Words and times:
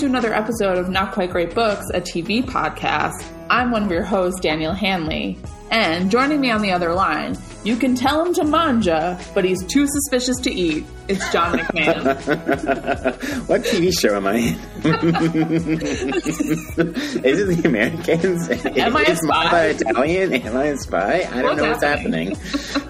to 0.00 0.06
another 0.06 0.32
episode 0.32 0.78
of 0.78 0.88
Not 0.88 1.12
Quite 1.12 1.30
Great 1.30 1.54
Books, 1.54 1.84
a 1.92 2.00
TV 2.00 2.42
podcast. 2.42 3.22
I'm 3.50 3.70
one 3.70 3.82
of 3.82 3.90
your 3.90 4.02
hosts, 4.02 4.40
Danielle 4.40 4.72
Hanley. 4.72 5.36
And 5.70 6.10
joining 6.10 6.40
me 6.40 6.50
on 6.50 6.62
the 6.62 6.72
other 6.72 6.94
line, 6.94 7.36
you 7.64 7.76
can 7.76 7.94
tell 7.94 8.24
him 8.24 8.32
to 8.32 8.44
mangia, 8.44 9.22
but 9.34 9.44
he's 9.44 9.62
too 9.66 9.86
suspicious 9.86 10.38
to 10.38 10.50
eat. 10.50 10.86
It's 11.10 11.32
John 11.32 11.58
McMahon. 11.58 12.04
what 13.48 13.62
TV 13.62 13.92
show 13.98 14.14
am 14.14 14.28
I 14.28 14.36
in? 14.36 14.54
Is 17.24 17.40
it 17.40 17.62
The 17.62 17.68
Americans? 17.68 18.48
Am 18.78 18.96
I 18.96 19.02
a 19.02 19.10
Is 19.10 19.22
Mama? 19.24 19.58
Italian? 19.64 20.32
Am 20.34 20.56
I 20.56 20.64
a 20.66 20.76
spy? 20.76 21.26
I 21.28 21.42
don't 21.42 21.44
What's 21.44 21.56
know 21.60 21.68
what's 21.70 21.82
happening. 21.82 22.36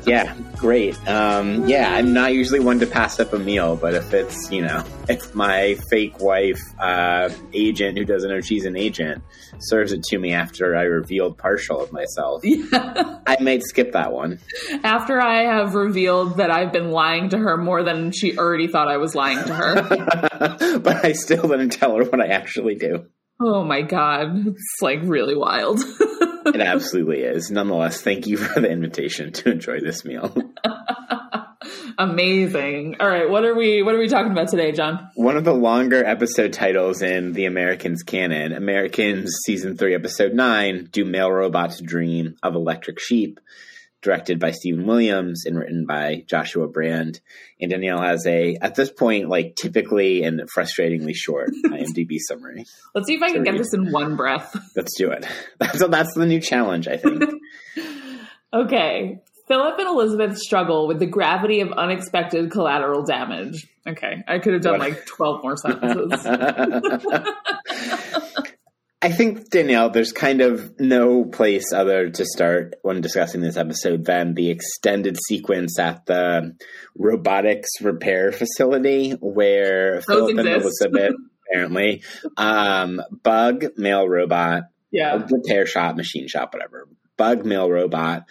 yeah, 0.06 0.34
great. 0.56 0.98
Um, 1.08 1.66
yeah, 1.66 1.94
I'm 1.94 2.12
not 2.12 2.34
usually 2.34 2.60
one 2.60 2.78
to 2.80 2.86
pass 2.86 3.18
up 3.20 3.32
a 3.32 3.38
meal, 3.38 3.76
but 3.76 3.94
if 3.94 4.12
it's, 4.12 4.50
you 4.52 4.60
know, 4.62 4.84
if 5.08 5.34
my 5.34 5.76
fake 5.88 6.20
wife, 6.20 6.60
uh, 6.78 7.30
agent 7.54 7.96
who 7.96 8.04
doesn't 8.04 8.28
know 8.30 8.40
she's 8.42 8.66
an 8.66 8.76
agent, 8.76 9.22
serves 9.60 9.92
it 9.92 10.02
to 10.04 10.18
me 10.18 10.34
after 10.34 10.76
I 10.76 10.82
revealed 10.82 11.38
partial 11.38 11.80
of 11.80 11.90
myself, 11.92 12.42
I 12.44 13.36
might 13.40 13.62
skip 13.62 13.92
that 13.92 14.12
one. 14.12 14.40
After 14.84 15.20
I 15.20 15.44
have 15.44 15.74
revealed 15.74 16.36
that 16.36 16.50
I've 16.50 16.72
been 16.72 16.90
lying 16.90 17.30
to 17.30 17.38
her 17.38 17.56
more 17.56 17.82
than 17.82 18.09
she 18.14 18.36
already 18.38 18.68
thought 18.68 18.88
I 18.88 18.96
was 18.98 19.14
lying 19.14 19.42
to 19.44 19.54
her. 19.54 20.78
but 20.78 21.04
I 21.04 21.12
still 21.12 21.48
didn't 21.48 21.70
tell 21.70 21.96
her 21.96 22.04
what 22.04 22.20
I 22.20 22.28
actually 22.28 22.74
do. 22.76 23.06
oh 23.40 23.64
my 23.64 23.82
god. 23.82 24.46
It's 24.46 24.76
like 24.82 25.00
really 25.02 25.36
wild. 25.36 25.80
It 26.42 26.60
absolutely 26.62 27.18
is. 27.20 27.50
Nonetheless, 27.50 28.00
thank 28.00 28.26
you 28.26 28.38
for 28.38 28.60
the 28.60 28.70
invitation 28.70 29.30
to 29.30 29.50
enjoy 29.50 29.80
this 29.80 30.06
meal. 30.06 30.34
Amazing. 31.98 32.96
All 32.98 33.06
right, 33.08 33.28
what 33.28 33.44
are 33.44 33.54
we 33.54 33.82
what 33.82 33.94
are 33.94 33.98
we 33.98 34.08
talking 34.08 34.32
about 34.32 34.48
today, 34.48 34.72
John? 34.72 35.10
One 35.14 35.36
of 35.36 35.44
the 35.44 35.52
longer 35.52 36.02
episode 36.04 36.54
titles 36.54 37.02
in 37.02 37.34
the 37.34 37.44
Americans 37.44 38.02
canon, 38.02 38.52
Americans 38.52 39.36
season 39.44 39.76
3 39.76 39.94
episode 39.94 40.32
9, 40.32 40.88
Do 40.90 41.04
Mail 41.04 41.30
Robots 41.30 41.80
Dream 41.80 42.36
of 42.42 42.54
Electric 42.54 42.98
Sheep, 42.98 43.38
directed 44.02 44.38
by 44.38 44.50
Stephen 44.50 44.86
Williams 44.86 45.44
and 45.44 45.58
written 45.58 45.84
by 45.86 46.24
Joshua 46.26 46.66
Brand. 46.68 47.20
And 47.60 47.70
Danielle 47.70 48.00
has 48.00 48.26
a 48.26 48.56
at 48.60 48.74
this 48.74 48.90
point 48.90 49.28
like 49.28 49.56
typically 49.56 50.22
and 50.22 50.40
frustratingly 50.56 51.14
short 51.14 51.50
IMDb 51.66 52.18
summary. 52.18 52.64
Let's 52.94 53.06
see 53.06 53.14
if 53.14 53.22
I 53.22 53.30
can 53.32 53.42
get 53.44 53.56
this 53.58 53.74
in 53.74 53.92
one 53.92 54.16
breath. 54.16 54.56
Let's 54.76 54.96
do 54.96 55.10
it. 55.10 55.26
That's 55.58 55.86
that's 55.88 56.14
the 56.14 56.26
new 56.26 56.40
challenge, 56.40 56.88
I 56.88 56.96
think. 56.96 57.24
Okay. 58.52 59.18
Philip 59.48 59.78
and 59.78 59.88
Elizabeth 59.88 60.38
struggle 60.38 60.86
with 60.86 60.98
the 61.00 61.06
gravity 61.06 61.60
of 61.60 61.72
unexpected 61.72 62.50
collateral 62.52 63.02
damage. 63.04 63.66
Okay. 63.86 64.22
I 64.28 64.38
could 64.38 64.52
have 64.54 64.62
done 64.62 64.78
What? 64.78 64.90
like 64.90 65.06
12 65.06 65.42
more 65.42 65.56
sentences. 65.56 66.24
I 69.02 69.10
think 69.10 69.48
Danielle, 69.48 69.88
there's 69.88 70.12
kind 70.12 70.42
of 70.42 70.78
no 70.78 71.24
place 71.24 71.72
other 71.72 72.10
to 72.10 72.24
start 72.26 72.74
when 72.82 73.00
discussing 73.00 73.40
this 73.40 73.56
episode 73.56 74.04
than 74.04 74.34
the 74.34 74.50
extended 74.50 75.16
sequence 75.26 75.78
at 75.78 76.04
the 76.04 76.54
robotics 76.98 77.80
repair 77.80 78.30
facility 78.30 79.12
where 79.12 80.02
Philip 80.02 80.36
and 80.36 80.40
exist. 80.40 80.82
Elizabeth 80.82 81.14
apparently 81.50 82.02
um, 82.36 83.00
bug 83.22 83.64
mail 83.78 84.06
robot 84.06 84.64
yeah. 84.90 85.24
repair 85.30 85.64
shop, 85.64 85.96
machine 85.96 86.28
shop, 86.28 86.52
whatever. 86.52 86.86
Bug 87.16 87.46
mail 87.46 87.70
robot. 87.70 88.24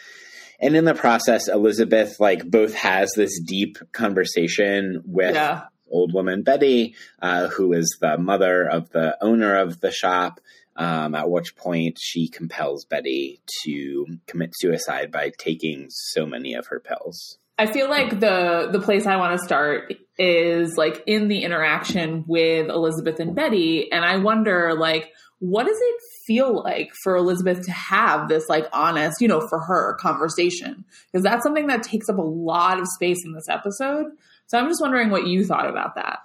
And 0.61 0.75
in 0.75 0.85
the 0.85 0.93
process, 0.93 1.47
Elizabeth 1.47 2.19
like 2.19 2.45
both 2.45 2.75
has 2.75 3.11
this 3.15 3.39
deep 3.39 3.77
conversation 3.91 5.01
with 5.05 5.33
Yeah. 5.33 5.63
old 5.89 6.13
woman 6.13 6.43
Betty, 6.43 6.95
uh, 7.21 7.47
who 7.47 7.73
is 7.73 7.97
the 8.01 8.17
mother 8.19 8.67
of 8.69 8.91
the 8.91 9.17
owner 9.21 9.55
of 9.55 9.79
the 9.79 9.91
shop. 9.91 10.39
Um, 10.79 11.13
at 11.13 11.29
which 11.29 11.57
point 11.57 11.97
she 11.99 12.29
compels 12.29 12.85
Betty 12.85 13.41
to 13.63 14.05
commit 14.27 14.53
suicide 14.55 15.11
by 15.11 15.31
taking 15.37 15.87
so 15.89 16.25
many 16.25 16.53
of 16.53 16.67
her 16.67 16.79
pills. 16.79 17.37
I 17.57 17.65
feel 17.65 17.89
like 17.89 18.21
the 18.21 18.69
the 18.71 18.79
place 18.79 19.05
I 19.05 19.17
want 19.17 19.37
to 19.37 19.45
start 19.45 19.93
is 20.17 20.77
like 20.77 21.03
in 21.05 21.27
the 21.27 21.43
interaction 21.43 22.23
with 22.25 22.69
Elizabeth 22.69 23.19
and 23.19 23.35
Betty 23.35 23.91
and 23.91 24.05
I 24.05 24.17
wonder 24.17 24.73
like 24.73 25.11
what 25.39 25.65
does 25.65 25.77
it 25.77 25.95
feel 26.25 26.61
like 26.63 26.91
for 27.03 27.15
Elizabeth 27.15 27.65
to 27.65 27.71
have 27.71 28.29
this 28.29 28.47
like 28.49 28.65
honest, 28.71 29.19
you 29.19 29.27
know, 29.27 29.45
for 29.47 29.59
her 29.59 29.95
conversation? 29.99 30.85
Because 31.11 31.23
that's 31.23 31.43
something 31.43 31.67
that 31.67 31.83
takes 31.83 32.07
up 32.09 32.17
a 32.17 32.21
lot 32.21 32.79
of 32.79 32.87
space 32.87 33.25
in 33.25 33.33
this 33.33 33.49
episode. 33.49 34.05
So 34.47 34.57
I'm 34.57 34.67
just 34.67 34.81
wondering 34.81 35.09
what 35.09 35.27
you 35.27 35.45
thought 35.45 35.69
about 35.69 35.95
that. 35.95 36.19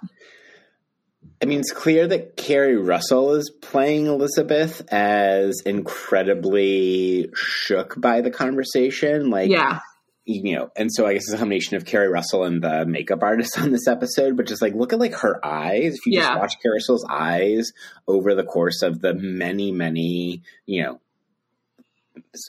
I 1.41 1.45
mean, 1.45 1.59
it's 1.59 1.71
clear 1.73 2.07
that 2.07 2.37
Keri 2.37 2.77
Russell 2.77 3.33
is 3.33 3.49
playing 3.61 4.07
Elizabeth 4.07 4.81
as 4.91 5.61
incredibly 5.65 7.29
shook 7.35 7.99
by 7.99 8.21
the 8.21 8.31
conversation. 8.31 9.29
Like, 9.29 9.49
Yeah. 9.49 9.79
you 10.25 10.55
know, 10.55 10.71
and 10.75 10.89
so 10.91 11.05
I 11.05 11.13
guess 11.13 11.23
it's 11.25 11.33
a 11.33 11.37
combination 11.37 11.75
of 11.77 11.85
Keri 11.85 12.07
Russell 12.07 12.45
and 12.45 12.61
the 12.61 12.85
makeup 12.85 13.21
artist 13.21 13.59
on 13.59 13.71
this 13.71 13.87
episode, 13.87 14.37
but 14.37 14.47
just 14.47 14.61
like 14.61 14.73
look 14.75 14.93
at 14.93 14.99
like 14.99 15.13
her 15.15 15.43
eyes. 15.45 15.95
If 15.95 16.05
you 16.05 16.13
Yeah. 16.19 16.27
just 16.29 16.39
watch 16.39 16.53
Keri 16.63 16.75
Russell's 16.75 17.05
eyes 17.09 17.71
over 18.07 18.33
the 18.33 18.43
course 18.45 18.81
of 18.81 19.01
the 19.01 19.13
many, 19.13 19.71
many, 19.71 20.41
you 20.65 20.83
know, 20.83 20.99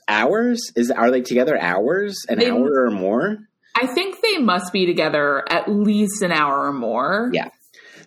hours 0.09 0.61
is 0.77 0.91
are 0.93 1.11
they 1.11 1.23
together 1.23 1.59
hours 1.61 2.25
an 2.29 2.39
They- 2.39 2.51
hour 2.51 2.85
or 2.87 2.91
more 2.91 3.39
I 3.79 3.87
think 3.87 4.23
they 4.23 4.39
must 4.39 4.73
be 4.73 4.87
together 4.87 5.45
at 5.51 5.69
least 5.69 6.23
an 6.23 6.33
hour 6.33 6.67
or 6.67 6.73
more. 6.73 7.29
Yeah. 7.35 7.49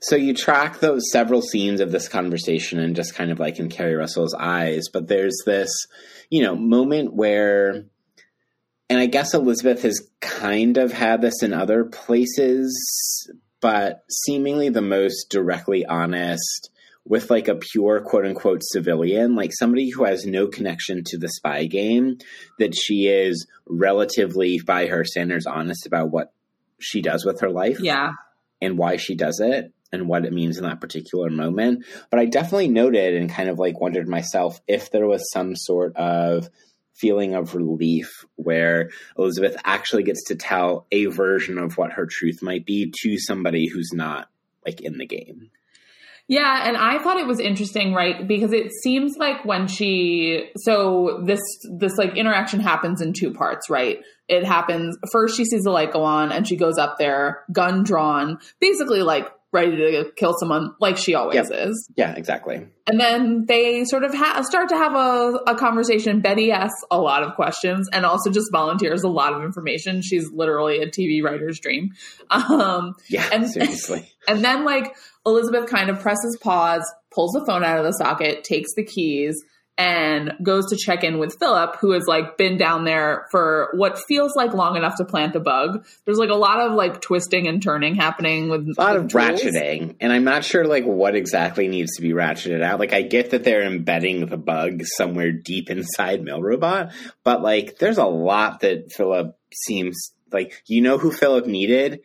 So 0.01 0.15
you 0.15 0.33
track 0.33 0.79
those 0.79 1.11
several 1.11 1.41
scenes 1.41 1.81
of 1.81 1.91
this 1.91 2.07
conversation 2.07 2.79
and 2.79 2.95
just 2.95 3.15
kind 3.15 3.31
of 3.31 3.39
like 3.39 3.59
in 3.59 3.69
Keri 3.69 3.95
Russell's 3.95 4.33
eyes, 4.33 4.85
but 4.91 5.07
there's 5.07 5.37
this, 5.45 5.69
you 6.29 6.41
know, 6.43 6.55
moment 6.55 7.13
where 7.13 7.83
and 8.91 8.97
I 8.99 9.05
guess 9.05 9.33
Elizabeth 9.35 9.83
has 9.83 10.01
kind 10.19 10.77
of 10.77 10.91
had 10.91 11.21
this 11.21 11.43
in 11.43 11.53
other 11.53 11.83
places, 11.85 13.29
but 13.61 14.03
seemingly 14.09 14.69
the 14.69 14.81
most 14.81 15.29
directly 15.29 15.85
honest 15.85 16.71
with 17.05 17.29
like 17.29 17.47
a 17.47 17.55
pure 17.55 18.01
quote 18.01 18.25
unquote 18.25 18.61
civilian, 18.63 19.35
like 19.35 19.51
somebody 19.53 19.89
who 19.89 20.05
has 20.05 20.25
no 20.25 20.47
connection 20.47 21.03
to 21.05 21.17
the 21.17 21.27
spy 21.29 21.65
game, 21.65 22.17
that 22.57 22.73
she 22.75 23.07
is 23.07 23.45
relatively 23.67 24.59
by 24.59 24.87
her 24.87 25.03
standards 25.03 25.45
honest 25.45 25.85
about 25.85 26.09
what 26.11 26.33
she 26.79 27.01
does 27.01 27.25
with 27.25 27.41
her 27.41 27.49
life 27.49 27.79
Yeah. 27.79 28.13
and 28.61 28.77
why 28.77 28.95
she 28.95 29.13
does 29.15 29.39
it 29.39 29.71
and 29.91 30.07
what 30.07 30.25
it 30.25 30.33
means 30.33 30.57
in 30.57 30.63
that 30.63 30.81
particular 30.81 31.29
moment. 31.29 31.85
But 32.09 32.19
I 32.19 32.25
definitely 32.25 32.67
noted 32.67 33.15
and 33.15 33.29
kind 33.29 33.49
of 33.49 33.59
like 33.59 33.79
wondered 33.79 34.07
myself 34.07 34.61
if 34.67 34.91
there 34.91 35.07
was 35.07 35.29
some 35.31 35.55
sort 35.55 35.95
of 35.95 36.49
feeling 36.99 37.33
of 37.33 37.55
relief 37.55 38.25
where 38.35 38.89
Elizabeth 39.17 39.55
actually 39.63 40.03
gets 40.03 40.25
to 40.25 40.35
tell 40.35 40.85
a 40.91 41.05
version 41.05 41.57
of 41.57 41.77
what 41.77 41.93
her 41.93 42.05
truth 42.05 42.41
might 42.41 42.65
be 42.65 42.93
to 43.01 43.17
somebody 43.17 43.67
who's 43.67 43.91
not 43.93 44.29
like 44.65 44.81
in 44.81 44.97
the 44.97 45.05
game. 45.05 45.49
Yeah, 46.27 46.67
and 46.67 46.77
I 46.77 46.99
thought 46.99 47.17
it 47.17 47.25
was 47.25 47.39
interesting, 47.39 47.91
right? 47.91 48.27
Because 48.27 48.53
it 48.53 48.71
seems 48.83 49.17
like 49.17 49.45
when 49.45 49.67
she 49.67 50.51
so 50.57 51.23
this 51.25 51.39
this 51.71 51.97
like 51.97 52.15
interaction 52.17 52.59
happens 52.59 53.01
in 53.01 53.13
two 53.13 53.33
parts, 53.33 53.67
right? 53.67 53.97
It 54.27 54.45
happens 54.45 54.95
first 55.11 55.35
she 55.35 55.45
sees 55.45 55.63
the 55.63 55.71
light 55.71 55.91
go 55.91 56.03
on 56.03 56.31
and 56.31 56.47
she 56.47 56.55
goes 56.55 56.77
up 56.77 56.97
there, 56.99 57.45
gun 57.51 57.83
drawn, 57.83 58.37
basically 58.59 59.01
like 59.01 59.27
ready 59.51 59.75
to 59.77 60.11
kill 60.15 60.33
someone 60.39 60.71
like 60.79 60.95
she 60.97 61.15
always 61.15 61.35
Yep. 61.35 61.47
is. 61.51 61.89
Yeah, 61.95 62.13
exactly. 62.15 62.67
And 62.85 62.99
then 62.99 63.45
they 63.47 63.83
sort 63.85 64.03
of 64.03 64.13
ha- 64.13 64.41
start 64.43 64.69
to 64.69 64.77
have 64.77 64.93
a, 64.93 65.39
a 65.47 65.55
conversation. 65.55 66.21
Betty 66.21 66.51
asks 66.51 66.81
a 66.91 66.99
lot 66.99 67.23
of 67.23 67.33
questions 67.35 67.87
and 67.91 68.05
also 68.05 68.29
just 68.29 68.47
volunteers 68.51 69.03
a 69.03 69.07
lot 69.09 69.33
of 69.33 69.41
information. 69.43 70.01
She's 70.03 70.31
literally 70.31 70.81
a 70.81 70.87
TV 70.87 71.23
writer's 71.23 71.59
dream. 71.59 71.89
Um, 72.29 72.93
Yeah, 73.07 73.27
And- 73.31 73.49
seriously. 73.51 74.07
and 74.27 74.43
then 74.43 74.65
like 74.65 74.95
Elizabeth 75.25 75.67
kind 75.69 75.89
of 75.89 75.99
presses 75.99 76.37
pause, 76.41 76.83
pulls 77.11 77.31
the 77.31 77.43
phone 77.45 77.63
out 77.63 77.79
of 77.79 77.85
the 77.85 77.91
socket, 77.93 78.43
takes 78.43 78.69
the 78.75 78.83
keys, 78.83 79.35
and 79.79 80.33
goes 80.43 80.65
to 80.71 80.75
check 80.75 81.05
in 81.05 81.17
with 81.17 81.39
Philip, 81.39 81.77
who 81.77 81.91
has 81.91 82.05
like 82.05 82.37
been 82.37 82.57
down 82.57 82.83
there 82.83 83.27
for 83.31 83.69
what 83.73 83.97
feels 83.97 84.35
like 84.35 84.53
long 84.53 84.75
enough 84.75 84.97
to 84.97 85.05
plant 85.05 85.31
the 85.31 85.39
bug. 85.39 85.85
There's 86.03 86.17
like 86.17 86.29
a 86.29 86.35
lot 86.35 86.59
of 86.59 86.73
like 86.73 86.99
twisting 86.99 87.47
and 87.47 87.63
turning 87.63 87.95
happening 87.95 88.49
with 88.49 88.67
a 88.77 88.81
lot 88.81 88.97
of 88.97 89.07
tools. 89.07 89.13
ratcheting 89.13 89.95
and 89.99 90.11
i'm 90.11 90.23
not 90.23 90.43
sure 90.43 90.65
like 90.65 90.83
what 90.83 91.15
exactly 91.15 91.67
needs 91.67 91.95
to 91.95 92.01
be 92.01 92.11
ratcheted 92.11 92.61
out 92.61 92.79
like 92.79 92.93
i 92.93 93.01
get 93.01 93.31
that 93.31 93.43
they're 93.43 93.63
embedding 93.63 94.25
the 94.25 94.37
bug 94.37 94.83
somewhere 94.83 95.31
deep 95.31 95.69
inside 95.69 96.21
Mill 96.21 96.39
mailrobot 96.39 96.91
but 97.23 97.41
like 97.41 97.77
there's 97.77 97.97
a 97.97 98.05
lot 98.05 98.61
that 98.61 98.91
philip 98.91 99.37
seems 99.53 100.13
like 100.31 100.61
you 100.67 100.81
know 100.81 100.97
who 100.97 101.11
philip 101.11 101.45
needed 101.45 102.01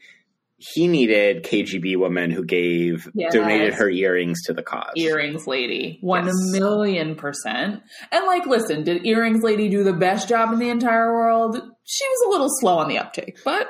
he 0.73 0.87
needed 0.89 1.43
kgb 1.45 1.97
woman 1.99 2.31
who 2.31 2.45
gave 2.45 3.09
Yes. 3.15 3.33
donated 3.35 3.75
her 3.75 3.91
earrings 3.91 4.43
to 4.47 4.53
the 4.55 4.63
cause 4.63 4.93
Earrings 4.97 5.47
Lady. 5.47 5.99
One 6.01 6.27
Yes. 6.27 6.35
million 6.53 7.17
percent. 7.17 7.83
And 8.11 8.25
like, 8.27 8.47
listen, 8.47 8.85
did 8.85 9.05
Earrings 9.07 9.43
Lady 9.43 9.69
do 9.69 9.83
the 9.85 9.93
best 9.93 10.29
job 10.29 10.53
in 10.53 10.59
the 10.59 10.69
entire 10.71 11.13
world? 11.13 11.57
She 11.85 12.05
was 12.05 12.27
a 12.27 12.31
little 12.31 12.49
slow 12.61 12.79
on 12.79 12.89
the 12.89 12.99
uptake, 12.99 13.39
but 13.45 13.69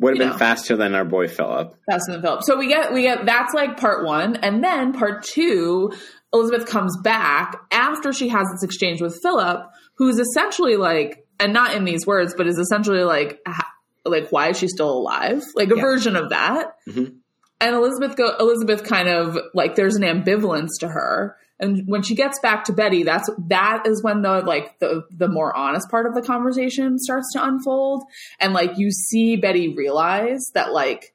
Would 0.00 0.14
have 0.14 0.18
been 0.18 0.28
know. 0.30 0.36
faster 0.38 0.76
than 0.76 0.94
our 0.94 1.04
boy 1.04 1.28
Philip. 1.28 1.74
Faster 1.90 2.12
than 2.12 2.22
Philip. 2.22 2.42
So 2.44 2.56
we 2.58 2.66
get 2.68 2.92
we 2.92 3.02
get 3.02 3.24
that's 3.26 3.54
like 3.54 3.76
part 3.78 4.04
one, 4.04 4.36
and 4.36 4.64
then 4.64 4.92
part 4.92 5.22
two. 5.24 5.92
Elizabeth 6.32 6.64
comes 6.68 6.96
back 7.02 7.56
after 7.72 8.12
she 8.12 8.28
has 8.28 8.46
this 8.52 8.62
exchange 8.62 9.02
with 9.02 9.18
Philip, 9.20 9.62
who's 9.96 10.18
essentially 10.20 10.76
like, 10.76 11.26
and 11.40 11.52
not 11.52 11.74
in 11.74 11.84
these 11.84 12.06
words, 12.06 12.34
but 12.36 12.46
is 12.46 12.56
essentially 12.56 13.02
like, 13.02 13.40
like 14.04 14.30
why 14.30 14.48
is 14.48 14.58
she 14.58 14.68
still 14.68 14.90
alive? 14.90 15.42
Like 15.54 15.70
a 15.70 15.76
Yeah. 15.76 15.82
version 15.82 16.16
of 16.16 16.30
that. 16.30 16.76
Mhm. 16.88 17.16
And 17.60 17.74
Elizabeth 17.74 18.16
go 18.16 18.34
Elizabeth 18.40 18.84
kind 18.84 19.08
of 19.08 19.36
like 19.54 19.74
there's 19.74 19.96
an 19.96 20.02
ambivalence 20.02 20.70
to 20.80 20.88
her. 20.88 21.36
And 21.58 21.82
when 21.86 22.00
she 22.00 22.14
gets 22.14 22.38
back 22.40 22.64
to 22.64 22.72
Betty, 22.72 23.02
that's 23.02 23.28
that 23.48 23.86
is 23.86 24.02
when 24.02 24.22
the 24.22 24.40
like 24.40 24.78
the 24.78 25.02
the 25.10 25.28
more 25.28 25.54
honest 25.54 25.90
part 25.90 26.06
of 26.06 26.14
the 26.14 26.22
conversation 26.22 26.98
starts 26.98 27.30
to 27.34 27.44
unfold. 27.44 28.02
And 28.40 28.54
like 28.54 28.78
you 28.78 28.90
see 28.90 29.36
Betty 29.36 29.74
realize 29.74 30.40
that 30.54 30.72
like 30.72 31.12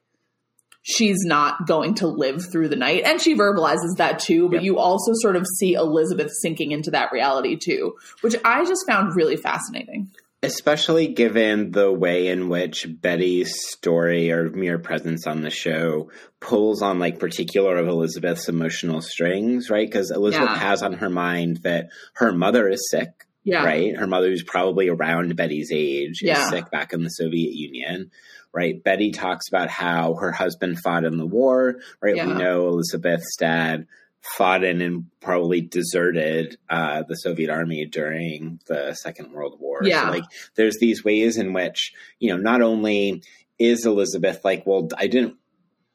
she's 0.82 1.18
not 1.24 1.66
going 1.66 1.94
to 1.94 2.06
live 2.06 2.40
through 2.52 2.68
the 2.68 2.76
night. 2.76 3.02
And 3.04 3.20
she 3.20 3.34
verbalizes 3.34 3.96
that 3.96 4.20
too, 4.20 4.48
but 4.48 4.56
Yep. 4.58 4.62
you 4.62 4.78
also 4.78 5.10
sort 5.14 5.34
of 5.34 5.44
see 5.58 5.72
Elizabeth 5.72 6.30
sinking 6.40 6.70
into 6.70 6.92
that 6.92 7.10
reality 7.10 7.56
too, 7.56 7.94
which 8.20 8.36
I 8.44 8.64
just 8.64 8.86
found 8.86 9.16
really 9.16 9.36
fascinating. 9.36 10.12
Especially 10.46 11.08
given 11.08 11.70
the 11.72 11.92
way 11.92 12.28
in 12.28 12.48
which 12.48 12.86
Betty's 12.88 13.60
story 13.68 14.30
or 14.30 14.48
mere 14.50 14.78
presence 14.78 15.26
on 15.26 15.42
the 15.42 15.50
show 15.50 16.10
pulls 16.40 16.82
on 16.82 16.98
like 16.98 17.18
particular 17.18 17.76
of 17.76 17.88
Elizabeth's 17.88 18.48
emotional 18.48 19.00
strings, 19.02 19.68
right? 19.70 19.86
Because 19.86 20.10
Elizabeth 20.10 20.48
Yeah. 20.50 20.58
has 20.58 20.82
on 20.82 20.94
her 20.94 21.10
mind 21.10 21.58
that 21.64 21.88
her 22.14 22.32
mother 22.32 22.68
is 22.68 22.88
sick, 22.90 23.10
Yeah. 23.44 23.64
right? 23.64 23.96
Her 23.96 24.06
mother, 24.06 24.28
who's 24.28 24.42
probably 24.44 24.88
around 24.88 25.34
Betty's 25.36 25.70
age, 25.72 26.20
Yeah. 26.22 26.42
is 26.44 26.48
sick 26.50 26.70
back 26.70 26.92
in 26.92 27.02
the 27.02 27.10
Soviet 27.10 27.52
Union, 27.52 28.10
right? 28.54 28.82
Betty 28.82 29.10
talks 29.10 29.48
about 29.48 29.68
how 29.68 30.14
her 30.14 30.32
husband 30.32 30.78
fought 30.78 31.04
in 31.04 31.16
the 31.18 31.26
war, 31.26 31.76
right? 32.00 32.14
We 32.14 32.34
know 32.34 32.68
Elizabeth's 32.68 33.36
dad 33.36 33.86
fought 34.34 34.64
in 34.64 34.80
and 34.80 35.06
probably 35.20 35.60
deserted 35.60 36.56
uh, 36.68 37.02
the 37.08 37.14
Soviet 37.14 37.50
army 37.50 37.84
during 37.86 38.60
the 38.66 38.94
Second 38.94 39.32
World 39.32 39.58
War. 39.60 39.80
Yeah. 39.82 40.06
So, 40.06 40.10
like, 40.10 40.24
there's 40.56 40.78
these 40.78 41.04
ways 41.04 41.36
in 41.36 41.52
which, 41.52 41.92
you 42.18 42.30
know, 42.30 42.36
not 42.36 42.62
only 42.62 43.22
is 43.58 43.86
Elizabeth 43.86 44.44
like, 44.44 44.66
well, 44.66 44.88
I 44.96 45.06
didn't 45.06 45.36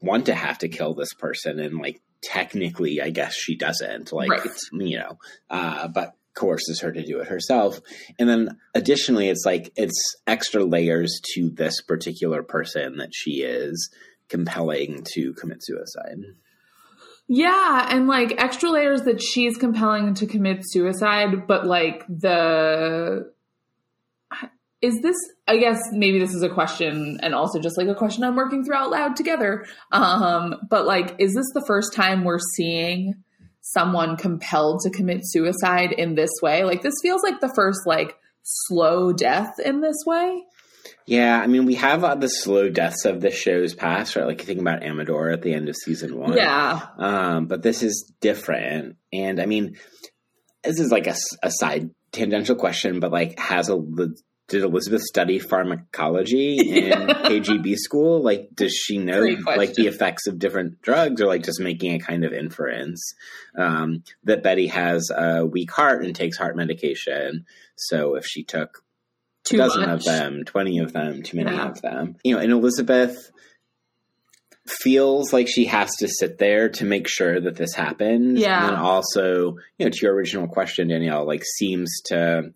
want 0.02 0.26
to 0.28 0.34
have 0.34 0.58
to 0.60 0.70
kill 0.70 0.94
this 0.94 1.14
person, 1.14 1.60
and 1.60 1.78
like, 1.78 2.02
technically, 2.24 3.02
I 3.02 3.10
guess 3.10 3.34
she 3.36 3.56
doesn't, 3.56 4.12
like, 4.12 4.30
Right. 4.30 4.50
you 4.74 4.98
know, 5.00 5.18
uh, 5.50 5.88
but 5.88 6.14
coerces 6.34 6.80
her 6.82 6.92
to 6.92 7.04
do 7.04 7.20
it 7.20 7.28
herself. 7.28 7.82
And 8.18 8.30
then 8.30 8.58
additionally, 8.74 9.28
it's 9.30 9.46
like, 9.46 9.72
it's 9.76 10.00
extra 10.26 10.64
layers 10.64 11.20
to 11.34 11.50
this 11.50 11.82
particular 11.82 12.42
person 12.42 12.98
that 12.98 13.10
she 13.14 13.42
is 13.42 13.90
compelling 14.30 15.06
to 15.14 15.34
commit 15.34 15.58
suicide. 15.62 16.20
Yeah, 17.34 17.88
and 17.90 18.08
like 18.08 18.34
extra 18.44 18.70
layers 18.70 19.04
that 19.04 19.22
she's 19.22 19.56
compelling 19.56 20.16
to 20.16 20.28
commit 20.28 20.70
suicide, 20.70 21.48
but 21.48 21.66
like 21.66 22.06
the 22.10 23.32
is 24.82 25.00
this 25.02 25.16
I 25.48 25.56
guess 25.56 25.80
maybe 25.94 26.20
this 26.20 26.34
is 26.34 26.44
a 26.44 26.50
question 26.50 27.22
and 27.24 27.34
also 27.34 27.62
just 27.62 27.78
like 27.78 27.88
a 27.88 27.96
question 27.96 28.26
I'm 28.26 28.36
working 28.36 28.66
through 28.66 28.76
out 28.76 28.92
loud 28.92 29.16
together. 29.16 29.66
Um 29.94 30.56
but 30.70 30.86
like 30.86 31.16
is 31.20 31.34
this 31.34 31.50
the 31.54 31.64
first 31.66 31.94
time 31.94 32.26
we're 32.26 32.38
seeing 32.58 33.24
someone 33.62 34.18
compelled 34.18 34.82
to 34.82 34.90
commit 34.90 35.22
suicide 35.24 35.94
in 35.94 36.16
this 36.16 36.32
way? 36.42 36.66
Like 36.66 36.82
this 36.82 36.96
feels 37.02 37.24
like 37.24 37.40
the 37.40 37.54
first 37.56 37.80
like 37.86 38.18
slow 38.44 39.14
death 39.14 39.58
in 39.64 39.80
this 39.80 40.04
way. 40.06 40.44
Yeah, 41.08 41.40
I 41.40 41.48
mean, 41.48 41.66
we 41.66 41.76
have 41.76 42.04
uh, 42.04 42.16
the 42.16 42.28
slow 42.28 42.70
deaths 42.70 43.06
of 43.06 43.22
the 43.22 43.32
show's 43.32 43.74
past, 43.74 44.16
right? 44.16 44.26
Like 44.26 44.40
you 44.40 44.46
think 44.46 44.62
about 44.62 44.84
Amador 44.84 45.32
at 45.32 45.42
the 45.42 45.54
end 45.54 45.68
of 45.68 45.76
season 45.76 46.18
one. 46.18 46.38
Yeah. 46.38 46.80
Um, 46.98 47.48
but 47.48 47.64
this 47.64 47.84
is 47.84 48.12
different. 48.22 48.98
And 49.12 49.42
I 49.42 49.46
mean, 49.46 49.78
this 50.64 50.80
is 50.80 50.92
like 50.92 51.08
a 51.08 51.52
side 51.52 51.90
tangential 52.12 52.56
question, 52.56 53.00
but 53.00 53.12
like, 53.12 53.38
has 53.40 53.70
a 53.70 53.78
did 54.52 54.64
Elizabeth 54.64 55.02
study 55.04 55.40
pharmacology 55.40 56.58
in 56.58 56.92
KGB 57.08 57.78
school? 57.78 58.22
Like, 58.22 58.50
does 58.54 58.74
she 58.74 58.98
know 58.98 59.22
like 59.46 59.74
the 59.76 59.88
effects 59.88 60.28
of 60.28 60.40
different 60.40 60.82
drugs, 60.82 61.22
or 61.22 61.28
like 61.28 61.44
just 61.44 61.62
making 61.62 61.94
a 61.94 62.00
kind 62.00 62.26
of 62.26 62.34
inference 62.34 63.14
um, 63.58 64.04
that 64.26 64.44
Betty 64.44 64.68
has 64.68 65.10
a 65.10 65.46
weak 65.46 65.72
heart 65.72 66.04
and 66.04 66.14
takes 66.14 66.38
heart 66.38 66.58
medication? 66.58 67.46
So 67.78 68.16
if 68.16 68.26
she 68.26 68.44
took 68.44 68.84
Too 69.44 69.58
dozen 69.58 69.82
much. 69.82 69.90
of 69.90 70.04
them, 70.04 70.44
20 70.46 70.80
of 70.80 70.94
them, 70.94 71.24
too 71.24 71.38
many 71.38 71.52
Yeah. 71.56 71.70
of 71.70 71.82
them. 71.82 72.16
You 72.24 72.36
know, 72.36 72.42
and 72.42 72.52
Elizabeth 72.52 73.32
feels 74.68 75.34
like 75.34 75.48
she 75.50 75.66
has 75.66 75.90
to 75.98 76.08
sit 76.08 76.38
there 76.38 76.70
to 76.70 76.86
make 76.86 77.08
sure 77.08 77.40
that 77.42 77.56
this 77.56 77.74
happens. 77.74 78.40
Yeah. 78.40 78.60
And 78.68 78.70
then 78.70 78.80
also, 78.80 79.56
you 79.78 79.86
know, 79.86 79.90
to 79.90 79.98
your 80.02 80.14
original 80.14 80.48
question, 80.48 80.90
Danielle, 80.90 81.26
like 81.26 81.44
seems 81.44 81.90
to 82.06 82.54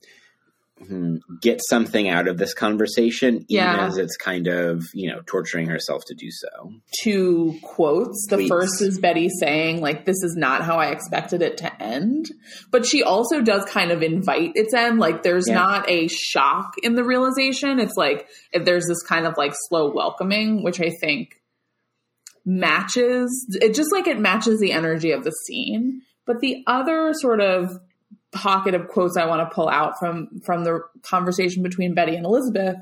Hmm, 0.85 1.15
get 1.41 1.61
something 1.69 2.09
out 2.09 2.27
of 2.27 2.37
this 2.37 2.53
conversation, 2.53 3.45
even 3.47 3.63
Yeah. 3.63 3.87
as 3.87 3.97
it's 3.97 4.17
kind 4.17 4.47
of, 4.47 4.83
you 4.93 5.09
know, 5.09 5.21
torturing 5.25 5.67
herself 5.67 6.03
to 6.07 6.13
do 6.13 6.27
so. 6.29 6.73
two 7.01 7.55
quotes. 7.63 8.27
The 8.29 8.35
Please. 8.37 8.49
first 8.49 8.81
is 8.81 8.99
Betty 8.99 9.29
saying, 9.39 9.79
like, 9.79 10.05
this 10.05 10.21
is 10.21 10.35
not 10.37 10.63
how 10.63 10.75
I 10.77 10.87
expected 10.91 11.41
it 11.41 11.55
to 11.59 11.81
end. 11.81 12.29
But 12.71 12.85
she 12.85 13.03
also 13.03 13.41
does 13.41 13.63
kind 13.65 13.91
of 13.91 14.03
invite 14.03 14.51
its 14.55 14.73
end. 14.73 14.99
Like, 14.99 15.23
there's 15.23 15.47
Yeah. 15.47 15.55
not 15.55 15.89
a 15.89 16.09
shock 16.09 16.73
in 16.83 16.95
the 16.95 17.05
realization. 17.05 17.79
It's 17.79 17.95
like, 17.95 18.27
if 18.51 18.65
there's 18.65 18.85
this 18.85 19.01
kind 19.03 19.25
of 19.25 19.35
like 19.37 19.53
slow 19.69 19.93
welcoming, 19.93 20.61
which 20.61 20.81
I 20.81 20.91
think 20.99 21.35
matches, 22.45 23.47
it 23.61 23.73
just 23.73 23.91
like 23.91 24.07
it 24.07 24.19
matches 24.19 24.59
the 24.59 24.71
energy 24.71 25.11
of 25.11 25.23
the 25.23 25.31
scene. 25.31 26.01
But 26.25 26.39
the 26.41 26.63
other 26.67 27.13
sort 27.13 27.39
of 27.41 27.79
pocket 28.35 28.75
of 28.75 28.87
quotes 28.87 29.17
I 29.17 29.25
want 29.25 29.49
to 29.49 29.53
pull 29.55 29.69
out 29.69 29.93
from 29.99 30.41
from 30.45 30.63
the 30.63 30.81
conversation 31.01 31.63
between 31.63 31.93
Betty 31.95 32.15
and 32.15 32.25
Elizabeth 32.25 32.77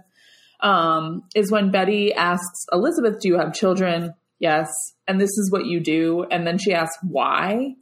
um, 0.60 1.24
is 1.36 1.52
when 1.52 1.72
Betty 1.72 2.14
asks 2.14 2.66
Elizabeth, 2.72 3.22
"Do 3.22 3.28
you 3.30 3.38
have 3.38 3.54
children?" 3.54 4.14
Yes, 4.40 4.68
and 5.08 5.22
this 5.22 5.30
is 5.30 5.52
what 5.52 5.66
you 5.66 5.80
do. 5.80 6.26
And 6.30 6.46
then 6.46 6.58
she 6.58 6.74
asks 6.74 6.98
why, 7.02 7.76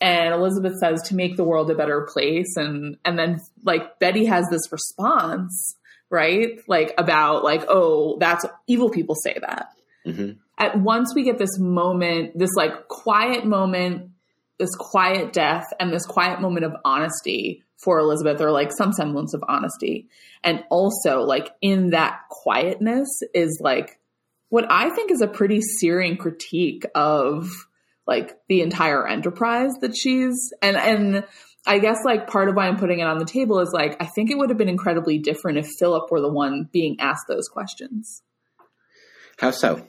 and 0.00 0.34
Elizabeth 0.34 0.74
says 0.78 1.00
to 1.08 1.14
make 1.14 1.36
the 1.36 1.44
world 1.44 1.70
a 1.70 1.74
better 1.74 2.06
place. 2.12 2.56
And 2.56 2.96
and 3.04 3.18
then 3.18 3.40
like 3.64 3.98
Betty 3.98 4.26
has 4.26 4.46
this 4.50 4.70
response, 4.70 5.76
right? 6.10 6.60
Like 6.66 6.92
about 6.98 7.44
like, 7.44 7.64
oh, 7.68 8.18
that's 8.18 8.44
evil 8.66 8.90
people 8.90 9.14
say 9.14 9.36
that. 9.40 9.68
hmm 10.04 10.32
At 10.58 10.78
once 10.78 11.14
we 11.14 11.22
get 11.22 11.38
this 11.38 11.58
moment, 11.58 12.38
this 12.38 12.50
like 12.56 12.88
quiet 12.88 13.46
moment, 13.46 14.10
this 14.62 14.76
quiet 14.78 15.32
death, 15.32 15.66
and 15.80 15.92
this 15.92 16.06
quiet 16.06 16.40
moment 16.40 16.64
of 16.64 16.72
honesty 16.84 17.64
for 17.76 17.98
Elizabeth, 17.98 18.40
or 18.40 18.52
like 18.52 18.70
some 18.72 18.92
semblance 18.92 19.34
of 19.34 19.42
honesty. 19.48 20.08
And 20.44 20.62
also, 20.70 21.22
like 21.22 21.50
in 21.60 21.90
that 21.90 22.20
quietness 22.30 23.08
is 23.34 23.58
like 23.60 23.98
what 24.50 24.70
I 24.70 24.90
think 24.90 25.10
is 25.10 25.20
a 25.20 25.26
pretty 25.26 25.60
searing 25.60 26.16
critique 26.16 26.84
of 26.94 27.50
like 28.06 28.36
the 28.48 28.60
entire 28.60 29.06
enterprise 29.08 29.72
that 29.80 29.96
she's 29.96 30.52
and 30.62 30.76
and 30.76 31.24
I 31.66 31.78
guess 31.78 31.98
like 32.04 32.28
part 32.28 32.48
of 32.48 32.54
why 32.54 32.68
I'm 32.68 32.76
putting 32.76 33.00
it 33.00 33.06
on 33.06 33.18
the 33.18 33.24
table 33.24 33.58
is 33.58 33.72
like 33.72 33.96
I 34.00 34.06
think 34.06 34.30
it 34.30 34.38
would 34.38 34.50
have 34.50 34.58
been 34.58 34.68
incredibly 34.68 35.18
different 35.18 35.58
if 35.58 35.66
Philip 35.78 36.10
were 36.10 36.20
the 36.20 36.32
one 36.32 36.68
being 36.72 37.00
asked 37.00 37.26
those 37.28 37.48
questions 37.48 38.22
How 39.38 39.50
so? 39.50 39.86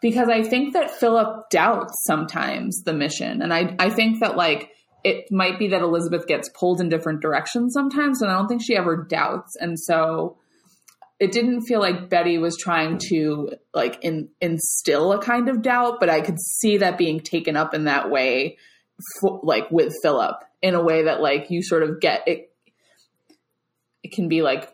Because 0.00 0.28
I 0.28 0.42
think 0.42 0.74
that 0.74 0.90
Philip 0.90 1.50
doubts 1.50 1.94
sometimes 2.04 2.82
the 2.82 2.92
mission. 2.92 3.42
And 3.42 3.52
I, 3.52 3.74
I 3.78 3.90
think 3.90 4.20
that 4.20 4.36
like 4.36 4.70
it 5.04 5.26
might 5.30 5.58
be 5.58 5.68
that 5.68 5.82
Elizabeth 5.82 6.26
gets 6.26 6.48
pulled 6.48 6.80
in 6.80 6.88
different 6.88 7.22
directions 7.22 7.72
sometimes, 7.72 8.22
and 8.22 8.30
I 8.30 8.34
don't 8.34 8.48
think 8.48 8.62
she 8.62 8.76
ever 8.76 8.96
doubts. 8.96 9.56
And 9.56 9.78
so 9.78 10.38
it 11.18 11.32
didn't 11.32 11.62
feel 11.62 11.80
like 11.80 12.10
Betty 12.10 12.38
was 12.38 12.56
trying 12.58 12.98
to 13.08 13.52
like 13.72 13.98
in, 14.02 14.28
instill 14.40 15.12
a 15.12 15.22
kind 15.22 15.48
of 15.48 15.62
doubt, 15.62 15.98
but 16.00 16.10
I 16.10 16.20
could 16.20 16.38
see 16.40 16.78
that 16.78 16.98
being 16.98 17.20
taken 17.20 17.56
up 17.56 17.72
in 17.72 17.84
that 17.84 18.10
way, 18.10 18.58
like 19.42 19.70
with 19.70 19.94
Philip, 20.02 20.36
in 20.60 20.74
a 20.74 20.82
way 20.82 21.04
that 21.04 21.20
like 21.22 21.50
you 21.50 21.62
sort 21.62 21.82
of 21.82 22.00
get 22.00 22.26
it. 22.26 22.50
It 24.02 24.12
can 24.12 24.28
be 24.28 24.42
like 24.42 24.72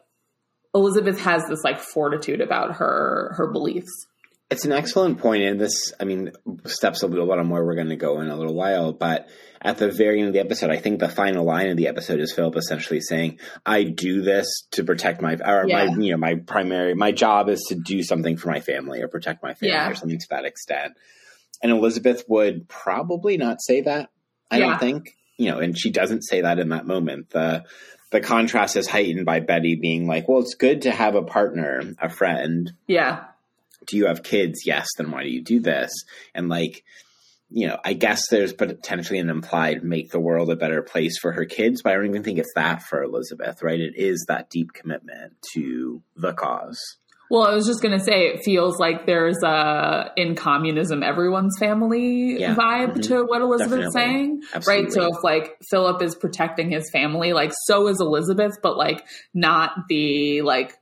Elizabeth 0.75 1.21
has 1.21 1.43
this 1.49 1.63
like 1.63 1.79
fortitude 1.79 2.41
about 2.41 2.77
her 2.77 3.35
her 3.37 3.53
beliefs. 3.53 4.07
It's 4.53 4.65
an 4.65 4.73
excellent 4.73 5.19
point, 5.19 5.43
and 5.45 5.61
this, 5.61 5.93
I 5.99 6.05
mean, 6.05 6.31
steps 6.67 7.03
a 7.03 7.07
little 7.07 7.27
bit 7.27 7.39
on 7.39 7.49
where 7.49 7.65
we're 7.65 7.75
going 7.75 7.89
to 7.89 7.97
go 7.97 8.21
in 8.21 8.29
a 8.29 8.37
little 8.37 8.55
while. 8.55 8.93
But 8.93 9.29
at 9.61 9.79
the 9.79 9.91
very 9.91 10.19
end 10.19 10.29
of 10.29 10.35
the 10.35 10.41
episode, 10.41 10.71
I 10.71 10.77
think 10.77 11.01
the 11.01 11.09
final 11.09 11.45
line 11.45 11.69
of 11.71 11.77
the 11.77 11.89
episode 11.89 12.21
is 12.21 12.33
Philip 12.35 12.57
essentially 12.57 13.01
saying, 13.01 13.39
"I 13.65 13.83
do 13.85 14.23
this 14.23 14.47
to 14.73 14.85
protect 14.85 15.23
my, 15.23 15.35
or 15.45 15.67
Yeah. 15.67 15.87
my, 15.87 15.97
you 16.03 16.11
know, 16.13 16.17
my 16.19 16.35
primary, 16.37 16.95
my 16.95 17.13
job 17.13 17.49
is 17.49 17.63
to 17.69 17.75
do 17.75 18.03
something 18.03 18.37
for 18.37 18.51
my 18.51 18.61
family 18.61 19.01
or 19.03 19.09
protect 19.09 19.43
my 19.43 19.55
family 19.55 19.73
Yeah. 19.75 19.91
or 19.91 19.95
something 19.95 20.19
to 20.19 20.27
that 20.31 20.45
extent." 20.45 20.93
And 21.63 21.73
Elizabeth 21.73 22.25
would 22.29 22.69
probably 22.69 23.37
not 23.37 23.63
say 23.63 23.81
that. 23.83 24.11
I 24.51 24.59
Yeah. 24.59 24.67
don't 24.71 24.81
think, 24.81 25.17
you 25.39 25.51
know, 25.51 25.61
and 25.61 25.79
she 25.79 25.91
doesn't 25.91 26.23
say 26.23 26.43
that 26.43 26.59
in 26.59 26.69
that 26.71 26.87
moment. 26.87 27.31
The 27.31 27.65
the 28.11 28.21
contrast 28.21 28.77
is 28.77 28.87
heightened 28.87 29.25
by 29.25 29.41
Betty 29.41 29.75
being 29.75 30.07
like, 30.07 30.29
"Well, 30.29 30.41
it's 30.41 30.55
good 30.55 30.83
to 30.83 30.91
have 30.91 31.15
a 31.15 31.23
partner, 31.23 31.81
a 31.99 32.11
friend." 32.11 32.71
Yeah. 32.87 33.21
Do 33.87 33.97
you 33.97 34.07
have 34.07 34.23
kids? 34.23 34.61
Yes. 34.67 34.89
Then 34.97 35.11
why 35.11 35.23
do 35.23 35.29
you 35.31 35.43
do 35.43 35.61
this? 35.61 35.91
And 36.35 36.49
like, 36.49 36.85
you 37.55 37.67
know, 37.67 37.79
I 37.85 37.93
guess 37.93 38.23
there's 38.31 38.53
potentially 38.55 39.19
an 39.19 39.29
implied 39.29 39.85
make 39.85 40.11
the 40.11 40.21
world 40.21 40.51
a 40.51 40.57
better 40.57 40.83
place 40.83 41.19
for 41.19 41.33
her 41.33 41.45
kids, 41.45 41.83
but 41.83 41.93
I 41.93 41.97
don't 41.97 42.07
even 42.07 42.23
think 42.23 42.39
it's 42.39 42.53
that 42.55 42.83
for 42.83 43.03
Elizabeth, 43.03 43.63
right? 43.63 43.79
It 43.81 43.95
is 43.97 44.25
that 44.29 44.49
deep 44.51 44.73
commitment 44.73 45.35
to 45.53 46.03
the 46.17 46.33
cause. 46.33 46.81
Well, 47.31 47.45
I 47.45 47.55
was 47.55 47.67
just 47.67 47.81
going 47.81 47.99
to 47.99 48.05
say, 48.05 48.27
it 48.29 48.43
feels 48.45 48.79
like 48.79 49.07
there's 49.07 49.43
a 49.43 50.11
in 50.17 50.35
communism, 50.35 51.03
everyone's 51.03 51.57
family 51.59 52.39
Yeah. 52.39 52.55
vibe 52.55 52.97
Mhm. 52.97 53.03
to 53.09 53.25
what 53.25 53.41
Elizabeth's 53.41 53.95
Definitely. 53.95 54.01
saying, 54.01 54.43
Absolutely. 54.55 54.85
right? 54.85 54.93
So 54.93 55.07
if 55.17 55.25
like 55.25 55.57
Philip 55.71 56.03
is 56.03 56.15
protecting 56.15 56.71
his 56.71 56.91
family, 56.91 57.33
like 57.33 57.53
so 57.65 57.89
is 57.89 58.01
Elizabeth, 58.03 58.53
but 58.63 58.77
like 58.77 59.07
not 59.33 59.73
the 59.89 60.43
like 60.43 60.75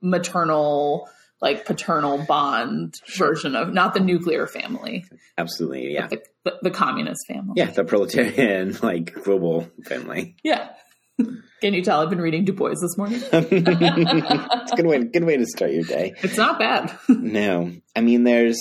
maternal, 0.00 1.08
like 1.40 1.64
paternal 1.64 2.18
bond 2.26 2.94
version 3.16 3.54
of 3.54 3.72
not 3.72 3.94
the 3.94 4.00
nuclear 4.00 4.46
family, 4.46 5.04
Absolutely. 5.36 5.92
Yeah. 5.92 6.08
the, 6.08 6.22
the, 6.44 6.58
the 6.62 6.70
communist 6.70 7.26
family. 7.28 7.54
Yeah. 7.56 7.70
The 7.70 7.84
proletarian, 7.84 8.76
like 8.82 9.14
global 9.22 9.68
family. 9.84 10.36
Yeah. 10.42 10.70
Can 11.60 11.74
you 11.74 11.82
tell 11.82 12.00
I've 12.00 12.10
been 12.10 12.20
reading 12.20 12.44
Du 12.44 12.52
Bois 12.52 12.74
this 12.80 12.96
morning? 12.96 13.20
it's 13.32 14.72
a 14.72 14.76
good 14.76 14.86
way, 14.86 15.02
good 15.04 15.24
way 15.24 15.36
to 15.36 15.46
start 15.46 15.72
your 15.72 15.84
day. 15.84 16.14
It's 16.22 16.36
not 16.36 16.58
bad. 16.58 16.96
No, 17.08 17.72
I 17.96 18.00
mean, 18.00 18.24
there's. 18.24 18.60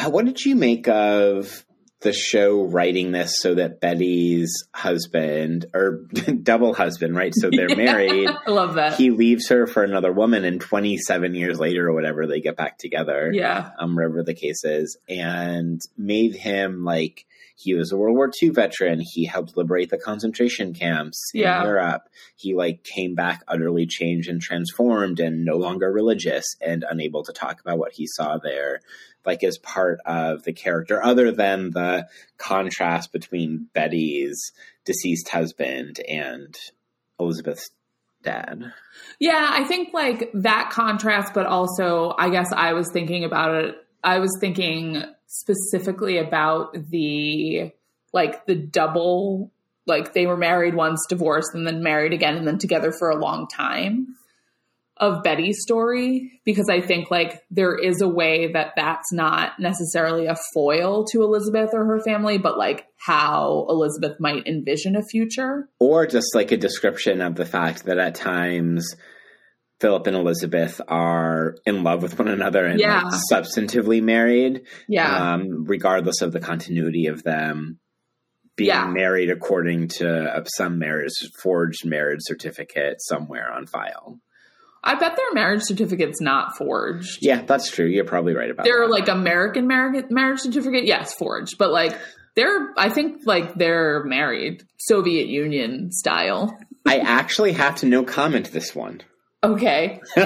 What 0.00 0.24
did 0.26 0.44
you 0.44 0.54
make 0.54 0.86
of 0.86 1.64
the 2.00 2.12
show 2.12 2.62
writing 2.62 3.10
this 3.10 3.40
so 3.40 3.54
that 3.56 3.80
Betty's 3.80 4.52
husband 4.72 5.66
or 5.74 6.04
double 6.42 6.72
husband, 6.74 7.16
right? 7.16 7.32
So 7.34 7.50
they're 7.50 7.68
married. 7.76 8.28
I 8.46 8.50
love 8.50 8.74
that. 8.74 8.94
He 8.94 9.10
leaves 9.10 9.48
her 9.48 9.66
for 9.66 9.82
another 9.82 10.12
woman, 10.12 10.44
and 10.44 10.60
27 10.60 11.34
years 11.34 11.58
later 11.58 11.88
or 11.88 11.92
whatever, 11.92 12.26
they 12.26 12.40
get 12.40 12.56
back 12.56 12.78
together. 12.78 13.30
yeah. 13.34 13.70
Um, 13.78 13.96
wherever 13.96 14.22
the 14.22 14.34
case 14.34 14.64
is, 14.64 14.96
and 15.08 15.80
made 15.96 16.34
him 16.36 16.84
like 16.84 17.24
he 17.56 17.74
was 17.74 17.90
a 17.90 17.96
World 17.96 18.14
War 18.16 18.30
II 18.40 18.50
veteran. 18.50 19.00
He 19.02 19.24
helped 19.24 19.56
liberate 19.56 19.90
the 19.90 19.98
concentration 19.98 20.74
camps 20.74 21.20
Yeah. 21.34 21.58
in 21.60 21.66
Europe. 21.66 22.02
He 22.36 22.54
like 22.54 22.84
came 22.84 23.16
back 23.16 23.42
utterly 23.48 23.84
changed 23.86 24.28
and 24.28 24.40
transformed 24.40 25.18
and 25.18 25.44
no 25.44 25.56
longer 25.56 25.90
religious 25.90 26.44
and 26.60 26.84
unable 26.88 27.24
to 27.24 27.32
talk 27.32 27.60
about 27.60 27.78
what 27.78 27.92
he 27.94 28.06
saw 28.06 28.38
there, 28.38 28.80
like 29.24 29.44
as 29.44 29.58
part 29.58 30.00
of 30.06 30.44
the 30.44 30.52
character, 30.52 31.02
other 31.02 31.30
than 31.30 31.70
the 31.70 32.06
contrast 32.38 33.12
between 33.12 33.68
Betty's 33.74 34.52
deceased 34.84 35.28
husband 35.28 36.00
and 36.08 36.56
Elizabeth's 37.20 37.70
dad. 38.22 38.72
Yeah, 39.18 39.50
I 39.50 39.64
think 39.64 39.92
like 39.92 40.30
that 40.34 40.70
contrast, 40.70 41.34
but 41.34 41.46
also 41.46 42.14
I 42.18 42.30
guess 42.30 42.52
I 42.52 42.72
was 42.72 42.90
thinking 42.92 43.24
about 43.24 43.54
it. 43.64 43.76
I 44.02 44.18
was 44.18 44.36
thinking 44.40 45.02
specifically 45.26 46.18
about 46.18 46.74
the 46.90 47.72
like 48.12 48.46
the 48.46 48.54
double 48.54 49.52
like 49.86 50.12
they 50.12 50.26
were 50.26 50.36
married 50.36 50.74
once, 50.74 51.04
divorced, 51.08 51.54
and 51.54 51.66
then 51.66 51.82
married 51.82 52.12
again, 52.12 52.36
and 52.36 52.46
then 52.46 52.58
together 52.58 52.92
for 52.92 53.10
a 53.10 53.18
long 53.18 53.46
time 53.48 54.17
of 55.00 55.22
Betty's 55.22 55.62
story 55.62 56.40
because 56.44 56.68
I 56.68 56.80
think 56.80 57.10
like 57.10 57.40
there 57.50 57.76
is 57.76 58.00
a 58.00 58.08
way 58.08 58.52
that 58.52 58.72
that's 58.76 59.12
not 59.12 59.52
necessarily 59.60 60.26
a 60.26 60.36
foil 60.54 61.04
to 61.12 61.22
Elizabeth 61.22 61.70
or 61.72 61.84
her 61.84 62.00
family, 62.00 62.38
but 62.38 62.58
like 62.58 62.86
how 62.96 63.66
Elizabeth 63.68 64.18
might 64.18 64.46
envision 64.46 64.96
a 64.96 65.02
future. 65.02 65.68
or 65.78 66.06
just 66.06 66.34
like 66.34 66.50
a 66.52 66.56
description 66.56 67.20
of 67.20 67.36
the 67.36 67.46
fact 67.46 67.84
that 67.84 67.98
at 67.98 68.14
times 68.14 68.94
Philip 69.80 70.08
and 70.08 70.16
Elizabeth 70.16 70.80
are 70.88 71.54
in 71.64 71.84
love 71.84 72.02
with 72.02 72.18
one 72.18 72.26
another 72.26 72.66
and 72.66 72.80
Yeah. 72.80 73.02
like, 73.04 73.14
substantively 73.32 74.02
married, 74.02 74.62
Yeah. 74.88 75.34
um, 75.34 75.64
regardless 75.66 76.20
of 76.20 76.32
the 76.32 76.40
continuity 76.40 77.06
of 77.06 77.22
them 77.22 77.78
being 78.56 78.68
Yeah. 78.70 78.88
married 78.88 79.30
according 79.30 79.86
to 79.86 80.08
uh, 80.10 80.42
some 80.56 80.80
marriage 80.80 81.12
forged 81.40 81.86
marriage 81.86 82.18
certificate 82.22 82.96
somewhere 83.00 83.48
on 83.52 83.66
file. 83.66 84.18
I 84.84 84.94
bet 84.94 85.16
their 85.16 85.32
marriage 85.34 85.62
certificate's 85.62 86.20
not 86.20 86.56
forged. 86.56 87.18
Yeah, 87.20 87.42
that's 87.42 87.70
true. 87.70 87.86
You're 87.86 88.04
probably 88.04 88.34
right 88.34 88.50
about 88.50 88.64
that. 88.64 88.70
They're 88.70 88.86
that. 88.86 88.92
like 88.92 89.08
American 89.08 89.66
marriage 89.66 90.06
marriage 90.10 90.40
certificate, 90.40 90.84
yes, 90.86 91.14
forged, 91.14 91.58
but 91.58 91.70
like 91.72 91.98
they're 92.36 92.72
I 92.76 92.88
think 92.88 93.22
like 93.26 93.54
they're 93.54 94.04
married 94.04 94.62
Soviet 94.78 95.26
Union 95.26 95.90
style. 95.92 96.56
I 96.86 96.98
actually 96.98 97.52
have 97.52 97.76
to 97.76 97.86
no 97.86 98.04
comment 98.04 98.52
this 98.52 98.74
one. 98.74 99.02
Okay, 99.44 100.00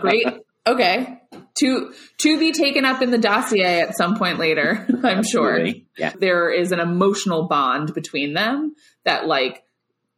great. 0.00 0.26
Okay, 0.64 1.20
to 1.58 1.92
to 2.18 2.38
be 2.38 2.52
taken 2.52 2.84
up 2.84 3.02
in 3.02 3.10
the 3.10 3.18
dossier 3.18 3.80
at 3.80 3.96
some 3.96 4.16
point 4.16 4.38
later. 4.38 4.86
I'm 5.02 5.24
sure 5.24 5.66
Yeah. 5.98 6.12
there 6.18 6.50
is 6.50 6.70
an 6.72 6.78
emotional 6.80 7.48
bond 7.48 7.94
between 7.94 8.32
them 8.34 8.74
that 9.04 9.26
like 9.26 9.64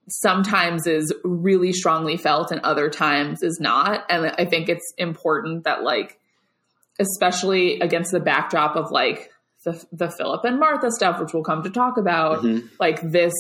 sometimes 0.09 0.87
is 0.87 1.13
really 1.25 1.73
strongly 1.73 2.17
felt 2.17 2.51
and 2.51 2.61
other 2.63 2.91
times 2.91 3.43
is 3.43 3.59
not 3.61 4.05
and 4.11 4.27
i 4.39 4.45
think 4.45 4.69
it's 4.69 4.93
important 4.99 5.65
that 5.65 5.83
like 5.83 6.19
especially 7.01 7.81
against 7.81 8.13
the 8.13 8.21
backdrop 8.21 8.77
of 8.77 8.91
like 8.91 9.31
the, 9.65 9.83
the 9.93 10.11
philip 10.11 10.45
and 10.45 10.59
martha 10.61 10.91
stuff 10.91 11.19
which 11.21 11.33
we'll 11.33 11.43
come 11.43 11.63
to 11.63 11.71
talk 11.71 11.97
about 11.97 12.43
Mhm. 12.43 12.69
like 12.79 13.01
this 13.03 13.33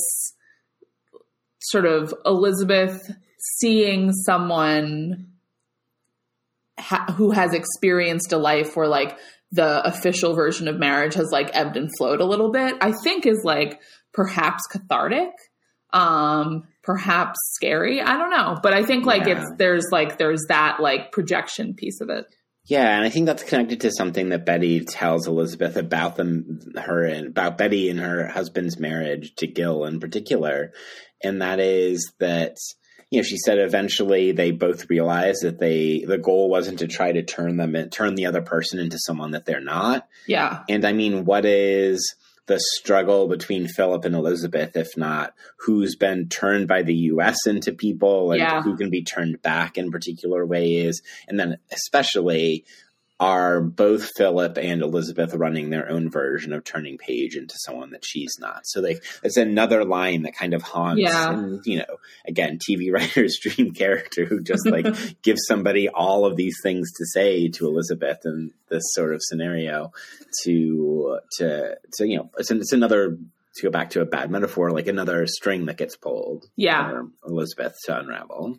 sort 1.60 1.86
of 1.86 2.14
elizabeth 2.24 3.10
seeing 3.58 4.12
someone 4.12 5.28
ha- 6.78 7.12
who 7.16 7.30
has 7.30 7.52
experienced 7.54 8.32
a 8.32 8.38
life 8.38 8.76
where 8.76 8.88
like 8.88 9.18
the 9.52 9.86
official 9.86 10.34
version 10.34 10.66
of 10.66 10.78
marriage 10.78 11.14
has 11.14 11.30
like 11.30 11.50
ebbed 11.54 11.76
and 11.76 11.90
flowed 11.98 12.20
a 12.20 12.24
little 12.24 12.50
bit 12.50 12.74
i 12.80 12.92
think 13.02 13.26
is 13.26 13.42
like 13.44 13.80
perhaps 14.12 14.62
cathartic 14.70 15.30
um 15.94 16.64
perhaps 16.82 17.38
scary? 17.54 18.02
I 18.02 18.16
don't 18.18 18.30
know. 18.30 18.58
But 18.62 18.74
i 18.74 18.82
think 18.84 19.06
like 19.06 19.26
Yeah. 19.26 19.40
it's 19.40 19.52
there's 19.56 19.86
like 19.90 20.18
there's 20.18 20.42
that 20.48 20.80
like 20.80 21.12
projection 21.12 21.74
piece 21.74 22.00
of 22.02 22.10
it. 22.10 22.26
Yeah, 22.66 22.96
and 22.96 23.04
I 23.04 23.10
think 23.10 23.26
that's 23.26 23.42
connected 23.42 23.82
to 23.82 23.90
something 23.90 24.30
that 24.30 24.46
Betty 24.46 24.80
tells 24.86 25.26
Elizabeth 25.28 25.76
about 25.76 26.16
them, 26.16 26.60
her 26.78 27.04
and 27.04 27.26
about 27.26 27.58
Betty 27.58 27.90
and 27.90 28.00
her 28.00 28.26
husband's 28.26 28.78
marriage 28.80 29.34
to 29.36 29.46
Gil 29.46 29.84
in 29.84 30.00
particular, 30.00 30.72
and 31.22 31.42
that 31.42 31.60
is 31.60 32.10
that 32.20 32.56
you 33.10 33.18
know 33.18 33.22
she 33.22 33.36
said 33.36 33.58
eventually 33.58 34.32
they 34.32 34.50
both 34.50 34.88
realized 34.88 35.42
that 35.42 35.58
they 35.60 36.04
the 36.08 36.16
goal 36.16 36.48
wasn't 36.48 36.78
to 36.78 36.86
try 36.88 37.12
to 37.12 37.22
turn 37.22 37.58
them 37.58 37.76
turn 37.90 38.14
the 38.14 38.24
other 38.26 38.40
person 38.40 38.78
into 38.80 38.98
someone 38.98 39.32
that 39.32 39.44
they're 39.44 39.60
not, 39.60 40.08
yeah. 40.26 40.62
And 40.68 40.86
I 40.86 40.94
mean, 40.94 41.26
what 41.26 41.44
is 41.44 42.14
the 42.46 42.60
struggle 42.60 43.26
between 43.26 43.66
Philip 43.68 44.04
and 44.04 44.14
Elizabeth, 44.14 44.76
if 44.76 44.96
not 44.96 45.32
who's 45.60 45.96
been 45.96 46.28
turned 46.28 46.68
by 46.68 46.82
the 46.82 46.94
U.S. 46.94 47.36
into 47.46 47.72
people 47.72 48.32
and 48.32 48.40
Yeah. 48.40 48.62
who 48.62 48.76
can 48.76 48.90
be 48.90 49.02
turned 49.02 49.40
back 49.40 49.78
in 49.78 49.90
particular 49.90 50.44
ways? 50.44 51.00
And 51.26 51.40
then, 51.40 51.58
especially, 51.72 52.64
are 53.24 53.60
both 53.60 54.10
Philip 54.16 54.58
and 54.58 54.82
Elizabeth 54.82 55.32
running 55.34 55.70
their 55.70 55.88
own 55.88 56.10
version 56.10 56.52
of 56.52 56.62
turning 56.64 56.98
Paige 56.98 57.36
into 57.36 57.54
someone 57.58 57.90
that 57.92 58.04
she's 58.04 58.36
not? 58.38 58.60
So, 58.64 58.80
like, 58.80 59.02
it's 59.22 59.36
another 59.38 59.84
line 59.84 60.22
that 60.22 60.36
kind 60.36 60.52
of 60.52 60.62
haunts, 60.62 61.00
Yeah. 61.02 61.32
and, 61.32 61.60
you 61.64 61.78
know, 61.78 61.96
again, 62.26 62.58
TV 62.58 62.92
writer's 62.92 63.38
dream 63.40 63.72
character 63.72 64.24
who 64.26 64.40
just 64.42 64.66
like 64.66 64.86
gives 65.22 65.40
somebody 65.48 65.88
all 65.88 66.26
of 66.26 66.36
these 66.36 66.56
things 66.62 66.90
to 66.98 67.06
say 67.06 67.48
to 67.48 67.66
Elizabeth 67.66 68.18
in 68.24 68.52
this 68.68 68.82
sort 68.92 69.14
of 69.14 69.20
scenario 69.22 69.92
to 70.42 71.18
to 71.38 71.76
to 71.94 72.06
you 72.08 72.16
know 72.18 72.30
it's, 72.38 72.50
it's 72.50 72.72
another 72.72 73.16
to 73.56 73.62
go 73.62 73.70
back 73.70 73.90
to 73.90 74.00
a 74.00 74.04
bad 74.04 74.30
metaphor 74.30 74.70
like 74.72 74.88
another 74.88 75.26
string 75.28 75.66
that 75.66 75.76
gets 75.76 75.96
pulled 75.96 76.44
Yeah. 76.56 76.88
for 76.90 77.06
Elizabeth 77.26 77.74
to 77.86 77.98
unravel. 77.98 78.58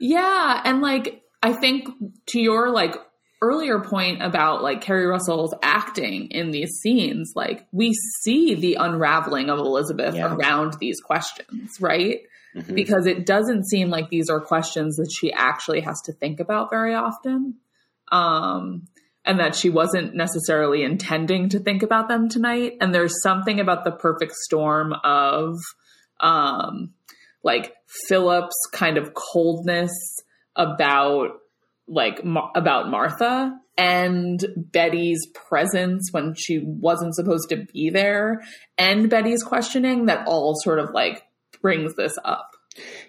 Yeah, 0.00 0.60
and 0.64 0.80
like 0.82 1.22
I 1.42 1.52
think 1.52 1.88
to 2.26 2.40
your 2.40 2.70
like 2.70 2.94
earlier 3.42 3.80
point 3.80 4.22
about 4.22 4.62
like 4.62 4.80
Keri 4.80 5.06
Russell's 5.06 5.54
acting 5.62 6.28
in 6.30 6.50
these 6.50 6.70
scenes, 6.80 7.32
like 7.34 7.66
we 7.72 7.92
see 8.22 8.54
the 8.54 8.76
unraveling 8.80 9.50
of 9.50 9.58
Elizabeth 9.58 10.14
Yeah. 10.14 10.34
around 10.34 10.74
these 10.80 11.00
questions, 11.00 11.72
right? 11.80 12.20
Mhm. 12.56 12.74
Because 12.74 13.06
it 13.06 13.26
doesn't 13.26 13.66
seem 13.68 13.90
like 13.90 14.08
these 14.08 14.30
are 14.30 14.40
questions 14.40 14.96
that 14.96 15.10
she 15.14 15.32
actually 15.32 15.80
has 15.80 16.00
to 16.02 16.12
think 16.12 16.40
about 16.40 16.70
very 16.70 16.94
often. 16.94 17.54
Um 18.10 18.86
and 19.26 19.40
that 19.40 19.54
she 19.54 19.70
wasn't 19.70 20.14
necessarily 20.14 20.82
intending 20.82 21.48
to 21.48 21.58
think 21.58 21.82
about 21.82 22.08
them 22.08 22.28
tonight. 22.28 22.76
And 22.82 22.94
there's 22.94 23.22
something 23.22 23.58
about 23.58 23.82
the 23.84 23.90
perfect 23.92 24.32
storm 24.34 24.94
of 25.02 25.56
um 26.20 26.92
like 27.42 27.74
Philip's 28.08 28.54
kind 28.72 28.96
of 28.98 29.12
coldness 29.14 29.92
about 30.56 31.40
like 31.86 32.20
about 32.54 32.88
Martha 32.90 33.52
and 33.76 34.44
Betty's 34.56 35.26
presence 35.34 36.08
when 36.12 36.34
she 36.36 36.62
wasn't 36.64 37.14
supposed 37.14 37.48
to 37.50 37.66
be 37.72 37.90
there 37.90 38.40
and 38.78 39.10
Betty's 39.10 39.42
questioning 39.42 40.06
that 40.06 40.26
all 40.26 40.54
sort 40.62 40.78
of 40.78 40.90
like 40.94 41.22
brings 41.60 41.94
this 41.96 42.16
up. 42.24 42.50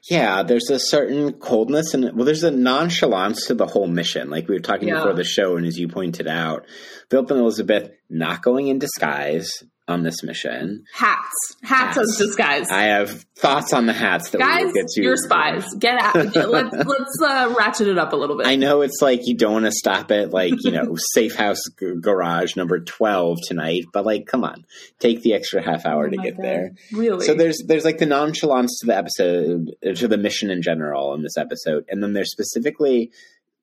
Yeah, 0.10 0.44
there's 0.44 0.70
a 0.70 0.80
certain 0.80 1.34
coldness 1.34 1.94
and 1.94 2.16
well, 2.16 2.26
there's 2.26 2.44
a 2.44 2.52
nonchalance 2.52 3.48
to 3.48 3.56
the 3.56 3.66
whole 3.66 3.88
mission. 3.88 4.30
Like 4.30 4.48
we 4.48 4.56
were 4.56 4.60
talking 4.62 4.90
Yeah. 4.90 4.96
before 4.98 5.14
the 5.14 5.24
show, 5.24 5.58
and 5.58 5.66
as 5.66 5.78
you 5.80 5.88
pointed 5.88 6.28
out, 6.28 6.66
Philip 7.10 7.32
and 7.32 7.40
Elizabeth 7.40 7.90
not 8.10 8.44
going 8.44 8.68
in 8.68 8.78
disguise 8.78 9.52
on 9.88 10.02
this 10.02 10.24
mission. 10.24 10.84
Hats, 10.94 11.56
hats, 11.62 11.96
Hats. 11.96 11.98
as 11.98 12.18
disguise. 12.18 12.72
I 12.72 12.84
have 12.86 13.24
thoughts 13.36 13.72
on 13.72 13.86
the 13.86 13.94
hats 13.94 14.32
that 14.32 14.40
we 14.40 14.44
Guys, 14.44 14.64
will 14.66 14.74
get 14.74 14.88
to. 14.88 15.04
you're 15.04 15.16
spies. 15.16 15.64
Get 15.78 16.00
out. 16.02 16.16
let's 16.36 16.74
let's 16.76 17.22
uh, 17.22 17.54
ratchet 17.56 17.88
it 17.88 17.98
up 18.00 18.12
a 18.12 18.16
little 18.16 18.36
bit. 18.38 18.48
I 18.48 18.56
know 18.56 18.82
it's 18.82 19.00
like 19.02 19.28
you 19.28 19.36
don't 19.36 19.54
want 19.54 19.66
to 19.66 19.72
stop 19.72 20.10
at 20.12 20.32
like 20.32 20.54
you 20.64 20.72
know 20.72 20.96
safe 21.14 21.36
house 21.36 21.62
g- 21.80 21.94
garage 22.02 22.56
number 22.56 22.80
twelve 22.80 23.38
tonight, 23.48 23.86
but 23.94 24.06
like 24.06 24.26
come 24.26 24.44
on, 24.44 24.66
take 25.00 25.22
the 25.22 25.34
extra 25.36 25.62
half 25.62 25.86
hour 25.86 26.08
Oh 26.08 26.10
to 26.10 26.18
get 26.18 26.36
God. 26.38 26.44
there. 26.46 26.72
Really? 26.92 27.26
So 27.26 27.36
there's 27.36 27.62
there's 27.68 27.86
like 27.86 28.00
the 28.00 28.06
nonchalance 28.08 28.80
to 28.80 28.88
the 28.88 28.98
episode 28.98 29.76
to 29.96 30.08
the 30.08 30.18
mission 30.18 30.50
in 30.50 30.62
general 30.64 31.14
in 31.14 31.22
this 31.22 31.38
episode, 31.38 31.86
and 31.90 32.02
then 32.02 32.14
there's 32.14 32.32
specifically 32.32 33.12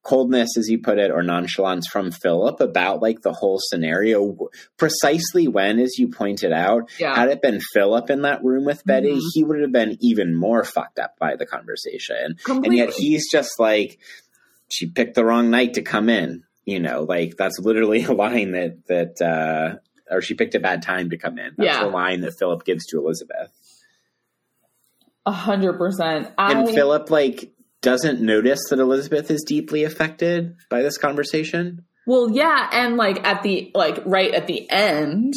coldness, 0.03 0.57
as 0.57 0.67
you 0.69 0.79
put 0.79 0.97
it, 0.99 1.11
or 1.11 1.23
nonchalance 1.23 1.87
from 1.87 2.11
Philip 2.11 2.59
about 2.61 3.01
like 3.01 3.21
the 3.21 3.31
whole 3.33 3.59
scenario. 3.59 4.49
Precisely 4.77 5.47
when, 5.47 5.79
as 5.79 5.97
you 5.97 6.09
pointed 6.09 6.51
out, 6.51 6.89
yeah. 6.99 7.15
had 7.15 7.29
it 7.29 7.41
been 7.41 7.59
Philip 7.73 8.09
in 8.09 8.21
that 8.23 8.43
room 8.43 8.65
with 8.65 8.83
Betty, 8.85 9.13
Mhm. 9.15 9.21
he 9.33 9.43
would 9.43 9.61
have 9.61 9.71
been 9.71 9.97
even 10.01 10.35
more 10.35 10.63
fucked 10.63 10.99
up 10.99 11.17
by 11.19 11.35
the 11.35 11.45
conversation, 11.45 12.35
Completely. 12.43 12.79
and 12.81 12.89
yet 12.89 12.97
he's 12.97 13.31
just 13.31 13.59
like 13.59 13.97
she 14.69 14.87
picked 14.87 15.15
the 15.15 15.23
wrong 15.25 15.49
night 15.49 15.75
to 15.75 15.81
come 15.81 16.09
in. 16.09 16.43
You 16.65 16.79
know, 16.79 17.03
like 17.03 17.35
that's 17.37 17.59
literally 17.59 18.03
a 18.05 18.13
line 18.13 18.51
that 18.51 18.85
that. 18.87 19.21
uh 19.21 19.77
or 20.11 20.21
she 20.21 20.33
picked 20.35 20.53
a 20.53 20.59
bad 20.59 20.81
time 20.81 21.09
to 21.11 21.17
come 21.17 21.39
in. 21.39 21.53
That's 21.57 21.77
Yeah. 21.77 21.83
the 21.85 21.89
line 21.89 22.21
that 22.21 22.37
Philip 22.37 22.65
gives 22.65 22.85
to 22.87 22.99
Elizabeth. 22.99 23.49
A 25.25 25.31
hundred 25.31 25.77
percent. 25.77 26.29
And 26.37 26.69
Philip 26.69 27.09
like 27.09 27.52
doesn't 27.83 28.19
notice 28.21 28.61
that 28.71 28.79
Elizabeth 28.79 29.29
is 29.29 29.43
deeply 29.47 29.83
affected 29.83 30.55
by 30.69 30.81
this 30.81 30.97
conversation. 30.97 31.85
well, 32.07 32.31
yeah, 32.31 32.69
and 32.73 32.97
like 32.97 33.23
at 33.25 33.43
the 33.43 33.71
like 33.75 33.99
right 34.05 34.33
at 34.33 34.47
the 34.47 34.67
end, 34.71 35.33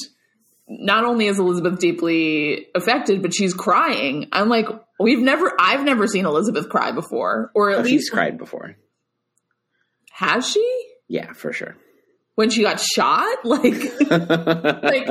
not 0.68 1.04
only 1.04 1.26
is 1.26 1.38
Elizabeth 1.38 1.78
deeply 1.78 2.66
affected, 2.74 3.20
but 3.22 3.34
she's 3.34 3.52
crying. 3.54 4.28
I'm 4.32 4.48
like, 4.48 4.66
we've 4.98 5.20
never, 5.20 5.52
I've 5.60 5.84
never 5.84 6.06
seen 6.06 6.24
Elizabeth 6.26 6.68
cry 6.70 6.90
before, 6.92 7.50
or 7.54 7.70
at 7.70 7.78
Oh, 7.80 7.82
she's 7.82 7.92
least 7.92 8.12
cried 8.12 8.38
before. 8.38 8.76
has 10.12 10.48
she? 10.50 10.84
Yeah, 11.08 11.32
for 11.34 11.52
sure. 11.52 11.76
When 12.34 12.50
she 12.50 12.62
got 12.62 12.80
shot, 12.80 13.38
like. 13.44 13.72
like 14.10 15.08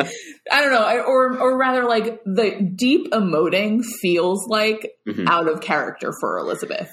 I 0.51 0.62
don't 0.62 0.72
know, 0.72 1.04
or 1.08 1.39
or 1.39 1.58
rather, 1.58 1.86
like 1.86 2.22
the 2.25 2.72
deep 2.75 3.12
emoting 3.12 3.84
feels 4.01 4.46
like 4.48 4.92
Mhm. 5.08 5.27
out 5.27 5.48
of 5.50 5.62
character 5.62 6.12
for 6.20 6.38
Elizabeth. 6.38 6.89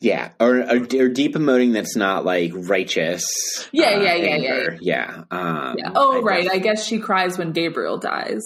Yeah, 0.00 0.30
or, 0.40 0.58
or 0.60 0.76
or 0.76 1.08
deep 1.08 1.34
emoting 1.34 1.72
that's 1.72 1.96
not 1.96 2.24
like 2.24 2.52
righteous. 2.54 3.24
Yeah, 3.72 3.88
uh, 3.96 4.00
yeah, 4.00 4.14
yeah, 4.14 4.28
anger. 4.28 4.78
yeah. 4.80 5.24
Um, 5.30 5.76
Yeah. 5.78 5.92
Oh, 5.94 6.18
I 6.18 6.22
right. 6.22 6.42
guess 6.44 6.52
I 6.52 6.58
guess 6.58 6.84
she 6.86 6.98
cries 6.98 7.36
when 7.38 7.52
Gabriel 7.52 7.98
dies, 7.98 8.44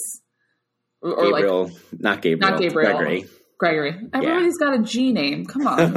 or, 1.03 1.13
or 1.15 1.25
like 1.31 1.43
Gabriel, 1.43 1.71
not 1.99 2.23
Gabriel, 2.23 2.51
Not 2.53 2.61
Gabriel. 2.61 2.97
Gregory. 2.97 3.25
Gregory. 3.59 3.95
Everybody's 4.13 4.59
got 4.59 4.75
a 4.75 4.83
G 4.83 5.13
name. 5.13 5.47
Come 5.47 5.69
on. 5.69 5.79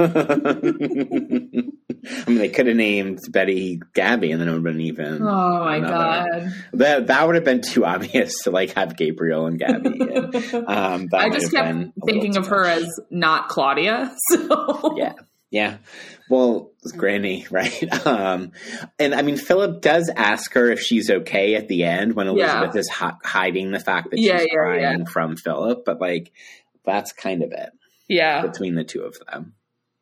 I 2.08 2.24
mean, 2.28 2.38
they 2.38 2.48
could 2.48 2.68
have 2.68 2.76
named 2.76 3.18
Betty 3.30 3.80
Gabby, 3.94 4.30
and 4.30 4.40
then 4.40 4.46
it 4.48 4.52
would 4.52 4.58
have 4.58 4.64
been 4.76 4.80
even. 4.82 5.22
Oh 5.22 5.64
my 5.64 5.76
Another- 5.78 5.92
god. 5.92 6.52
That 6.74 7.06
that 7.08 7.26
would 7.26 7.34
have 7.34 7.44
been 7.44 7.62
too 7.62 7.84
obvious 7.84 8.34
to 8.44 8.50
like 8.52 8.74
have 8.74 8.96
Gabriel 8.96 9.46
and 9.46 9.58
Gabby. 9.58 9.98
And, 10.00 10.34
um, 10.68 11.08
I 11.12 11.28
just 11.30 11.50
kept 11.52 11.66
been 11.68 11.76
a 11.76 11.80
little 11.80 11.92
thinking 12.06 12.36
of 12.36 12.46
her 12.48 12.64
as 12.64 12.86
not 13.10 13.48
Claudia. 13.48 14.14
So 14.30 14.94
Yeah. 14.96 15.14
Yeah. 15.50 15.78
Well, 16.28 16.72
Granny, 16.96 17.46
right? 17.50 18.06
Um, 18.06 18.52
and 18.98 19.14
I 19.14 19.22
mean, 19.22 19.36
Philip 19.36 19.80
does 19.80 20.10
ask 20.14 20.52
her 20.54 20.70
if 20.70 20.80
she's 20.80 21.08
okay 21.10 21.54
at 21.54 21.68
the 21.68 21.84
end 21.84 22.14
when 22.14 22.26
Yeah. 22.36 22.58
Elizabeth 22.58 22.76
is 22.76 22.88
hi- 22.88 23.14
hiding 23.24 23.70
the 23.70 23.78
fact 23.80 24.10
that 24.10 24.18
Yeah, 24.18 24.38
she's 24.38 24.48
yeah, 24.52 24.54
crying 24.58 25.06
from 25.06 25.36
Philip, 25.36 25.84
but 25.86 26.00
like, 26.00 26.32
that's 26.84 27.12
kind 27.12 27.42
of 27.42 27.52
it 27.52 27.70
yeah. 28.08 28.42
between 28.42 28.74
the 28.74 28.84
two 28.84 29.02
of 29.02 29.16
them. 29.30 29.54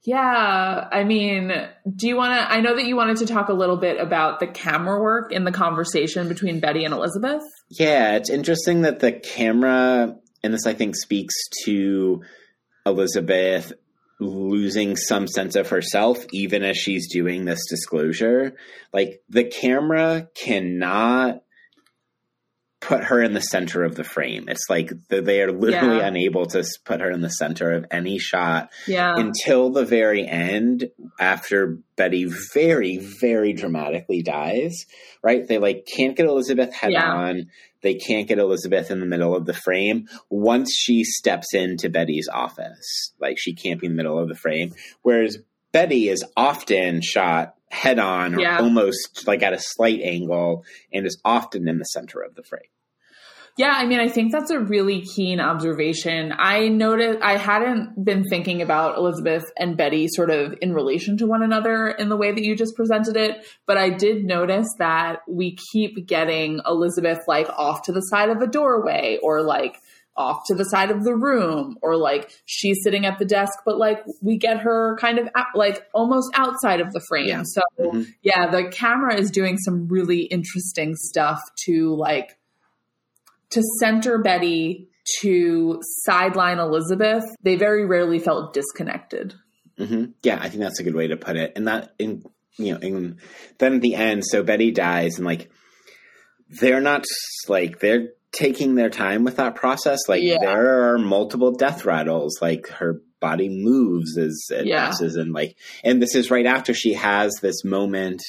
Yeah. 0.07 0.88
I 0.92 1.04
mean, 1.04 1.50
do 1.96 2.07
you 2.09 2.16
want 2.16 2.35
to? 2.38 2.52
I 2.52 2.61
know 2.61 2.74
that 2.76 2.85
you 2.85 2.94
wanted 2.94 3.16
to 3.18 3.26
talk 3.26 3.48
a 3.48 3.54
little 3.54 3.78
bit 3.78 3.98
about 3.98 4.38
the 4.38 4.46
camera 4.46 5.00
work 5.00 5.33
in 5.33 5.44
the 5.44 5.52
conversation 5.52 6.28
between 6.28 6.61
Betty 6.61 6.85
and 6.85 6.92
Elizabeth. 6.92 7.42
Yeah, 7.70 8.16
it's 8.16 8.28
interesting 8.28 8.83
that 8.83 8.98
the 9.00 9.12
camera, 9.12 10.14
and 10.42 10.52
this 10.52 10.66
I 10.66 10.74
think 10.74 10.94
speaks 10.96 11.35
to 11.64 12.22
Elizabeth 12.85 13.72
losing 14.20 14.96
some 14.96 15.27
sense 15.27 15.57
of 15.57 15.68
herself 15.68 16.24
even 16.33 16.62
as 16.62 16.77
she's 16.77 17.12
doing 17.12 17.44
this 17.44 17.61
disclosure. 17.68 18.55
Like 18.92 19.22
the 19.29 19.44
camera 19.44 20.29
cannot 20.35 21.40
put 22.81 23.05
her 23.05 23.22
in 23.22 23.33
the 23.33 23.40
center 23.40 23.83
of 23.83 23.94
the 23.94 24.05
frame. 24.05 24.44
It's 24.46 24.66
like 24.68 24.92
they 25.09 25.40
are 25.40 25.50
literally 25.50 25.96
Yeah. 25.98 26.07
unable 26.07 26.44
to 26.46 26.62
put 26.85 27.00
her 27.00 27.11
in 27.11 27.22
the 27.22 27.31
center 27.31 27.72
of 27.72 27.87
any 27.90 28.18
shot 28.18 28.70
Yeah. 28.87 29.14
until 29.16 29.70
the 29.70 29.87
very 29.87 30.27
end 30.29 30.90
after 31.18 31.79
Betty 31.96 32.27
very 32.53 32.98
very 33.20 33.53
dramatically 33.55 34.20
dies 34.22 34.85
right 35.22 35.46
they 35.48 35.57
like 35.59 35.87
can't 35.96 36.14
get 36.16 36.27
Elizabeth 36.27 36.74
head 36.74 36.92
Yeah. 36.92 37.09
on 37.11 37.46
they 37.85 37.94
can't 37.94 38.27
get 38.27 38.38
Elizabeth 38.40 38.90
in 38.90 38.99
the 38.99 39.07
middle 39.07 39.37
of 39.37 39.47
the 39.47 39.55
frame. 39.55 40.09
Once 40.29 40.75
she 40.75 41.05
steps 41.05 41.55
into 41.55 41.88
Betty's 41.88 42.29
office 42.33 43.12
like 43.20 43.37
she 43.38 43.55
can't 43.55 43.81
be 43.81 43.87
in 43.87 43.92
the 43.92 43.97
middle 43.97 44.18
of 44.18 44.29
the 44.29 44.35
frame. 44.35 44.75
Whereas 45.03 45.38
Betty 45.70 46.09
is 46.09 46.25
often 46.37 47.01
shot 47.03 47.55
head 47.70 47.99
on 47.99 48.35
or 48.35 48.40
Yeah. 48.40 48.59
almost 48.61 49.27
like 49.27 49.42
at 49.42 49.53
a 49.53 49.59
slight 49.61 50.01
angle 50.03 50.64
and 50.92 51.07
is 51.07 51.20
often 51.25 51.68
in 51.68 51.79
the 51.79 51.85
center 51.85 52.20
of 52.20 52.35
the 52.37 52.42
frame 52.44 52.62
Yeah, 53.56 53.72
I 53.76 53.86
mean, 53.86 54.00
I 54.00 54.08
think 54.08 54.32
that's 54.32 54.50
a 54.50 54.58
really 54.58 55.02
keen 55.02 55.38
observation. 55.38 56.32
I 56.36 56.66
noticed 56.68 57.20
I 57.22 57.36
hadn't 57.36 58.04
been 58.04 58.24
thinking 58.24 58.62
about 58.62 58.98
Elizabeth 58.98 59.44
and 59.56 59.76
Betty 59.76 60.08
sort 60.08 60.30
of 60.30 60.54
in 60.60 60.74
relation 60.74 61.16
to 61.18 61.26
one 61.26 61.40
another 61.44 61.86
in 61.88 62.08
the 62.08 62.16
way 62.16 62.32
that 62.32 62.42
you 62.42 62.56
just 62.56 62.74
presented 62.74 63.16
it, 63.16 63.46
but 63.66 63.76
I 63.76 63.90
did 63.90 64.24
notice 64.24 64.66
that 64.80 65.20
we 65.28 65.56
keep 65.72 66.04
getting 66.08 66.60
Elizabeth 66.66 67.20
like 67.28 67.48
off 67.50 67.82
to 67.82 67.92
the 67.92 68.00
side 68.00 68.28
of 68.28 68.38
a 68.42 68.48
doorway 68.48 69.18
or 69.22 69.40
like 69.42 69.78
off 70.16 70.42
to 70.46 70.54
the 70.56 70.64
side 70.64 70.90
of 70.90 71.04
the 71.04 71.14
room 71.14 71.76
or 71.80 71.96
like 71.96 72.30
she's 72.46 72.78
sitting 72.84 73.04
at 73.04 73.18
the 73.18 73.24
desk 73.24 73.52
but 73.66 73.78
like 73.78 74.00
we 74.22 74.36
get 74.36 74.58
her 74.60 74.96
kind 75.00 75.18
of 75.18 75.28
out, 75.36 75.46
like 75.56 75.84
almost 75.92 76.30
outside 76.34 76.80
of 76.80 76.92
the 76.92 77.00
frame. 77.08 77.28
Yeah. 77.28 77.42
So 77.44 77.60
Mhm. 77.80 78.06
yeah, 78.22 78.48
the 78.50 78.68
camera 78.68 79.14
is 79.16 79.30
doing 79.30 79.58
some 79.58 79.86
really 79.88 80.22
interesting 80.22 80.94
stuff 80.96 81.40
to 81.66 81.94
like 81.96 82.36
to 83.54 83.62
center 83.80 84.18
Betty 84.18 84.88
to 85.20 85.80
sideline 85.82 86.58
Elizabeth. 86.58 87.24
They 87.42 87.56
very 87.56 87.84
rarely 87.86 88.18
felt 88.18 88.54
disconnected. 88.54 89.34
hmm 89.78 90.06
Yeah, 90.22 90.38
I 90.40 90.48
think 90.48 90.62
that's 90.62 90.80
a 90.80 90.84
good 90.84 90.94
way 90.94 91.08
to 91.08 91.16
put 91.16 91.36
it. 91.36 91.52
And 91.56 91.66
that, 91.68 91.92
in 91.98 92.22
you 92.56 92.72
know, 92.74 92.78
in, 92.78 93.18
then 93.58 93.74
at 93.74 93.80
the 93.80 93.96
end, 93.96 94.24
so 94.24 94.42
Betty 94.44 94.70
dies, 94.70 95.16
and 95.16 95.26
like 95.26 95.50
they're 96.60 96.80
not 96.80 97.04
like 97.48 97.80
they're 97.80 98.10
taking 98.32 98.74
their 98.74 98.90
time 98.90 99.24
with 99.24 99.36
that 99.36 99.54
process. 99.54 100.00
Like 100.08 100.22
Yeah. 100.22 100.38
there 100.40 100.92
are 100.92 100.98
multiple 100.98 101.52
death 101.52 101.84
rattles. 101.84 102.38
Like 102.40 102.68
her 102.68 103.00
body 103.20 103.48
moves 103.50 104.16
as 104.18 104.46
it 104.50 104.66
Yeah. 104.66 104.86
passes, 104.86 105.16
and 105.16 105.32
like, 105.32 105.56
and 105.82 106.00
this 106.00 106.14
is 106.14 106.30
right 106.30 106.46
after 106.46 106.74
she 106.74 106.94
has 106.94 107.32
this 107.42 107.64
moment 107.64 108.22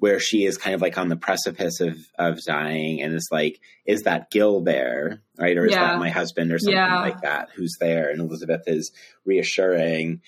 where 0.00 0.18
she 0.18 0.44
is 0.44 0.56
kind 0.58 0.74
of 0.74 0.80
like 0.82 0.98
on 0.98 1.08
the 1.08 1.16
precipice 1.16 1.80
of 1.80 1.96
of 2.18 2.42
dying, 2.44 3.00
and 3.00 3.14
it's 3.14 3.28
like, 3.30 3.60
is 3.86 4.02
that 4.02 4.30
Gil 4.30 4.62
there, 4.62 5.22
right, 5.38 5.56
or 5.56 5.66
is 5.66 5.72
Yeah. 5.72 5.92
that 5.92 5.98
my 6.00 6.10
husband, 6.10 6.50
or 6.52 6.58
something 6.58 6.74
Yeah. 6.76 7.00
like 7.00 7.20
that, 7.22 7.50
who's 7.54 7.76
there? 7.80 8.10
And 8.10 8.20
Elizabeth 8.20 8.62
is 8.66 8.90
reassuring. 9.24 10.20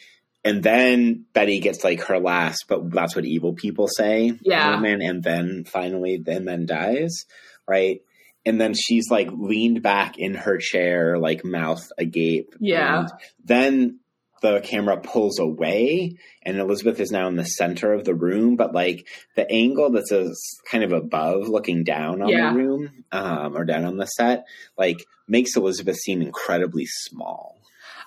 And 0.44 0.62
then 0.62 1.24
Betty 1.34 1.60
gets 1.60 1.84
like 1.84 2.02
her 2.04 2.18
last, 2.18 2.64
but 2.68 2.90
that's 2.90 3.14
what 3.14 3.24
evil 3.24 3.52
people 3.54 3.88
say. 3.88 4.32
Yeah. 4.42 4.70
moment, 4.72 5.02
and 5.02 5.22
then 5.22 5.64
finally, 5.64 6.22
and 6.26 6.46
then 6.48 6.66
dies, 6.66 7.24
right? 7.68 8.00
And 8.44 8.60
then 8.60 8.74
she's 8.74 9.08
like 9.08 9.28
leaned 9.32 9.82
back 9.82 10.18
in 10.18 10.34
her 10.34 10.58
chair, 10.58 11.16
like 11.18 11.44
mouth 11.44 11.86
agape. 11.96 12.54
Yeah. 12.58 13.00
And 13.02 13.08
then 13.44 14.00
the 14.42 14.60
camera 14.60 14.98
pulls 14.98 15.38
away, 15.38 16.16
and 16.42 16.58
Elizabeth 16.58 17.00
is 17.00 17.10
now 17.10 17.28
in 17.28 17.36
the 17.36 17.44
center 17.44 17.92
of 17.92 18.04
the 18.04 18.14
room, 18.14 18.56
but 18.56 18.74
like 18.74 19.06
the 19.36 19.50
angle 19.50 19.90
that's 19.90 20.12
a, 20.12 20.32
kind 20.70 20.84
of 20.84 20.92
above, 20.92 21.48
looking 21.48 21.84
down 21.84 22.20
on 22.20 22.28
Yeah. 22.28 22.52
the 22.52 22.58
room, 22.58 23.04
um, 23.12 23.56
or 23.56 23.64
down 23.64 23.84
on 23.84 23.96
the 23.96 24.06
set, 24.06 24.44
like 24.76 25.04
makes 25.26 25.56
Elizabeth 25.56 25.96
seem 25.96 26.20
incredibly 26.20 26.84
small. 26.86 27.56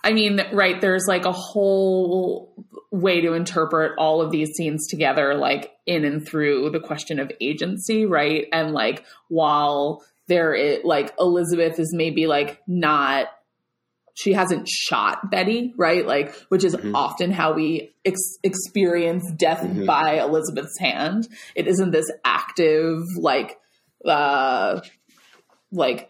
I 0.04 0.14
mean, 0.14 0.40
right, 0.54 0.80
there's 0.80 1.06
like 1.08 1.26
a 1.26 1.32
whole 1.32 2.54
way 2.92 3.22
to 3.22 3.34
interpret 3.34 3.94
all 3.98 4.22
of 4.22 4.30
these 4.30 4.50
scenes 4.56 4.88
together, 4.88 5.34
like 5.34 5.72
in 5.88 6.06
and 6.06 6.24
through 6.28 6.70
the 6.70 6.80
question 6.80 7.18
of 7.18 7.32
agency, 7.42 8.06
right? 8.06 8.46
And 8.54 8.72
like 8.74 9.04
while 9.30 10.04
there 10.28 10.54
is 10.54 10.80
like 10.84 11.14
Elizabeth 11.20 11.80
is 11.80 11.92
maybe 11.94 12.28
like 12.28 12.62
not 12.68 13.30
she 14.16 14.32
hasn't 14.34 14.68
shot 14.68 15.30
Betty, 15.30 15.74
right? 15.78 16.06
Like, 16.08 16.34
which 16.50 16.64
is 16.64 16.76
Mhm. 16.76 16.94
often 16.96 17.32
how 17.32 17.54
we 17.54 17.94
ex- 18.06 18.38
experience 18.44 19.30
death 19.38 19.62
Mhm. 19.62 19.86
by 19.86 20.20
Elizabeth's 20.22 20.80
hand. 20.80 21.28
It 21.54 21.68
isn't 21.68 21.92
this 21.92 22.10
active, 22.24 23.02
like, 23.20 23.58
uh, 24.06 24.80
like 25.72 26.10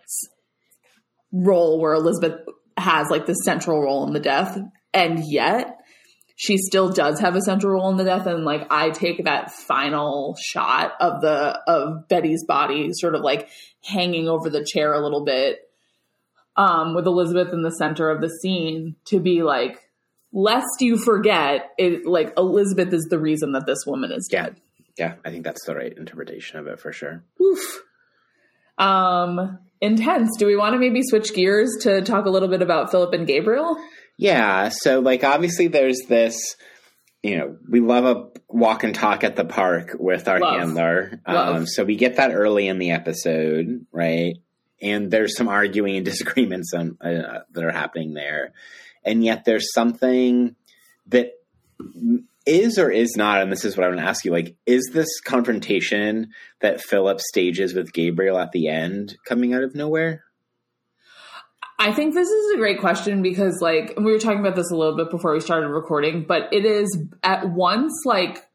role 1.32 1.80
where 1.82 1.94
Elizabeth 1.94 2.40
has 2.78 3.10
like 3.10 3.26
the 3.26 3.34
central 3.34 3.82
role 3.82 4.06
in 4.08 4.14
the 4.14 4.20
death, 4.20 4.58
and 4.94 5.24
yet 5.28 5.78
she 6.36 6.58
still 6.58 6.90
does 6.90 7.20
have 7.22 7.36
a 7.36 7.42
central 7.42 7.74
role 7.74 7.90
in 7.90 7.98
the 7.98 8.04
death. 8.04 8.26
And 8.28 8.44
like, 8.46 8.68
I 8.70 8.90
take 8.92 9.24
that 9.24 9.52
final 9.52 10.36
shot 10.40 10.92
of 11.00 11.22
the 11.22 11.60
of 11.68 12.08
Betty's 12.08 12.46
body, 12.46 12.90
sort 12.94 13.16
of 13.16 13.22
like 13.22 13.50
hanging 13.84 14.28
over 14.28 14.50
the 14.50 14.64
chair 14.66 14.94
a 14.94 15.02
little 15.02 15.24
bit 15.24 15.60
um, 16.58 16.96
with 16.96 17.06
Elizabeth 17.06 17.54
in 17.54 17.62
the 17.64 17.72
center 17.72 18.10
of 18.10 18.22
the 18.22 18.30
scene 18.30 18.96
to 19.06 19.20
be 19.20 19.44
like, 19.44 19.90
lest 20.32 20.82
you 20.82 20.98
forget, 20.98 21.72
it 21.78 22.06
like 22.06 22.34
Elizabeth 22.38 22.94
is 22.94 23.08
the 23.10 23.20
reason 23.20 23.54
that 23.54 23.66
this 23.66 23.86
woman 23.86 24.12
is 24.12 24.28
dead. 24.30 24.56
Yeah, 24.98 25.16
I 25.26 25.30
think 25.30 25.44
that's 25.44 25.66
the 25.66 25.76
right 25.76 25.96
interpretation 25.96 26.60
of 26.60 26.68
it 26.68 26.80
for 26.80 26.94
sure. 26.94 27.24
Oof. 27.42 27.82
Um, 28.78 29.60
intense. 29.82 30.38
Do 30.38 30.46
we 30.46 30.56
want 30.56 30.74
to 30.74 30.80
maybe 30.80 31.02
switch 31.04 31.34
gears 31.34 31.70
to 31.82 32.02
talk 32.02 32.26
a 32.26 32.30
little 32.30 32.48
bit 32.48 32.62
about 32.62 32.92
Philip 32.92 33.14
and 33.14 33.28
Gabriel? 33.28 33.78
Yeah, 34.18 34.70
so 34.70 35.00
like 35.00 35.24
obviously 35.24 35.68
there's 35.68 36.00
this 36.08 36.56
you 37.26 37.40
know, 37.40 37.58
we 37.68 37.80
love 37.80 38.06
a 38.06 38.30
walk 38.50 38.84
and 38.84 38.94
talk 38.94 39.24
at 39.24 39.36
the 39.36 39.46
park 39.46 39.96
with 40.00 40.28
our 40.28 40.40
Love. 40.40 40.60
handler. 40.60 41.20
Love. 41.28 41.56
Um, 41.56 41.66
so 41.66 41.84
we 41.84 41.96
get 41.96 42.18
that 42.18 42.32
early 42.32 42.68
in 42.68 42.78
the 42.78 42.92
episode, 42.92 43.88
right? 43.92 44.36
And 44.82 45.10
there's 45.12 45.38
some 45.38 45.48
arguing 45.48 45.96
and 45.98 46.06
disagreements 46.06 46.74
on, 46.74 46.98
uh, 47.02 47.44
that 47.52 47.64
are 47.64 47.72
happening 47.72 48.14
there. 48.14 48.54
And 49.04 49.24
yet 49.24 49.46
there's 49.46 49.74
something 49.74 50.56
that 51.08 51.34
is 52.46 52.78
or 52.78 52.92
is 52.92 53.16
not, 53.16 53.42
and 53.42 53.52
this 53.52 53.66
is 53.66 53.76
what 53.76 53.86
I 53.86 53.88
want 53.88 54.00
to 54.00 54.06
ask 54.06 54.24
you, 54.24 54.32
like, 54.32 54.56
is 54.66 54.90
this 54.94 55.20
confrontation 55.22 56.32
that 56.62 56.82
Philip 56.82 57.20
stages 57.20 57.74
with 57.74 57.94
Gabriel 57.94 58.38
at 58.38 58.52
the 58.52 58.68
end 58.68 59.18
coming 59.26 59.54
out 59.54 59.64
of 59.64 59.76
nowhere? 59.76 60.24
I 61.78 61.92
think 61.92 62.14
this 62.14 62.30
is 62.30 62.54
a 62.54 62.58
great 62.58 62.80
question 62.80 63.22
because, 63.22 63.60
like, 63.62 63.94
we 63.98 64.12
were 64.12 64.20
talking 64.20 64.40
about 64.40 64.56
this 64.56 64.72
a 64.72 64.76
little 64.76 64.96
bit 64.96 65.10
before 65.10 65.34
we 65.34 65.42
started 65.42 65.68
recording, 65.68 66.26
but 66.28 66.54
it 66.54 66.66
is 66.66 66.98
at 67.24 67.50
once 67.50 67.94
like 68.06 68.48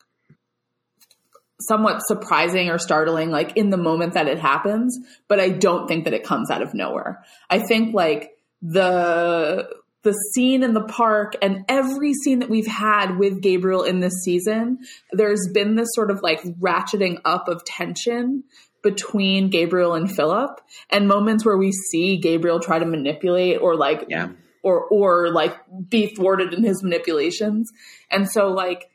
somewhat 1.69 2.01
surprising 2.07 2.69
or 2.71 2.79
startling, 2.79 3.31
like 3.31 3.57
in 3.57 3.71
the 3.71 3.77
moment 3.77 4.15
that 4.15 4.27
it 4.29 4.39
happens. 4.39 4.99
But 5.29 5.41
I 5.41 5.51
don't 5.51 5.87
think 5.87 6.05
that 6.05 6.15
it 6.15 6.25
comes 6.25 6.51
out 6.51 6.63
of 6.63 6.75
nowhere. 6.75 7.25
I 7.49 7.59
think 7.59 7.95
like 7.95 8.33
the 8.63 9.69
the 10.03 10.13
scene 10.33 10.63
in 10.63 10.73
the 10.73 10.85
park 10.85 11.35
and 11.43 11.65
every 11.69 12.15
scene 12.15 12.39
that 12.39 12.49
we've 12.49 12.67
had 12.67 13.19
with 13.19 13.43
Gabriel 13.43 13.83
in 13.83 14.01
this 14.01 14.23
season, 14.25 14.79
there's 15.13 15.47
been 15.53 15.75
this 15.75 15.89
sort 15.93 16.11
of 16.11 16.23
like 16.23 16.43
ratcheting 16.59 17.21
up 17.27 17.49
of 17.49 17.63
tension 17.67 18.45
between 18.83 19.51
Gabriel 19.51 19.93
and 19.93 20.11
Philip 20.11 20.59
and 20.89 21.07
moments 21.07 21.45
where 21.45 21.59
we 21.59 21.71
see 21.71 22.17
Gabriel 22.17 22.61
try 22.61 22.79
to 22.79 22.87
manipulate 22.87 23.61
or 23.61 23.77
like 23.77 24.07
Yeah. 24.09 24.31
or 24.63 24.85
or 24.85 25.31
like 25.31 25.55
be 25.91 26.15
thwarted 26.15 26.55
in 26.55 26.63
his 26.65 26.83
manipulations. 26.83 27.71
And 28.11 28.27
so 28.31 28.49
like 28.49 28.89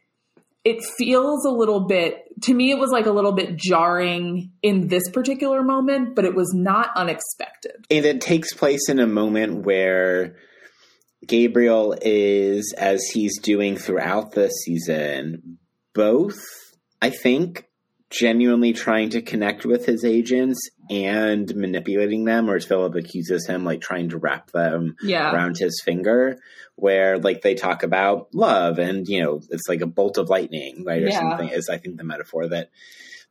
it 0.63 0.83
feels 0.97 1.45
a 1.45 1.51
little 1.51 1.81
bit 1.81 2.24
to 2.43 2.53
me 2.53 2.71
it 2.71 2.79
was 2.79 2.91
like 2.91 3.05
a 3.05 3.11
little 3.11 3.31
bit 3.31 3.55
jarring 3.55 4.51
in 4.61 4.87
this 4.87 5.09
particular 5.09 5.63
moment, 5.63 6.15
but 6.15 6.25
it 6.25 6.35
was 6.35 6.53
not 6.53 6.89
unexpected. 6.95 7.85
And 7.89 8.05
it 8.05 8.21
takes 8.21 8.53
place 8.53 8.89
in 8.89 8.99
a 8.99 9.07
moment 9.07 9.65
where 9.65 10.35
Gabriel 11.25 11.95
is, 12.01 12.73
as 12.77 13.03
he's 13.05 13.39
doing 13.39 13.77
throughout 13.77 14.33
the 14.33 14.49
season, 14.49 15.57
both, 15.93 16.39
I 17.01 17.09
think, 17.09 17.67
genuinely 18.09 18.73
trying 18.73 19.09
to 19.09 19.21
connect 19.21 19.65
with 19.65 19.85
his 19.85 20.05
agents 20.05 20.59
and 20.89 21.53
manipulating 21.55 22.25
them, 22.25 22.49
or 22.49 22.55
as 22.55 22.65
Philip 22.65 22.95
accuses 22.95 23.47
him, 23.47 23.63
like 23.65 23.81
trying 23.81 24.09
to 24.09 24.17
wrap 24.17 24.51
them 24.51 24.95
Yeah. 25.03 25.33
around 25.33 25.57
his 25.57 25.81
finger, 25.83 26.37
where 26.75 27.17
like 27.17 27.41
they 27.41 27.55
talk 27.55 27.83
about 27.83 28.33
love 28.33 28.79
and 28.79 29.07
you 29.07 29.21
know, 29.23 29.41
it's 29.49 29.67
like 29.69 29.81
a 29.81 29.87
bolt 29.87 30.17
of 30.17 30.29
lightning, 30.29 30.83
right? 30.85 31.01
Or 31.03 31.07
Yeah. 31.07 31.19
something 31.19 31.49
is 31.49 31.69
I 31.69 31.77
think 31.77 31.97
the 31.97 32.03
metaphor 32.03 32.47
that 32.49 32.69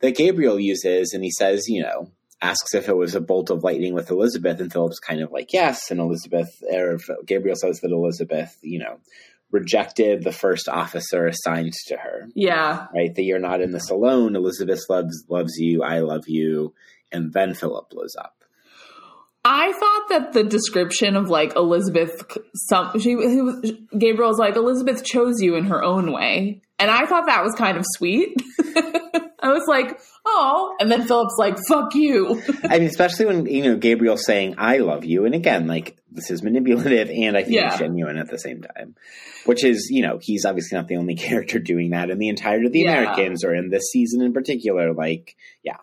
that 0.01 0.17
Gabriel 0.17 0.59
uses 0.59 1.12
and 1.14 1.23
he 1.23 1.31
says, 1.31 1.69
you 1.69 1.83
know, 1.83 2.11
asks 2.43 2.75
if 2.75 2.88
it 2.88 2.97
was 2.97 3.14
a 3.14 3.21
bolt 3.21 3.49
of 3.51 3.62
lightning 3.64 3.95
with 3.95 4.11
Elizabeth, 4.11 4.61
and 4.61 4.71
Philip's 4.73 4.99
kind 4.99 5.21
of 5.23 5.31
like, 5.33 5.53
yes. 5.53 5.90
And 5.90 6.01
Elizabeth, 6.01 6.51
or 6.71 6.99
Gabriel 7.25 7.57
says 7.57 7.81
that 7.81 7.90
Elizabeth, 7.93 8.59
you 8.61 8.81
know, 8.81 8.99
rejected 9.51 10.25
the 10.25 10.33
first 10.33 10.69
officer 10.69 11.27
assigned 11.27 11.73
to 11.87 11.97
her, 11.97 12.29
Yeah. 12.35 12.87
right? 12.93 13.14
That 13.14 13.23
you're 13.23 13.38
not 13.38 13.61
in 13.61 13.71
this 13.73 13.88
alone. 13.88 14.35
Elizabeth 14.37 14.81
loves 14.90 15.25
loves 15.29 15.55
you. 15.59 15.83
I 15.83 16.01
love 16.01 16.25
you. 16.29 16.75
And 17.14 17.33
then 17.33 17.55
Philip 17.55 17.88
blows 17.90 18.14
up. 18.18 18.35
I 19.46 19.72
thought 19.72 20.09
that 20.09 20.33
the 20.33 20.42
description 20.42 21.16
of 21.16 21.29
like 21.29 21.55
Elizabeth, 21.55 22.24
some 22.55 22.98
she, 22.98 23.14
was, 23.14 23.72
Gabriel's 23.96 24.38
like 24.38 24.57
Elizabeth 24.57 25.05
chose 25.05 25.40
you 25.42 25.55
in 25.57 25.66
her 25.66 25.83
own 25.85 26.12
way, 26.12 26.62
and 26.79 26.90
I 26.90 27.05
thought 27.07 27.27
that 27.27 27.42
was 27.44 27.55
kind 27.55 27.77
of 27.77 27.85
sweet. 27.96 28.42
I 29.44 29.53
was 29.53 29.66
like, 29.68 30.00
oh, 30.24 30.74
and 30.81 30.90
then 30.90 31.07
Philip's 31.07 31.37
like, 31.38 31.59
fuck 31.68 31.94
you. 31.94 32.42
I 32.64 32.79
mean, 32.79 32.88
especially 32.88 33.27
when 33.27 33.44
you 33.44 33.62
know 33.64 33.77
Gabriel's 33.77 34.24
saying 34.24 34.55
"I 34.57 34.79
love 34.79 35.05
you," 35.05 35.27
and 35.27 35.35
again, 35.35 35.66
like 35.66 35.98
this 36.11 36.31
is 36.31 36.42
manipulative 36.42 37.11
and 37.11 37.37
I 37.37 37.42
think 37.42 37.55
Yeah. 37.57 37.68
it's 37.68 37.79
genuine 37.79 38.16
at 38.16 38.31
the 38.31 38.38
same 38.38 38.62
time. 38.62 38.94
Which 39.44 39.62
is, 39.62 39.88
you 39.90 40.00
know, 40.00 40.18
he's 40.22 40.46
obviously 40.46 40.79
not 40.79 40.88
the 40.88 40.96
only 40.96 41.16
character 41.29 41.59
doing 41.59 41.90
that 41.90 42.09
in 42.09 42.18
the 42.18 42.31
entirety 42.31 42.64
of 42.68 42.72
the 42.72 42.81
Yeah. 42.81 42.98
Americans, 43.03 43.44
or 43.44 43.55
in 43.55 43.68
this 43.68 43.90
season 43.92 44.22
in 44.22 44.33
particular. 44.33 44.94
Like, 44.94 45.37
yeah, 45.62 45.77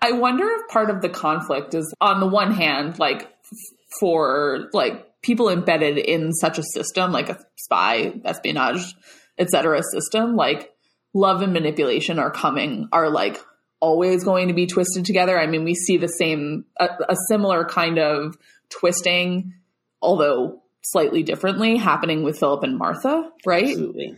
I 0.00 0.12
wonder 0.12 0.46
if 0.48 0.68
part 0.68 0.90
of 0.90 1.00
the 1.00 1.08
conflict 1.08 1.74
is 1.74 1.92
on 2.00 2.20
the 2.20 2.26
one 2.26 2.52
hand, 2.52 2.98
like 2.98 3.22
f- 3.22 3.58
for 4.00 4.68
like 4.72 5.20
people 5.22 5.48
embedded 5.48 5.98
in 5.98 6.32
such 6.32 6.58
a 6.58 6.62
system, 6.62 7.12
like 7.12 7.28
a 7.28 7.38
spy, 7.56 8.12
espionage, 8.24 8.94
etc. 9.38 9.82
system, 9.92 10.36
like 10.36 10.72
love 11.14 11.42
and 11.42 11.52
manipulation 11.52 12.18
are 12.18 12.30
coming, 12.30 12.88
are 12.92 13.10
like 13.10 13.40
always 13.80 14.24
going 14.24 14.48
to 14.48 14.54
be 14.54 14.66
twisted 14.66 15.04
together. 15.04 15.38
I 15.38 15.46
mean, 15.46 15.64
we 15.64 15.74
see 15.74 15.96
the 15.96 16.08
same, 16.08 16.64
a, 16.78 16.88
a 17.08 17.16
similar 17.28 17.64
kind 17.64 17.98
of 17.98 18.36
twisting, 18.68 19.54
although 20.00 20.62
slightly 20.82 21.22
differently, 21.22 21.76
happening 21.76 22.22
with 22.22 22.38
Philip 22.38 22.62
and 22.62 22.78
Martha, 22.78 23.30
right? 23.46 23.64
absolutely. 23.64 24.16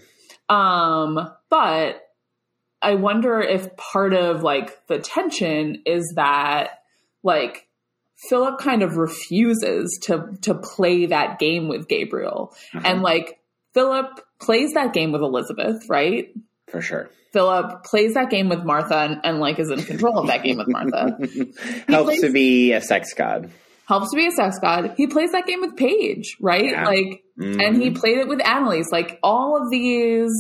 Um, 0.49 1.31
but 1.49 2.04
I 2.85 2.95
wonder 2.95 3.41
if 3.41 3.77
part 3.77 4.15
of 4.15 4.43
like 4.43 4.87
the 4.87 4.99
tension 4.99 5.83
is 5.87 6.13
that 6.17 6.83
like 7.23 7.67
Philip 8.29 8.59
kind 8.59 8.83
of 8.83 8.97
refuses 8.97 9.99
to 10.03 10.37
to 10.43 10.55
play 10.55 11.07
that 11.07 11.39
game 11.39 11.69
with 11.69 11.89
Gabriel. 11.89 12.55
Uh-huh. 12.75 12.87
And 12.87 13.03
like 13.03 13.41
Philip 13.73 14.21
plays 14.39 14.75
that 14.75 14.93
game 14.93 15.13
with 15.13 15.23
Elizabeth, 15.23 15.89
right? 15.89 16.33
for 16.75 16.83
sure. 16.83 17.09
Philip 17.33 17.85
plays 17.85 18.15
that 18.15 18.31
game 18.31 18.49
with 18.49 18.65
Martha 18.65 18.97
and, 18.97 19.21
and 19.25 19.41
like 19.41 19.59
is 19.59 19.71
in 19.71 19.83
control 19.83 20.19
of 20.19 20.27
that 20.27 20.43
game 20.43 20.59
with 20.59 20.69
Martha. 20.69 21.17
Helps 21.89 22.11
plays- 22.11 22.21
to 22.21 22.33
be 22.33 22.73
a 22.73 22.81
sex 22.81 23.15
god. 23.15 23.51
Helps 23.87 24.11
to 24.11 24.17
be 24.17 24.27
a 24.27 24.31
sex 24.31 24.59
god. 24.61 24.95
He 24.97 25.07
plays 25.07 25.33
that 25.33 25.47
game 25.47 25.61
with 25.61 25.77
Paige, 25.77 26.37
right? 26.41 26.65
Yeah. 26.65 26.85
Like 26.85 27.23
and 27.39 27.77
he 27.81 27.91
played 27.91 28.19
it 28.19 28.29
with 28.29 28.45
Annelise. 28.45 28.91
Like 28.91 29.19
all 29.23 29.61
of 29.61 29.71
these, 29.71 30.33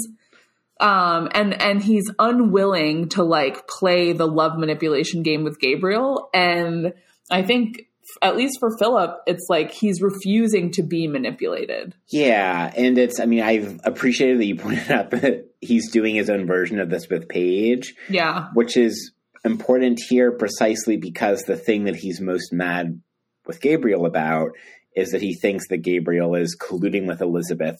um, 0.80 1.28
and 1.32 1.60
and 1.60 1.82
he's 1.82 2.10
unwilling 2.18 3.08
to 3.10 3.22
like 3.22 3.68
play 3.68 4.12
the 4.12 4.26
love 4.26 4.58
manipulation 4.58 5.22
game 5.22 5.44
with 5.44 5.60
Gabriel. 5.60 6.28
And 6.34 6.94
I 7.30 7.42
think, 7.42 7.86
at 8.20 8.36
least 8.36 8.58
for 8.58 8.76
Philip, 8.78 9.16
it's 9.26 9.46
like 9.48 9.70
he's 9.70 10.02
refusing 10.02 10.72
to 10.72 10.82
be 10.82 11.06
manipulated. 11.06 11.94
Yeah, 12.08 12.72
and 12.76 12.98
it's. 12.98 13.20
I 13.20 13.26
mean, 13.26 13.42
I've 13.42 13.80
appreciated 13.84 14.38
that 14.40 14.46
you 14.46 14.56
pointed 14.56 14.90
out 14.90 15.10
that 15.10 15.48
he's 15.60 15.90
doing 15.90 16.14
his 16.14 16.28
own 16.28 16.46
version 16.46 16.80
of 16.80 16.90
this 16.90 17.08
with 17.08 17.28
Paige, 17.28 17.94
Yeah, 18.08 18.48
which 18.54 18.76
is 18.76 19.12
important 19.44 20.00
here 20.08 20.32
precisely 20.32 20.96
because 20.96 21.42
the 21.42 21.56
thing 21.56 21.84
that 21.84 21.96
he's 21.96 22.20
most 22.20 22.52
mad 22.52 23.00
with 23.46 23.60
Gabriel 23.60 24.06
about 24.06 24.52
is 24.94 25.10
that 25.10 25.20
he 25.22 25.34
thinks 25.34 25.68
that 25.68 25.78
Gabriel 25.78 26.34
is 26.36 26.56
colluding 26.60 27.06
with 27.06 27.20
Elizabeth 27.20 27.78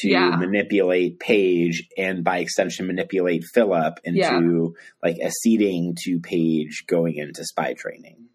to 0.00 0.08
Yeah. 0.08 0.30
manipulate 0.36 1.18
Paige 1.20 1.86
and 1.98 2.24
by 2.24 2.38
extension 2.38 2.86
manipulate 2.86 3.44
Philip 3.52 3.98
into 4.04 4.18
Yeah. 4.18 4.40
like 5.02 5.18
acceding 5.22 5.96
to 6.04 6.18
Paige 6.20 6.84
going 6.86 7.16
into 7.16 7.44
spy 7.44 7.74
training. 7.74 8.28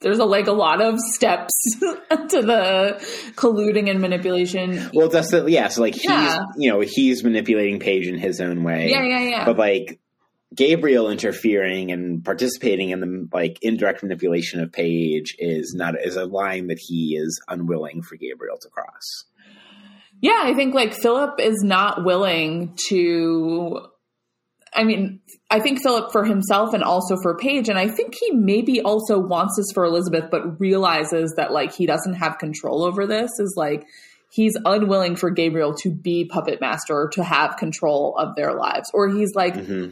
there's 0.00 0.18
a, 0.18 0.24
like 0.24 0.48
a 0.48 0.52
lot 0.52 0.82
of 0.82 0.98
steps 1.14 1.54
to 1.80 2.42
the 2.42 3.32
colluding 3.36 3.88
and 3.88 4.00
manipulation. 4.02 4.90
Well, 4.92 5.08
that's 5.08 5.30
the 5.30 5.46
yeah. 5.46 5.68
So 5.68 5.80
like 5.80 5.94
he's 5.94 6.04
Yeah. 6.04 6.40
you 6.58 6.70
know 6.70 6.80
he's 6.80 7.24
manipulating 7.24 7.80
Paige 7.80 8.06
in 8.08 8.18
his 8.18 8.38
own 8.38 8.64
way. 8.64 8.90
Yeah, 8.90 9.02
yeah, 9.02 9.20
yeah. 9.22 9.44
But 9.46 9.56
like 9.56 9.98
Gabriel 10.54 11.10
interfering 11.10 11.90
and 11.90 12.24
participating 12.24 12.90
in 12.90 13.00
the 13.00 13.28
like 13.32 13.58
indirect 13.62 14.02
manipulation 14.02 14.60
of 14.60 14.72
Paige 14.72 15.36
is 15.38 15.74
not 15.74 15.94
is 16.00 16.16
a 16.16 16.26
line 16.26 16.68
that 16.68 16.78
he 16.78 17.16
is 17.16 17.40
unwilling 17.48 18.02
for 18.02 18.16
Gabriel 18.16 18.58
to 18.58 18.68
cross. 18.68 19.24
Yeah, 20.20 20.40
I 20.42 20.54
think 20.54 20.74
like 20.74 20.94
Philip 20.94 21.40
is 21.40 21.62
not 21.62 22.04
willing 22.04 22.76
to 22.88 23.88
I 24.76 24.82
mean, 24.82 25.20
I 25.50 25.60
think 25.60 25.82
Philip 25.82 26.10
for 26.10 26.24
himself 26.24 26.74
and 26.74 26.82
also 26.82 27.16
for 27.22 27.36
Paige, 27.36 27.68
and 27.68 27.78
I 27.78 27.88
think 27.88 28.14
he 28.14 28.32
maybe 28.32 28.80
also 28.80 29.18
wants 29.18 29.56
this 29.56 29.66
for 29.72 29.84
Elizabeth, 29.84 30.30
but 30.30 30.60
realizes 30.60 31.34
that 31.36 31.52
like 31.52 31.72
he 31.72 31.86
doesn't 31.86 32.14
have 32.14 32.38
control 32.38 32.82
over 32.82 33.06
this. 33.06 33.30
Is 33.38 33.54
like 33.56 33.86
he's 34.30 34.56
unwilling 34.64 35.16
for 35.16 35.30
Gabriel 35.30 35.74
to 35.82 35.90
be 35.90 36.24
puppet 36.24 36.60
master 36.60 36.94
or 36.94 37.08
to 37.10 37.22
have 37.24 37.56
control 37.56 38.16
of 38.18 38.34
their 38.36 38.52
lives, 38.52 38.90
or 38.92 39.08
he's 39.08 39.34
like 39.34 39.54
Mm-hmm. 39.54 39.90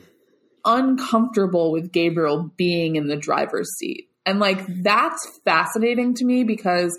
Uncomfortable 0.65 1.73
with 1.73 1.93
Gabriel 1.93 2.51
being 2.57 2.97
in 2.97 3.07
the 3.09 3.17
driver's 3.17 3.71
seat, 3.79 4.09
and 4.25 4.39
like 4.39 4.65
that's 4.83 5.41
fascinating 5.45 6.15
to 6.15 6.25
me 6.25 6.45
because 6.45 6.99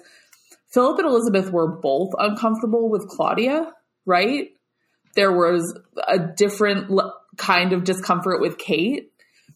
Philip 0.73 0.99
and 0.99 1.08
Elizabeth 1.08 1.52
were 1.52 1.80
both 1.80 2.10
uncomfortable 2.17 2.89
with 2.89 3.08
Claudia, 3.08 3.71
right? 4.06 4.49
There 5.15 5.32
was 5.32 5.80
a 6.08 6.17
different 6.17 6.89
l- 6.89 7.13
kind 7.38 7.73
of 7.73 7.84
discomfort 7.84 8.41
with 8.41 8.58
Kate, 8.58 9.12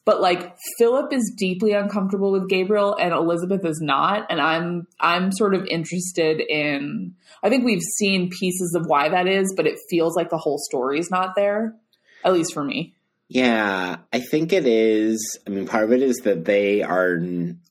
but 0.06 0.22
like 0.22 0.56
Philip 0.78 1.12
is 1.12 1.34
deeply 1.38 1.74
uncomfortable 1.74 2.32
with 2.32 2.48
Gabriel 2.48 2.96
and 2.96 3.14
Elizabeth 3.14 3.66
is 3.66 3.80
not, 3.82 4.28
and 4.30 4.40
I'm 4.40 4.88
I'm 5.00 5.32
sort 5.32 5.56
of 5.56 5.66
interested 5.66 6.40
in 6.40 7.16
I 7.44 7.50
think 7.50 7.66
we've 7.66 7.82
seen 7.82 8.30
pieces 8.30 8.76
of 8.76 8.86
why 8.88 9.10
that 9.10 9.28
is, 9.28 9.54
but 9.58 9.68
it 9.68 9.80
feels 9.90 10.16
like 10.16 10.30
the 10.30 10.38
whole 10.38 10.60
story's 10.60 11.10
not 11.10 11.36
there, 11.36 11.76
at 12.24 12.34
least 12.34 12.54
for 12.54 12.64
me. 12.64 12.96
Yeah, 13.30 13.98
I 14.14 14.20
think 14.20 14.54
it 14.54 14.66
is. 14.66 15.38
I 15.46 15.50
mean, 15.50 15.68
part 15.68 15.84
of 15.84 15.92
it 15.92 16.02
is 16.02 16.18
that 16.24 16.46
they 16.46 16.82
are, 16.82 17.20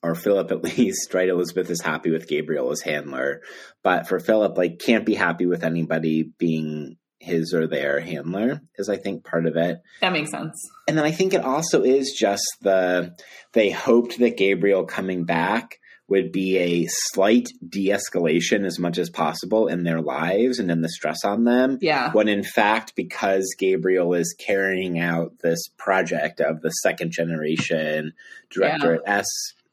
or 0.03 0.13
Philip 0.13 0.51
at 0.51 0.63
least, 0.77 1.13
right? 1.13 1.29
Elizabeth 1.29 1.69
is 1.69 1.81
happy 1.81 2.11
with 2.11 2.27
Gabriel 2.27 2.71
as 2.71 2.81
handler, 2.81 3.41
but 3.83 4.07
for 4.07 4.19
Philip, 4.19 4.57
like, 4.57 4.79
can't 4.79 5.05
be 5.05 5.15
happy 5.15 5.45
with 5.45 5.63
anybody 5.63 6.31
being 6.37 6.97
his 7.19 7.53
or 7.53 7.67
their 7.67 7.99
handler, 7.99 8.61
is 8.75 8.89
I 8.89 8.97
think 8.97 9.23
part 9.23 9.47
of 9.47 9.55
it. 9.57 9.81
That 10.01 10.13
makes 10.13 10.31
sense. 10.31 10.55
And 10.87 10.97
then 10.97 11.05
I 11.05 11.11
think 11.11 11.33
it 11.33 11.43
also 11.43 11.83
is 11.83 12.15
just 12.17 12.45
the 12.61 13.15
they 13.53 13.71
hoped 13.71 14.19
that 14.19 14.37
Gabriel 14.37 14.85
coming 14.85 15.25
back 15.25 15.79
would 16.09 16.31
be 16.31 16.57
a 16.57 16.87
slight 16.89 17.49
de-escalation 17.67 18.65
as 18.65 18.79
much 18.79 18.97
as 18.97 19.09
possible 19.09 19.67
in 19.67 19.83
their 19.83 20.01
lives 20.01 20.57
and 20.59 20.71
in 20.71 20.81
the 20.81 20.89
stress 20.89 21.23
on 21.25 21.43
them 21.43 21.77
Yeah. 21.81 22.11
when 22.13 22.27
in 22.29 22.43
fact 22.43 22.93
because 22.95 23.45
gabriel 23.57 24.13
is 24.13 24.33
carrying 24.37 24.99
out 24.99 25.39
this 25.39 25.67
project 25.77 26.39
of 26.39 26.61
the 26.61 26.69
second 26.69 27.11
generation 27.11 28.13
director 28.49 28.95
at 28.95 29.01
s 29.19 29.25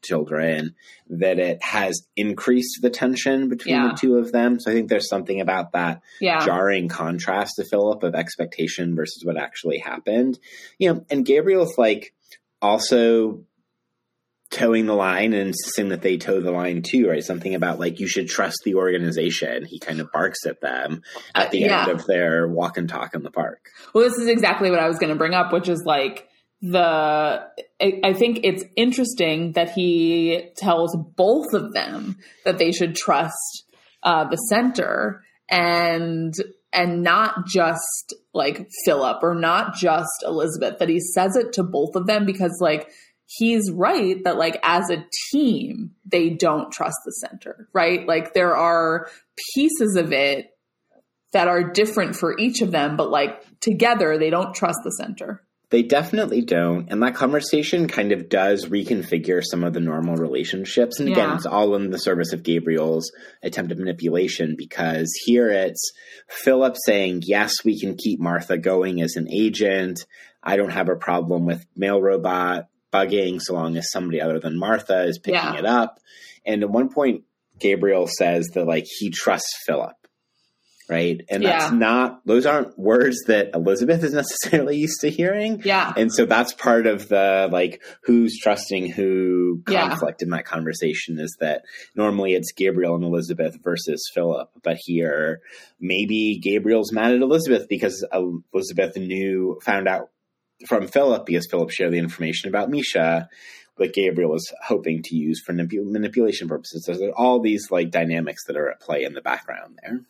children 0.03 0.75
that 1.09 1.39
it 1.39 1.63
has 1.63 2.03
increased 2.17 2.81
the 2.83 2.91
tension 2.91 3.49
between 3.49 3.77
Yeah. 3.77 3.89
the 3.89 3.97
two 3.99 4.17
of 4.19 4.33
them 4.33 4.61
so 4.61 4.71
i 4.71 4.75
think 4.75 4.89
there's 4.91 5.09
something 5.09 5.41
about 5.41 5.73
that 5.73 6.03
Yeah. 6.21 6.45
jarring 6.45 6.89
contrast 6.89 7.53
to 7.57 7.65
philip 7.65 8.03
of 8.03 8.15
expectation 8.15 8.95
versus 8.97 9.25
what 9.25 9.39
actually 9.39 9.79
happened 9.79 10.39
you 10.79 10.93
know 10.93 11.05
and 11.11 11.25
gabriel's 11.25 11.79
like 11.79 12.13
also 12.61 13.41
toeing 14.55 14.87
the 14.87 14.95
line 14.95 15.33
and 15.33 15.49
insisting 15.49 15.89
that 15.91 16.01
they 16.03 16.17
toe 16.17 16.41
the 16.41 16.51
line 16.53 16.81
too, 16.83 17.09
right? 17.09 17.23
Something 17.23 17.55
about 17.55 17.79
like 17.79 18.01
you 18.01 18.07
should 18.07 18.29
trust 18.29 18.59
the 18.65 18.77
organization. 18.77 19.65
He 19.67 19.79
kind 19.79 20.01
of 20.01 20.11
barks 20.13 20.47
at 20.47 20.61
them 20.61 21.03
at 21.35 21.51
the 21.51 21.59
Yeah. 21.61 21.83
end 21.83 21.91
of 21.91 22.07
their 22.07 22.49
walk 22.49 22.77
and 22.79 22.89
talk 22.89 23.15
in 23.15 23.23
the 23.23 23.31
park. 23.31 23.69
Well, 23.93 24.05
this 24.05 24.17
is 24.19 24.29
exactly 24.29 24.71
what 24.71 24.79
I 24.81 24.89
was 24.89 24.99
going 24.99 25.11
to 25.11 25.17
bring 25.19 25.35
up, 25.35 25.53
which 25.53 25.69
is 25.69 25.83
like 25.85 26.29
the. 26.63 27.43
I, 27.81 28.01
I 28.05 28.13
think 28.15 28.41
it's 28.45 28.65
interesting 28.77 29.53
that 29.53 29.71
he 29.71 30.51
tells 30.57 30.97
both 31.17 31.53
of 31.53 31.73
them 31.75 32.17
that 32.45 32.59
they 32.59 32.73
should 32.73 32.95
trust 32.95 33.65
uh, 34.03 34.25
the 34.29 34.37
center 34.37 35.23
and 35.51 36.33
and 36.73 37.03
not 37.03 37.47
just 37.47 38.15
like 38.33 38.67
Philip 38.85 39.19
or 39.23 39.35
not 39.35 39.75
just 39.75 40.11
Elizabeth. 40.25 40.79
That 40.79 40.89
he 40.89 41.01
says 41.01 41.37
it 41.37 41.53
to 41.55 41.63
both 41.63 41.95
of 41.97 42.07
them 42.07 42.25
because 42.25 42.57
like 42.61 42.89
he's 43.27 43.71
right 43.71 44.23
that 44.25 44.37
like 44.37 44.59
as 44.63 44.91
a 44.91 45.05
team 45.33 45.93
they 46.05 46.31
don't 46.31 46.71
trust 46.73 46.97
the 47.05 47.11
center, 47.13 47.69
right? 47.73 48.07
Like 48.07 48.35
there 48.35 48.57
are 48.57 49.09
pieces 49.55 49.97
of 49.97 50.13
it 50.13 50.51
that 51.33 51.49
are 51.49 51.65
different 51.73 52.15
for 52.17 52.39
each 52.39 52.61
of 52.63 52.71
them, 52.71 52.97
but 52.97 53.11
like 53.11 53.43
together 53.61 54.19
they 54.19 54.31
don't 54.31 54.55
trust 54.55 54.79
the 54.85 54.91
center. 54.91 55.43
They 55.71 55.83
definitely 55.83 56.43
don't. 56.43 56.89
And 56.93 57.03
that 57.03 57.17
conversation 57.17 57.89
kind 57.89 58.13
of 58.13 58.29
does 58.29 58.67
reconfigure 58.67 59.43
some 59.43 59.65
of 59.65 59.73
the 59.73 59.81
normal 59.81 60.15
relationships. 60.15 61.01
And 61.01 61.09
again, 61.09 61.31
Yeah. 61.31 61.35
it's 61.35 61.47
all 61.47 61.75
in 61.75 61.91
the 61.91 61.99
service 61.99 62.33
of 62.33 62.45
Gabriel's 62.45 63.11
attempted 63.43 63.79
manipulation 63.79 64.55
because 64.57 65.11
here 65.25 65.49
it's 65.51 65.91
Philip 66.29 66.77
saying, 66.87 67.23
yes, 67.25 67.53
we 67.65 67.81
can 67.81 67.97
keep 67.97 68.21
Martha 68.21 68.57
going 68.57 69.01
as 69.03 69.17
an 69.17 69.27
agent. 69.33 70.07
I 70.45 70.57
don't 70.57 70.71
have 70.71 70.89
a 70.91 70.95
problem 70.97 71.45
with 71.47 71.67
mail 71.75 72.01
robot 72.01 72.69
bugging 72.95 73.41
so 73.41 73.55
long 73.55 73.77
as 73.77 73.91
somebody 73.91 74.21
other 74.21 74.39
than 74.39 74.57
Martha 74.59 75.03
is 75.05 75.19
picking 75.19 75.35
Yeah. 75.41 75.59
it 75.59 75.67
up. 75.67 75.99
And 76.47 76.63
at 76.63 76.71
one 76.71 76.89
point, 76.89 77.25
Gabriel 77.59 78.07
says 78.07 78.47
that 78.55 78.67
like 78.67 78.87
he 78.87 79.11
trusts 79.11 79.55
Philip. 79.67 79.95
Right. 80.87 81.23
And 81.31 81.43
that's 81.43 81.73
not, 81.73 82.27
those 82.27 82.45
aren't 82.45 82.79
words 82.79 83.17
that 83.27 83.53
Elizabeth 83.55 84.05
is 84.05 84.13
necessarily 84.23 84.77
used 84.77 85.01
to 85.01 85.09
hearing. 85.09 85.63
Yeah. 85.65 85.91
And 85.97 86.13
so 86.13 86.27
that's 86.27 86.53
part 86.53 86.87
of 86.87 87.09
the 87.09 87.49
like 87.51 87.83
who's 88.03 88.39
trusting 88.39 88.91
who 88.91 89.63
Yeah. 89.67 89.89
conflict 89.89 90.21
in 90.21 90.29
that 90.31 90.45
conversation 90.45 91.19
is 91.19 91.35
that 91.41 91.63
normally 91.97 92.35
it's 92.35 92.53
Gabriel 92.53 92.97
and 92.97 93.05
Elizabeth 93.05 93.57
versus 93.65 94.11
Philip, 94.13 94.51
but 94.63 94.77
here 94.79 95.41
maybe 95.81 96.39
Gabriel's 96.43 96.93
mad 96.93 97.13
at 97.15 97.23
Elizabeth 97.23 97.67
because 97.67 98.05
Elizabeth 98.53 98.95
knew 98.99 99.59
found 99.65 99.89
out 99.89 100.11
from 100.67 100.87
Philip 100.89 101.27
because 101.27 101.47
Philip 101.51 101.71
shared 101.71 101.93
the 101.93 101.99
information 101.99 102.49
about 102.49 102.71
Misha 102.71 103.29
that 103.77 103.93
Gabriel 103.93 104.31
was 104.31 104.53
hoping 104.63 105.03
to 105.03 105.17
use 105.17 105.43
for 105.45 105.53
manipu- 105.53 105.85
manipulation 105.85 106.49
purposes. 106.49 106.85
So 106.87 106.95
there 106.95 107.09
are 107.09 107.19
all 107.19 107.41
these 107.41 107.71
like 107.71 107.91
dynamics 107.91 108.45
that 108.47 108.57
are 108.57 108.71
at 108.71 108.81
play 108.81 109.05
in 109.05 109.15
the 109.15 109.21
background 109.21 109.79
there. 109.83 110.01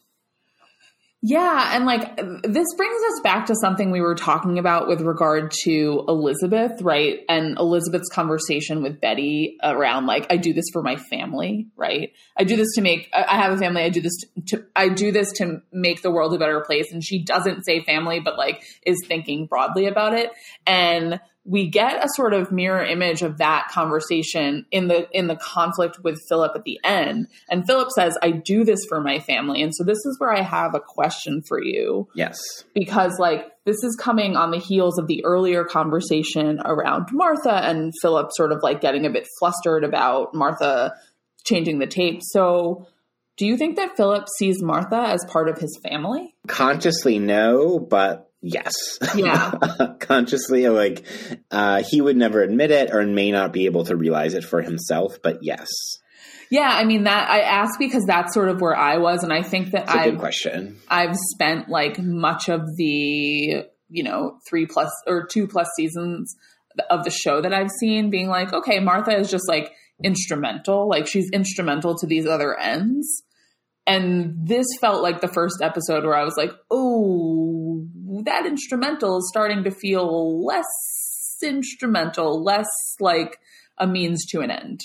Yeah, 1.26 1.74
and 1.74 1.86
like 1.86 2.18
this 2.18 2.66
brings 2.76 3.02
us 3.02 3.20
back 3.22 3.46
to 3.46 3.54
something 3.58 3.90
we 3.90 4.02
were 4.02 4.14
talking 4.14 4.58
about 4.58 4.88
with 4.88 5.00
regard 5.00 5.52
to 5.62 6.04
Elizabeth, 6.06 6.82
right? 6.82 7.20
And 7.30 7.56
Elizabeth's 7.56 8.10
conversation 8.10 8.82
with 8.82 9.00
Betty 9.00 9.56
around 9.62 10.04
like 10.04 10.26
I 10.28 10.36
do 10.36 10.52
this 10.52 10.66
for 10.70 10.82
my 10.82 10.96
family, 10.96 11.68
right? 11.78 12.12
I 12.36 12.44
do 12.44 12.56
this 12.56 12.74
to 12.74 12.82
make 12.82 13.08
I 13.14 13.38
have 13.38 13.54
a 13.54 13.56
family, 13.56 13.80
I 13.80 13.88
do 13.88 14.02
this 14.02 14.18
to 14.48 14.66
I 14.76 14.90
do 14.90 15.12
this 15.12 15.32
to 15.36 15.62
make 15.72 16.02
the 16.02 16.10
world 16.10 16.34
a 16.34 16.38
better 16.38 16.60
place 16.60 16.92
and 16.92 17.02
she 17.02 17.24
doesn't 17.24 17.64
say 17.64 17.82
family 17.84 18.20
but 18.20 18.36
like 18.36 18.62
is 18.84 19.00
thinking 19.06 19.46
broadly 19.46 19.86
about 19.86 20.12
it. 20.12 20.30
And 20.66 21.20
we 21.46 21.68
get 21.68 22.02
a 22.02 22.08
sort 22.14 22.32
of 22.32 22.50
mirror 22.50 22.82
image 22.82 23.20
of 23.20 23.36
that 23.38 23.68
conversation 23.70 24.64
in 24.70 24.88
the 24.88 25.06
in 25.12 25.26
the 25.26 25.36
conflict 25.36 25.98
with 26.02 26.18
Philip 26.28 26.52
at 26.54 26.64
the 26.64 26.80
end. 26.82 27.28
And 27.50 27.66
Philip 27.66 27.90
says, 27.90 28.16
"I 28.22 28.30
do 28.30 28.64
this 28.64 28.80
for 28.88 29.00
my 29.00 29.18
family." 29.18 29.62
And 29.62 29.74
so 29.74 29.84
this 29.84 29.98
is 30.06 30.16
where 30.18 30.32
I 30.32 30.40
have 30.42 30.74
a 30.74 30.80
question 30.80 31.42
for 31.46 31.62
you 31.62 32.08
Yes. 32.14 32.38
because 32.74 33.18
like 33.18 33.46
this 33.66 33.82
is 33.84 33.96
coming 34.00 34.36
on 34.36 34.50
the 34.52 34.58
heels 34.58 34.98
of 34.98 35.06
the 35.06 35.24
earlier 35.24 35.64
conversation 35.64 36.60
around 36.64 37.08
Martha 37.12 37.52
and 37.64 37.92
Philip 38.00 38.30
sort 38.32 38.52
of 38.52 38.62
like 38.62 38.80
getting 38.80 39.04
a 39.06 39.10
bit 39.10 39.26
flustered 39.38 39.84
about 39.84 40.34
Martha 40.34 40.94
changing 41.44 41.78
the 41.78 41.86
tape. 41.86 42.20
So 42.22 42.86
do 43.36 43.46
you 43.46 43.56
think 43.56 43.76
that 43.76 43.96
Philip 43.96 44.26
sees 44.38 44.62
Martha 44.62 44.96
as 44.96 45.24
part 45.28 45.48
of 45.48 45.58
his 45.58 45.78
family? 45.82 46.34
Consciously, 46.46 47.18
no, 47.18 47.78
but 47.78 48.30
yes. 48.44 48.72
Yeah. 49.14 49.52
Consciously, 50.00 50.68
like, 50.68 51.04
uh, 51.50 51.82
he 51.82 52.00
would 52.00 52.16
never 52.16 52.42
admit 52.42 52.70
it 52.70 52.92
or 52.92 53.04
may 53.06 53.30
not 53.30 53.52
be 53.52 53.66
able 53.66 53.84
to 53.86 53.96
realize 53.96 54.34
it 54.34 54.44
for 54.44 54.62
himself, 54.62 55.18
but 55.22 55.42
yes. 55.42 55.68
Yeah, 56.50 56.68
I 56.70 56.84
mean 56.84 57.04
that 57.04 57.28
I 57.30 57.40
asked 57.40 57.78
because 57.78 58.04
that's 58.04 58.34
sort 58.34 58.48
of 58.48 58.60
where 58.60 58.76
I 58.76 58.98
was 58.98 59.24
and 59.24 59.32
I 59.32 59.42
think 59.42 59.70
that 59.72 59.88
I 59.88 60.10
good 60.10 60.18
question. 60.18 60.78
I've 60.88 61.16
spent 61.32 61.68
like 61.68 61.98
much 61.98 62.48
of 62.48 62.60
the, 62.76 63.64
you 63.88 64.02
know, 64.02 64.38
three 64.48 64.66
plus 64.66 64.90
or 65.06 65.26
two 65.26 65.48
plus 65.48 65.66
seasons 65.76 66.36
of 66.90 67.04
the 67.04 67.10
show 67.10 67.40
that 67.40 67.52
I've 67.52 67.70
seen 67.80 68.10
being 68.10 68.28
like, 68.28 68.52
okay, 68.52 68.78
Martha 68.78 69.18
is 69.18 69.30
just 69.30 69.48
like 69.48 69.72
instrumental. 70.02 70.88
Like 70.88 71.06
she's 71.06 71.30
instrumental 71.32 71.96
to 71.98 72.06
these 72.06 72.26
other 72.26 72.56
ends. 72.58 73.22
And 73.86 74.46
this 74.46 74.66
felt 74.80 75.02
like 75.02 75.20
the 75.20 75.28
first 75.28 75.56
episode 75.60 76.04
where 76.04 76.16
I 76.16 76.24
was 76.24 76.36
like, 76.36 76.52
oh, 76.70 77.86
that 78.24 78.46
instrumental 78.46 79.18
is 79.18 79.28
starting 79.28 79.64
to 79.64 79.70
feel 79.70 80.44
less 80.44 80.64
instrumental, 81.42 82.42
less 82.42 82.68
like 83.00 83.38
a 83.78 83.86
means 83.86 84.24
to 84.26 84.40
an 84.40 84.50
end. 84.50 84.80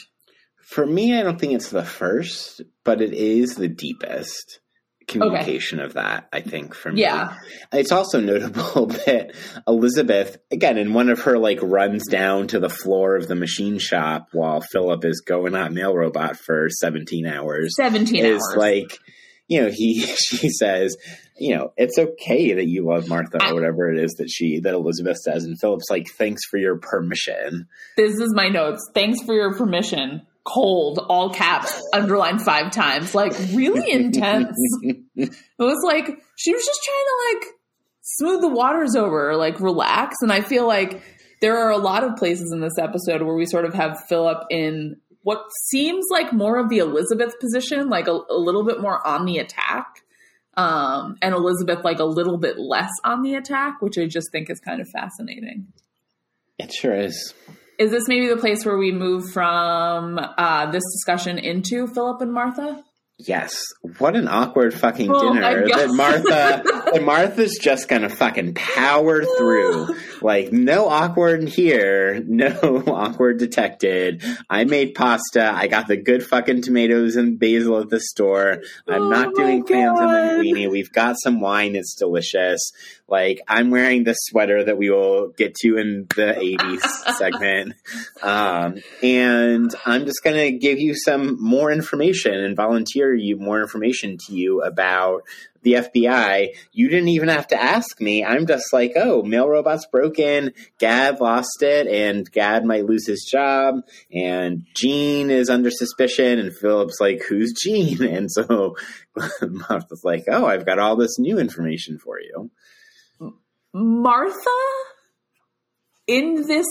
For 0.62 0.86
me, 0.86 1.18
I 1.18 1.24
don't 1.24 1.40
think 1.40 1.54
it's 1.54 1.70
the 1.72 1.84
first, 1.84 2.62
but 2.84 3.02
it 3.02 3.14
is 3.14 3.56
the 3.56 3.68
deepest. 3.68 4.60
communication 5.08 5.80
okay. 5.80 5.86
of 5.88 5.94
that, 5.94 6.28
I 6.32 6.42
think, 6.42 6.76
for 6.76 6.92
me. 6.92 7.02
Yeah. 7.02 7.36
It's 7.72 7.92
also 7.92 8.20
notable 8.20 8.86
that 9.08 9.32
Elizabeth, 9.68 10.38
again, 10.52 10.78
in 10.78 10.94
one 10.94 11.10
of 11.10 11.22
her 11.22 11.40
like 11.40 11.58
runs 11.64 12.06
down 12.08 12.48
to 12.50 12.60
the 12.60 12.70
floor 12.70 13.16
of 13.16 13.28
the 13.28 13.34
machine 13.36 13.80
shop 13.80 14.28
while 14.32 14.62
Philip 14.62 15.04
is 15.06 15.22
going 15.26 15.56
at 15.56 15.72
Mail 15.72 15.96
Robot 15.96 16.38
for 16.38 16.70
17 16.70 17.26
hours. 17.26 17.74
17 17.76 18.24
is 18.24 18.34
hours. 18.34 18.56
like, 18.56 19.00
you 19.48 19.64
know, 19.64 19.72
he, 19.72 20.02
she 20.16 20.50
says, 20.50 20.96
you 21.40 21.56
know, 21.56 21.74
it's 21.78 21.98
okay 21.98 22.54
that 22.54 22.68
you 22.68 22.86
love 22.86 23.08
Martha 23.08 23.44
or 23.44 23.54
whatever 23.54 23.92
it 23.92 24.04
is 24.04 24.14
that 24.16 24.30
she, 24.30 24.60
that 24.60 24.74
Elizabeth 24.74 25.18
says. 25.18 25.46
And 25.46 25.60
Philip's 25.60 25.90
like, 25.90 26.08
thanks 26.18 26.42
for 26.50 26.58
your 26.58 26.78
permission. 26.78 27.68
This 27.98 28.20
is 28.20 28.34
my 28.34 28.50
notes. 28.50 28.90
Thanks 28.94 29.22
for 29.24 29.34
your 29.34 29.56
permission 29.56 30.26
cold, 30.46 31.00
all 31.10 31.30
caps, 31.30 31.82
underlined 31.94 32.42
five 32.42 32.72
times, 32.72 33.14
like 33.14 33.34
really 33.54 33.92
intense. 33.92 34.58
it 35.16 35.32
was 35.58 35.84
like 35.86 36.08
she 36.38 36.54
was 36.54 36.66
just 36.66 36.80
trying 36.84 37.06
to 37.06 37.38
like 37.38 37.54
smooth 38.02 38.42
the 38.42 38.48
waters 38.50 38.96
over, 38.96 39.36
like 39.36 39.60
relax. 39.60 40.16
And 40.22 40.32
I 40.32 40.42
feel 40.42 40.68
like 40.68 41.02
there 41.42 41.58
are 41.60 41.72
a 41.72 41.78
lot 41.78 42.04
of 42.04 42.16
places 42.18 42.52
in 42.52 42.62
this 42.62 42.78
episode 42.80 43.22
where 43.22 43.36
we 43.36 43.46
sort 43.46 43.66
of 43.66 43.74
have 43.74 44.04
Philip 44.08 44.46
in 44.50 44.98
what 45.22 45.44
seems 45.70 46.06
like 46.12 46.34
more 46.34 46.58
of 46.58 46.70
the 46.70 46.80
Elizabeth 46.80 47.40
position, 47.40 47.90
like 47.90 48.08
a, 48.08 48.12
a 48.12 48.38
little 48.38 48.66
bit 48.66 48.82
more 48.82 49.06
on 49.06 49.26
the 49.26 49.38
attack. 49.38 49.86
Um, 50.60 51.16
and 51.22 51.34
Elizabeth 51.34 51.86
like 51.86 52.00
a 52.00 52.06
little 52.06 52.38
bit 52.38 52.60
less 52.60 52.92
on 53.06 53.22
the 53.22 53.36
attack, 53.36 53.82
which 53.82 53.98
I 53.98 54.08
just 54.08 54.30
think 54.34 54.50
is 54.50 54.60
kind 54.60 54.82
of 54.82 54.90
fascinating. 54.90 55.68
It 56.58 56.74
sure 56.74 56.94
is 56.94 57.34
is 57.80 57.92
this 57.92 58.10
maybe 58.10 58.28
the 58.28 58.36
place 58.36 58.66
where 58.66 58.78
we 58.78 58.92
move 58.92 59.32
from 59.32 60.20
uh, 60.20 60.70
this 60.70 60.84
discussion 60.92 61.40
into 61.40 61.88
Philip 61.88 62.20
and 62.20 62.34
Martha? 62.34 62.84
Yes. 63.22 63.62
What 63.98 64.16
an 64.16 64.30
awkward 64.30 64.74
fucking 64.74 65.12
oh 65.12 65.34
dinner 65.34 65.68
that 65.68 65.90
Martha 65.90 66.64
that 66.94 67.04
Martha's 67.04 67.60
just 67.62 67.90
gonna 67.90 68.08
fucking 68.08 68.54
power 68.54 69.26
through. 69.26 69.94
like 70.22 70.54
no 70.54 70.88
awkward 70.88 71.50
here, 71.50 72.24
no 72.26 72.82
awkward 72.88 73.38
detected. 73.38 74.24
I 74.50 74.64
made 74.64 74.96
pasta. 74.96 75.52
I 75.54 75.68
got 75.68 75.88
the 75.88 75.98
good 75.98 76.26
fucking 76.26 76.62
tomatoes 76.62 77.18
and 77.18 77.38
basil 77.38 77.82
at 77.82 77.90
the 77.90 78.00
store. 78.00 78.62
I'm 78.88 79.04
oh 79.04 79.10
not 79.10 79.36
doing 79.36 79.66
clams 79.66 80.00
and 80.00 80.10
linguine. 80.10 80.72
We've 80.72 80.92
got 80.94 81.18
some 81.22 81.42
wine. 81.42 81.76
It's 81.76 81.96
delicious. 81.96 82.72
Like 83.10 83.42
I'm 83.48 83.70
wearing 83.70 84.04
the 84.04 84.14
sweater 84.14 84.64
that 84.64 84.78
we 84.78 84.90
will 84.90 85.30
get 85.30 85.56
to 85.56 85.78
in 85.78 86.08
the 86.16 86.58
80s 86.60 87.16
segment. 87.18 87.74
Um, 88.22 88.76
and 89.04 89.74
I'm 89.86 90.06
just 90.06 90.24
to 90.24 90.52
give 90.52 90.80
you 90.80 90.96
some 90.96 91.42
more 91.42 91.72
information 91.72 92.34
and 92.34 92.56
volunteer 92.56 93.09
you 93.14 93.38
more 93.38 93.62
information 93.62 94.18
to 94.26 94.34
you 94.34 94.62
about 94.62 95.24
the 95.62 95.74
FBI. 95.74 96.50
You 96.72 96.90
didn't 96.90 97.10
even 97.10 97.30
have 97.30 97.48
to 97.48 97.62
ask 97.62 98.00
me. 98.00 98.24
I'm 98.24 98.48
just 98.48 98.72
like, 98.72 98.94
oh, 98.96 99.24
mail 99.24 99.48
robot's 99.48 99.86
broken. 99.86 100.54
Gaad 100.80 101.20
lost 101.20 101.62
it, 101.62 101.88
and 101.88 102.30
Gaad 102.32 102.66
might 102.66 102.86
lose 102.86 103.06
his 103.06 103.28
job. 103.30 103.82
And 104.14 104.66
Gene 104.76 105.30
is 105.30 105.50
under 105.50 105.70
suspicion. 105.70 106.40
And 106.40 106.56
Philip's 106.56 107.00
like, 107.00 107.24
who's 107.28 107.54
Gene? 107.54 108.04
And 108.20 108.32
so 108.32 108.76
Martha's 109.42 110.04
like, 110.04 110.26
oh, 110.28 110.46
I've 110.46 110.66
got 110.66 110.80
all 110.80 110.96
this 110.96 111.20
new 111.20 111.40
information 111.40 112.00
for 112.00 112.20
you. 112.20 112.50
Martha 113.74 114.34
in 116.08 116.48
this 116.48 116.66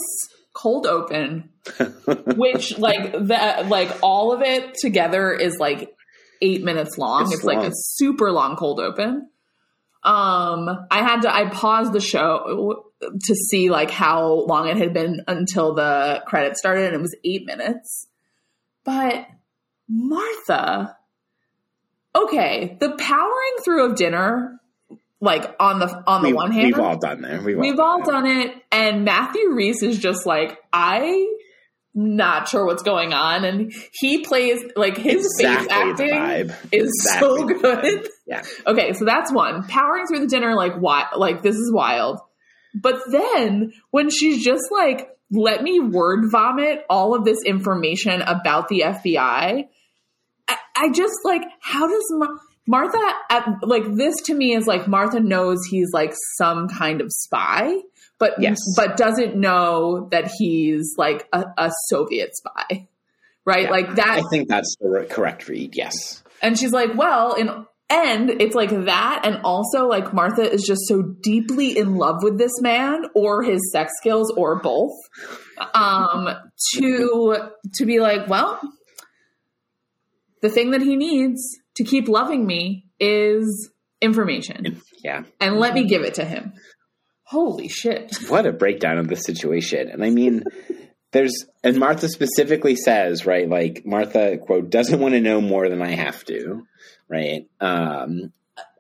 cold 0.52 0.86
open, 0.86 1.50
which 2.36 2.76
like 2.78 3.12
that, 3.28 3.68
like 3.68 3.90
all 4.02 4.32
of 4.32 4.42
it 4.42 4.74
together 4.80 5.32
is 5.32 5.56
like 5.58 5.94
eight 6.42 6.62
minutes 6.62 6.98
long. 6.98 7.22
It's, 7.22 7.34
it's 7.34 7.44
long. 7.44 7.56
like 7.56 7.68
a 7.68 7.72
super 7.72 8.30
long 8.30 8.56
cold 8.56 8.80
open. 8.80 9.28
Um, 10.02 10.86
I 10.90 11.02
had 11.02 11.22
to, 11.22 11.34
I 11.34 11.48
paused 11.50 11.92
the 11.92 12.00
show 12.00 12.84
to 13.00 13.34
see 13.34 13.70
like 13.70 13.90
how 13.90 14.44
long 14.46 14.68
it 14.68 14.76
had 14.76 14.94
been 14.94 15.22
until 15.26 15.74
the 15.74 16.22
credits 16.26 16.60
started 16.60 16.86
and 16.86 16.94
it 16.94 17.00
was 17.00 17.16
eight 17.24 17.46
minutes. 17.46 18.06
But 18.84 19.26
Martha, 19.88 20.96
okay, 22.14 22.76
the 22.80 22.90
powering 22.96 23.56
through 23.64 23.90
of 23.90 23.96
dinner 23.96 24.58
like 25.20 25.54
on 25.58 25.80
the 25.80 26.02
on 26.06 26.22
the 26.22 26.28
we, 26.28 26.34
one 26.34 26.52
hand, 26.52 26.66
we've 26.66 26.78
all 26.78 26.96
done 26.96 27.22
that. 27.22 27.42
We've, 27.42 27.58
we've 27.58 27.80
all, 27.80 28.02
done, 28.02 28.26
it. 28.26 28.46
it. 28.46 28.62
And 28.70 29.04
Matthew 29.04 29.50
Rhys 29.50 29.82
is 29.82 29.98
just 29.98 30.26
like 30.26 30.58
I 30.72 31.26
not 31.98 32.48
sure 32.48 32.64
what's 32.64 32.82
going 32.82 33.12
on, 33.12 33.44
and 33.44 33.72
he 33.92 34.24
plays 34.24 34.62
like 34.76 34.96
his 34.96 35.26
exactly 35.38 35.68
face 35.68 36.12
acting 36.12 36.56
is 36.70 36.90
exactly 36.90 37.28
so 37.28 37.46
good. 37.46 38.08
Yeah. 38.26 38.42
Okay, 38.66 38.92
so 38.92 39.04
that's 39.04 39.32
one. 39.32 39.66
Powering 39.66 40.06
through 40.06 40.20
the 40.20 40.26
dinner, 40.26 40.54
like 40.54 40.76
why? 40.76 41.06
Like 41.16 41.42
this 41.42 41.56
is 41.56 41.72
wild. 41.72 42.20
But 42.74 43.00
then 43.10 43.72
when 43.90 44.10
she's 44.10 44.44
just 44.44 44.64
like, 44.70 45.08
let 45.30 45.62
me 45.62 45.80
word 45.80 46.30
vomit 46.30 46.84
all 46.88 47.14
of 47.14 47.24
this 47.24 47.38
information 47.44 48.22
about 48.22 48.68
the 48.68 48.82
FBI. 48.86 49.68
I, 50.48 50.56
I 50.76 50.90
just 50.92 51.16
like, 51.24 51.42
how 51.60 51.86
does 51.86 52.32
Martha, 52.66 52.98
at, 53.30 53.46
like 53.62 53.84
this 53.94 54.14
to 54.26 54.34
me 54.34 54.54
is 54.54 54.66
like 54.66 54.86
Martha 54.86 55.20
knows 55.20 55.58
he's 55.70 55.90
like 55.92 56.14
some 56.36 56.68
kind 56.68 57.00
of 57.00 57.08
spy, 57.10 57.74
but 58.18 58.40
yes. 58.40 58.58
but 58.76 58.96
doesn't 58.96 59.36
know 59.36 60.08
that 60.10 60.30
he's 60.38 60.94
like 60.96 61.26
a, 61.32 61.44
a 61.56 61.70
Soviet 61.88 62.36
spy, 62.36 62.88
right? 63.44 63.64
Yeah, 63.64 63.70
like 63.70 63.94
that. 63.96 64.08
I 64.08 64.22
think 64.30 64.48
that's 64.48 64.74
the 64.80 65.06
correct 65.08 65.48
read. 65.48 65.74
Yes. 65.74 66.22
And 66.42 66.58
she's 66.58 66.72
like, 66.72 66.94
well, 66.96 67.34
in 67.34 67.48
and 67.90 68.30
it's 68.42 68.54
like 68.54 68.70
that, 68.70 69.22
and 69.24 69.40
also 69.44 69.86
like 69.86 70.12
Martha 70.12 70.42
is 70.42 70.62
just 70.62 70.82
so 70.86 71.02
deeply 71.02 71.78
in 71.78 71.96
love 71.96 72.22
with 72.22 72.38
this 72.38 72.60
man 72.60 73.04
or 73.14 73.42
his 73.42 73.72
sex 73.72 73.92
skills 73.98 74.30
or 74.36 74.60
both, 74.60 74.92
um, 75.74 76.28
to 76.74 77.50
to 77.74 77.86
be 77.86 77.98
like, 77.98 78.28
well, 78.28 78.60
the 80.42 80.50
thing 80.50 80.72
that 80.72 80.82
he 80.82 80.96
needs 80.96 81.40
to 81.76 81.84
keep 81.84 82.08
loving 82.08 82.46
me 82.46 82.84
is 83.00 83.70
information. 84.00 84.82
Yeah. 85.02 85.24
And 85.40 85.56
let 85.56 85.74
me 85.74 85.84
give 85.84 86.02
it 86.02 86.14
to 86.14 86.24
him. 86.24 86.52
Holy 87.28 87.68
shit. 87.68 88.16
What 88.28 88.46
a 88.46 88.52
breakdown 88.52 88.96
of 88.96 89.08
the 89.08 89.16
situation. 89.16 89.90
And 89.90 90.02
I 90.02 90.08
mean, 90.08 90.44
there's, 91.12 91.44
and 91.62 91.78
Martha 91.78 92.08
specifically 92.08 92.74
says, 92.74 93.26
right, 93.26 93.46
like 93.46 93.82
Martha, 93.84 94.38
quote, 94.38 94.70
doesn't 94.70 94.98
want 94.98 95.12
to 95.12 95.20
know 95.20 95.40
more 95.42 95.68
than 95.68 95.82
I 95.82 95.90
have 95.90 96.24
to, 96.24 96.66
right? 97.06 97.46
Um, 97.60 98.32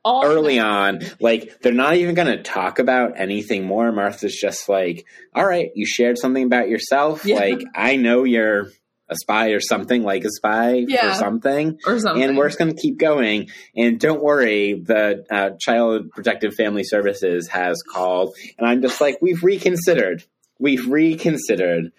All 0.02 0.24
early 0.24 0.58
on, 0.58 1.00
like 1.20 1.60
they're 1.60 1.72
not 1.72 1.96
even 1.96 2.14
going 2.14 2.34
to 2.34 2.42
talk 2.42 2.78
about 2.78 3.20
anything 3.20 3.66
more. 3.66 3.92
Martha's 3.92 4.34
just 4.34 4.66
like, 4.66 5.04
all 5.34 5.44
right, 5.44 5.70
you 5.74 5.84
shared 5.86 6.16
something 6.16 6.44
about 6.44 6.70
yourself. 6.70 7.26
Yeah. 7.26 7.36
Like, 7.36 7.60
I 7.74 7.96
know 7.96 8.24
you're 8.24 8.68
a 9.10 9.16
spy 9.16 9.50
or 9.50 9.60
something 9.60 10.02
like 10.02 10.24
a 10.24 10.30
spy 10.30 10.84
yeah. 10.86 11.10
or 11.10 11.14
something. 11.14 11.78
Or 11.86 11.98
something. 11.98 12.22
And 12.22 12.36
we're 12.36 12.48
just 12.48 12.58
going 12.58 12.74
to 12.74 12.80
keep 12.80 12.98
going. 12.98 13.48
And 13.76 13.98
don't 13.98 14.22
worry, 14.22 14.74
the 14.74 15.24
uh, 15.30 15.50
Child 15.58 16.10
Protective 16.10 16.54
Family 16.54 16.84
Services 16.84 17.48
has 17.48 17.82
called. 17.82 18.36
And 18.58 18.68
I'm 18.68 18.82
just 18.82 19.00
like, 19.00 19.18
we've 19.22 19.42
reconsidered. 19.42 20.24
We've 20.58 20.86
reconsidered. 20.86 21.92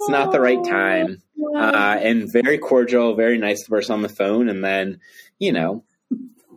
It's 0.00 0.08
not 0.08 0.32
the 0.32 0.40
right 0.40 0.62
time. 0.64 1.22
Uh, 1.56 1.98
and 2.00 2.32
very 2.32 2.58
cordial, 2.58 3.14
very 3.14 3.38
nice 3.38 3.66
person 3.66 3.94
on 3.94 4.02
the 4.02 4.08
phone. 4.08 4.48
And 4.48 4.64
then, 4.64 5.00
you 5.38 5.52
know, 5.52 5.84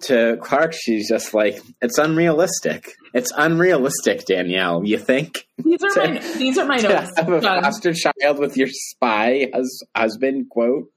to 0.01 0.37
Clark, 0.41 0.73
she's 0.73 1.07
just 1.07 1.33
like, 1.33 1.59
it's 1.81 1.97
unrealistic. 1.97 2.93
It's 3.17 3.31
unrealistic, 3.35 4.25
Danielle. 4.25 4.85
You 4.85 4.99
think? 4.99 5.47
These 5.57 5.81
are 5.83 5.89
to, 6.05 6.13
my 6.13 6.19
these 6.37 6.57
are 6.59 6.65
my 6.65 6.77
notes. 6.77 7.13
Have 7.17 7.29
a 7.29 7.41
John. 7.41 7.63
foster 7.63 7.91
child 7.91 8.37
with 8.37 8.55
your 8.55 8.67
spy 8.71 9.49
as 9.55 9.81
husband. 9.95 10.51
Quote. 10.51 10.91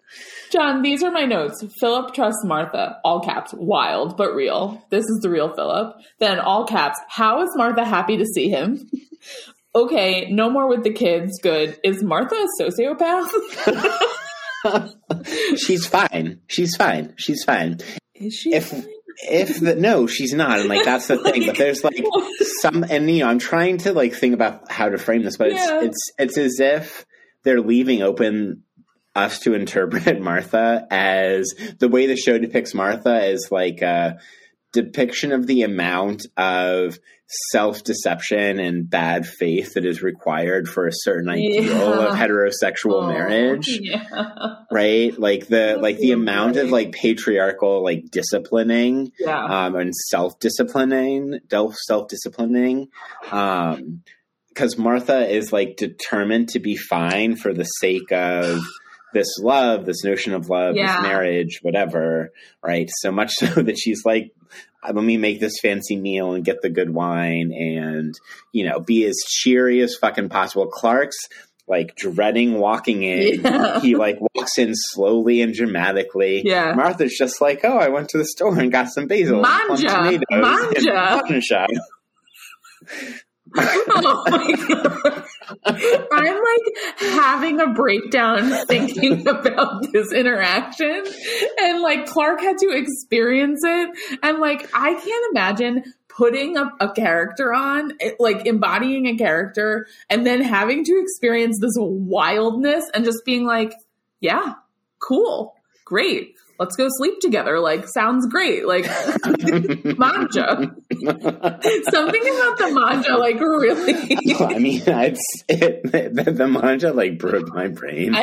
John, 0.52 0.82
these 0.82 1.02
are 1.02 1.10
my 1.10 1.24
notes. 1.24 1.64
Philip 1.80 2.12
trusts 2.12 2.44
Martha. 2.44 2.98
All 3.04 3.20
caps. 3.20 3.54
Wild 3.56 4.18
but 4.18 4.34
real. 4.34 4.84
This 4.90 5.04
is 5.04 5.20
the 5.22 5.30
real 5.30 5.54
Philip. 5.54 5.96
Then 6.18 6.38
all 6.38 6.66
caps. 6.66 6.98
How 7.08 7.40
is 7.42 7.48
Martha 7.56 7.86
happy 7.86 8.18
to 8.18 8.26
see 8.26 8.50
him? 8.50 8.90
okay, 9.74 10.30
no 10.30 10.50
more 10.50 10.68
with 10.68 10.84
the 10.84 10.92
kids. 10.92 11.38
Good. 11.42 11.78
Is 11.82 12.02
Martha 12.02 12.34
a 12.34 12.48
sociopath? 12.62 13.30
She's 15.56 15.86
fine. 15.86 16.40
She's 16.48 16.76
fine. 16.76 17.14
She's 17.16 17.42
fine. 17.44 17.78
Is 18.14 18.34
she? 18.34 18.52
If 18.52 18.74
if 19.22 19.60
the, 19.60 19.74
no, 19.74 20.06
she's 20.06 20.32
not, 20.32 20.60
and 20.60 20.68
like 20.68 20.84
that's 20.84 21.08
the 21.08 21.18
thing. 21.22 21.46
But 21.46 21.56
there's 21.56 21.84
like 21.84 22.04
some, 22.60 22.84
and 22.88 23.10
you 23.10 23.20
know, 23.20 23.28
I'm 23.28 23.38
trying 23.38 23.78
to 23.78 23.92
like 23.92 24.14
think 24.14 24.34
about 24.34 24.70
how 24.70 24.88
to 24.88 24.98
frame 24.98 25.22
this, 25.22 25.36
but 25.36 25.52
yeah. 25.52 25.82
it's 25.82 26.10
it's 26.18 26.36
it's 26.36 26.38
as 26.38 26.60
if 26.60 27.06
they're 27.42 27.60
leaving 27.60 28.02
open 28.02 28.64
us 29.14 29.40
to 29.40 29.54
interpret 29.54 30.20
Martha 30.22 30.86
as 30.90 31.52
the 31.78 31.88
way 31.88 32.06
the 32.06 32.16
show 32.16 32.38
depicts 32.38 32.74
Martha 32.74 33.26
is 33.26 33.48
like 33.50 33.82
a 33.82 34.18
depiction 34.72 35.32
of 35.32 35.46
the 35.46 35.62
amount 35.62 36.26
of 36.36 36.98
self 37.52 37.84
deception 37.84 38.58
and 38.58 38.90
bad 38.90 39.24
faith 39.26 39.74
that 39.74 39.84
is 39.84 40.02
required 40.02 40.68
for 40.68 40.86
a 40.88 40.92
certain 40.92 41.28
ideal 41.28 41.64
Yeah. 41.64 42.06
of 42.08 42.14
heterosexual 42.18 43.04
Oh, 43.04 43.06
marriage 43.06 43.68
Yeah. 43.68 44.56
right 44.72 45.16
like 45.18 45.46
the 45.46 45.78
like 45.80 45.98
the 45.98 46.10
amount 46.10 46.56
of 46.56 46.70
like 46.70 46.90
patriarchal 46.92 47.84
like 47.84 48.04
disciplining 48.10 49.12
Yeah. 49.18 49.44
um 49.66 49.76
and 49.76 49.94
self-disciplining 49.94 51.38
self-disciplining 51.50 52.88
um 53.30 54.02
because 54.48 54.76
martha 54.76 55.28
is 55.28 55.52
like 55.52 55.76
determined 55.76 56.48
to 56.50 56.58
be 56.58 56.76
fine 56.76 57.36
for 57.36 57.52
the 57.54 57.64
sake 57.64 58.10
of 58.10 58.58
this 59.14 59.38
love 59.38 59.86
this 59.86 60.04
notion 60.04 60.34
of 60.34 60.48
love 60.48 60.76
Yeah. 60.76 60.96
this 60.96 61.02
marriage 61.02 61.58
whatever 61.62 62.32
right 62.64 62.88
so 63.00 63.10
much 63.10 63.32
so 63.38 63.46
that 63.46 63.78
she's 63.78 64.02
like 64.04 64.32
let 64.84 64.94
me 64.94 65.16
make 65.18 65.40
this 65.40 65.58
fancy 65.60 65.96
meal 65.96 66.32
and 66.32 66.44
get 66.44 66.62
the 66.62 66.70
good 66.70 66.90
wine 66.94 67.52
and 67.52 68.14
you 68.52 68.66
know 68.68 68.80
be 68.80 69.04
as 69.04 69.16
cheery 69.28 69.80
as 69.80 69.94
fucking 69.96 70.28
possible 70.28 70.66
clark's 70.66 71.18
like 71.68 71.94
dreading 71.94 72.54
walking 72.58 73.02
in 73.04 73.40
Yeah. 73.44 73.80
he 73.80 73.94
like 73.94 74.18
walks 74.34 74.58
in 74.58 74.72
slowly 74.74 75.40
and 75.40 75.54
dramatically. 75.54 76.42
Yeah. 76.44 76.72
Martha's 76.74 77.16
just 77.16 77.40
like, 77.40 77.60
oh, 77.62 77.78
I 77.78 77.90
went 77.90 78.08
to 78.08 78.18
the 78.18 78.24
store 78.24 78.58
and 78.58 78.72
got 78.72 78.88
some 78.88 79.06
basil, 79.06 79.40
Mangia. 79.40 79.88
tomatoes, 79.88 80.22
and 80.30 80.42
Mangia. 80.42 81.68
Oh 83.56 84.24
my 84.28 84.54
god. 84.68 85.24
I'm 85.64 86.42
like 86.42 86.98
having 87.00 87.60
a 87.60 87.68
breakdown 87.68 88.50
thinking 88.66 89.20
about 89.28 89.90
this 89.92 90.12
interaction. 90.12 91.04
And 91.60 91.80
like 91.82 92.06
Clark 92.06 92.40
had 92.40 92.58
to 92.58 92.70
experience 92.70 93.60
it. 93.64 94.18
And 94.22 94.38
like 94.38 94.68
I 94.74 94.94
can't 94.94 95.26
imagine 95.32 95.84
putting 96.08 96.56
a, 96.56 96.70
a 96.80 96.92
character 96.92 97.52
on, 97.54 97.92
it- 98.00 98.16
like 98.18 98.46
embodying 98.46 99.06
a 99.06 99.16
character, 99.16 99.86
and 100.08 100.26
then 100.26 100.40
having 100.42 100.84
to 100.84 101.00
experience 101.00 101.58
this 101.60 101.74
wildness 101.78 102.84
and 102.94 103.04
just 103.04 103.24
being 103.24 103.46
like, 103.46 103.72
yeah, 104.20 104.54
cool, 104.98 105.54
great. 105.84 106.34
Let's 106.60 106.76
go 106.76 106.86
sleep 106.90 107.14
together. 107.20 107.58
Like, 107.58 107.88
sounds 107.88 108.26
great. 108.26 108.66
Like, 108.66 108.84
mangia. 108.84 110.74
Something 111.90 112.22
about 112.22 112.58
the 112.58 112.70
mangia, 112.76 113.18
like, 113.18 113.40
really. 113.40 113.94
I 114.54 114.58
mean, 114.58 114.82
it's 114.86 115.22
it, 115.48 115.82
the, 115.84 116.30
the 116.30 116.44
mangia 116.44 116.94
like 116.94 117.18
broke 117.18 117.48
my 117.54 117.68
brain. 117.68 118.14
I, 118.14 118.22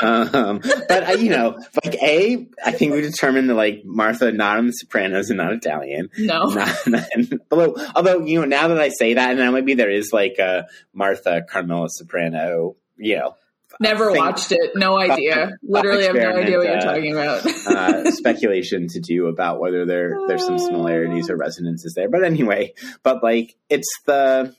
um, 0.00 0.60
but 0.88 1.08
uh, 1.08 1.12
you 1.18 1.30
know, 1.30 1.58
like 1.84 1.94
a, 2.02 2.46
I 2.64 2.70
think 2.72 2.92
we 2.92 3.00
determined 3.00 3.50
that 3.50 3.54
like 3.54 3.82
Martha 3.84 4.30
not 4.32 4.58
on 4.58 4.66
The 4.66 4.72
Sopranos 4.72 5.30
and 5.30 5.38
not 5.38 5.52
Italian. 5.52 6.08
no. 6.18 6.44
Not, 6.46 6.86
not- 6.86 7.08
although, 7.50 7.76
although 7.94 8.20
you 8.24 8.40
know, 8.40 8.46
now 8.46 8.68
that 8.68 8.78
I 8.78 8.90
say 8.90 9.14
that, 9.14 9.30
and 9.30 9.38
now 9.40 9.50
maybe 9.50 9.74
there 9.74 9.90
is 9.90 10.10
like 10.12 10.38
a 10.38 10.66
Martha 10.94 11.42
Carmela 11.48 11.88
Soprano, 11.90 12.76
you 12.96 13.16
know, 13.16 13.34
Never 13.80 14.12
Think- 14.12 14.18
watched 14.24 14.52
it. 14.52 14.72
No 14.74 14.98
idea. 14.98 15.52
Literally 15.62 16.04
have 16.06 16.14
no 16.14 16.36
idea 16.36 16.58
what 16.58 16.66
you're 16.66 16.80
talking 16.80 17.12
about. 17.12 17.46
uh, 17.66 18.10
speculation 18.10 18.88
to 18.88 19.00
do 19.00 19.26
about 19.26 19.60
whether 19.60 19.84
there 19.84 20.16
there's 20.26 20.44
some 20.44 20.58
similarities 20.58 21.28
or 21.30 21.36
resonances 21.36 21.94
there. 21.94 22.08
But 22.08 22.24
anyway, 22.24 22.74
but 23.02 23.22
like 23.22 23.54
it's 23.68 23.92
the 24.06 24.54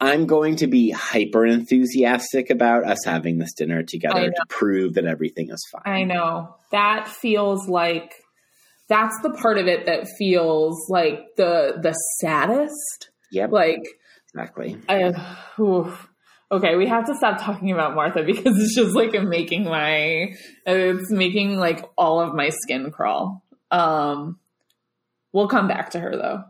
I'm 0.00 0.26
going 0.26 0.56
to 0.56 0.68
be 0.68 0.90
hyper 0.90 1.44
enthusiastic 1.44 2.50
about 2.50 2.84
us 2.84 3.04
having 3.04 3.38
this 3.38 3.52
dinner 3.54 3.82
together 3.82 4.30
to 4.30 4.44
prove 4.48 4.94
that 4.94 5.06
everything 5.06 5.50
is 5.50 5.66
fine. 5.72 5.82
I 5.84 6.04
know. 6.04 6.54
That 6.70 7.08
feels 7.08 7.68
like 7.68 8.14
that's 8.88 9.20
the 9.22 9.30
part 9.30 9.58
of 9.58 9.66
it 9.66 9.86
that 9.86 10.06
feels 10.16 10.88
like 10.88 11.20
the 11.36 11.78
the 11.82 11.92
saddest. 12.20 13.10
Yep, 13.32 13.50
Like 13.52 13.82
exactly. 14.32 14.78
I 14.88 15.12
oof. 15.60 16.07
Okay, 16.50 16.76
we 16.76 16.86
have 16.86 17.04
to 17.06 17.14
stop 17.14 17.42
talking 17.42 17.72
about 17.72 17.94
Martha 17.94 18.22
because 18.22 18.58
it's 18.58 18.74
just 18.74 18.94
like 18.94 19.12
making 19.22 19.64
my 19.64 20.34
it's 20.66 21.10
making 21.10 21.56
like 21.58 21.84
all 21.98 22.20
of 22.20 22.34
my 22.34 22.48
skin 22.48 22.90
crawl. 22.90 23.42
Um 23.70 24.38
we'll 25.32 25.48
come 25.48 25.68
back 25.68 25.90
to 25.90 26.00
her 26.00 26.16
though. 26.16 26.44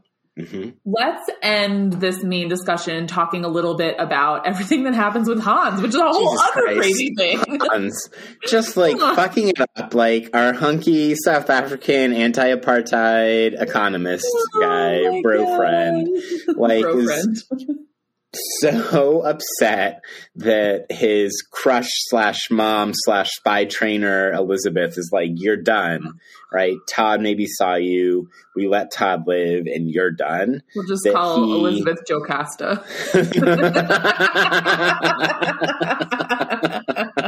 hmm 0.46 0.70
Let's 0.84 1.28
end 1.42 1.94
this 1.94 2.22
main 2.22 2.48
discussion 2.48 3.08
talking 3.08 3.44
a 3.44 3.48
little 3.48 3.76
bit 3.76 3.96
about 3.98 4.46
everything 4.46 4.84
that 4.84 4.94
happens 4.94 5.28
with 5.28 5.40
Hans, 5.40 5.82
which 5.82 5.90
is 5.90 5.96
a 5.96 6.04
whole 6.04 6.30
Jesus 6.30 6.40
other 6.52 6.62
Christ. 6.62 6.78
crazy 6.78 7.14
thing. 7.16 7.38
Hans, 7.68 8.10
just 8.46 8.76
like 8.76 8.96
fucking 8.98 9.48
it 9.48 9.60
up, 9.76 9.94
like 9.94 10.30
our 10.32 10.52
hunky 10.54 11.16
South 11.16 11.50
African 11.50 12.12
anti-apartheid 12.14 13.60
economist 13.60 14.24
guy, 14.60 15.00
Oh 15.00 15.10
my 15.12 15.22
bro 15.22 15.44
God. 15.44 15.56
friend, 15.56 16.08
like 16.56 16.82
Bro 16.82 16.98
is 17.00 17.04
friend. 17.04 17.78
so 18.32 19.20
upset 19.24 20.02
that 20.36 20.86
his 20.90 21.42
crush 21.50 21.88
slash 22.08 22.50
mom 22.50 22.92
slash 22.94 23.30
spy 23.30 23.64
trainer 23.64 24.32
Elizabeth 24.32 24.98
is 24.98 25.10
like, 25.12 25.30
"You're 25.34 25.56
done, 25.56 26.20
right? 26.52 26.76
Todd 26.90 27.20
maybe 27.20 27.46
saw 27.46 27.76
you. 27.76 28.28
We 28.54 28.68
let 28.68 28.92
Todd 28.92 29.24
live, 29.26 29.66
and 29.66 29.90
you're 29.90 30.10
done." 30.10 30.62
We'll 30.74 30.86
just 30.86 31.02
that 31.04 31.14
call 31.14 31.44
he- 31.44 31.52
Elizabeth 31.54 31.98
Jocasta. 32.08 32.84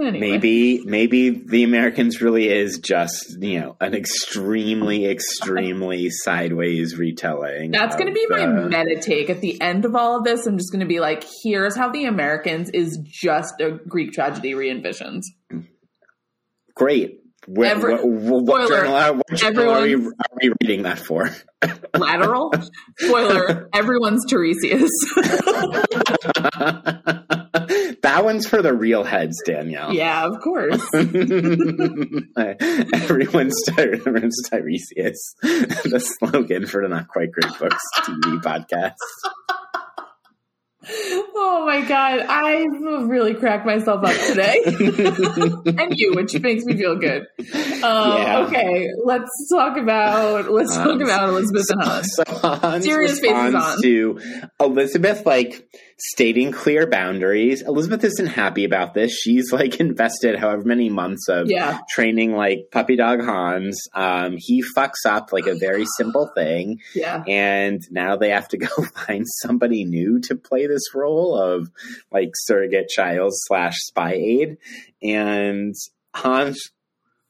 Anyway. 0.00 0.20
maybe, 0.20 0.82
maybe 0.84 1.30
the 1.30 1.64
Americans 1.64 2.20
really 2.20 2.48
is 2.48 2.78
just 2.78 3.36
you 3.40 3.60
know 3.60 3.76
an 3.80 3.94
extremely, 3.94 5.06
extremely 5.06 6.08
sideways 6.10 6.96
retelling. 6.96 7.70
That's 7.72 7.96
going 7.96 8.06
to 8.06 8.12
be 8.12 8.26
my 8.28 8.46
meta 8.46 9.00
take 9.00 9.28
at 9.30 9.40
the 9.40 9.60
end 9.60 9.84
of 9.84 9.94
all 9.96 10.18
of 10.18 10.24
this. 10.24 10.46
I'm 10.46 10.56
just 10.56 10.70
going 10.72 10.80
to 10.80 10.86
be 10.86 11.00
like, 11.00 11.24
here's 11.42 11.76
how 11.76 11.90
the 11.90 12.04
Americans 12.04 12.70
is 12.70 12.98
just 13.04 13.60
a 13.60 13.72
Greek 13.88 14.12
tragedy 14.12 14.54
re 14.54 14.70
envisioned. 14.70 15.22
great. 16.74 17.20
Where, 17.46 17.70
Every- 17.70 17.94
what, 17.94 18.42
what 18.44 18.66
spoiler, 18.66 18.82
journal, 18.82 18.94
are, 18.94 19.12
what 19.14 19.34
journal 19.34 19.70
are, 19.70 19.80
we, 19.82 19.94
are 19.94 20.12
we 20.42 20.52
reading 20.60 20.82
that 20.82 20.98
for? 20.98 21.30
Lateral. 21.96 22.52
Spoiler, 22.98 23.70
everyone's 23.72 24.26
Tiresias. 24.30 24.90
that 28.02 28.24
one's 28.24 28.46
for 28.46 28.62
the 28.62 28.72
real 28.74 29.04
heads, 29.04 29.42
Danielle. 29.44 29.92
yeah, 29.92 30.24
of 30.26 30.40
course. 30.40 30.82
everyone's, 32.94 33.62
everyone's 33.78 34.42
Tiresias. 34.50 35.18
the 35.42 36.00
slogan 36.18 36.66
for 36.66 36.82
the 36.82 36.88
Not 36.88 37.08
Quite 37.08 37.32
Great 37.32 37.58
Books 37.58 37.82
TV 38.02 38.40
podcast. 38.42 38.94
Oh 40.90 41.64
my 41.66 41.82
god, 41.86 42.20
I 42.20 42.62
really 43.04 43.34
cracked 43.34 43.66
myself 43.66 44.02
up 44.04 44.16
today. 44.26 44.62
and 44.64 45.92
you, 45.98 46.14
which 46.14 46.38
makes 46.40 46.64
me 46.64 46.76
feel 46.78 46.96
good. 46.96 47.26
Um, 47.42 47.44
Yeah. 47.82 48.44
Okay, 48.46 48.88
let's 49.04 49.28
talk 49.52 49.76
about 49.76 50.50
let's 50.50 50.74
talk 50.74 50.86
Um, 50.86 51.02
about 51.02 51.28
Elizabeth 51.28 51.66
and 51.70 51.82
Hans. 51.82 52.08
So 52.14 52.24
Hans 52.26 52.84
Serious 52.84 53.20
faces 53.20 53.54
on. 53.54 53.82
to 53.82 54.18
Elizabeth 54.60 55.26
like 55.26 55.68
stating 56.00 56.52
clear 56.52 56.86
boundaries. 56.86 57.62
Elizabeth 57.62 58.04
isn't 58.04 58.28
happy 58.28 58.64
about 58.64 58.94
this. 58.94 59.12
She's 59.12 59.52
like 59.52 59.80
invested 59.80 60.38
however 60.38 60.62
many 60.64 60.88
months 60.88 61.28
of 61.28 61.50
Yeah, 61.50 61.80
training 61.90 62.32
like 62.32 62.68
puppy 62.70 62.96
dog 62.96 63.20
Hans. 63.20 63.80
Um, 63.94 64.36
he 64.38 64.62
fucks 64.76 65.04
up 65.04 65.32
like 65.32 65.46
a 65.46 65.56
very 65.56 65.84
simple 65.96 66.30
thing, 66.34 66.78
yeah. 66.94 67.22
and 67.26 67.80
now 67.90 68.16
they 68.16 68.30
have 68.30 68.48
to 68.48 68.58
go 68.58 68.68
find 69.06 69.24
somebody 69.42 69.84
new 69.84 70.20
to 70.20 70.36
play 70.36 70.66
this 70.66 70.94
role 70.94 71.36
of 71.36 71.68
like 72.10 72.30
surrogate 72.34 72.88
child 72.88 73.32
slash 73.34 73.76
spy 73.78 74.14
aide. 74.14 74.58
And 75.02 75.74
Hans 76.14 76.70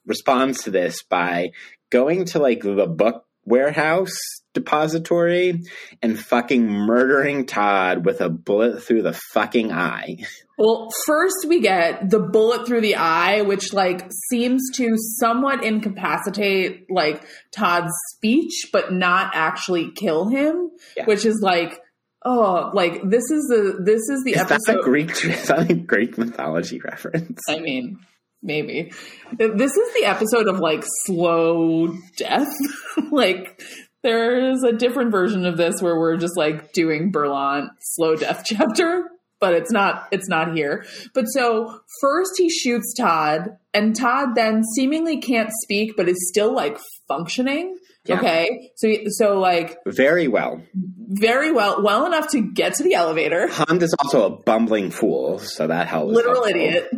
responds 0.06 0.62
to 0.64 0.70
this 0.70 1.02
by 1.02 1.50
going 1.90 2.24
to 2.26 2.38
like 2.38 2.62
the 2.62 2.86
book 2.86 3.24
warehouse 3.48 4.16
depository 4.54 5.62
and 6.02 6.18
fucking 6.18 6.66
murdering 6.68 7.46
Todd 7.46 8.04
with 8.04 8.20
a 8.20 8.28
bullet 8.28 8.82
through 8.82 9.02
the 9.02 9.18
fucking 9.32 9.72
eye. 9.72 10.16
Well, 10.58 10.88
first 11.06 11.46
we 11.46 11.60
get 11.60 12.10
the 12.10 12.18
bullet 12.18 12.66
through 12.66 12.80
the 12.80 12.96
eye, 12.96 13.42
which 13.42 13.72
like 13.72 14.10
seems 14.30 14.62
to 14.74 14.96
somewhat 15.18 15.64
incapacitate 15.64 16.90
like 16.90 17.22
Todd's 17.52 17.92
speech, 18.16 18.70
but 18.72 18.92
not 18.92 19.30
actually 19.34 19.92
kill 19.92 20.28
him. 20.28 20.70
Yeah. 20.96 21.04
Which 21.04 21.24
is 21.24 21.40
like, 21.42 21.80
oh, 22.24 22.70
like 22.74 23.02
this 23.08 23.30
is 23.30 23.46
the 23.48 23.78
this 23.84 24.08
is 24.08 24.24
the 24.24 24.32
Is 24.32 24.40
episode. 24.40 24.58
that 24.66 24.78
a 24.80 24.82
Greek? 24.82 25.10
That 25.46 25.70
a 25.70 25.74
Greek 25.74 26.18
mythology 26.18 26.80
reference? 26.80 27.40
I 27.48 27.60
mean, 27.60 28.00
maybe. 28.42 28.92
This 29.36 29.72
is 29.76 29.94
the 29.94 30.04
episode 30.06 30.48
of 30.48 30.58
like 30.60 30.84
slow 31.06 31.88
death. 32.16 32.48
like 33.10 33.60
there's 34.02 34.62
a 34.62 34.72
different 34.72 35.10
version 35.10 35.44
of 35.46 35.56
this 35.56 35.80
where 35.82 35.98
we're 35.98 36.16
just 36.16 36.36
like 36.36 36.72
doing 36.72 37.12
Berlant 37.12 37.68
slow 37.80 38.16
death 38.16 38.42
chapter. 38.46 39.04
but 39.40 39.54
it's 39.54 39.70
not 39.72 40.08
it's 40.12 40.28
not 40.28 40.54
here. 40.54 40.84
But 41.14 41.24
so 41.26 41.80
first 42.00 42.32
he 42.36 42.48
shoots 42.50 42.94
Todd, 42.98 43.56
and 43.74 43.94
Todd 43.94 44.30
then 44.34 44.62
seemingly 44.76 45.20
can't 45.20 45.50
speak, 45.62 45.96
but 45.96 46.08
is 46.08 46.28
still 46.28 46.54
like 46.54 46.78
functioning. 47.08 47.76
Yeah. 48.04 48.16
Okay, 48.18 48.70
so 48.76 48.88
so 49.08 49.38
like 49.38 49.76
Very 49.86 50.28
well. 50.28 50.62
very 50.74 51.52
well, 51.52 51.82
well 51.82 52.06
enough 52.06 52.30
to 52.30 52.40
get 52.40 52.74
to 52.74 52.82
the 52.82 52.94
elevator. 52.94 53.48
Hans 53.48 53.82
is 53.82 53.94
also 53.98 54.24
a 54.26 54.30
bumbling 54.30 54.90
fool, 54.90 55.38
so 55.40 55.66
that 55.66 55.88
helps. 55.88 56.14
Literal 56.14 56.36
helpful. 56.44 56.56
idiot, 56.60 56.90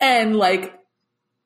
and 0.00 0.36
like 0.36 0.72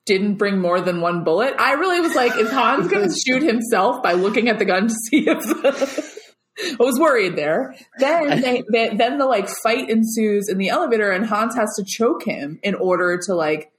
didn't 0.06 0.36
bring 0.36 0.58
more 0.58 0.80
than 0.80 1.00
one 1.00 1.24
bullet. 1.24 1.54
I 1.58 1.74
really 1.74 2.00
was 2.00 2.14
like, 2.14 2.36
is 2.36 2.50
Hans 2.50 2.88
going 2.88 3.08
to 3.08 3.14
shoot 3.14 3.42
himself 3.42 4.02
by 4.02 4.14
looking 4.14 4.48
at 4.48 4.58
the 4.58 4.64
gun 4.64 4.88
to 4.88 4.94
see 5.08 5.28
if? 5.28 6.16
I 6.62 6.82
was 6.82 6.98
worried 6.98 7.36
there. 7.36 7.74
Then 7.98 8.40
they, 8.40 8.62
they, 8.70 8.88
then 8.94 9.18
the 9.18 9.26
like 9.26 9.48
fight 9.48 9.88
ensues 9.88 10.48
in 10.48 10.58
the 10.58 10.68
elevator, 10.68 11.10
and 11.10 11.24
Hans 11.24 11.54
has 11.54 11.74
to 11.76 11.84
choke 11.86 12.24
him 12.24 12.58
in 12.62 12.74
order 12.74 13.18
to 13.26 13.34
like 13.34 13.72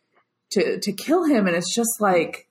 to 0.52 0.80
to 0.80 0.92
kill 0.92 1.26
him, 1.26 1.48
and 1.48 1.56
it's 1.56 1.76
just 1.76 2.00
like 2.00 2.48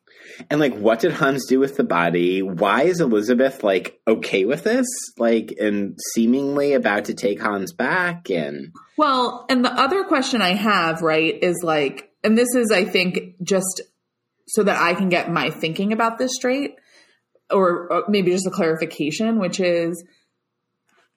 And 0.51 0.61
like, 0.61 0.77
what 0.77 1.01
did 1.01 1.13
Hans 1.13 1.47
do 1.47 1.59
with 1.59 1.77
the 1.77 1.85
body? 1.85 2.43
Why 2.43 2.83
is 2.83 3.01
Elizabeth 3.01 3.65
like 3.65 3.99
okay 4.07 4.45
with 4.45 4.63
this? 4.63 4.87
Like, 5.19 5.55
and 5.61 5.99
seemingly 6.15 6.75
about 6.75 7.07
to 7.07 7.15
take 7.15 7.41
Hans 7.41 7.73
back? 7.73 8.31
And 8.31 8.73
Well, 8.97 9.47
and 9.49 9.65
the 9.65 9.73
other 9.73 10.05
question 10.05 10.43
I 10.43 10.55
have, 10.55 11.03
right, 11.03 11.37
is 11.43 11.61
like, 11.63 12.10
and 12.23 12.37
this 12.37 12.55
is, 12.55 12.71
I 12.71 12.85
think, 12.85 13.37
just 13.43 13.83
so 14.49 14.63
that 14.63 14.81
I 14.81 14.95
can 14.95 15.09
get 15.09 15.31
my 15.31 15.51
thinking 15.51 15.93
about 15.93 16.19
this 16.19 16.33
straight, 16.35 16.75
or, 17.51 17.93
or 17.93 18.05
maybe 18.09 18.31
just 18.33 18.47
a 18.47 18.51
clarification, 18.51 19.39
which 19.39 19.61
is 19.61 20.05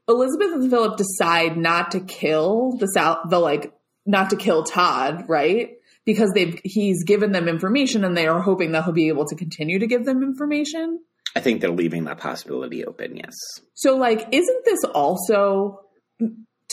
Elizabeth 0.08 0.54
and 0.54 0.70
Philip 0.70 0.98
decide 0.98 1.58
not 1.58 1.92
to 1.92 2.00
kill 2.00 2.78
the 2.78 2.88
South, 2.88 3.30
the 3.30 3.40
like, 3.40 3.74
not 4.06 4.32
to 4.32 4.36
kill 4.36 4.64
Todd, 4.64 5.26
right? 5.30 5.72
Because 6.06 6.32
they've 6.34 6.60
he's 6.64 7.06
given 7.06 7.32
them 7.32 7.48
information, 7.48 8.04
and 8.04 8.18
they 8.18 8.28
are 8.28 8.42
hoping 8.42 8.74
that 8.74 8.84
he'll 8.84 8.94
be 8.94 9.08
able 9.08 9.26
to 9.26 9.36
continue 9.36 9.80
to 9.80 9.88
give 9.88 10.04
them 10.04 10.22
information. 10.22 11.00
I 11.36 11.40
think 11.40 11.62
they're 11.62 11.72
leaving 11.72 12.04
that 12.04 12.18
possibility 12.20 12.86
open. 12.86 13.16
Yes. 13.16 13.34
So, 13.74 13.96
like, 13.96 14.28
isn't 14.32 14.66
this 14.66 14.84
also 14.84 15.80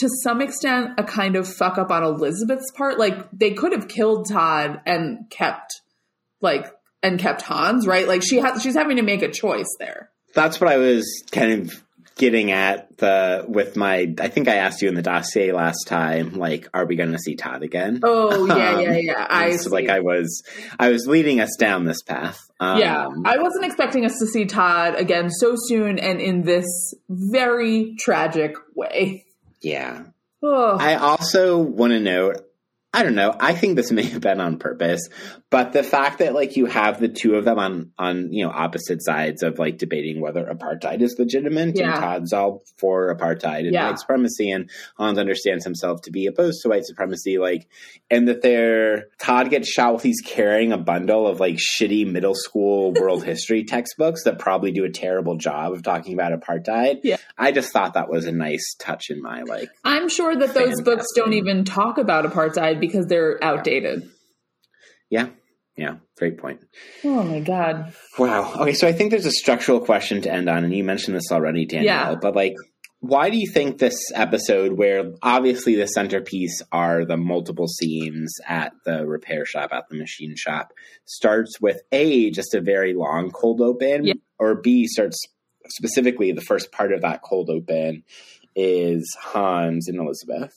to 0.01 0.09
some 0.23 0.41
extent 0.41 0.91
a 0.99 1.03
kind 1.03 1.35
of 1.35 1.47
fuck 1.47 1.77
up 1.77 1.89
on 1.89 2.03
Elizabeth's 2.03 2.69
part? 2.71 2.99
Like, 2.99 3.31
they 3.31 3.51
could 3.51 3.71
have 3.71 3.87
killed 3.87 4.27
Todd 4.29 4.81
and 4.85 5.29
kept, 5.29 5.81
like, 6.41 6.67
and 7.01 7.17
kept 7.19 7.41
Hans, 7.41 7.87
right? 7.87 8.07
Like, 8.07 8.21
she 8.23 8.37
has, 8.37 8.61
she's 8.61 8.75
having 8.75 8.97
to 8.97 9.03
make 9.03 9.21
a 9.21 9.31
choice 9.31 9.73
there. 9.79 10.09
That's 10.35 10.59
what 10.61 10.69
I 10.69 10.77
was 10.77 11.05
kind 11.31 11.61
of 11.61 11.83
getting 12.17 12.51
at 12.51 12.97
the 12.97 13.45
with 13.47 13.75
my. 13.75 14.13
I 14.19 14.27
think 14.27 14.47
I 14.47 14.55
asked 14.55 14.81
you 14.81 14.87
in 14.89 14.95
the 14.95 15.01
dossier 15.01 15.51
last 15.51 15.87
time. 15.87 16.33
Like, 16.33 16.67
are 16.73 16.85
we 16.85 16.95
going 16.95 17.11
to 17.13 17.17
see 17.17 17.35
Todd 17.35 17.63
again? 17.63 17.99
Oh 18.03 18.45
yeah, 18.45 18.53
Um, 18.75 18.81
yeah, 18.81 18.97
yeah. 18.97 19.27
I 19.29 19.55
see. 19.55 19.69
like 19.69 19.89
I 19.89 19.99
was, 20.01 20.43
I 20.79 20.89
was 20.89 21.07
leading 21.07 21.39
us 21.39 21.49
down 21.57 21.85
this 21.85 22.01
path. 22.03 22.39
Um, 22.59 22.79
yeah, 22.79 23.07
I 23.25 23.39
wasn't 23.39 23.65
expecting 23.65 24.05
us 24.05 24.13
to 24.19 24.27
see 24.27 24.45
Todd 24.45 24.95
again 24.95 25.29
so 25.31 25.55
soon 25.57 25.99
and 25.99 26.21
in 26.21 26.43
this 26.43 26.65
very 27.09 27.95
tragic 27.99 28.55
way. 28.75 29.25
Yeah. 29.61 30.03
Oh, 30.43 30.77
I 30.79 30.95
also 30.95 31.59
want 31.59 31.91
to 31.91 31.99
note, 31.99 32.45
I 32.93 33.03
don't 33.03 33.15
know, 33.15 33.33
I 33.39 33.53
think 33.53 33.77
this 33.77 33.89
may 33.89 34.03
have 34.03 34.19
been 34.19 34.41
on 34.41 34.57
purpose, 34.59 35.07
but 35.49 35.71
the 35.71 35.81
fact 35.81 36.19
that 36.19 36.33
like 36.33 36.57
you 36.57 36.65
have 36.65 36.99
the 36.99 37.07
two 37.07 37.35
of 37.35 37.45
them 37.45 37.57
on 37.57 37.91
on 37.97 38.33
you 38.33 38.43
know 38.43 38.51
opposite 38.51 39.01
sides 39.01 39.43
of 39.43 39.57
like 39.59 39.77
debating 39.77 40.19
whether 40.19 40.43
apartheid 40.43 41.01
is 41.01 41.15
legitimate 41.17 41.77
Yeah. 41.77 41.93
and 41.93 42.01
Todd's 42.01 42.33
all 42.33 42.63
for 42.77 43.15
apartheid 43.15 43.59
and 43.59 43.73
Yeah. 43.73 43.87
white 43.89 43.99
supremacy 43.99 44.51
and 44.51 44.69
Hans 44.97 45.17
understands 45.17 45.63
himself 45.63 46.01
to 46.01 46.11
be 46.11 46.25
opposed 46.27 46.61
to 46.63 46.69
white 46.69 46.83
supremacy, 46.85 47.37
like 47.37 47.69
and 48.09 48.27
that 48.27 48.41
they're 48.41 49.07
Todd 49.19 49.49
gets 49.49 49.69
shot 49.69 49.91
while 49.93 49.99
he's 49.99 50.19
carrying 50.25 50.73
a 50.73 50.77
bundle 50.77 51.27
of 51.27 51.39
like 51.39 51.55
shitty 51.55 52.05
middle 52.11 52.35
school 52.35 52.91
world 52.99 53.23
history 53.23 53.63
textbooks 53.63 54.25
that 54.25 54.37
probably 54.37 54.71
do 54.71 54.83
a 54.83 54.89
terrible 54.89 55.37
job 55.37 55.71
of 55.71 55.81
talking 55.81 56.13
about 56.13 56.37
apartheid. 56.37 56.99
Yeah. 57.03 57.15
I 57.37 57.53
just 57.53 57.71
thought 57.71 57.93
that 57.93 58.09
was 58.09 58.25
a 58.25 58.33
nice 58.33 58.75
touch 58.79 59.09
in 59.09 59.21
my 59.21 59.43
like 59.43 59.69
I'm 59.85 60.09
sure 60.09 60.35
that 60.35 60.53
those 60.53 60.81
books 60.81 61.05
don't 61.15 61.31
even 61.33 61.63
talk 61.63 61.97
about 61.97 62.25
apartheid 62.25 62.80
because 62.81 63.07
they're 63.07 63.41
outdated. 63.43 64.09
Yeah. 65.09 65.29
Yeah. 65.77 65.95
Great 66.17 66.37
point. 66.37 66.59
Oh 67.05 67.23
my 67.23 67.39
god. 67.39 67.93
Wow. 68.19 68.53
Okay. 68.61 68.73
So 68.73 68.87
I 68.87 68.91
think 68.91 69.11
there's 69.11 69.25
a 69.25 69.31
structural 69.31 69.79
question 69.79 70.21
to 70.23 70.31
end 70.31 70.49
on, 70.49 70.63
and 70.65 70.73
you 70.73 70.83
mentioned 70.83 71.15
this 71.15 71.31
already, 71.31 71.65
Danielle, 71.65 72.11
Yeah. 72.13 72.15
but 72.21 72.35
like, 72.35 72.55
why 72.99 73.29
do 73.31 73.37
you 73.37 73.49
think 73.51 73.79
this 73.79 73.95
episode, 74.13 74.73
where 74.73 75.11
obviously 75.23 75.75
the 75.75 75.87
centerpiece 75.87 76.61
are 76.71 77.03
the 77.03 77.17
multiple 77.17 77.67
scenes 77.67 78.31
at 78.47 78.73
the 78.85 79.07
repair 79.07 79.43
shop, 79.45 79.69
at 79.73 79.85
the 79.89 79.97
machine 79.97 80.35
shop, 80.37 80.71
starts 81.05 81.59
with 81.59 81.81
A, 81.91 82.29
just 82.29 82.53
a 82.53 82.61
very 82.61 82.93
long 82.93 83.31
cold 83.31 83.59
open, 83.59 84.05
Yeah. 84.05 84.13
or 84.37 84.53
B, 84.55 84.85
starts 84.87 85.17
specifically 85.69 86.31
the 86.31 86.41
first 86.41 86.71
part 86.71 86.91
of 86.93 87.01
that 87.01 87.21
cold 87.23 87.49
open 87.49 88.03
is 88.55 89.09
Hans 89.19 89.87
and 89.87 89.97
Elizabeth? 89.97 90.53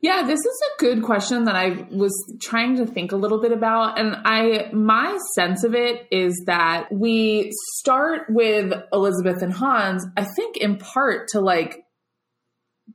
Yeah, 0.00 0.24
this 0.26 0.40
is 0.40 0.62
a 0.74 0.80
good 0.80 1.02
question 1.02 1.44
that 1.44 1.56
I 1.56 1.86
was 1.90 2.12
trying 2.40 2.76
to 2.76 2.86
think 2.86 3.12
a 3.12 3.16
little 3.16 3.40
bit 3.40 3.52
about. 3.52 3.98
And 3.98 4.16
I, 4.24 4.70
my 4.72 5.18
sense 5.34 5.64
of 5.64 5.74
it 5.74 6.06
is 6.10 6.44
that 6.46 6.92
we 6.92 7.50
start 7.78 8.26
with 8.28 8.72
Elizabeth 8.92 9.42
and 9.42 9.52
Hans, 9.52 10.06
I 10.16 10.24
think 10.24 10.58
in 10.58 10.76
part 10.76 11.28
to 11.28 11.40
like 11.40 11.82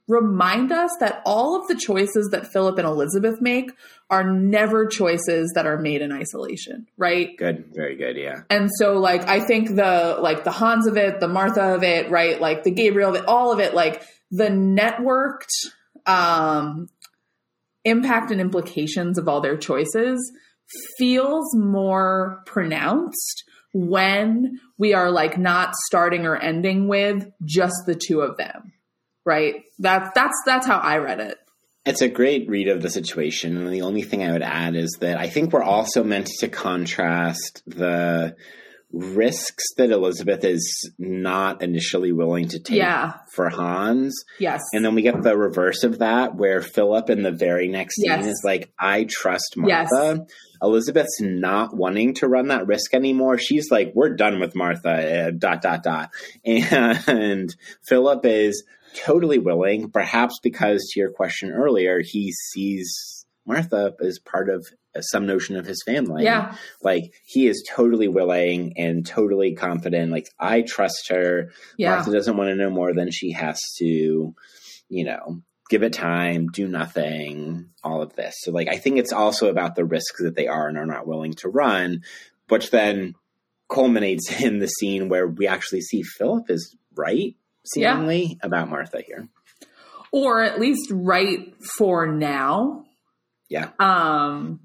remind 0.08 0.72
us 0.72 0.92
that 1.00 1.22
all 1.26 1.60
of 1.60 1.68
the 1.68 1.76
choices 1.76 2.30
that 2.32 2.48
Philip 2.52 2.78
and 2.78 2.88
Elizabeth 2.88 3.42
make 3.42 3.72
are 4.10 4.24
never 4.24 4.86
choices 4.86 5.52
that 5.56 5.66
are 5.66 5.78
made 5.78 6.02
in 6.02 6.12
isolation, 6.12 6.88
right? 6.98 7.36
Good. 7.38 7.66
Very 7.74 7.96
good. 7.96 8.18
Yeah. 8.18 8.42
And 8.50 8.70
so 8.78 9.00
like 9.00 9.28
I 9.28 9.40
think 9.40 9.76
the 9.76 10.18
like 10.22 10.44
the 10.44 10.52
Hans 10.52 10.88
of 10.88 10.98
it, 10.98 11.20
the 11.20 11.28
Martha 11.28 11.76
of 11.76 11.84
it, 11.84 12.10
right? 12.12 12.40
Like 12.40 12.64
the 12.64 12.72
Gabriel 12.72 13.10
of 13.10 13.16
it, 13.16 13.26
all 13.28 13.52
of 13.52 13.60
it, 13.60 13.74
like 13.74 14.04
the 14.32 14.48
networked 14.48 15.72
um 16.06 16.88
impact 17.84 18.32
and 18.32 18.42
implications 18.42 19.18
of 19.18 19.28
all 19.28 19.42
their 19.42 19.58
choices 19.58 20.32
feels 20.98 21.56
more 21.56 22.44
pronounced 22.46 23.44
when 23.74 24.60
we 24.78 24.94
are 24.94 25.12
like 25.12 25.38
not 25.38 25.74
starting 25.86 26.26
or 26.26 26.38
ending 26.38 26.88
with 26.88 27.30
just 27.44 27.76
the 27.86 27.96
two 27.96 28.22
of 28.22 28.38
them. 28.38 28.74
Right? 29.26 29.64
That's 29.80 30.10
that's 30.16 30.36
that's 30.46 30.66
how 30.66 30.78
I 30.78 30.98
read 30.98 31.20
it. 31.20 31.38
It's 31.86 32.02
a 32.02 32.10
great 32.10 32.48
read 32.48 32.68
of 32.68 32.82
the 32.82 32.90
situation. 32.90 33.58
And 33.58 33.74
the 33.74 33.82
only 33.82 34.04
thing 34.04 34.24
I 34.24 34.32
would 34.32 34.44
add 34.44 34.76
is 34.76 34.98
that 35.00 35.18
I 35.18 35.30
think 35.30 35.52
we're 35.52 35.64
also 35.64 36.04
meant 36.04 36.28
to 36.40 36.48
contrast 36.48 37.64
the 37.66 38.36
risks 38.94 39.64
that 39.78 39.92
Elizabeth 39.92 40.44
is 40.44 40.92
not 41.00 41.62
initially 41.62 42.12
willing 42.12 42.48
to 42.50 42.60
take 42.60 42.78
Yeah. 42.78 43.14
for 43.34 43.50
Hans. 43.50 44.14
Yes. 44.40 44.62
And 44.74 44.84
then 44.84 44.96
we 44.96 45.02
get 45.02 45.22
the 45.22 45.38
reverse 45.38 45.84
of 45.84 46.00
that, 46.00 46.36
where 46.36 46.62
Philip 46.62 47.10
in 47.10 47.24
the 47.24 47.32
very 47.32 47.68
next 47.68 47.96
scene 47.96 48.06
Yes. 48.12 48.26
is 48.26 48.42
like, 48.44 48.72
I 48.80 49.06
trust 49.10 49.56
Yes. 49.58 49.90
Martha. 49.92 50.26
Elizabeth's 50.62 51.20
not 51.22 51.76
wanting 51.76 52.14
to 52.16 52.28
run 52.28 52.50
that 52.50 52.68
risk 52.68 52.94
anymore. 52.94 53.38
She's 53.38 53.72
like, 53.72 53.94
we're 53.96 54.16
done 54.16 54.40
with 54.40 54.56
Martha, 54.56 55.28
uh, 55.28 55.32
dot, 55.32 55.62
dot, 55.62 55.84
dot. 55.84 56.10
And 56.46 57.56
Philip 57.88 58.26
is 58.26 58.64
totally 58.96 59.40
willing, 59.40 59.90
perhaps 59.90 60.40
because 60.44 60.90
to 60.92 61.00
your 61.00 61.12
question 61.12 61.52
earlier, 61.52 62.02
he 62.04 62.32
sees 62.32 63.26
Martha 63.46 63.94
as 64.06 64.20
part 64.20 64.50
of 64.50 64.68
some 65.00 65.26
notion 65.26 65.56
of 65.56 65.66
his 65.66 65.82
family. 65.86 66.24
Yeah. 66.24 66.56
Like 66.82 67.14
he 67.26 67.48
is 67.48 67.64
totally 67.70 68.08
willing 68.10 68.74
and 68.78 69.06
totally 69.06 69.56
confident. 69.56 70.12
Like 70.12 70.28
I 70.40 70.62
trust 70.62 71.10
her. 71.10 71.52
yeah. 71.78 71.96
Martha 71.96 72.12
doesn't 72.12 72.36
want 72.38 72.50
to 72.50 72.56
know 72.56 72.70
more 72.70 72.94
than 72.94 73.10
she 73.12 73.32
has 73.32 73.60
to, 73.78 74.36
you 74.90 75.06
know, 75.06 75.42
give 75.70 75.84
it 75.84 75.94
time, 75.94 76.48
do 76.50 76.68
nothing, 76.68 77.70
all 77.84 78.02
of 78.02 78.14
this. 78.16 78.36
So 78.40 78.52
like 78.52 78.68
I 78.68 78.78
think 78.78 78.98
it's 78.98 79.14
also 79.14 79.50
about 79.50 79.76
the 79.76 79.86
risks 79.86 80.22
that 80.22 80.36
they 80.36 80.48
are 80.48 80.68
and 80.68 80.78
are 80.78 80.86
not 80.86 81.08
willing 81.08 81.34
to 81.36 81.48
run, 81.50 82.02
which 82.50 82.72
then 82.72 83.16
culminates 83.72 84.42
in 84.44 84.60
the 84.60 84.68
scene 84.68 85.08
where 85.08 85.26
we 85.28 85.48
actually 85.48 85.82
see 85.82 86.04
Philip 86.04 86.50
is 86.50 86.76
right, 86.98 87.36
Yeah. 87.76 87.94
seemingly, 87.94 88.38
about 88.44 88.70
Martha 88.70 89.00
here. 89.02 89.30
or 90.12 90.42
at 90.42 90.60
least 90.60 90.92
right 90.94 91.54
for 91.78 92.06
now. 92.06 92.84
Yeah. 93.48 93.70
Um 93.80 94.60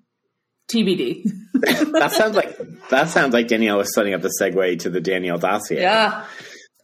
TBD. 0.69 1.31
That 1.57 2.13
sounds 2.13 2.37
like 2.37 2.59
that 2.91 3.09
sounds 3.09 3.33
like 3.33 3.49
Danielle 3.49 3.79
was 3.79 3.95
setting 3.95 4.13
up 4.13 4.21
the 4.21 4.31
segue 4.41 4.79
to 4.81 4.91
the 4.91 5.01
Danielle 5.01 5.39
dossier. 5.39 5.81
Yeah. 5.81 6.27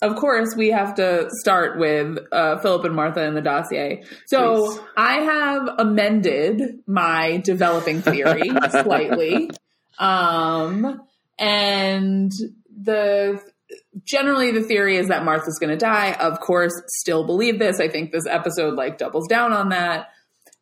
Of 0.01 0.17
course, 0.17 0.55
we 0.57 0.71
have 0.71 0.95
to 0.95 1.29
start 1.43 1.79
with 1.79 2.19
uh, 2.33 2.59
Philip 2.59 2.87
and 2.87 2.97
Martha 2.97 3.23
in 3.25 3.35
the 3.35 3.43
dossier. 3.43 4.03
So 4.27 4.71
Please. 4.71 4.81
I 4.97 5.13
have 5.21 5.69
amended 5.79 6.81
my 6.87 7.37
developing 7.37 8.01
theory 8.01 8.51
slightly. 8.71 9.51
Um, 9.99 11.03
and 11.39 12.33
the 12.75 13.41
generally 14.05 14.53
the 14.53 14.63
theory 14.63 14.97
is 14.97 15.09
that 15.09 15.25
Martha's 15.25 15.59
going 15.61 15.71
to 15.71 15.77
die. 15.77 16.13
Of 16.15 16.41
course, 16.41 16.73
still 16.89 17.25
believe 17.25 17.59
this. 17.59 17.79
I 17.79 17.89
think 17.89 18.11
this 18.11 18.27
episode 18.27 18.75
like 18.75 18.99
doubles 18.99 19.29
down 19.29 19.53
on 19.53 19.69
that. 19.69 20.09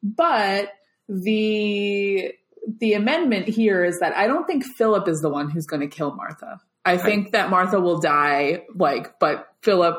But 0.03 0.71
the 1.09 2.33
the 2.79 2.95
amendment 2.95 3.49
here 3.49 3.85
is 3.85 3.99
that 4.01 4.17
I 4.17 4.27
don't 4.27 4.47
think 4.47 4.65
Philip 4.65 5.09
is 5.09 5.21
the 5.21 5.29
one 5.31 5.51
who's 5.51 5.67
going 5.67 5.81
to 5.81 5.89
kill 5.89 6.15
Martha. 6.15 6.61
I 6.85 6.97
think 6.97 7.33
that 7.33 7.51
Martha 7.51 7.79
will 7.81 7.99
die 8.01 8.63
like 8.75 9.19
but 9.19 9.47
Philip 9.63 9.97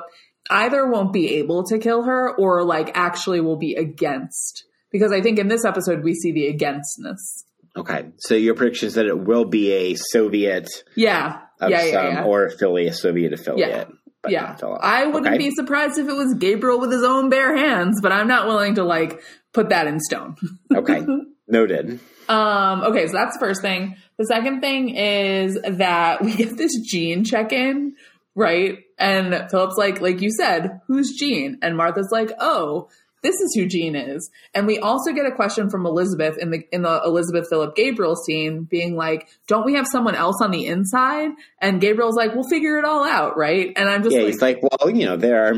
either 0.50 0.88
won't 0.90 1.14
be 1.14 1.36
able 1.36 1.64
to 1.66 1.78
kill 1.78 2.04
her 2.04 2.36
or 2.36 2.64
like 2.64 2.92
actually 2.96 3.40
will 3.42 3.58
be 3.58 3.76
against 3.76 4.66
because 4.92 5.12
I 5.12 5.22
think 5.22 5.38
in 5.40 5.48
this 5.48 5.64
episode 5.64 6.04
we 6.04 6.14
see 6.14 6.32
the 6.32 6.48
againstness. 6.48 7.46
Okay, 7.78 8.08
so 8.18 8.36
your 8.36 8.56
prediction 8.56 8.88
is 8.88 8.96
that 8.96 9.06
it 9.06 9.18
will 9.18 9.46
be 9.46 9.72
a 9.72 9.96
Soviet 9.96 10.68
Yeah. 10.96 11.40
yeah, 11.62 11.68
yeah, 11.70 11.92
some 11.92 12.06
yeah. 12.16 12.24
or 12.26 12.46
affiliate, 12.46 12.96
Soviet 12.96 13.32
affiliate. 13.32 13.88
But 14.24 14.32
yeah. 14.34 14.56
I 14.82 15.06
wouldn't 15.08 15.28
Okay. 15.28 15.38
be 15.38 15.52
surprised 15.52 15.98
if 15.98 16.08
it 16.08 16.14
was 16.14 16.36
Gabriel 16.38 16.80
with 16.80 16.92
his 16.92 17.04
own 17.04 17.30
bare 17.30 17.56
hands, 17.56 18.02
but 18.02 18.12
I'm 18.12 18.28
not 18.28 18.46
willing 18.46 18.76
to 18.76 18.84
like 18.84 19.22
put 19.54 19.70
that 19.70 19.88
in 19.88 20.00
stone. 20.02 20.36
Okay, 20.76 21.06
noted. 21.52 22.00
Um, 22.30 22.84
okay, 22.84 23.08
so 23.08 23.14
that's 23.14 23.36
the 23.36 23.40
first 23.40 23.62
thing. 23.62 23.98
The 24.18 24.26
second 24.26 24.62
thing 24.62 24.96
is 24.96 25.60
that 25.62 26.24
we 26.24 26.36
get 26.36 26.58
this 26.58 26.80
Gene 26.80 27.24
check 27.24 27.52
in, 27.52 27.96
right? 28.36 28.80
And 28.98 29.50
Philip's 29.50 29.78
like, 29.78 30.00
like 30.00 30.22
you 30.22 30.32
said, 30.32 30.82
who's 30.88 31.16
Gene? 31.18 31.58
And 31.62 31.76
Martha's 31.76 32.10
like, 32.12 32.32
oh, 32.40 32.90
this 33.24 33.36
is 33.36 33.54
who 33.56 33.66
Gene 33.68 33.96
is. 33.96 34.30
And 34.54 34.68
we 34.68 34.80
also 34.80 35.12
get 35.14 35.26
a 35.26 35.32
question 35.32 35.70
from 35.70 35.86
Elizabeth 35.86 36.38
in 36.40 36.50
the 36.52 36.64
in 36.72 36.82
the 36.82 37.02
Elizabeth 37.06 37.48
Philip 37.50 37.76
Gabriel 37.76 38.16
scene, 38.16 38.64
being 38.64 38.96
like, 38.96 39.28
don't 39.48 39.66
we 39.66 39.76
have 39.76 39.88
someone 39.88 40.16
else 40.16 40.38
on 40.42 40.52
the 40.52 40.66
inside? 40.68 41.30
And 41.60 41.80
Gabriel's 41.82 42.16
like, 42.16 42.34
we'll 42.34 42.50
figure 42.50 42.78
it 42.78 42.86
all 42.86 43.04
out, 43.08 43.38
right? 43.38 43.72
And 43.76 43.90
I'm 43.90 44.04
just 44.04 44.16
Yeah, 44.16 44.24
like, 44.24 44.32
he's 44.34 44.42
like, 44.42 44.60
well, 44.62 44.90
you 44.90 45.06
know, 45.06 45.18
there 45.18 45.46
are 45.48 45.54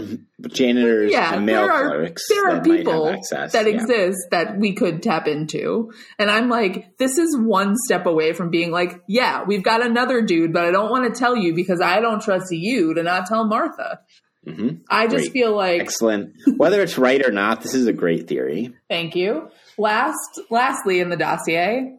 janitors 0.49 1.11
yeah, 1.11 1.35
and 1.35 1.45
mail 1.45 1.61
there 1.61 1.71
are 1.71 1.87
clerks. 1.89 2.23
there 2.29 2.45
are 2.47 2.53
that 2.55 2.67
might 2.67 2.77
have 2.77 2.85
people 2.85 3.09
access. 3.09 3.51
that 3.53 3.65
Yeah. 3.65 3.75
exist 3.75 4.17
that 4.31 4.57
we 4.57 4.73
could 4.73 5.01
tap 5.01 5.27
into, 5.27 5.91
and 6.19 6.29
I'm 6.29 6.49
like, 6.49 6.97
this 6.97 7.17
is 7.17 7.37
one 7.39 7.75
step 7.85 8.05
away 8.05 8.33
from 8.33 8.49
being 8.49 8.71
like, 8.71 9.01
yeah, 9.07 9.43
we've 9.45 9.63
got 9.63 9.85
another 9.85 10.21
dude, 10.21 10.51
but 10.51 10.65
I 10.65 10.71
don't 10.71 10.91
want 10.91 11.13
to 11.13 11.17
tell 11.17 11.35
you 11.37 11.53
because 11.53 11.79
I 11.81 12.01
don't 12.01 12.21
trust 12.21 12.47
you 12.51 12.93
to 12.93 13.03
not 13.03 13.25
tell 13.27 13.45
Martha. 13.47 13.99
Mhm. 14.47 14.81
I 14.89 15.07
just 15.07 15.25
Great. 15.25 15.31
feel 15.31 15.55
like, 15.55 15.79
Excellent. 15.81 16.33
Whether 16.57 16.81
it's 16.81 16.97
right 16.97 17.25
or 17.25 17.31
not, 17.31 17.61
this 17.61 17.73
is 17.73 17.87
a 17.87 17.93
great 17.93 18.27
theory. 18.27 18.73
thank 18.89 19.15
you. 19.15 19.49
Last, 19.77 20.41
lastly, 20.49 20.99
in 20.99 21.09
the 21.09 21.17
dossier. 21.17 21.97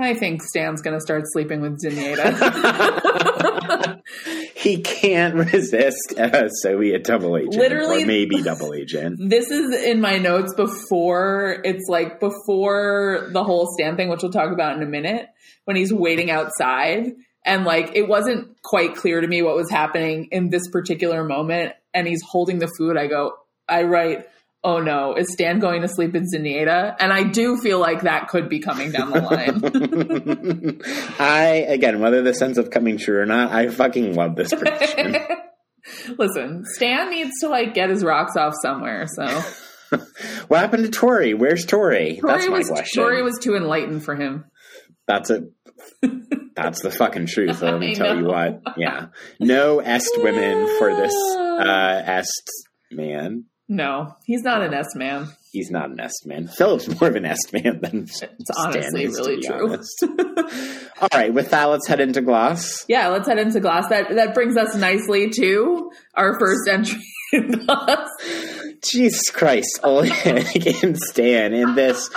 I 0.00 0.14
think 0.14 0.42
Stan's 0.44 0.80
going 0.80 0.94
to 0.96 1.00
start 1.00 1.24
sleeping 1.26 1.60
with 1.60 1.82
Zinaida. 1.82 2.30
he 4.54 4.80
can't 4.82 5.34
resist 5.34 6.14
a 6.16 6.48
Soviet 6.62 7.02
double 7.04 7.36
agent, 7.36 7.56
Literally- 7.56 8.04
or 8.04 8.06
maybe 8.06 8.40
double 8.44 8.74
agent. 8.74 9.18
this 9.28 9.50
is 9.50 9.74
in 9.84 10.00
my 10.00 10.18
notes 10.18 10.54
before 10.54 11.60
it's 11.64 11.86
like 11.88 12.20
before 12.20 13.28
the 13.32 13.42
whole 13.42 13.66
Stan 13.76 13.96
thing, 13.96 14.08
which 14.08 14.22
we'll 14.22 14.30
talk 14.32 14.52
about 14.52 14.76
in 14.76 14.82
a 14.82 14.86
minute, 14.86 15.26
when 15.64 15.76
he's 15.76 15.92
waiting 15.92 16.30
outside. 16.30 17.12
And 17.44 17.64
like 17.64 17.92
it 17.94 18.08
wasn't 18.08 18.60
quite 18.62 18.96
clear 18.96 19.20
to 19.20 19.26
me 19.26 19.42
what 19.42 19.56
was 19.56 19.70
happening 19.70 20.28
in 20.30 20.50
this 20.50 20.68
particular 20.68 21.24
moment. 21.24 21.74
And 21.94 22.06
he's 22.06 22.22
holding 22.22 22.58
the 22.58 22.70
food. 22.78 22.96
I 22.96 23.06
go, 23.06 23.34
I 23.68 23.84
write, 23.84 24.26
oh 24.64 24.80
no, 24.80 25.14
is 25.14 25.32
Stan 25.32 25.58
going 25.58 25.82
to 25.82 25.88
sleep 25.88 26.14
in 26.14 26.24
Zinaida? 26.24 26.96
And 26.98 27.12
I 27.12 27.22
do 27.22 27.56
feel 27.58 27.78
like 27.78 28.02
that 28.02 28.28
could 28.28 28.48
be 28.48 28.58
coming 28.60 28.90
down 28.90 29.10
the 29.10 29.20
line. 29.20 30.82
I 31.18 31.64
again, 31.68 32.00
whether 32.00 32.22
this 32.22 32.42
ends 32.42 32.58
up 32.58 32.70
coming 32.70 32.98
true 32.98 33.20
or 33.20 33.26
not, 33.26 33.52
I 33.52 33.68
fucking 33.68 34.14
love 34.14 34.36
this 34.36 34.52
prediction. 34.52 35.16
Listen, 36.18 36.64
Stan 36.74 37.10
needs 37.10 37.30
to 37.40 37.48
like 37.48 37.74
get 37.74 37.90
his 37.90 38.04
rocks 38.04 38.36
off 38.36 38.54
somewhere. 38.60 39.06
So 39.06 39.42
what 40.48 40.60
happened 40.60 40.84
to 40.84 40.90
Tori? 40.90 41.34
Where's 41.34 41.64
Tori? 41.64 42.20
That's 42.22 42.46
my 42.46 42.58
was 42.58 42.68
question. 42.68 43.02
Tori 43.02 43.22
was 43.22 43.38
too 43.38 43.54
enlightened 43.54 44.04
for 44.04 44.16
him. 44.16 44.44
That's 45.06 45.30
it. 45.30 45.44
That's 46.62 46.82
the 46.82 46.90
fucking 46.90 47.26
truth. 47.26 47.62
Let 47.62 47.78
me 47.80 47.94
tell 47.94 48.16
you 48.16 48.24
what. 48.24 48.62
Yeah, 48.76 49.06
no 49.40 49.80
est 49.80 50.10
women 50.16 50.68
for 50.78 50.94
this 50.94 51.14
uh, 51.38 52.02
est 52.06 52.50
man. 52.90 53.44
No, 53.70 54.14
he's 54.24 54.42
not 54.42 54.62
an 54.62 54.72
est 54.72 54.96
man. 54.96 55.28
He's 55.52 55.70
not 55.70 55.90
an 55.90 56.00
est 56.00 56.24
man. 56.26 56.48
Philip's 56.48 56.88
more 57.00 57.10
of 57.10 57.16
an 57.16 57.26
est 57.26 57.52
man 57.52 57.80
than 57.80 58.04
It's 58.04 58.50
honestly 58.56 59.04
is, 59.04 59.16
really 59.18 59.42
true. 59.42 59.78
All 61.00 61.08
right, 61.12 61.32
with 61.32 61.50
that, 61.50 61.64
let's 61.66 61.86
head 61.86 62.00
into 62.00 62.22
Gloss. 62.22 62.84
Yeah, 62.88 63.08
let's 63.08 63.28
head 63.28 63.38
into 63.38 63.60
glass. 63.60 63.88
That 63.88 64.14
that 64.14 64.34
brings 64.34 64.56
us 64.56 64.74
nicely 64.74 65.30
to 65.30 65.90
our 66.14 66.38
first 66.38 66.68
entry 66.68 67.02
in 67.32 67.50
glass. 67.66 68.08
Jesus 68.90 69.28
Christ, 69.30 69.80
Oleg 69.82 70.12
and 70.82 70.96
Stan 70.96 71.52
in 71.52 71.74
this. 71.74 72.08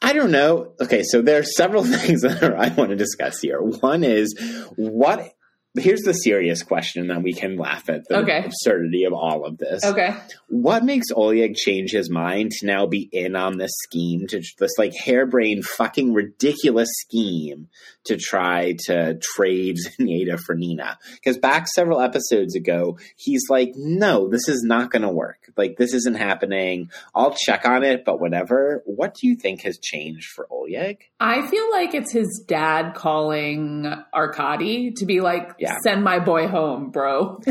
I 0.00 0.12
don't 0.12 0.30
know. 0.30 0.72
Okay, 0.80 1.02
so 1.02 1.22
there 1.22 1.38
are 1.38 1.44
several 1.44 1.84
things 1.96 2.22
that 2.22 2.42
I 2.42 2.68
want 2.74 2.90
to 2.90 2.96
discuss 2.96 3.40
here. 3.40 3.60
One 3.60 4.04
is 4.04 4.34
what. 4.76 5.32
Here's 5.76 6.00
the 6.00 6.14
serious 6.14 6.62
question 6.62 7.08
that 7.08 7.22
we 7.22 7.32
can 7.34 7.56
laugh 7.56 7.88
at 7.90 8.08
the 8.08 8.18
Okay. 8.20 8.42
absurdity 8.46 9.04
of 9.04 9.12
all 9.12 9.44
of 9.44 9.58
this. 9.58 9.84
Okay. 9.84 10.14
What 10.48 10.82
makes 10.82 11.06
Oleg 11.14 11.54
change 11.54 11.90
his 11.92 12.10
mind 12.10 12.52
to 12.52 12.66
now 12.66 12.86
be 12.86 13.08
in 13.12 13.36
on 13.36 13.58
this 13.58 13.70
scheme, 13.84 14.26
to 14.28 14.42
this 14.58 14.72
like 14.78 14.94
harebrained, 15.04 15.64
fucking 15.66 16.14
ridiculous 16.14 16.88
scheme 17.02 17.68
to 18.04 18.16
try 18.16 18.76
to 18.86 19.18
trade 19.20 19.76
Zinaida 20.00 20.40
for 20.40 20.54
Nina? 20.54 20.98
Because 21.14 21.36
back 21.38 21.68
several 21.68 22.00
episodes 22.00 22.56
ago, 22.56 22.98
he's 23.16 23.42
like, 23.50 23.72
no, 23.76 24.26
this 24.28 24.48
is 24.48 24.62
not 24.64 24.90
going 24.90 25.02
to 25.02 25.10
work. 25.10 25.50
Like, 25.56 25.76
this 25.76 25.92
isn't 25.92 26.16
happening. 26.16 26.90
I'll 27.14 27.34
check 27.36 27.66
on 27.66 27.84
it, 27.84 28.04
but 28.04 28.20
whatever. 28.20 28.82
What 28.86 29.14
do 29.14 29.28
you 29.28 29.36
think 29.36 29.62
has 29.62 29.78
changed 29.78 30.30
for 30.30 30.46
Oleg? 30.50 31.04
I 31.20 31.46
feel 31.46 31.70
like 31.70 31.94
it's 31.94 32.12
his 32.12 32.42
dad 32.46 32.94
calling 32.94 33.86
Arkady 34.14 34.92
to 34.92 35.04
be 35.06 35.20
like, 35.20 35.50
Yeah. 35.58 35.67
Send 35.82 36.02
my 36.02 36.18
boy 36.18 36.48
home, 36.48 36.90
bro. 36.90 37.40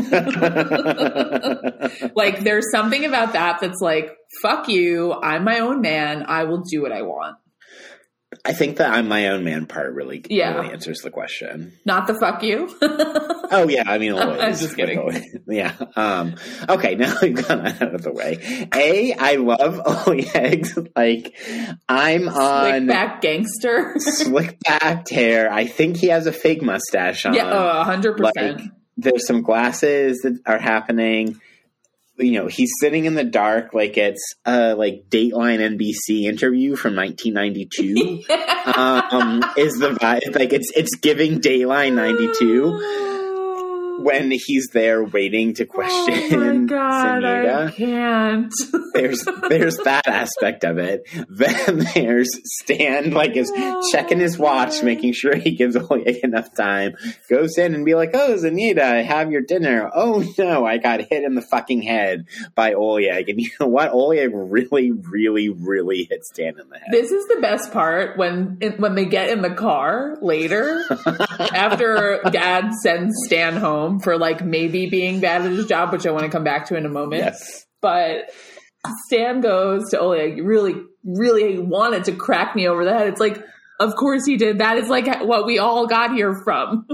like, 2.14 2.40
there's 2.40 2.70
something 2.70 3.04
about 3.04 3.32
that 3.32 3.60
that's 3.60 3.80
like, 3.80 4.16
fuck 4.42 4.68
you. 4.68 5.14
I'm 5.14 5.44
my 5.44 5.60
own 5.60 5.80
man. 5.80 6.24
I 6.26 6.44
will 6.44 6.60
do 6.60 6.82
what 6.82 6.92
I 6.92 7.02
want. 7.02 7.37
I 8.44 8.52
think 8.52 8.78
that 8.78 8.90
I'm 8.92 9.08
my 9.08 9.28
own 9.28 9.44
man 9.44 9.66
part 9.66 9.92
really, 9.94 10.24
Yeah. 10.28 10.54
really 10.56 10.72
answers 10.72 11.00
the 11.00 11.10
question. 11.10 11.72
Not 11.84 12.06
the 12.06 12.14
fuck 12.14 12.42
you. 12.42 12.68
Oh 13.50 13.66
yeah, 13.66 13.84
I 13.86 13.96
mean 13.96 14.12
always. 14.12 14.40
I'm 14.42 14.50
just 14.52 14.76
kidding. 14.76 14.98
Always. 14.98 15.24
Yeah. 15.46 15.72
Um, 15.96 16.34
okay, 16.68 16.96
now 16.96 17.16
we've 17.22 17.34
got 17.34 17.64
that 17.64 17.80
out 17.80 17.94
of 17.94 18.02
the 18.02 18.12
way. 18.12 18.68
A, 18.74 19.14
I 19.14 19.36
love 19.36 19.80
Oleg's 20.06 20.76
like 20.94 21.34
I'm 21.88 22.28
on 22.28 22.74
Slick 22.80 22.88
back 22.88 23.22
gangster. 23.22 23.94
slick 23.98 24.58
backed 24.60 25.08
hair. 25.08 25.50
I 25.50 25.64
think 25.66 25.96
he 25.96 26.08
has 26.08 26.26
a 26.26 26.32
fake 26.32 26.60
mustache 26.60 27.24
on. 27.24 27.32
yeah, 27.32 27.50
oh, 27.50 27.90
100%. 27.90 28.18
like 28.20 28.60
there's 28.98 29.26
some 29.26 29.40
glasses 29.40 30.18
that 30.24 30.38
are 30.44 30.58
happening. 30.58 31.40
You 32.18 32.32
know, 32.32 32.46
he's 32.48 32.70
sitting 32.80 33.04
in 33.04 33.14
the 33.14 33.24
dark 33.24 33.74
like 33.74 33.96
it's 33.96 34.34
a 34.44 34.74
like 34.74 35.04
Dateline 35.08 35.60
NBC 35.78 36.24
interview 36.24 36.76
from 36.76 36.96
1992. 36.96 38.24
um, 38.66 39.42
is 39.56 39.78
the 39.78 39.90
vibe 39.90 40.34
like 40.34 40.52
it's 40.52 40.72
it's 40.74 40.96
giving 40.96 41.40
Dateline 41.40 41.94
92 41.94 43.17
when 43.98 44.30
he's 44.30 44.68
there 44.72 45.04
waiting 45.04 45.54
to 45.54 45.64
question 45.64 46.34
Oh 46.34 46.54
my 46.54 46.64
god, 46.66 47.24
I 47.24 47.70
can't. 47.70 48.52
There's 48.94 49.24
there's 49.48 49.76
that 49.78 50.06
aspect 50.06 50.64
of 50.64 50.78
it. 50.78 51.06
Then 51.28 51.86
there's 51.94 52.28
Stan 52.62 53.12
like 53.12 53.36
is 53.36 53.52
checking 53.92 54.18
his 54.18 54.38
watch, 54.38 54.78
oh 54.80 54.84
making 54.84 55.12
sure 55.12 55.36
he 55.36 55.52
gives 55.52 55.76
Oleg 55.76 56.16
enough 56.24 56.54
time. 56.54 56.96
Goes 57.30 57.58
in 57.58 57.74
and 57.74 57.84
be 57.84 57.94
like, 57.94 58.10
"Oh, 58.14 58.34
Zinaida, 58.34 59.04
have 59.04 59.30
your 59.30 59.42
dinner." 59.42 59.90
Oh 59.94 60.24
no, 60.36 60.66
I 60.66 60.78
got 60.78 61.00
hit 61.00 61.22
in 61.22 61.34
the 61.34 61.42
fucking 61.42 61.82
head 61.82 62.26
by 62.54 62.72
Oleg, 62.72 63.28
and 63.28 63.40
you 63.40 63.50
know 63.60 63.68
what? 63.68 63.92
Oleg 63.92 64.30
really, 64.32 64.90
really, 64.90 65.48
really 65.48 66.08
hit 66.10 66.24
Stan 66.24 66.58
in 66.58 66.68
the 66.68 66.78
head. 66.78 66.88
This 66.90 67.10
is 67.10 67.28
the 67.28 67.40
best 67.40 67.72
part 67.72 68.18
when 68.18 68.58
when 68.78 68.94
they 68.94 69.04
get 69.04 69.30
in 69.30 69.42
the 69.42 69.54
car 69.54 70.18
later 70.20 70.84
after 71.54 72.20
Dad 72.30 72.72
sends 72.82 73.14
Stan 73.26 73.56
home 73.56 73.87
for 74.00 74.18
like 74.18 74.44
maybe 74.44 74.86
being 74.88 75.20
bad 75.20 75.42
at 75.42 75.50
his 75.52 75.66
job, 75.66 75.92
which 75.92 76.06
I 76.06 76.10
want 76.10 76.24
to 76.24 76.30
come 76.30 76.44
back 76.44 76.66
to 76.66 76.76
in 76.76 76.86
a 76.86 76.90
moment. 76.90 77.22
yes. 77.24 77.66
But 77.80 78.30
Stan 79.06 79.40
goes 79.40 79.82
to 79.90 79.98
Oleg, 80.00 80.36
"You 80.36 80.44
really, 80.44 80.74
really 81.04 81.58
wanted 81.58 82.04
to 82.04 82.12
crack 82.12 82.54
me 82.56 82.66
over 82.68 82.84
the 82.84 82.92
head. 82.92 83.08
It's 83.08 83.20
like, 83.20 83.42
of 83.80 83.94
course 83.96 84.24
he 84.26 84.36
did. 84.36 84.58
That 84.58 84.78
is 84.78 84.88
like 84.88 85.06
what 85.24 85.46
we 85.46 85.58
all 85.58 85.86
got 85.86 86.12
here 86.12 86.34
from. 86.44 86.86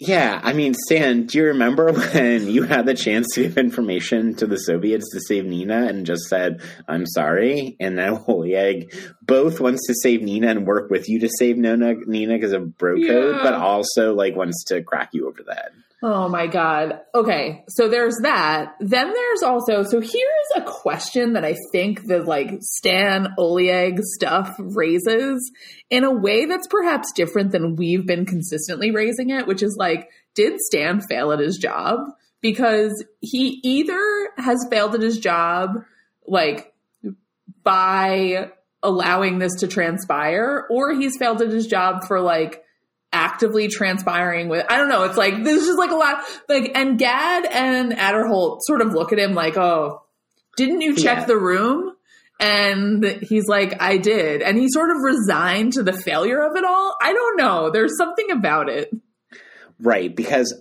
Yeah, 0.00 0.40
I 0.44 0.52
mean, 0.52 0.74
Stan, 0.86 1.26
do 1.26 1.38
you 1.38 1.44
remember 1.46 1.92
when 2.14 2.46
you 2.48 2.62
had 2.62 2.86
the 2.86 2.94
chance 2.94 3.26
to 3.34 3.42
give 3.42 3.58
information 3.58 4.34
to 4.36 4.46
the 4.46 4.56
Soviets 4.56 5.10
to 5.12 5.20
save 5.20 5.44
Nina 5.44 5.86
and 5.88 6.06
just 6.06 6.22
said, 6.28 6.60
I'm 6.86 7.04
sorry? 7.04 7.76
And 7.80 7.96
now 7.96 8.24
Oleg 8.28 8.94
both 9.22 9.58
wants 9.58 9.84
to 9.88 9.94
save 10.00 10.22
Nina 10.22 10.48
and 10.50 10.66
work 10.68 10.88
with 10.88 11.08
you 11.08 11.18
to 11.18 11.28
save 11.40 11.56
Nona, 11.56 11.94
Nina 12.06 12.34
because 12.34 12.52
of 12.52 12.78
bro 12.78 12.94
code, 12.94 13.36
Yeah. 13.36 13.40
but 13.42 13.54
also 13.54 14.14
like 14.14 14.36
wants 14.36 14.62
to 14.68 14.84
crack 14.84 15.10
you 15.14 15.26
over 15.26 15.42
the 15.44 15.54
head. 15.54 15.72
Oh 16.00 16.28
my 16.28 16.46
God. 16.46 17.00
Okay. 17.12 17.64
So 17.68 17.88
there's 17.88 18.18
that. 18.22 18.74
Then 18.78 19.12
there's 19.12 19.42
also, 19.42 19.82
so 19.82 20.00
here's 20.00 20.50
a 20.54 20.62
question 20.62 21.32
that 21.32 21.44
I 21.44 21.56
think 21.72 22.06
the 22.06 22.20
like 22.22 22.58
Stan 22.60 23.34
Oleg 23.36 24.00
stuff 24.02 24.54
raises 24.60 25.50
in 25.90 26.04
a 26.04 26.12
way 26.12 26.46
that's 26.46 26.68
perhaps 26.68 27.12
different 27.12 27.50
than 27.50 27.74
we've 27.74 28.06
been 28.06 28.26
consistently 28.26 28.92
raising 28.92 29.30
it, 29.30 29.48
which 29.48 29.60
is 29.60 29.76
like, 29.76 30.08
did 30.34 30.60
Stan 30.60 31.00
fail 31.00 31.32
at 31.32 31.40
his 31.40 31.58
job? 31.58 31.98
Because 32.40 33.04
he 33.20 33.60
either 33.64 34.28
has 34.36 34.64
failed 34.70 34.94
at 34.94 35.02
his 35.02 35.18
job, 35.18 35.70
like 36.28 36.72
by 37.64 38.52
allowing 38.84 39.40
this 39.40 39.56
to 39.56 39.66
transpire, 39.66 40.64
or 40.70 40.94
he's 40.94 41.18
failed 41.18 41.42
at 41.42 41.50
his 41.50 41.66
job 41.66 42.04
for 42.06 42.20
like, 42.20 42.62
actively 43.12 43.68
transpiring 43.68 44.48
with 44.48 44.66
I 44.68 44.76
don't 44.76 44.88
know, 44.88 45.04
it's 45.04 45.16
like 45.16 45.42
there's 45.44 45.64
just 45.64 45.78
like 45.78 45.90
a 45.90 45.94
lot 45.96 46.22
like 46.48 46.72
and 46.74 46.98
Gaad 46.98 47.46
and 47.50 47.92
Aderholt 47.92 48.60
sort 48.62 48.80
of 48.82 48.92
look 48.92 49.12
at 49.12 49.18
him 49.18 49.34
like, 49.34 49.56
"Oh, 49.56 50.02
didn't 50.56 50.80
you 50.82 50.94
check 50.96 51.18
Yeah. 51.20 51.24
the 51.26 51.36
room?" 51.38 51.92
And 52.40 53.04
he's 53.22 53.48
like, 53.48 53.80
"I 53.82 53.96
did." 53.96 54.42
And 54.42 54.56
he 54.58 54.68
sort 54.68 54.90
of 54.90 54.98
resigned 55.02 55.72
to 55.74 55.82
the 55.82 55.92
failure 55.92 56.40
of 56.40 56.56
it 56.56 56.64
all. 56.64 56.94
I 57.02 57.12
don't 57.12 57.36
know. 57.36 57.70
There's 57.70 57.96
something 57.96 58.30
about 58.30 58.68
it. 58.68 58.90
Right, 59.80 60.14
because 60.14 60.54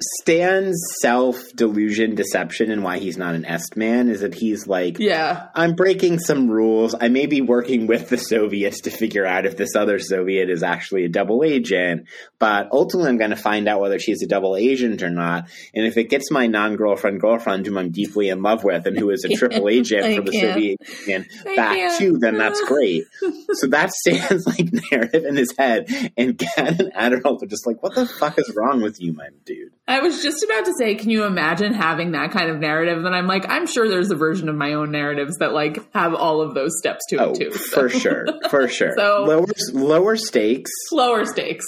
Stan's 0.00 0.80
self 1.00 1.42
delusion, 1.56 2.14
deception, 2.14 2.70
and 2.70 2.84
why 2.84 2.98
he's 2.98 3.16
not 3.16 3.34
an 3.34 3.44
Est 3.44 3.76
man 3.76 4.08
is 4.08 4.20
that 4.20 4.34
he's 4.34 4.66
like, 4.68 4.98
Yeah. 5.00 5.48
I'm 5.54 5.74
breaking 5.74 6.20
some 6.20 6.48
rules. 6.48 6.94
I 6.98 7.08
may 7.08 7.26
be 7.26 7.40
working 7.40 7.88
with 7.88 8.08
the 8.08 8.16
Soviets 8.16 8.82
to 8.82 8.90
figure 8.90 9.26
out 9.26 9.44
if 9.44 9.56
this 9.56 9.74
other 9.74 9.98
Soviet 9.98 10.50
is 10.50 10.62
actually 10.62 11.04
a 11.04 11.08
double 11.08 11.42
agent, 11.42 12.06
but 12.38 12.68
ultimately 12.70 13.10
I'm 13.10 13.18
going 13.18 13.30
to 13.30 13.36
find 13.36 13.68
out 13.68 13.80
whether 13.80 13.98
she's 13.98 14.22
a 14.22 14.28
double 14.28 14.56
agent 14.56 15.02
or 15.02 15.10
not. 15.10 15.48
And 15.74 15.84
if 15.84 15.96
it 15.96 16.10
gets 16.10 16.30
my 16.30 16.46
non 16.46 16.76
girlfriend 16.76 17.20
girlfriend, 17.20 17.66
whom 17.66 17.78
I'm 17.78 17.90
deeply 17.90 18.28
in 18.28 18.42
love 18.42 18.62
with 18.62 18.86
and 18.86 18.96
who 18.96 19.10
is 19.10 19.24
a 19.24 19.28
triple 19.36 19.68
agent 19.68 20.16
for 20.16 20.22
the. 20.22 20.38
Soviet 20.38 20.78
Union, 21.06 21.26
back 21.56 21.98
too, 21.98 22.18
then 22.18 22.38
that's 22.38 22.60
great. 22.66 23.04
so 23.54 23.66
that 23.68 23.90
stands 23.92 24.46
like 24.46 24.68
narrative 24.92 25.24
in 25.24 25.34
his 25.36 25.52
head. 25.58 25.88
And 26.16 26.38
Gaad 26.56 26.80
and 26.80 26.92
Aderholt 26.92 27.42
are 27.42 27.46
just 27.46 27.66
like, 27.66 27.82
what 27.82 27.96
the 27.96 28.06
fuck 28.06 28.38
is 28.38 28.54
wrong 28.56 28.80
with 28.80 29.00
you, 29.00 29.12
my 29.12 29.28
dude? 29.44 29.72
I 29.88 30.00
was 30.00 30.22
just 30.22 30.44
about 30.44 30.66
to 30.66 30.74
say, 30.78 30.94
can 30.96 31.08
you 31.10 31.24
imagine 31.24 31.72
having 31.72 32.12
that 32.12 32.30
kind 32.30 32.50
of 32.50 32.58
narrative? 32.58 33.04
And 33.06 33.14
I'm 33.14 33.26
like, 33.26 33.48
I'm 33.48 33.66
sure 33.66 33.88
there's 33.88 34.10
a 34.10 34.16
version 34.16 34.48
of 34.50 34.54
my 34.54 34.74
own 34.74 34.90
narratives 34.92 35.36
that 35.38 35.52
like 35.54 35.78
have 35.94 36.14
all 36.14 36.42
of 36.42 36.54
those 36.54 36.72
steps 36.78 37.00
to 37.08 37.16
Oh, 37.16 37.30
it 37.30 37.36
too. 37.36 37.50
for 37.50 37.88
sure. 37.88 38.26
For 38.50 38.68
sure. 38.78 38.92
So- 38.96 39.24
lower, 39.26 39.46
lower 39.72 40.16
stakes, 40.16 40.70
Lower 40.92 41.24
stakes. 41.24 41.64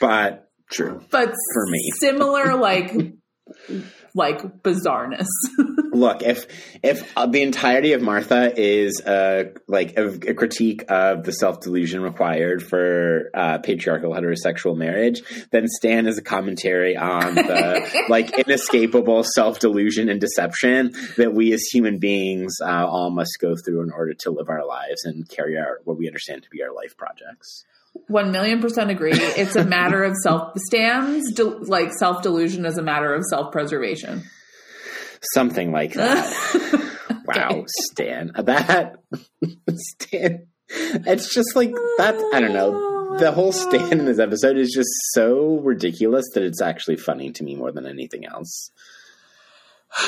but 0.00 0.50
true. 0.72 1.00
but 1.10 1.28
For 1.54 1.66
me. 1.70 1.90
similar 2.00 2.56
like 2.56 2.92
like 4.14 4.62
bizarreness. 4.62 5.28
Look, 5.92 6.22
if 6.22 6.46
if 6.82 7.10
uh, 7.16 7.26
the 7.26 7.42
entirety 7.42 7.92
of 7.92 8.02
Martha 8.02 8.52
is 8.56 9.00
uh, 9.00 9.52
like 9.66 9.96
a, 9.96 10.08
a 10.08 10.34
critique 10.34 10.84
of 10.88 11.24
the 11.24 11.32
self 11.32 11.60
delusion 11.60 12.02
required 12.02 12.62
for 12.62 13.30
uh, 13.34 13.58
patriarchal 13.58 14.12
heterosexual 14.12 14.76
marriage, 14.76 15.22
then 15.50 15.66
Stan 15.68 16.06
is 16.06 16.18
a 16.18 16.22
commentary 16.22 16.96
on 16.96 17.34
the 17.34 18.04
like 18.08 18.38
inescapable 18.38 19.24
self 19.24 19.58
delusion 19.58 20.08
and 20.08 20.20
deception 20.20 20.92
that 21.16 21.34
we 21.34 21.52
as 21.52 21.62
human 21.72 21.98
beings 21.98 22.56
uh, 22.62 22.86
all 22.86 23.10
must 23.10 23.38
go 23.40 23.54
through 23.56 23.82
in 23.82 23.90
order 23.90 24.14
to 24.14 24.30
live 24.30 24.48
our 24.48 24.66
lives 24.66 25.04
and 25.04 25.28
carry 25.28 25.58
out 25.58 25.78
what 25.84 25.98
we 25.98 26.06
understand 26.06 26.42
to 26.42 26.50
be 26.50 26.62
our 26.62 26.74
life 26.74 26.96
projects. 26.96 27.64
One 28.08 28.32
million 28.32 28.60
percent 28.60 28.90
agree. 28.90 29.12
It's 29.14 29.56
a 29.56 29.64
matter 29.64 30.02
of 30.04 30.14
self 30.22 30.56
stands 30.66 31.32
de- 31.32 31.44
like 31.44 31.92
self 31.92 32.22
delusion 32.22 32.64
is 32.66 32.78
a 32.78 32.82
matter 32.82 33.14
of 33.14 33.22
self 33.28 33.52
preservation. 33.52 34.24
Something 35.34 35.72
like 35.72 35.94
that. 35.94 36.88
Wow, 37.24 37.64
Stan. 37.68 38.32
Uh, 38.34 38.42
that 38.42 38.96
Stan. 39.76 40.46
It's 40.68 41.32
just 41.32 41.54
like 41.54 41.70
that. 41.98 42.16
I 42.34 42.40
don't 42.40 42.52
know. 42.52 43.16
The 43.18 43.30
whole 43.30 43.52
Stan 43.52 43.92
in 44.00 44.06
this 44.06 44.18
episode 44.18 44.56
is 44.56 44.72
just 44.74 44.88
so 45.12 45.60
ridiculous 45.60 46.24
that 46.34 46.42
it's 46.42 46.60
actually 46.60 46.96
funny 46.96 47.30
to 47.30 47.44
me 47.44 47.54
more 47.54 47.70
than 47.70 47.86
anything 47.86 48.26
else. 48.26 48.72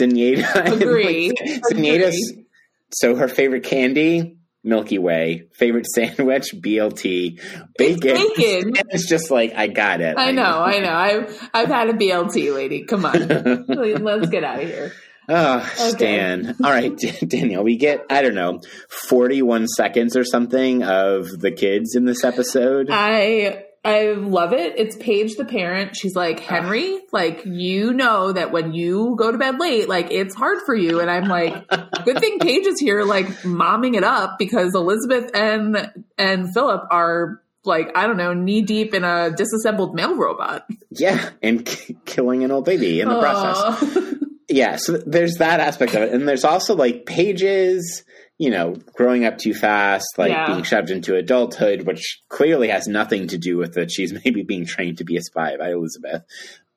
Sinead, 0.00 0.44
Agree. 0.80 1.32
Sinead, 1.70 2.06
Agree. 2.06 2.46
so 2.92 3.16
her 3.16 3.26
favorite 3.26 3.64
candy, 3.64 4.36
Milky 4.62 4.98
Way. 4.98 5.48
Favorite 5.52 5.86
sandwich, 5.94 6.54
BLT. 6.54 7.40
Bacon. 7.78 8.14
bacon. 8.36 8.72
It's 8.90 9.08
just 9.08 9.30
like 9.30 9.54
I 9.54 9.66
got 9.68 10.00
it. 10.00 10.16
I 10.18 10.32
know, 10.32 10.42
I 10.42 10.78
know. 10.80 10.92
I've 10.92 11.50
I've 11.54 11.68
had 11.68 11.88
a 11.90 11.92
BLT, 11.94 12.54
lady. 12.54 12.84
Come 12.84 13.04
on, 13.04 13.66
let's 14.02 14.28
get 14.28 14.44
out 14.44 14.62
of 14.62 14.68
here. 14.68 14.92
Oh, 15.32 15.60
Stan. 15.76 16.56
All 16.64 16.70
right, 16.70 16.96
Danielle, 16.96 17.62
we 17.62 17.76
get, 17.76 18.04
I 18.10 18.20
don't 18.20 18.34
know, 18.34 18.62
41 18.88 19.68
seconds 19.68 20.16
or 20.16 20.24
something 20.24 20.82
of 20.82 21.28
the 21.28 21.52
kids 21.52 21.94
in 21.94 22.04
this 22.04 22.24
episode. 22.24 22.88
I 22.90 23.66
I 23.82 24.12
love 24.12 24.52
it. 24.52 24.74
It's 24.78 24.94
Paige 24.96 25.36
the 25.36 25.44
parent. 25.46 25.96
She's 25.96 26.14
like, 26.14 26.40
Henry, 26.40 27.00
like 27.12 27.42
you 27.46 27.94
know 27.94 28.30
that 28.32 28.52
when 28.52 28.74
you 28.74 29.16
go 29.18 29.32
to 29.32 29.38
bed 29.38 29.58
late, 29.58 29.88
like 29.88 30.10
it's 30.10 30.34
hard 30.34 30.58
for 30.66 30.74
you. 30.74 31.00
And 31.00 31.10
I'm 31.10 31.24
like, 31.24 31.66
good 32.04 32.18
thing 32.20 32.38
Paige 32.40 32.66
is 32.66 32.78
here, 32.78 33.04
like 33.04 33.26
momming 33.42 33.96
it 33.96 34.04
up 34.04 34.36
because 34.38 34.74
Elizabeth 34.74 35.30
and 35.34 35.90
and 36.18 36.52
Philip 36.52 36.82
are 36.90 37.40
like, 37.64 37.90
I 37.96 38.06
don't 38.06 38.18
know, 38.18 38.34
knee 38.34 38.62
deep 38.62 38.92
in 38.92 39.02
a 39.04 39.30
disassembled 39.30 39.94
mail 39.94 40.14
robot. 40.16 40.66
yeah, 40.90 41.30
and 41.42 41.64
k- 41.64 41.96
killing 42.04 42.44
an 42.44 42.50
old 42.50 42.66
baby 42.66 43.00
in 43.00 43.08
the 43.08 43.18
process. 43.18 43.82
Aw. 43.96 44.14
Yeah, 44.52 44.78
so 44.78 44.96
there's 44.98 45.36
that 45.36 45.60
aspect 45.60 45.94
of 45.94 46.02
it. 46.02 46.12
And 46.12 46.26
there's 46.26 46.42
also 46.42 46.74
like 46.74 47.06
pages, 47.06 48.02
you 48.40 48.48
know, 48.48 48.74
growing 48.94 49.26
up 49.26 49.36
too 49.36 49.52
fast, 49.52 50.06
like 50.16 50.30
Yeah. 50.30 50.46
being 50.46 50.62
shoved 50.62 50.88
into 50.88 51.14
adulthood, 51.14 51.82
which 51.82 52.22
clearly 52.30 52.68
has 52.68 52.88
nothing 52.88 53.26
to 53.28 53.36
do 53.36 53.58
with 53.58 53.74
that 53.74 53.90
she's 53.90 54.14
maybe 54.24 54.42
being 54.42 54.64
trained 54.64 54.96
to 54.96 55.04
be 55.04 55.18
a 55.18 55.20
spy 55.22 55.58
by 55.58 55.72
Elizabeth. 55.72 56.22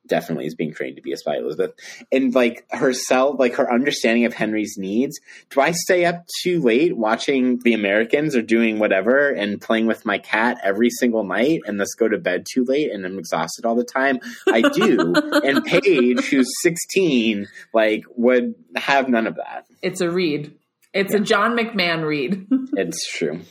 Definitely 0.05 0.47
is 0.47 0.55
being 0.55 0.73
trained 0.73 0.97
to 0.97 1.01
be 1.01 1.13
a 1.13 1.17
spy, 1.17 1.37
Elizabeth. 1.37 1.71
And 2.11 2.35
like 2.35 2.65
herself, 2.69 3.39
like 3.39 3.55
her 3.55 3.71
understanding 3.73 4.25
of 4.25 4.33
Henry's 4.33 4.75
needs. 4.77 5.17
Do 5.51 5.61
I 5.61 5.71
stay 5.71 6.03
up 6.03 6.25
too 6.43 6.59
late 6.61 6.97
watching 6.97 7.59
the 7.63 7.73
Americans 7.73 8.35
or 8.35 8.41
doing 8.41 8.79
whatever 8.79 9.29
and 9.29 9.61
playing 9.61 9.85
with 9.85 10.05
my 10.05 10.17
cat 10.17 10.57
every 10.61 10.89
single 10.89 11.23
night 11.23 11.61
and 11.65 11.79
thus 11.79 11.93
go 11.97 12.09
to 12.09 12.17
bed 12.17 12.45
too 12.53 12.65
late 12.65 12.91
and 12.91 13.05
I'm 13.05 13.17
exhausted 13.17 13.63
all 13.65 13.75
the 13.75 13.85
time? 13.85 14.19
I 14.49 14.63
do. 14.67 15.13
and 15.45 15.63
Paige, 15.63 16.19
who's 16.25 16.51
16, 16.61 17.47
like 17.73 18.03
would 18.17 18.55
have 18.75 19.07
none 19.07 19.27
of 19.27 19.35
that. 19.35 19.65
It's 19.81 20.01
a 20.01 20.11
read. 20.11 20.53
It's 20.93 21.13
a 21.13 21.19
John 21.19 21.57
McMahon 21.57 22.05
read. 22.05 22.45
It's 22.75 23.07
true. 23.11 23.41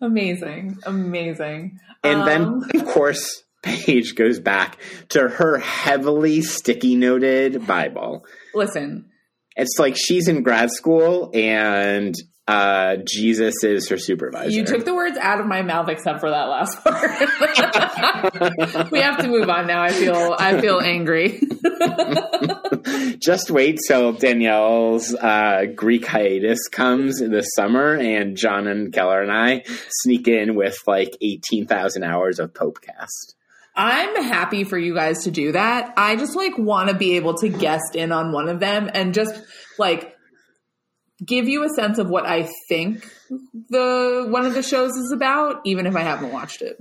amazing. 0.00 0.78
Amazing. 0.86 1.78
And 2.02 2.20
Um, 2.22 2.26
then, 2.26 2.80
of 2.82 2.86
course, 2.86 3.42
Paige 3.62 4.14
goes 4.14 4.38
back 4.40 4.78
to 5.10 5.28
her 5.28 5.58
heavily 5.58 6.42
sticky 6.42 6.96
noted 6.96 7.66
Bible. 7.66 8.24
listen, 8.54 9.06
It's 9.56 9.78
like 9.78 9.96
she's 9.96 10.28
in 10.28 10.42
grad 10.42 10.70
school 10.70 11.30
and 11.34 12.14
uh, 12.46 12.96
Jesus 13.06 13.64
is 13.64 13.88
her 13.88 13.96
supervisor. 13.96 14.50
You 14.50 14.66
took 14.66 14.84
the 14.84 14.94
words 14.94 15.16
out 15.16 15.40
of 15.40 15.46
my 15.46 15.62
mouth 15.62 15.88
except 15.88 16.20
for 16.20 16.28
that 16.28 16.44
last 16.44 16.84
part. 16.84 17.10
we 18.92 19.00
have 19.00 19.16
to 19.18 19.28
move 19.28 19.48
on 19.48 19.66
now. 19.66 19.82
I 19.82 19.92
feel 19.92 20.36
I 20.38 20.60
feel 20.60 20.78
angry. 20.78 21.40
Just 23.18 23.50
wait 23.50 23.78
till 23.88 24.12
Danielle's 24.12 25.14
uh, 25.14 25.62
Greek 25.74 26.04
hiatus 26.04 26.68
comes 26.68 27.18
this 27.18 27.48
summer, 27.56 27.94
and 27.94 28.36
John 28.36 28.66
and 28.66 28.92
Keller 28.92 29.22
and 29.22 29.32
I 29.32 29.64
sneak 30.02 30.28
in 30.28 30.54
with 30.54 30.76
like 30.86 31.16
eighteen 31.22 31.66
thousand 31.66 32.04
hours 32.04 32.40
of 32.40 32.52
Popecast. 32.52 33.32
I'm 33.76 34.22
happy 34.22 34.64
for 34.64 34.78
you 34.78 34.94
guys 34.94 35.24
to 35.24 35.30
do 35.30 35.52
that. 35.52 35.94
I 35.96 36.16
just 36.16 36.36
like 36.36 36.58
want 36.58 36.90
to 36.90 36.94
be 36.94 37.16
able 37.16 37.34
to 37.38 37.48
guest 37.48 37.96
in 37.96 38.12
on 38.12 38.32
one 38.32 38.48
of 38.48 38.60
them 38.60 38.90
and 38.92 39.14
just 39.14 39.34
like 39.78 40.13
give 41.24 41.48
you 41.48 41.64
a 41.64 41.68
sense 41.70 41.98
of 41.98 42.08
what 42.08 42.26
I 42.26 42.48
think 42.68 43.06
the 43.70 44.26
one 44.28 44.46
of 44.46 44.54
the 44.54 44.62
shows 44.62 44.92
is 44.92 45.12
about, 45.12 45.60
even 45.64 45.86
if 45.86 45.94
I 45.96 46.00
haven't 46.00 46.32
watched 46.32 46.62
it. 46.62 46.76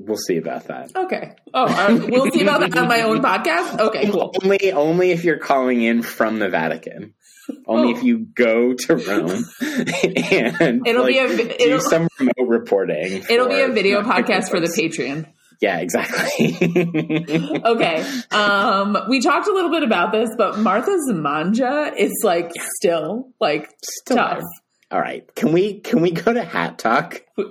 We'll 0.00 0.16
see 0.16 0.36
about 0.36 0.68
that. 0.68 0.94
Okay. 0.94 1.34
Oh, 1.52 1.66
right. 1.66 2.08
we'll 2.10 2.30
see 2.30 2.42
about 2.42 2.60
that 2.60 2.76
on 2.76 2.86
my 2.86 3.02
own 3.02 3.20
podcast. 3.20 3.80
Okay, 3.80 4.08
cool. 4.10 4.32
Only, 4.44 4.72
only 4.72 5.10
if 5.10 5.24
you're 5.24 5.38
calling 5.38 5.82
in 5.82 6.02
from 6.02 6.38
the 6.38 6.48
Vatican. 6.48 7.14
Only 7.66 7.94
Oh. 7.94 7.96
if 7.96 8.04
you 8.04 8.18
go 8.18 8.74
to 8.74 8.94
Rome 8.96 9.44
and 9.60 10.86
It'll 10.86 11.06
be 11.06 11.18
a 11.18 11.26
do 11.28 11.50
it'll- 11.58 11.80
some 11.80 12.06
remote 12.20 12.34
reporting. 12.46 13.24
It'll 13.28 13.48
be 13.48 13.60
a 13.60 13.68
video 13.68 14.02
podcast 14.02 14.50
for 14.50 14.60
the 14.60 14.68
Patreon. 14.68 15.26
Yeah, 15.60 15.78
exactly. 15.78 16.56
Okay. 17.64 18.04
Um, 18.30 18.96
we 19.08 19.20
talked 19.20 19.48
a 19.48 19.52
little 19.52 19.70
bit 19.70 19.82
about 19.82 20.12
this, 20.12 20.30
but 20.38 20.58
Martha's 20.58 21.10
mangia 21.12 21.92
is 21.96 22.12
like 22.22 22.52
still 22.76 23.30
like 23.40 23.68
Still 23.82 24.16
tough. 24.16 24.42
All 24.90 25.00
right, 25.00 25.24
can 25.34 25.52
we 25.52 25.80
can 25.80 26.00
we 26.00 26.12
go 26.12 26.32
to 26.32 26.42
Hat 26.42 26.78
Talk? 26.78 27.22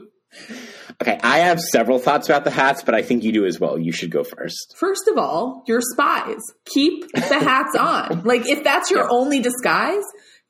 Okay, 1.01 1.19
I 1.21 1.39
have 1.39 1.59
several 1.59 1.99
thoughts 1.99 2.27
about 2.27 2.43
the 2.43 2.49
hats, 2.51 2.81
but 2.83 2.95
I 2.95 3.01
think 3.03 3.23
you 3.23 3.31
do 3.31 3.45
as 3.45 3.59
well. 3.59 3.77
You 3.77 3.91
should 3.91 4.09
go 4.11 4.23
first. 4.23 4.75
First 4.79 5.07
of 5.07 5.17
all, 5.17 5.63
you're 5.67 5.81
spies. 5.81 6.41
Keep 6.65 7.11
the 7.11 7.39
hats 7.39 7.75
on. 7.79 8.23
Like, 8.23 8.47
if 8.49 8.63
that's 8.63 8.89
your 8.89 9.01
Yeah. 9.01 9.09
only 9.11 9.39
disguise, 9.39 10.03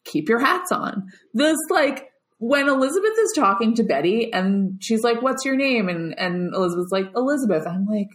keep 0.05 0.29
your 0.29 0.39
hats 0.39 0.71
on. 0.71 1.03
This, 1.33 1.57
like, 1.69 2.05
when 2.39 2.67
Elizabeth 2.67 3.17
is 3.19 3.33
talking 3.35 3.75
to 3.75 3.83
Betty 3.83 4.31
and 4.31 4.81
she's 4.81 5.03
like, 5.03 5.21
What's 5.21 5.45
your 5.45 5.55
name? 5.55 5.89
And, 5.89 6.17
and 6.17 6.53
Elizabeth's 6.53 6.91
like, 6.91 7.11
Elizabeth. 7.15 7.65
I'm 7.67 7.85
like, 7.85 8.09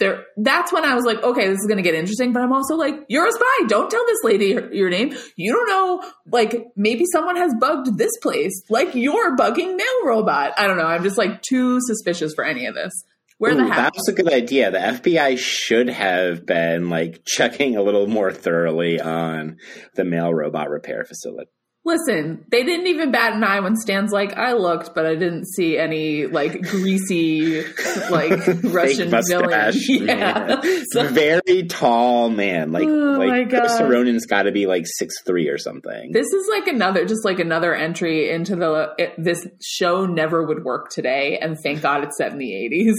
there, 0.00 0.24
that's 0.36 0.72
when 0.72 0.84
I 0.84 0.94
was 0.94 1.04
like, 1.04 1.22
okay, 1.22 1.46
this 1.46 1.60
is 1.60 1.66
going 1.66 1.76
to 1.76 1.82
get 1.82 1.94
interesting. 1.94 2.32
But 2.32 2.42
I'm 2.42 2.52
also 2.52 2.74
like, 2.74 2.94
you're 3.08 3.26
a 3.26 3.32
spy. 3.32 3.66
Don't 3.68 3.90
tell 3.90 4.04
this 4.06 4.24
lady 4.24 4.46
your, 4.46 4.72
your 4.72 4.90
name. 4.90 5.16
You 5.36 5.52
don't 5.52 5.68
know, 5.68 6.10
like, 6.30 6.66
maybe 6.76 7.04
someone 7.12 7.36
has 7.36 7.54
bugged 7.60 7.96
this 7.96 8.10
place. 8.20 8.52
Like, 8.68 8.94
you're 8.94 9.36
bugging 9.36 9.76
Mail 9.76 10.04
Robot. 10.06 10.52
I 10.58 10.66
don't 10.66 10.76
know. 10.76 10.86
I'm 10.86 11.04
just 11.04 11.16
like 11.16 11.42
too 11.42 11.78
suspicious 11.80 12.34
for 12.34 12.44
any 12.44 12.66
of 12.66 12.74
this. 12.74 12.92
Where 13.38 13.54
the 13.54 13.62
Ooh, 13.62 13.68
hats? 13.68 13.96
That's 13.96 14.08
a 14.08 14.22
good 14.22 14.32
idea. 14.32 14.70
The 14.70 14.78
FBI 14.78 15.38
should 15.38 15.88
have 15.88 16.46
been 16.46 16.88
like 16.88 17.22
checking 17.24 17.76
a 17.76 17.82
little 17.82 18.06
more 18.06 18.32
thoroughly 18.32 19.00
on 19.00 19.58
the 19.94 20.04
mail 20.04 20.32
robot 20.32 20.70
repair 20.70 21.04
facility. 21.04 21.50
Listen, 21.86 22.46
they 22.50 22.62
didn't 22.64 22.86
even 22.86 23.12
bat 23.12 23.34
an 23.34 23.44
eye 23.44 23.60
when 23.60 23.76
Stan's 23.76 24.10
like, 24.10 24.36
I 24.38 24.54
looked, 24.54 24.94
but 24.94 25.04
I 25.04 25.16
didn't 25.16 25.44
see 25.46 25.76
any 25.76 26.26
like 26.26 26.62
greasy, 26.62 27.62
like 28.10 28.40
Russian 28.64 29.10
villain. 29.10 29.74
Yeah. 29.84 30.62
So- 30.92 31.08
Very 31.08 31.64
tall 31.68 32.30
man. 32.30 32.72
Like, 32.72 32.84
Oh 32.88 33.16
like 33.18 33.50
God. 33.50 33.62
Costa 33.68 33.84
Ronin's 33.86 34.24
got 34.24 34.44
to 34.44 34.52
be 34.52 34.66
like 34.66 34.84
six 34.86 35.14
three 35.26 35.48
or 35.48 35.58
something. 35.58 36.12
this 36.12 36.26
is 36.26 36.48
like 36.50 36.66
another, 36.68 37.04
just 37.04 37.24
like 37.24 37.38
another 37.38 37.74
entry 37.74 38.30
into 38.30 38.56
the, 38.56 38.94
it, 38.96 39.12
this 39.18 39.46
show 39.62 40.06
never 40.06 40.42
would 40.42 40.64
work 40.64 40.88
today. 40.90 41.38
And 41.38 41.58
thank 41.62 41.82
God 41.82 42.02
it's 42.04 42.16
set 42.16 42.32
in 42.32 42.38
the 42.38 42.50
80s. 42.50 42.94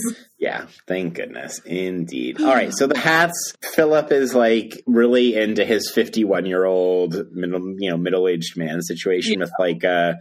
Yeah, 0.46 0.68
thank 0.88 1.16
goodness. 1.16 1.58
Indeed. 1.66 2.40
All 2.40 2.54
right, 2.54 2.72
so 2.72 2.86
the 2.86 2.96
hats, 3.00 3.56
Philip 3.74 4.12
is 4.12 4.36
like 4.36 4.80
really 4.86 5.36
into 5.36 5.66
his 5.66 5.90
51 5.90 6.46
year 6.46 6.66
old, 6.66 7.16
middle, 7.32 7.74
you 7.80 7.90
know, 7.90 7.98
middle 7.98 8.28
aged 8.28 8.56
man 8.56 8.84
situation 8.84 9.40
with 9.40 9.50
like, 9.58 9.84
uh, 9.84 10.14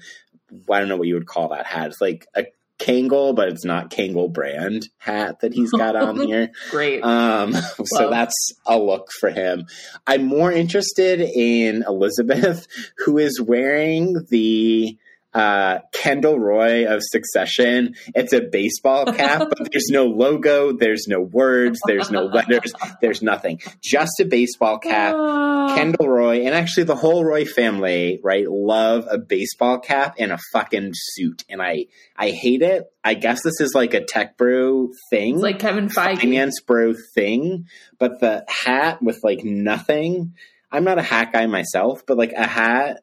I 0.71 0.79
don't 0.79 0.89
know 0.89 0.97
what 0.97 1.09
you 1.09 1.15
would 1.15 1.27
call 1.27 1.49
that 1.51 1.67
hat. 1.67 1.89
It's 1.89 2.01
like 2.01 2.27
a 2.35 2.47
Kangol, 2.79 3.37
but 3.37 3.49
it's 3.49 3.67
not 3.67 3.91
Kangol 3.91 4.33
brand 4.33 4.89
hat 4.97 5.41
that 5.41 5.53
he's 5.53 5.71
got 5.71 5.95
on 5.95 6.17
here. 6.27 6.51
Great. 6.71 7.03
Um, 7.05 7.53
so 7.53 8.05
Wow. 8.07 8.11
that's 8.11 8.53
a 8.67 8.79
look 8.79 9.09
for 9.21 9.29
him. 9.29 9.67
I'm 10.07 10.25
more 10.25 10.51
interested 10.51 11.21
in 11.21 11.85
Elizabeth, 11.87 12.67
who 13.05 13.19
is 13.19 13.41
wearing 13.43 14.25
the 14.31 14.97
uh, 15.35 15.81
Kendall 15.93 16.39
Roy 16.39 16.87
of 16.87 17.01
Succession. 17.03 17.97
It's 18.15 18.33
a 18.33 18.41
baseball 18.41 19.05
cap, 19.13 19.49
but 19.49 19.73
there's 19.73 19.89
no 19.91 20.07
logo, 20.07 20.73
there's 20.73 21.07
no 21.09 21.21
words, 21.21 21.81
there's 21.87 22.11
no 22.11 22.25
letters, 22.25 22.73
there's 23.01 23.21
nothing. 23.21 23.61
Just 23.83 24.21
a 24.21 24.25
baseball 24.25 24.79
cap. 24.79 25.15
Ah. 25.17 25.75
Kendall 25.75 26.09
Roy 26.09 26.45
and 26.45 26.55
actually 26.55 26.85
the 26.85 26.95
whole 26.95 27.25
Roy 27.25 27.45
family, 27.45 28.21
right, 28.23 28.49
love 28.49 29.07
a 29.11 29.19
baseball 29.19 29.81
cap 29.81 30.15
and 30.19 30.31
a 30.31 30.39
fucking 30.53 30.91
suit. 30.93 31.43
And 31.49 31.61
I 31.61 31.87
I 32.17 32.31
hate 32.31 32.63
it. 32.63 32.85
I 33.03 33.15
guess 33.15 33.43
this 33.43 33.61
is 33.61 33.75
like 33.75 33.95
a 33.95 34.05
tech 34.05 34.37
brew 34.37 34.93
thing 35.11 35.35
it's 35.35 35.43
like 35.43 35.59
Kevin 35.59 35.89
Feige. 35.89 36.21
finance 36.21 36.61
bro 36.61 36.95
thing, 37.15 37.67
but 37.99 38.21
the 38.21 38.45
hat 38.49 39.03
with 39.03 39.21
like 39.25 39.45
nothing. 39.45 40.35
I'm 40.71 40.85
not 40.85 40.99
a 40.99 41.03
hat 41.03 41.33
guy 41.33 41.47
myself, 41.47 42.05
but 42.07 42.17
like 42.19 42.33
a 42.33 42.47
hat 42.47 43.03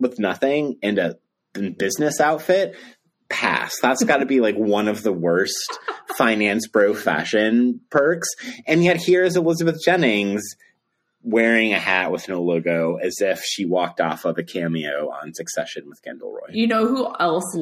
with 0.00 0.18
nothing 0.18 0.78
and 0.82 0.98
a 0.98 1.16
business 1.78 2.20
outfit, 2.20 2.74
pass. 3.28 3.78
That's 3.80 4.02
got 4.04 4.18
to 4.18 4.26
be 4.26 4.40
like 4.40 4.56
one 4.56 4.88
of 4.88 5.02
the 5.02 5.12
worst 5.12 5.78
finance 6.16 6.66
bro 6.66 6.94
fashion 6.94 7.80
perks. 7.90 8.28
And 8.66 8.82
yet 8.82 8.96
here 8.96 9.22
is 9.22 9.36
Elizabeth 9.36 9.76
Jennings 9.84 10.42
wearing 11.22 11.74
a 11.74 11.78
hat 11.78 12.10
with 12.10 12.28
no 12.28 12.42
logo 12.42 12.96
as 12.96 13.20
if 13.20 13.42
she 13.44 13.66
walked 13.66 14.00
off 14.00 14.24
of 14.24 14.38
a 14.38 14.42
cameo 14.42 15.10
on 15.10 15.34
Succession 15.34 15.88
with 15.88 16.02
Kendall 16.02 16.32
Roy. 16.32 16.48
You 16.52 16.66
know 16.66 16.86
who 16.86 17.12
else, 17.18 17.56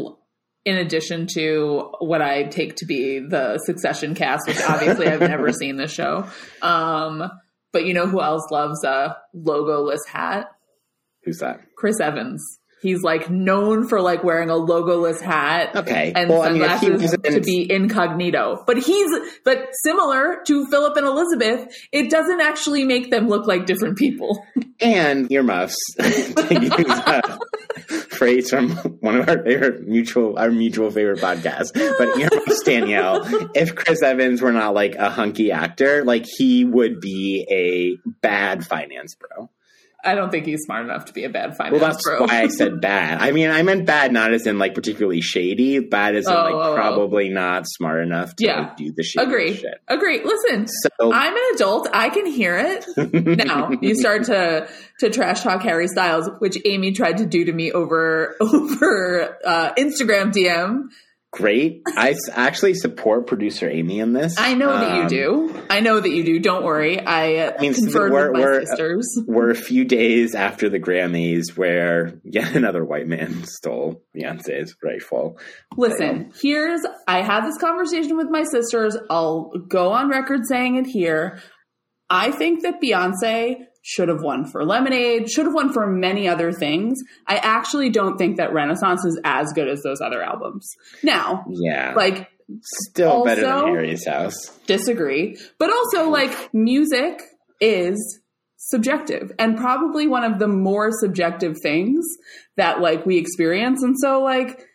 in 0.64 0.76
addition 0.76 1.26
to 1.34 1.90
what 1.98 2.22
I 2.22 2.44
take 2.44 2.76
to 2.76 2.86
be 2.86 3.18
the 3.18 3.58
Succession 3.58 4.14
cast, 4.14 4.46
which 4.46 4.60
obviously 4.62 5.08
I've 5.08 5.20
never 5.20 5.52
seen 5.52 5.76
the 5.76 5.88
show, 5.88 6.26
um, 6.62 7.30
but 7.72 7.84
you 7.84 7.94
know 7.94 8.06
who 8.06 8.20
else 8.20 8.46
loves 8.50 8.84
a 8.84 9.16
logoless 9.34 10.06
hat? 10.06 10.50
Who's 11.24 11.38
that? 11.38 11.60
Chris 11.76 11.98
Evans. 12.00 12.60
He's 12.86 13.02
like 13.02 13.28
known 13.30 13.88
for 13.88 14.00
like 14.00 14.22
wearing 14.22 14.48
a 14.50 14.54
logoless 14.54 15.20
hat 15.20 15.74
Okay. 15.74 16.12
and 16.14 16.28
well, 16.30 16.42
I 16.42 16.50
mean, 16.52 16.62
sunglasses 16.62 17.02
was 17.02 17.14
in- 17.14 17.34
to 17.34 17.40
be 17.40 17.70
incognito. 17.70 18.62
But 18.66 18.78
he's 18.78 19.10
but 19.44 19.68
similar 19.82 20.42
to 20.46 20.66
Philip 20.66 20.96
and 20.96 21.06
Elizabeth, 21.06 21.66
it 21.92 22.10
doesn't 22.10 22.40
actually 22.40 22.84
make 22.84 23.10
them 23.10 23.28
look 23.28 23.46
like 23.46 23.66
different 23.66 23.98
people. 23.98 24.42
and 24.80 25.30
earmuffs 25.32 25.76
phrase 28.08 28.52
uh, 28.52 28.56
from 28.56 28.70
one 29.00 29.16
of 29.16 29.28
our 29.28 29.42
favorite 29.42 29.86
mutual 29.86 30.38
our 30.38 30.50
mutual 30.50 30.90
favorite 30.90 31.18
podcasts 31.20 31.72
but 31.98 32.16
earmuffs 32.18 32.62
danielle 32.62 33.22
if 33.54 33.74
chris 33.74 34.02
evans 34.02 34.40
were 34.42 34.52
not 34.52 34.74
like 34.74 34.94
a 34.96 35.08
hunky 35.10 35.50
actor 35.52 36.04
like 36.04 36.24
he 36.38 36.64
would 36.64 37.00
be 37.00 37.46
a 37.50 38.08
bad 38.20 38.66
finance 38.66 39.14
bro 39.14 39.48
I 40.06 40.14
don't 40.14 40.30
think 40.30 40.46
he's 40.46 40.62
smart 40.62 40.84
enough 40.84 41.06
to 41.06 41.12
be 41.12 41.24
a 41.24 41.28
bad 41.28 41.56
finance 41.56 41.80
well 41.80 41.90
that's 41.90 42.02
bro. 42.04 42.20
why 42.26 42.42
i 42.42 42.48
said 42.48 42.80
bad 42.80 43.20
i 43.20 43.32
mean 43.32 43.50
i 43.50 43.62
meant 43.62 43.86
bad 43.86 44.12
not 44.12 44.32
as 44.32 44.46
in 44.46 44.58
like 44.58 44.74
particularly 44.74 45.20
shady 45.20 45.80
bad 45.80 46.14
as 46.16 46.26
in 46.26 46.32
Oh, 46.32 46.36
like 46.36 46.54
oh, 46.54 46.72
oh. 46.72 46.74
probably 46.74 47.28
not 47.28 47.64
smart 47.66 48.02
enough 48.02 48.34
to 48.36 48.44
Yeah. 48.44 48.60
like, 48.60 48.76
do 48.76 48.92
the 48.92 49.02
shady 49.02 49.26
Agree. 49.26 49.54
shit 49.54 49.80
Agree. 49.88 50.22
Listen, 50.24 50.66
so 50.68 51.12
I'm 51.12 51.32
an 51.34 51.42
adult. 51.54 51.88
I 51.92 52.08
can 52.10 52.26
hear 52.26 52.56
it. 52.58 52.84
now 53.46 53.70
you 53.80 53.94
start 53.94 54.24
to 54.24 54.68
to 55.00 55.10
trash 55.10 55.42
talk 55.42 55.62
Harry 55.62 55.88
Styles, 55.88 56.28
which 56.38 56.56
Amy 56.64 56.92
tried 56.92 57.18
to 57.18 57.26
do 57.26 57.44
to 57.44 57.52
me 57.52 57.70
over 57.72 58.34
over 58.40 59.38
uh, 59.44 59.72
Instagram 59.74 60.32
DM. 60.32 60.88
Great 61.36 61.82
I 61.96 62.14
actually 62.32 62.74
support 62.74 63.26
producer 63.26 63.68
amy 63.68 64.00
in 64.00 64.12
this 64.14 64.34
I 64.38 64.54
know 64.54 64.72
that 64.72 64.96
you 64.96 65.02
Um, 65.02 65.08
do. 65.08 65.62
I 65.70 65.80
know 65.80 66.00
that 66.00 66.08
you 66.10 66.24
do. 66.24 66.38
Don't 66.40 66.64
worry. 66.64 66.98
I 66.98 67.36
uh, 67.36 67.52
I 67.58 67.60
mean, 67.60 67.74
conferred 67.74 68.10
we're- 68.10 68.30
with 68.30 68.40
my 68.40 68.46
we're- 68.46 68.64
sisters. 68.66 69.06
we're 69.26 69.50
a 69.50 69.54
few 69.54 69.84
days 69.84 70.34
after 70.34 70.68
the 70.68 70.80
Grammys 70.80 71.56
where 71.56 72.20
yet 72.24 72.56
another 72.60 72.84
white 72.84 73.06
man 73.06 73.44
stole 73.44 74.02
Beyonce's 74.16 74.74
rightful. 74.82 75.38
Listen, 75.76 76.32
here's 76.40 76.80
I 77.06 77.22
had 77.22 77.44
this 77.44 77.58
conversation 77.58 78.16
with 78.16 78.28
my 78.30 78.44
sisters. 78.44 78.96
I'll 79.10 79.52
go 79.68 79.92
on 79.92 80.08
record 80.08 80.40
saying 80.48 80.76
it 80.76 80.86
here. 80.86 81.38
I 82.08 82.30
think 82.30 82.62
that 82.62 82.80
Beyonce 82.82 83.56
should 83.88 84.08
have 84.08 84.20
won 84.20 84.44
for 84.44 84.64
Lemonade, 84.64 85.30
should 85.30 85.44
have 85.44 85.54
won 85.54 85.72
for 85.72 85.86
many 85.86 86.26
other 86.26 86.50
things. 86.50 86.98
I 87.28 87.36
actually 87.36 87.88
don't 87.88 88.18
think 88.18 88.36
that 88.38 88.52
Renaissance 88.52 89.04
is 89.04 89.20
as 89.22 89.52
good 89.54 89.68
as 89.68 89.80
those 89.84 90.00
other 90.00 90.20
albums. 90.24 90.68
Now, 91.04 91.44
Yeah. 91.48 91.94
like 91.96 92.28
Still 92.88 93.24
better 93.24 93.42
than 93.42 93.50
also- 93.52 93.66
Harry's 93.66 94.04
house. 94.04 94.34
disagree, 94.66 95.36
but 95.58 95.70
also 95.70 96.08
like 96.10 96.52
music 96.52 97.22
is 97.60 98.20
subjective 98.56 99.30
and 99.38 99.56
probably 99.56 100.08
one 100.08 100.24
of 100.24 100.40
the 100.40 100.48
more 100.48 100.90
subjective 100.90 101.54
things 101.62 102.04
that 102.56 102.80
like 102.80 103.06
we 103.06 103.18
experience. 103.18 103.82
And 103.84 103.94
so 104.00 104.20
like 104.20 104.66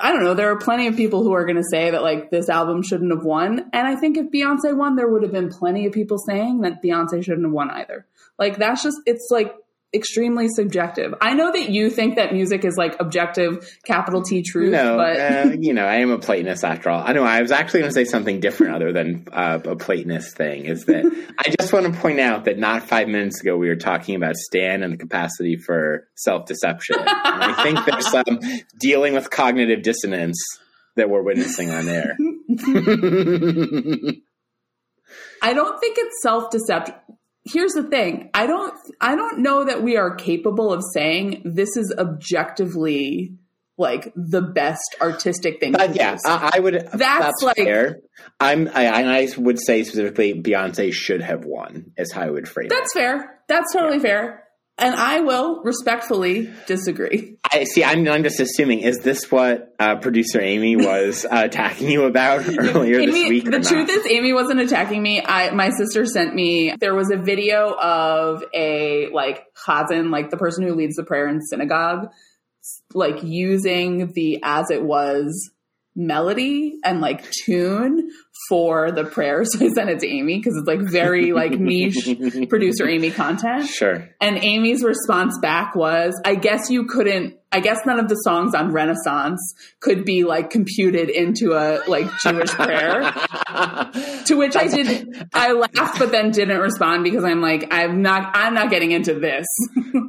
I 0.00 0.12
don't 0.12 0.24
know, 0.24 0.34
there 0.34 0.50
are 0.50 0.58
plenty 0.58 0.88
of 0.88 0.96
people 0.96 1.22
who 1.22 1.32
are 1.32 1.44
going 1.44 1.56
to 1.56 1.68
say 1.70 1.90
that 1.90 2.02
like 2.02 2.30
this 2.30 2.48
album 2.48 2.82
shouldn't 2.82 3.12
have 3.12 3.24
won. 3.24 3.70
And 3.72 3.86
I 3.86 3.94
think 3.94 4.16
if 4.16 4.26
Beyonce 4.26 4.76
won, 4.76 4.96
there 4.96 5.08
would 5.08 5.22
have 5.22 5.30
been 5.30 5.50
plenty 5.50 5.86
of 5.86 5.92
people 5.92 6.18
saying 6.18 6.62
that 6.62 6.82
Beyonce 6.82 7.24
shouldn't 7.24 7.46
have 7.46 7.52
won 7.52 7.70
either. 7.70 8.06
Like 8.38 8.58
that's 8.58 8.82
just 8.82 8.98
it's 9.06 9.28
like 9.30 9.54
extremely 9.94 10.48
subjective. 10.48 11.14
I 11.20 11.34
know 11.34 11.52
that 11.52 11.70
you 11.70 11.90
think 11.90 12.16
that 12.16 12.32
music 12.32 12.64
is 12.64 12.76
like 12.76 12.96
objective, 13.00 13.78
capital 13.84 14.22
T 14.22 14.42
truth, 14.42 14.72
No, 14.72 14.96
but 14.96 15.18
uh, 15.18 15.56
you 15.58 15.72
know, 15.72 15.86
I 15.86 15.96
am 15.96 16.10
a 16.10 16.18
Platonist 16.18 16.64
after 16.64 16.90
all. 16.90 17.02
I 17.06 17.12
know 17.12 17.24
I 17.24 17.40
was 17.40 17.52
actually 17.52 17.80
going 17.80 17.90
to 17.90 17.94
say 17.94 18.04
something 18.04 18.40
different 18.40 18.74
other 18.74 18.92
than 18.92 19.26
uh, 19.32 19.60
a 19.64 19.76
Platonist 19.76 20.36
thing. 20.36 20.64
Is 20.64 20.84
that 20.86 21.04
I 21.38 21.54
just 21.58 21.72
want 21.72 21.86
to 21.86 21.92
point 22.00 22.20
out 22.20 22.44
that 22.46 22.58
not 22.58 22.82
five 22.82 23.08
minutes 23.08 23.40
ago 23.40 23.56
we 23.56 23.68
were 23.68 23.76
talking 23.76 24.16
about 24.16 24.36
Stan 24.36 24.82
and 24.82 24.92
the 24.92 24.98
capacity 24.98 25.56
for 25.56 26.08
self 26.16 26.46
deception. 26.46 26.96
I 26.98 27.62
think 27.62 27.78
there's 27.86 28.10
some 28.10 28.40
dealing 28.78 29.14
with 29.14 29.30
cognitive 29.30 29.82
dissonance 29.82 30.38
that 30.96 31.10
we're 31.10 31.22
witnessing 31.22 31.70
on 31.70 31.88
air. 31.88 32.16
I 35.42 35.52
don't 35.52 35.78
think 35.80 35.96
it's 35.98 36.22
self-deception. 36.22 36.94
Here's 37.44 37.72
the 37.72 37.82
thing. 37.84 38.30
I 38.32 38.46
don't 38.46 38.74
I 39.00 39.16
don't 39.16 39.40
know 39.40 39.64
that 39.64 39.82
we 39.82 39.96
are 39.96 40.14
capable 40.14 40.72
of 40.72 40.82
saying 40.94 41.42
this 41.44 41.76
is 41.76 41.94
objectively 41.98 43.34
like 43.76 44.12
the 44.14 44.40
best 44.40 44.96
artistic 45.00 45.60
thing. 45.60 45.72
But 45.72 45.96
yeah, 45.96 46.16
I, 46.24 46.52
I 46.54 46.60
would. 46.60 46.88
That's, 46.92 47.42
like- 47.42 47.56
fair. 47.56 48.00
I'm. 48.38 48.68
I, 48.72 49.20
I 49.20 49.28
would 49.36 49.58
say 49.60 49.82
specifically, 49.84 50.40
Beyonce 50.40 50.92
should 50.92 51.22
have 51.22 51.44
won. 51.44 51.92
Is 51.96 52.12
how 52.12 52.22
I 52.22 52.30
would 52.30 52.48
frame 52.48 52.68
That's 52.68 52.94
it. 52.94 52.98
fair. 52.98 53.40
That's 53.48 53.72
totally 53.72 53.98
fair. 53.98 54.43
And 54.76 54.94
I 54.94 55.20
will 55.20 55.62
respectfully 55.62 56.50
disagree. 56.66 57.36
I 57.50 57.64
see. 57.64 57.84
I'm, 57.84 58.06
I'm 58.08 58.24
just 58.24 58.40
assuming. 58.40 58.80
Is 58.80 58.98
this 58.98 59.30
what 59.30 59.74
uh, 59.78 59.96
producer 59.96 60.40
Amy 60.40 60.74
was 60.74 61.24
uh, 61.24 61.28
attacking 61.44 61.88
you 61.88 62.04
about 62.04 62.46
earlier 62.46 62.98
Amy, 62.98 63.06
this 63.06 63.28
week? 63.28 63.44
the 63.44 63.60
truth 63.60 63.88
is, 63.88 64.06
Amy 64.06 64.32
wasn't 64.32 64.60
attacking 64.60 65.00
me. 65.00 65.22
I 65.22 65.50
my 65.52 65.70
sister 65.70 66.04
sent 66.04 66.34
me. 66.34 66.74
There 66.80 66.94
was 66.94 67.10
a 67.12 67.16
video 67.16 67.72
of 67.74 68.42
a 68.52 69.08
like 69.12 69.44
chazan, 69.54 70.10
like 70.10 70.30
the 70.30 70.36
person 70.36 70.66
who 70.66 70.74
leads 70.74 70.96
the 70.96 71.04
prayer 71.04 71.28
in 71.28 71.40
synagogue, 71.40 72.10
like 72.92 73.22
using 73.22 74.12
the 74.12 74.40
as 74.42 74.70
it 74.70 74.82
was 74.82 75.50
melody 75.94 76.80
and 76.84 77.00
like 77.00 77.30
tune 77.30 78.10
for 78.48 78.90
the 78.92 79.04
prayer. 79.04 79.44
So 79.54 79.64
I 79.64 79.68
sent 79.68 79.90
it 79.90 80.00
to 80.00 80.08
Amy 80.08 80.38
because 80.38 80.56
it's 80.56 80.66
like 80.66 80.80
very 80.80 81.32
like 81.32 81.52
niche 81.52 82.08
producer 82.48 82.88
Amy 82.88 83.10
content. 83.10 83.66
Sure. 83.68 84.08
And 84.20 84.38
Amy's 84.42 84.82
response 84.82 85.38
back 85.40 85.74
was, 85.76 86.20
I 86.24 86.34
guess 86.34 86.70
you 86.70 86.86
couldn't, 86.86 87.36
I 87.52 87.60
guess 87.60 87.78
none 87.86 88.00
of 88.00 88.08
the 88.08 88.16
songs 88.16 88.52
on 88.54 88.72
Renaissance 88.72 89.40
could 89.78 90.04
be 90.04 90.24
like 90.24 90.50
computed 90.50 91.08
into 91.08 91.52
a 91.52 91.82
like 91.86 92.10
Jewish 92.20 92.50
prayer. 92.50 93.02
to 94.24 94.34
which 94.36 94.56
I 94.56 94.66
did, 94.66 95.28
I 95.32 95.52
laughed, 95.52 96.00
but 96.00 96.10
then 96.10 96.32
didn't 96.32 96.58
respond 96.58 97.04
because 97.04 97.22
I'm 97.22 97.40
like, 97.40 97.72
I'm 97.72 98.02
not, 98.02 98.32
I'm 98.34 98.54
not 98.54 98.70
getting 98.70 98.90
into 98.90 99.14
this. 99.14 99.46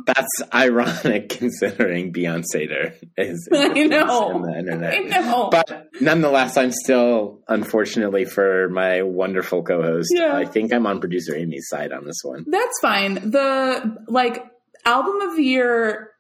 That's 0.08 0.42
ironic 0.54 1.30
considering 1.30 2.12
Beyonce 2.12 2.94
is 3.18 3.48
I 3.54 3.68
know. 3.84 4.34
on 4.34 4.42
the 4.42 4.58
internet. 4.58 4.94
I 4.94 4.98
know. 5.00 5.50
But 5.52 5.90
nonetheless, 6.02 6.58
I'm 6.58 6.72
still, 6.72 7.42
unfortunately 7.48 8.15
for 8.24 8.70
my 8.70 9.02
wonderful 9.02 9.64
co-host, 9.64 10.14
Yeah. 10.16 10.34
I 10.38 10.46
think 10.46 10.72
I'm 10.72 10.88
on 10.88 11.02
producer 11.02 11.36
Amy's 11.36 11.68
side 11.68 11.92
on 11.92 12.06
this 12.06 12.22
one. 12.24 12.46
That's 12.48 12.80
fine. 12.82 13.16
The 13.32 13.98
like 14.08 14.46
album 14.86 15.20
of 15.22 15.36
the 15.36 15.44
year 15.44 16.12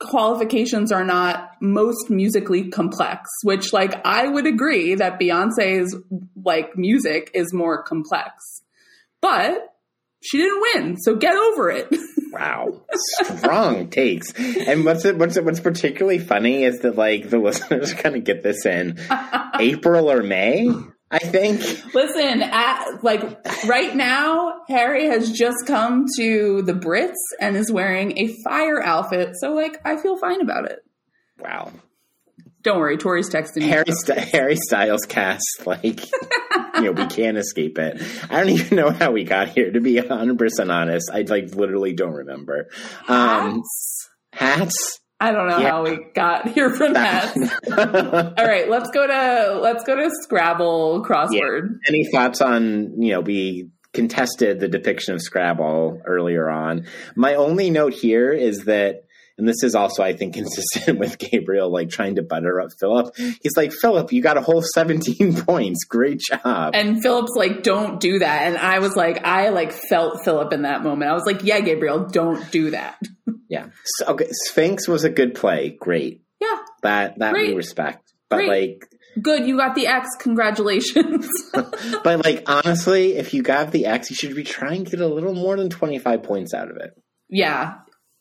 qualifications 0.00 0.92
are 0.92 1.04
not 1.04 1.50
most 1.60 2.10
musically 2.10 2.68
complex, 2.68 3.28
which 3.42 3.72
like 3.72 3.94
I 4.06 4.28
would 4.28 4.46
agree 4.46 4.94
that 4.96 5.18
Beyonce's 5.18 5.96
like 6.44 6.76
music 6.76 7.30
is 7.34 7.52
more 7.52 7.82
complex. 7.82 8.62
But 9.22 9.58
she 10.22 10.38
didn't 10.38 10.62
win, 10.74 10.96
so 11.00 11.16
get 11.16 11.34
over 11.34 11.70
it. 11.70 11.88
Wow, 12.34 12.82
strong 13.22 13.90
takes. 13.90 14.32
And 14.32 14.84
what's 14.84 15.04
it, 15.04 15.16
what's 15.16 15.36
it, 15.36 15.44
what's 15.44 15.60
particularly 15.60 16.18
funny 16.18 16.64
is 16.64 16.80
that 16.80 16.96
like 16.96 17.30
the 17.30 17.38
listeners 17.46 17.94
kind 17.94 18.16
of 18.16 18.24
get 18.24 18.42
this 18.42 18.66
in 18.66 18.98
April 19.60 20.10
or 20.10 20.20
May. 20.24 20.68
I 21.14 21.18
think. 21.20 21.60
Listen, 21.94 22.42
at, 22.42 23.04
like 23.04 23.22
right 23.66 23.94
now, 23.94 24.62
Harry 24.66 25.06
has 25.06 25.30
just 25.30 25.66
come 25.66 26.06
to 26.16 26.62
the 26.62 26.72
Brits 26.72 27.14
and 27.40 27.56
is 27.56 27.70
wearing 27.70 28.18
a 28.18 28.34
fire 28.42 28.82
outfit, 28.82 29.34
so 29.40 29.54
like 29.54 29.80
I 29.84 29.96
feel 29.96 30.16
fine 30.18 30.40
about 30.40 30.64
it. 30.64 30.80
Wow. 31.38 31.72
Don't 32.62 32.78
worry, 32.78 32.96
Tori's 32.96 33.28
texting 33.30 33.58
me. 33.58 33.68
Harry 33.68 33.84
St- 33.90 34.18
Harry 34.18 34.56
Styles 34.56 35.04
cast 35.06 35.66
like 35.66 36.00
you 36.76 36.80
know 36.80 36.92
we 36.92 37.06
can't 37.06 37.36
escape 37.36 37.78
it. 37.78 38.02
I 38.30 38.38
don't 38.38 38.48
even 38.48 38.76
know 38.76 38.90
how 38.90 39.12
we 39.12 39.22
got 39.22 39.50
here. 39.50 39.70
To 39.70 39.80
be 39.80 39.98
hundred 39.98 40.38
percent 40.38 40.70
honest, 40.70 41.10
I 41.12 41.22
like 41.22 41.54
literally 41.54 41.92
don't 41.92 42.14
remember. 42.14 42.68
Um, 43.06 43.62
Hats? 44.32 44.98
I 45.20 45.32
don't 45.32 45.48
know 45.48 45.58
Yeah. 45.58 45.70
how 45.70 45.84
we 45.84 45.98
got 46.14 46.48
here 46.54 46.70
from 46.70 46.92
that. 46.94 47.34
All 48.38 48.46
right, 48.46 48.68
let's 48.68 48.90
go 48.90 49.06
to 49.06 49.58
let's 49.60 49.84
go 49.84 49.94
to 49.96 50.10
Scrabble 50.22 51.04
crossword. 51.04 51.78
Any 51.88 52.04
thoughts 52.10 52.40
on 52.40 53.00
you 53.00 53.12
know 53.12 53.20
we 53.20 53.70
contested 53.92 54.58
the 54.60 54.68
depiction 54.68 55.14
of 55.14 55.22
Scrabble 55.22 56.02
earlier 56.04 56.50
on. 56.50 56.86
My 57.14 57.34
only 57.36 57.70
note 57.70 57.94
here 57.94 58.32
is 58.32 58.64
that. 58.64 59.04
And 59.36 59.48
this 59.48 59.62
is 59.64 59.74
also, 59.74 60.02
I 60.02 60.12
think, 60.12 60.34
consistent 60.40 60.98
with 60.98 61.18
Gabriel, 61.18 61.70
like 61.70 61.90
trying 61.90 62.14
to 62.16 62.22
butter 62.22 62.60
up 62.60 62.70
Philip. 62.78 63.14
He's 63.16 63.56
like, 63.56 63.72
Philip, 63.72 64.12
you 64.12 64.22
got 64.22 64.36
a 64.36 64.40
whole 64.40 64.62
17 64.74 65.42
points. 65.42 65.84
Great 65.84 66.20
job. 66.20 66.72
And 66.74 67.02
Philip's 67.02 67.32
like, 67.36 67.62
"Don't 67.62 67.98
do 68.00 68.20
that." 68.20 68.42
And 68.42 68.56
I 68.56 68.78
was 68.78 68.94
like, 68.96 69.24
I 69.24 69.48
like 69.48 69.72
felt 69.72 70.24
Philip 70.24 70.52
in 70.52 70.62
that 70.62 70.82
moment. 70.84 71.10
I 71.10 71.14
was 71.14 71.24
like, 71.26 71.42
"Yeah, 71.44 71.60
Gabriel, 71.60 72.06
don't 72.06 72.50
do 72.50 72.70
that." 72.70 72.98
Yeah. 73.46 73.66
So, 73.84 74.06
okay. 74.06 74.26
Sphinx 74.46 74.88
was 74.88 75.04
a 75.04 75.10
good 75.10 75.34
play. 75.34 75.76
Great. 75.78 76.22
Yeah, 76.40 76.56
That 76.82 77.18
that 77.18 77.34
we 77.34 77.54
respect. 77.54 78.12
But 78.30 78.36
Great. 78.36 78.48
like 78.48 78.86
good. 79.22 79.46
You 79.46 79.56
got 79.58 79.74
the 79.74 79.86
X. 79.86 80.08
Congratulations. 80.18 81.28
but 81.52 82.24
like 82.24 82.42
honestly, 82.48 83.16
if 83.16 83.34
you 83.34 83.42
got 83.42 83.70
the 83.70 83.86
X, 83.86 84.10
you 84.10 84.16
should 84.16 84.34
be 84.34 84.44
trying 84.44 84.84
to 84.86 84.90
get 84.90 85.00
a 85.00 85.06
little 85.06 85.34
more 85.34 85.56
than 85.56 85.68
twenty 85.70 85.98
five 85.98 86.22
points 86.22 86.54
out 86.54 86.70
of 86.70 86.78
it. 86.78 86.92
yeah. 87.28 87.74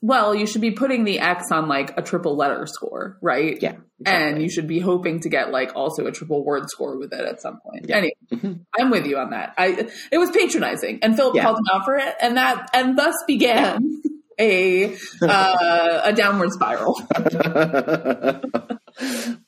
Well, 0.06 0.36
you 0.36 0.46
should 0.46 0.60
be 0.60 0.72
putting 0.72 1.06
the 1.06 1.20
X 1.20 1.50
on 1.50 1.70
like 1.70 1.98
a 1.98 2.02
triple 2.02 2.36
letter 2.36 2.66
score, 2.68 3.18
right? 3.22 3.58
Yeah. 3.62 3.78
And 4.06 4.42
you 4.42 4.50
should 4.50 4.68
be 4.68 4.80
hoping 4.80 5.22
to 5.22 5.30
get 5.30 5.50
like 5.52 5.78
also 5.78 6.06
a 6.08 6.12
triple 6.12 6.44
word 6.44 6.70
score 6.70 6.98
with 7.00 7.14
it 7.14 7.22
at 7.22 7.40
some 7.42 7.62
point. 7.62 7.86
Yeah. 7.88 7.96
Anyway, 8.00 8.16
Mhm. 8.34 8.60
I'm 8.78 8.90
with 8.90 9.06
you 9.06 9.18
on 9.18 9.30
that. 9.30 9.54
I 9.58 9.88
it 10.12 10.18
was 10.18 10.30
patronizing, 10.32 11.00
and 11.04 11.16
Philip 11.16 11.36
Yeah. 11.36 11.44
called 11.44 11.60
him 11.60 11.66
out 11.74 11.86
for 11.86 11.96
it, 11.96 12.14
and 12.22 12.36
that 12.36 12.70
and 12.74 12.98
thus 12.98 13.16
began 13.28 14.02
a 14.38 14.94
uh, 15.22 16.02
a 16.04 16.12
downward 16.12 16.52
spiral. 16.52 17.00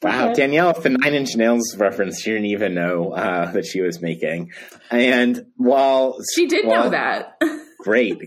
wow, 0.01 0.34
Danielle, 0.34 0.74
the 0.80 0.89
Nine 0.89 1.14
Inch 1.16 1.36
Nails 1.36 1.76
reference, 1.78 2.22
she 2.22 2.32
didn't 2.32 2.45
even 2.45 2.74
know 2.74 3.12
uh, 3.12 3.51
that 3.51 3.66
she 3.66 3.82
was 3.82 4.01
making. 4.01 4.51
And 4.89 5.47
while 5.58 6.18
She 6.34 6.47
did 6.47 6.66
while- 6.66 6.86
know 6.86 6.89
that. 6.91 7.38
great, 7.80 8.20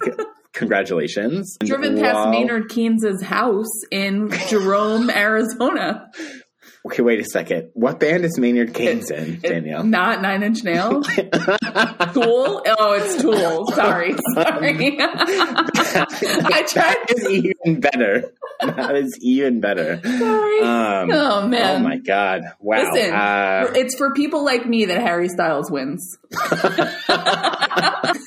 congratulations. 0.52 1.56
Driven 1.64 1.98
past 1.98 2.30
Maynard 2.30 2.68
Keenan's 2.68 3.22
house 3.22 3.84
in 3.90 4.30
Jerome, 4.48 5.10
Arizona. 5.10 6.10
Okay, 6.88 7.02
wait 7.02 7.20
a 7.20 7.24
second. 7.24 7.68
What 7.74 8.00
band 8.00 8.24
is 8.24 8.38
Maynard 8.38 8.72
Keenan 8.72 9.04
in, 9.12 9.40
Danielle? 9.40 9.84
Not 9.84 10.22
Nine 10.22 10.42
Inch 10.42 10.64
Nails. 10.64 11.06
Tool? 11.16 12.62
Oh, 12.66 12.92
it's 12.98 13.20
Tool. 13.20 13.66
Sorry. 13.74 14.14
Sorry. 14.32 14.96
I 15.00 16.64
tried. 16.66 16.96
That 16.96 17.14
is 17.14 17.28
even 17.28 17.80
better. 17.80 18.32
That 18.60 18.96
is 18.96 19.18
even 19.20 19.60
better. 19.60 20.00
Sorry. 20.02 20.60
Um, 20.60 21.10
oh, 21.12 21.46
man. 21.46 21.76
Oh 21.76 21.84
my 21.84 21.98
god! 21.98 22.42
Wow. 22.58 22.90
Listen, 22.90 23.12
Uh, 23.12 23.66
it's 23.74 23.94
for 23.96 24.14
people 24.14 24.42
like 24.44 24.66
me 24.66 24.86
that 24.86 25.00
Harry 25.02 25.28
Styles 25.28 25.70
wins. 25.70 26.16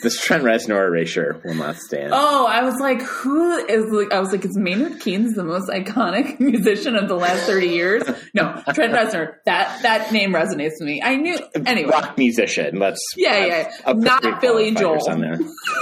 this 0.03 0.21
Trent 0.21 0.43
Reznor 0.43 0.85
erasure 0.87 1.41
will 1.43 1.55
not 1.55 1.77
stand. 1.77 2.11
Oh, 2.13 2.45
I 2.47 2.63
was 2.63 2.75
like, 2.79 3.01
who 3.01 3.57
is 3.65 3.85
like? 3.91 4.13
I 4.13 4.19
was 4.19 4.31
like, 4.31 4.45
is 4.45 4.55
Maynard 4.57 4.99
Keenan 5.01 5.33
the 5.33 5.43
most 5.43 5.69
iconic 5.69 6.39
musician 6.39 6.95
of 6.95 7.07
the 7.09 7.15
last 7.15 7.43
thirty 7.45 7.67
years? 7.69 8.03
No, 8.33 8.50
Trent 8.73 8.93
Reznor. 8.93 9.35
That 9.45 9.81
that 9.83 10.11
name 10.11 10.33
resonates 10.33 10.73
with 10.79 10.87
me. 10.87 11.01
I 11.03 11.15
knew 11.15 11.37
anyway. 11.65 11.89
Rock 11.91 12.17
musician. 12.17 12.79
Let's 12.79 12.99
Yeah, 13.17 13.45
yeah. 13.45 13.71
appropriate 13.85 14.03
Not 14.23 14.41
Billy 14.41 14.73
Joel. 14.75 15.09
on 15.09 15.21
there. 15.21 15.37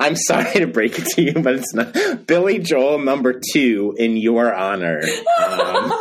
I'm 0.00 0.16
sorry 0.16 0.60
to 0.60 0.66
break 0.66 0.98
it 0.98 1.06
to 1.14 1.22
you, 1.22 1.34
but 1.34 1.54
it's 1.54 1.74
not 1.74 2.26
Billy 2.26 2.58
Joel 2.58 2.98
number 2.98 3.40
two 3.52 3.94
in 3.98 4.16
your 4.16 4.54
honor. 4.54 5.00
Um, 5.44 5.92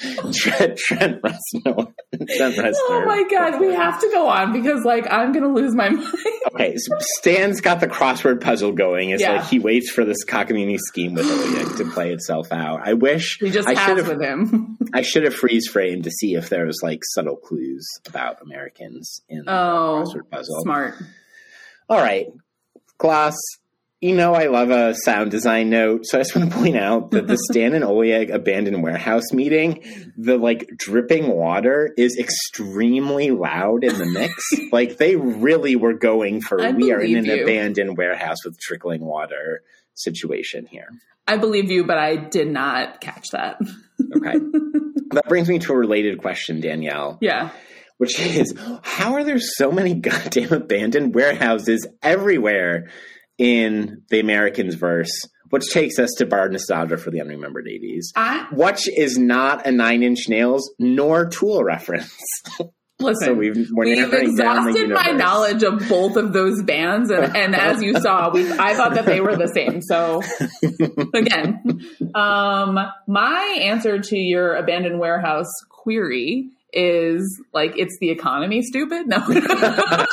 Trent, 0.34 0.76
Trent 0.78 1.22
Reznor. 1.22 1.92
Trent 2.36 2.54
Reznor. 2.56 2.72
Oh 2.88 3.04
my 3.06 3.24
god, 3.30 3.60
we 3.60 3.72
have 3.74 4.00
to 4.00 4.08
go 4.12 4.26
on 4.28 4.52
because 4.52 4.84
like 4.84 5.06
I'm 5.10 5.32
gonna 5.32 5.52
lose 5.52 5.74
my 5.74 5.88
mind. 5.88 6.06
Okay, 6.54 6.74
so 6.76 6.96
Stan's 7.18 7.60
got 7.60 7.80
the 7.80 7.86
crossword 7.86 8.40
puzzle 8.40 8.72
going. 8.72 9.10
It's 9.10 9.22
Yeah. 9.22 9.36
like 9.36 9.48
he 9.48 9.58
waits 9.58 9.90
for 9.90 10.04
this 10.04 10.24
cockamamie 10.26 10.78
scheme 10.78 11.14
with 11.14 11.26
Oleg 11.30 11.76
to 11.78 11.90
play 11.92 12.12
itself 12.12 12.52
out. 12.52 12.80
I 12.86 12.94
wish 12.94 13.38
He 13.40 13.50
just 13.50 13.68
I 13.68 13.74
has 13.74 14.06
with 14.06 14.20
him. 14.22 14.78
I 14.94 15.02
should 15.02 15.24
have 15.24 15.34
freeze 15.34 15.66
framed 15.68 16.04
to 16.04 16.10
see 16.10 16.34
if 16.34 16.48
there 16.48 16.66
was 16.66 16.80
like 16.82 17.00
subtle 17.14 17.36
clues 17.36 17.86
about 18.06 18.40
Americans 18.42 19.22
in 19.28 19.44
Oh, 19.48 20.04
the 20.04 20.18
crossword 20.20 20.30
puzzle. 20.30 20.60
smart. 20.62 20.94
All 21.88 21.98
right, 21.98 22.26
Gloss. 22.98 23.36
You 24.00 24.14
know 24.14 24.34
I 24.34 24.48
love 24.48 24.68
a 24.70 24.94
sound 24.94 25.30
design 25.30 25.70
note, 25.70 26.02
so 26.04 26.18
I 26.18 26.20
just 26.20 26.36
want 26.36 26.50
to 26.52 26.56
point 26.56 26.76
out 26.76 27.12
that 27.12 27.26
the 27.26 27.38
Stan 27.50 27.72
and 27.72 27.82
Oleg 27.82 28.28
abandoned 28.28 28.82
warehouse 28.82 29.32
meeting, 29.32 29.82
the 30.18 30.36
like 30.36 30.68
dripping 30.76 31.28
water 31.28 31.94
is 31.96 32.18
extremely 32.18 33.30
loud 33.30 33.84
in 33.84 33.96
the 33.98 34.04
mix. 34.04 34.34
like 34.72 34.98
they 34.98 35.16
really 35.16 35.76
were 35.76 35.94
going 35.94 36.42
for 36.42 36.60
I 36.60 36.72
we 36.72 36.92
are 36.92 37.00
in 37.00 37.16
an 37.16 37.24
you. 37.24 37.42
abandoned 37.42 37.96
warehouse 37.96 38.44
with 38.44 38.58
trickling 38.60 39.00
water 39.02 39.62
situation 39.94 40.66
here. 40.66 40.88
I 41.26 41.38
believe 41.38 41.70
you, 41.70 41.84
but 41.84 41.96
I 41.96 42.16
did 42.16 42.48
not 42.48 43.00
catch 43.00 43.30
that. 43.30 43.58
Okay. 44.14 44.34
that 45.12 45.24
brings 45.26 45.48
me 45.48 45.58
to 45.60 45.72
a 45.72 45.76
related 45.76 46.20
question, 46.20 46.60
Danielle. 46.60 47.16
Yeah. 47.22 47.48
which 47.96 48.20
is 48.20 48.54
how 48.82 49.14
are 49.14 49.24
there 49.24 49.40
so 49.40 49.72
many 49.72 49.94
goddamn 49.94 50.52
abandoned 50.52 51.14
warehouses 51.14 51.86
everywhere 52.02 52.90
in 53.38 54.02
the 54.10 54.20
Americans 54.20 54.74
verse, 54.74 55.12
which 55.50 55.64
takes 55.72 55.98
us 55.98 56.10
to 56.18 56.26
bar 56.26 56.48
nostalgia 56.48 56.96
for 56.96 57.10
the 57.10 57.20
unremembered 57.20 57.66
80s. 57.66 58.06
I 58.16 58.46
Which 58.52 58.88
is 58.88 59.18
not 59.18 59.66
a 59.66 59.72
Nine 59.72 60.02
Inch 60.02 60.28
Nails 60.28 60.72
nor 60.78 61.26
Tool 61.26 61.62
reference. 61.62 62.14
Listen, 62.98 63.26
So 63.26 63.34
we've 63.34 63.68
we're 63.72 63.84
We've 63.84 63.98
narrowing 63.98 64.36
down 64.36 64.64
the 64.64 64.70
exhausted 64.70 64.88
my 64.88 65.10
knowledge 65.12 65.62
of 65.62 65.86
both 65.86 66.16
of 66.16 66.32
those 66.32 66.62
bands, 66.62 67.10
and, 67.10 67.36
and 67.36 67.54
as 67.54 67.82
you 67.82 68.00
saw, 68.00 68.30
we 68.30 68.50
I 68.50 68.74
thought 68.74 68.94
that 68.94 69.04
they 69.04 69.20
were 69.20 69.36
the 69.36 69.48
same. 69.48 69.82
So 69.82 70.22
again, 71.14 71.82
um, 72.14 72.78
my 73.06 73.58
answer 73.60 73.98
to 73.98 74.16
your 74.16 74.54
abandoned 74.54 74.98
warehouse 74.98 75.50
query 75.68 76.48
is 76.72 77.38
like 77.52 77.76
it's 77.76 77.98
the 78.00 78.08
economy, 78.08 78.62
stupid. 78.62 79.06
No. 79.06 79.18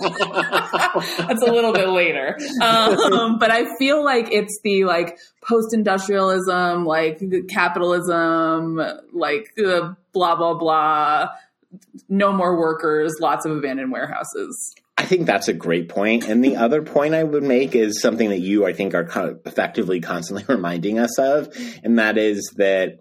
That's 1.18 1.42
a 1.42 1.52
little 1.52 1.72
bit 1.72 1.88
later. 1.88 2.38
Um, 2.60 3.38
but 3.38 3.50
I 3.50 3.76
feel 3.78 4.04
like 4.04 4.32
it's 4.32 4.58
the 4.62 4.84
like 4.84 5.18
post 5.42 5.74
industrialism, 5.74 6.84
like 6.84 7.22
capitalism, 7.48 8.80
like 9.12 9.48
blah, 9.56 10.36
blah, 10.36 10.54
blah. 10.54 11.28
No 12.08 12.32
more 12.32 12.58
workers, 12.58 13.14
lots 13.20 13.44
of 13.46 13.56
abandoned 13.56 13.90
warehouses. 13.90 14.74
I 14.96 15.04
think 15.06 15.26
that's 15.26 15.48
a 15.48 15.52
great 15.52 15.88
point. 15.88 16.24
And 16.28 16.44
the 16.44 16.56
other 16.56 16.80
point 16.80 17.14
I 17.14 17.24
would 17.24 17.42
make 17.42 17.74
is 17.74 18.00
something 18.00 18.28
that 18.28 18.38
you, 18.38 18.64
I 18.64 18.72
think, 18.72 18.94
are 18.94 19.04
kind 19.04 19.28
of 19.28 19.40
effectively 19.44 20.00
constantly 20.00 20.44
reminding 20.54 20.98
us 20.98 21.18
of, 21.18 21.48
and 21.82 21.98
that 21.98 22.16
is 22.16 22.40
that 22.56 23.00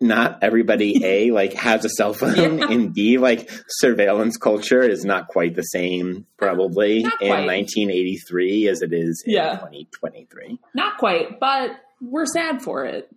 not 0.00 0.38
everybody 0.42 1.00
a 1.04 1.30
like 1.32 1.52
has 1.54 1.84
a 1.84 1.88
cell 1.88 2.12
phone, 2.14 2.58
Yeah. 2.58 2.68
and 2.70 2.92
b 2.94 3.18
like 3.18 3.50
surveillance 3.68 4.36
culture 4.36 4.82
is 4.82 5.04
not 5.04 5.28
quite 5.28 5.54
the 5.56 5.62
same 5.62 6.26
probably 6.36 7.02
Not 7.02 7.20
in 7.20 7.28
quite. 7.28 7.46
1983 7.46 8.68
as 8.68 8.82
it 8.82 8.92
is 8.92 9.22
in 9.26 9.34
Yeah. 9.34 9.56
2023. 9.56 10.58
Not 10.74 10.98
quite, 10.98 11.40
but 11.40 11.70
we're 12.00 12.26
sad 12.26 12.62
for 12.62 12.84
it. 12.84 13.10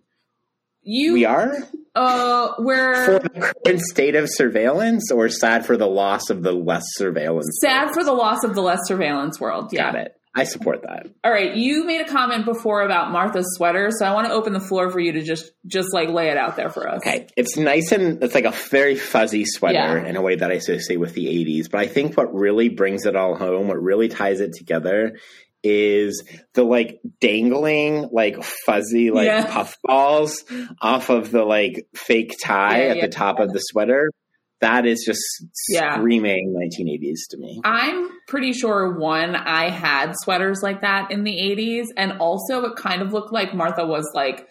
You, 0.84 1.12
We 1.12 1.24
are 1.24 1.56
uh, 1.94 2.54
we're 2.58 3.20
the 3.20 3.28
current 3.64 3.80
state 3.82 4.16
of 4.16 4.24
surveillance, 4.28 5.12
or 5.12 5.28
sad 5.28 5.64
for 5.64 5.76
the 5.76 5.86
loss 5.86 6.28
of 6.30 6.42
the 6.42 6.50
less 6.52 6.82
surveillance. 6.94 7.58
sad 7.60 7.92
for 7.94 8.02
the 8.02 8.12
loss 8.12 8.42
of 8.42 8.54
the 8.56 8.62
less 8.62 8.80
surveillance 8.86 9.38
world. 9.38 9.68
Yeah. 9.72 9.92
Got 9.92 9.94
it. 10.00 10.16
I 10.34 10.44
support 10.44 10.82
that. 10.82 11.08
All 11.22 11.30
right, 11.30 11.54
you 11.54 11.84
made 11.84 12.00
a 12.00 12.06
comment 12.08 12.46
before 12.46 12.82
about 12.82 13.12
Martha's 13.12 13.46
sweater, 13.56 13.90
so 13.90 14.06
I 14.06 14.14
want 14.14 14.28
to 14.28 14.32
open 14.32 14.54
the 14.54 14.60
floor 14.60 14.90
for 14.90 14.98
you 14.98 15.12
to 15.12 15.22
just 15.22 15.50
just 15.66 15.92
like 15.92 16.08
lay 16.08 16.28
it 16.30 16.38
out 16.38 16.56
there 16.56 16.70
for 16.70 16.88
us. 16.88 17.02
Okay, 17.06 17.26
it's 17.36 17.56
nice 17.58 17.92
and 17.92 18.22
it's 18.22 18.34
like 18.34 18.46
a 18.46 18.52
very 18.70 18.94
fuzzy 18.94 19.44
sweater 19.44 19.74
Yeah. 20.02 20.06
in 20.08 20.16
a 20.16 20.22
way 20.22 20.36
that 20.36 20.50
I 20.50 20.54
associate 20.54 20.98
with 20.98 21.12
the 21.14 21.26
80s. 21.26 21.70
But 21.70 21.80
I 21.80 21.86
think 21.86 22.16
what 22.16 22.32
really 22.34 22.70
brings 22.70 23.04
it 23.04 23.14
all 23.14 23.34
home, 23.36 23.68
what 23.68 23.82
really 23.82 24.08
ties 24.08 24.40
it 24.40 24.54
together, 24.54 25.18
is 25.62 26.24
the 26.54 26.64
like 26.64 27.00
dangling, 27.20 28.08
like 28.10 28.42
fuzzy, 28.42 29.10
like 29.10 29.26
Yeah. 29.26 29.46
puffballs 29.46 30.44
off 30.80 31.10
of 31.10 31.30
the 31.30 31.44
like 31.44 31.86
fake 31.94 32.34
tie 32.42 32.86
Yeah, 32.86 32.94
at 32.94 33.00
the 33.00 33.08
top 33.08 33.38
of 33.38 33.52
the 33.52 33.58
sweater. 33.60 34.10
That 34.62 34.86
is 34.86 35.04
just 35.04 35.20
Yeah. 35.68 35.96
screaming 35.96 36.54
1980s 36.58 37.26
to 37.30 37.36
me. 37.36 37.60
I'm 37.64 38.08
pretty 38.28 38.52
sure 38.54 38.98
one, 38.98 39.36
I 39.36 39.68
had 39.68 40.14
sweaters 40.22 40.62
like 40.62 40.80
that 40.80 41.10
in 41.10 41.24
the 41.24 41.36
80s, 41.38 41.88
and 41.96 42.12
also 42.20 42.64
it 42.64 42.76
kind 42.76 43.02
of 43.02 43.12
looked 43.12 43.32
like 43.32 43.52
Martha 43.54 43.84
was 43.84 44.10
like, 44.14 44.48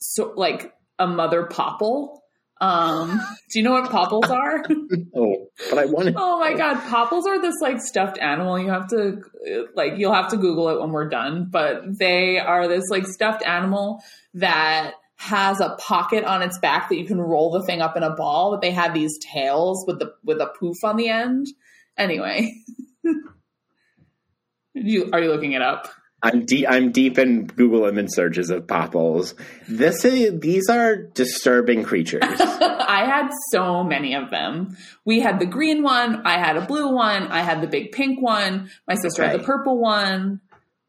so 0.00 0.32
like 0.36 0.72
a 0.98 1.06
mother 1.06 1.44
popple. 1.46 2.22
Um, 2.60 3.20
do 3.52 3.58
you 3.58 3.64
know 3.64 3.72
what 3.72 3.90
popples 3.90 4.30
are? 4.30 4.64
Oh, 5.14 5.48
but 5.68 5.78
I 5.78 5.84
wanted. 5.86 6.14
oh 6.16 6.38
my 6.38 6.54
god, 6.54 6.74
popples 6.88 7.26
are 7.26 7.40
this 7.40 7.56
like 7.60 7.80
stuffed 7.80 8.18
animal. 8.18 8.58
You 8.58 8.68
have 8.70 8.88
to 8.90 9.20
like 9.74 9.94
you'll 9.96 10.14
have 10.14 10.30
to 10.30 10.36
Google 10.36 10.68
it 10.70 10.80
when 10.80 10.90
we're 10.90 11.08
done, 11.08 11.48
but 11.50 11.98
they 11.98 12.38
are 12.38 12.66
this 12.68 12.84
like 12.88 13.06
stuffed 13.06 13.42
animal 13.44 14.02
that 14.34 14.94
has 15.22 15.60
a 15.60 15.76
pocket 15.76 16.24
on 16.24 16.42
its 16.42 16.58
back 16.58 16.88
that 16.88 16.96
you 16.96 17.06
can 17.06 17.20
roll 17.20 17.52
the 17.52 17.62
thing 17.62 17.80
up 17.80 17.96
in 17.96 18.02
a 18.02 18.10
ball, 18.10 18.50
but 18.50 18.60
they 18.60 18.72
have 18.72 18.92
these 18.92 19.16
tails 19.20 19.84
with 19.86 20.00
the 20.00 20.12
with 20.24 20.40
a 20.40 20.46
poof 20.58 20.76
on 20.82 20.96
the 20.96 21.08
end. 21.08 21.46
Anyway. 21.96 22.52
you 24.74 25.08
are 25.12 25.20
you 25.20 25.28
looking 25.28 25.52
it 25.52 25.62
up? 25.62 25.88
I'm 26.24 26.44
deep. 26.44 26.66
I'm 26.68 26.90
deep 26.90 27.18
in 27.18 27.46
Google 27.46 27.86
image 27.86 28.10
searches 28.10 28.50
of 28.50 28.66
popples. 28.66 29.36
This 29.68 30.04
is 30.04 30.40
these 30.40 30.68
are 30.68 30.96
disturbing 30.96 31.84
creatures. 31.84 32.22
I 32.24 33.04
had 33.06 33.30
so 33.52 33.84
many 33.84 34.14
of 34.14 34.30
them. 34.30 34.76
We 35.04 35.20
had 35.20 35.38
the 35.38 35.46
green 35.46 35.84
one, 35.84 36.26
I 36.26 36.38
had 36.38 36.56
a 36.56 36.66
blue 36.66 36.92
one, 36.92 37.28
I 37.28 37.42
had 37.42 37.60
the 37.60 37.68
big 37.68 37.92
pink 37.92 38.20
one, 38.20 38.70
my 38.88 38.96
sister 38.96 39.24
had 39.24 39.40
the 39.40 39.44
purple 39.44 39.78
one. 39.78 40.40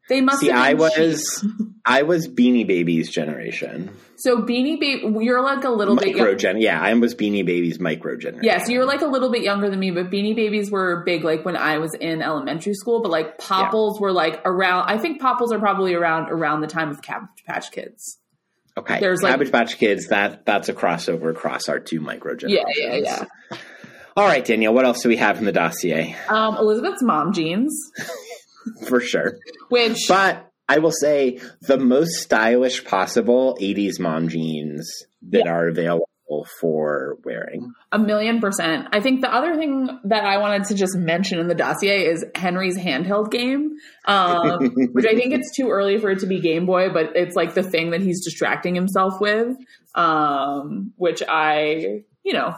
They 0.08 0.20
must 0.20 0.40
See, 0.40 0.48
have 0.48 0.58
I 0.58 0.74
was 0.74 1.40
cheap. 1.40 1.50
I 1.86 2.02
was 2.02 2.28
Beanie 2.28 2.66
Babies 2.66 3.10
generation. 3.10 3.90
So 4.16 4.38
Beanie 4.38 4.78
Baby, 4.78 5.16
you're 5.24 5.42
like 5.42 5.64
a 5.64 5.70
little 5.70 5.96
bit 5.96 6.08
Micro 6.14 6.28
young. 6.30 6.38
gen. 6.38 6.60
Yeah, 6.60 6.80
I 6.80 6.92
was 6.94 7.14
Beanie 7.14 7.44
Babies 7.44 7.80
micro 7.80 8.16
generation. 8.16 8.44
Yeah, 8.44 8.62
so 8.62 8.70
you're 8.72 8.84
like 8.86 9.00
a 9.02 9.06
little 9.06 9.30
bit 9.30 9.42
younger 9.42 9.68
than 9.70 9.78
me, 9.78 9.90
but 9.90 10.10
Beanie 10.10 10.36
Babies 10.36 10.70
were 10.70 11.02
big 11.04 11.24
like 11.24 11.44
when 11.44 11.56
I 11.56 11.78
was 11.78 11.94
in 11.94 12.22
elementary 12.22 12.74
school. 12.74 13.02
But 13.02 13.10
like 13.10 13.38
Popples 13.38 14.00
were 14.00 14.12
like 14.12 14.40
around. 14.44 14.88
I 14.88 14.98
think 14.98 15.20
Popples 15.20 15.52
are 15.52 15.58
probably 15.58 15.94
around 15.94 16.30
around 16.30 16.60
the 16.60 16.66
time 16.68 16.90
of 16.90 17.02
Cabbage 17.02 17.28
Patch 17.46 17.70
Kids. 17.72 18.18
Okay. 18.76 19.00
There's, 19.00 19.22
like- 19.22 19.32
Cabbage 19.32 19.52
Patch 19.52 19.78
Kids. 19.78 20.08
That 20.08 20.44
that's 20.46 20.68
a 20.68 20.74
crossover 20.74 21.30
across 21.30 21.68
our 21.68 21.78
two 21.80 22.00
micro 22.00 22.34
Yeah, 22.46 22.64
yeah, 22.76 22.94
yeah. 22.96 23.24
All 24.16 24.26
right, 24.26 24.44
Danielle. 24.44 24.72
What 24.74 24.84
else 24.84 25.02
do 25.02 25.08
we 25.08 25.16
have 25.16 25.38
in 25.38 25.44
the 25.44 25.50
dossier? 25.52 26.14
Um, 26.28 26.56
Elizabeth's 26.56 27.02
mom 27.02 27.32
jeans, 27.32 27.76
For 28.88 29.00
sure. 29.00 29.38
which 29.68 29.98
But 30.08 30.50
I 30.68 30.78
will 30.78 30.92
say 30.92 31.40
the 31.62 31.78
most 31.78 32.12
stylish 32.14 32.84
possible 32.84 33.56
'80s 33.60 34.00
mom 34.00 34.28
jeans 34.28 34.90
that 35.30 35.46
are 35.46 35.68
available 35.68 36.08
for 36.60 37.18
wearing. 37.24 37.72
A 37.92 37.98
million 37.98 38.40
percent. 38.40 38.88
I 38.92 39.00
think 39.00 39.20
the 39.20 39.32
other 39.32 39.56
thing 39.56 40.00
that 40.04 40.24
I 40.24 40.38
wanted 40.38 40.64
to 40.68 40.74
just 40.74 40.96
mention 40.96 41.38
in 41.38 41.48
the 41.48 41.54
dossier 41.54 42.06
is 42.06 42.24
Henry's 42.34 42.78
handheld 42.78 43.30
game, 43.30 43.76
um, 44.06 44.70
which 44.92 45.06
I 45.06 45.14
think 45.14 45.32
it's 45.32 45.54
too 45.54 45.70
early 45.70 45.98
for 45.98 46.10
it 46.10 46.20
to 46.20 46.26
be 46.26 46.40
Game 46.40 46.66
Boy, 46.66 46.90
but 46.92 47.14
it's 47.14 47.36
like 47.36 47.54
the 47.54 47.62
thing 47.62 47.90
that 47.90 48.00
he's 48.00 48.24
distracting 48.24 48.74
himself 48.74 49.20
with, 49.20 49.56
um, 49.94 50.92
which 50.96 51.22
I, 51.26 52.04
you 52.22 52.32
know, 52.32 52.54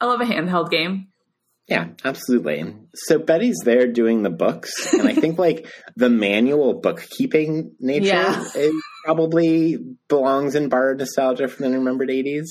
I 0.00 0.06
love 0.06 0.20
a 0.20 0.24
handheld 0.24 0.70
game. 0.70 1.08
Yeah, 1.68 1.88
absolutely. 2.04 2.74
So 2.94 3.18
Betty's 3.18 3.58
there 3.64 3.88
doing 3.90 4.22
the 4.22 4.30
books, 4.30 4.92
and 4.94 5.08
I 5.08 5.14
think 5.14 5.36
like 5.38 5.66
the 5.96 6.08
manual 6.08 6.74
bookkeeping 6.80 7.72
nature 7.80 8.06
Yeah. 8.06 8.44
is 8.54 8.72
probably 9.04 9.76
belongs 10.08 10.54
in 10.54 10.68
borrowed 10.68 10.98
nostalgia 10.98 11.48
from 11.48 11.64
the 11.70 11.78
remembered 11.78 12.10
eighties. 12.10 12.48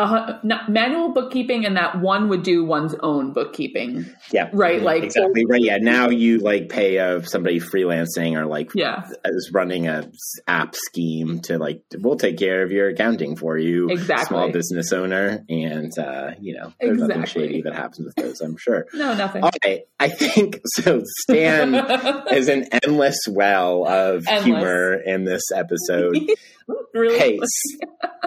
Uh, 0.00 0.38
manual 0.66 1.10
bookkeeping 1.12 1.66
and 1.66 1.76
that 1.76 2.00
one 2.00 2.30
would 2.30 2.42
do 2.42 2.64
one's 2.64 2.94
own 3.00 3.34
bookkeeping. 3.34 4.06
Yeah, 4.32 4.48
Right, 4.50 4.80
like- 4.80 5.02
exactly 5.04 5.44
right. 5.44 5.60
Yeah, 5.60 5.76
now 5.76 6.08
you 6.08 6.38
like 6.38 6.70
pay 6.70 6.98
uh, 6.98 7.20
somebody 7.20 7.60
freelancing 7.60 8.34
or 8.34 8.46
like 8.46 8.70
Yeah, 8.74 9.06
is 9.26 9.50
running 9.52 9.88
a 9.88 10.10
app 10.48 10.74
scheme 10.74 11.40
to 11.40 11.58
like 11.58 11.82
we'll 11.98 12.16
take 12.16 12.38
care 12.38 12.62
of 12.62 12.70
your 12.72 12.88
accounting 12.88 13.36
for 13.36 13.58
you, 13.58 13.90
Exactly. 13.90 14.24
small 14.28 14.50
business 14.50 14.90
owner, 14.90 15.44
and 15.50 15.92
uh, 15.98 16.30
you 16.40 16.54
know 16.56 16.72
there's 16.80 16.96
nothing 16.98 17.26
shady 17.26 17.60
that 17.60 17.74
happens 17.74 18.06
with 18.06 18.14
those. 18.14 18.40
I'm 18.40 18.56
sure. 18.56 18.86
no, 18.94 19.12
nothing. 19.14 19.44
All 19.44 19.50
right, 19.66 19.82
I 19.98 20.08
think 20.08 20.60
so. 20.76 21.02
Stan 21.24 21.74
is 22.32 22.48
an 22.48 22.68
endless 22.72 23.18
well 23.28 23.86
of 23.86 24.24
Endless. 24.26 24.44
humor 24.44 24.94
in 24.94 25.24
this 25.24 25.42
episode. 25.54 26.16
really? 26.94 27.18
hey, 27.18 27.38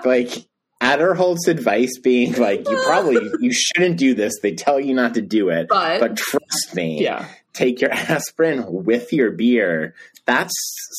like 0.05 0.45
Aderholt's 0.84 1.47
advice 1.47 1.97
being 1.97 2.34
like, 2.34 2.67
you 2.69 2.77
probably 2.86 3.29
you 3.39 3.51
shouldn't 3.53 3.97
do 3.97 4.13
this. 4.13 4.34
They 4.41 4.53
tell 4.53 4.79
you 4.79 4.93
not 4.93 5.13
to 5.13 5.21
do 5.21 5.49
it, 5.49 5.67
but, 5.69 5.99
but 5.99 6.17
trust 6.17 6.75
me, 6.75 7.01
yeah, 7.01 7.27
take 7.53 7.79
your 7.79 7.91
aspirin 7.93 8.65
with 8.67 9.13
your 9.13 9.31
beer. 9.31 9.95
That's 10.25 10.53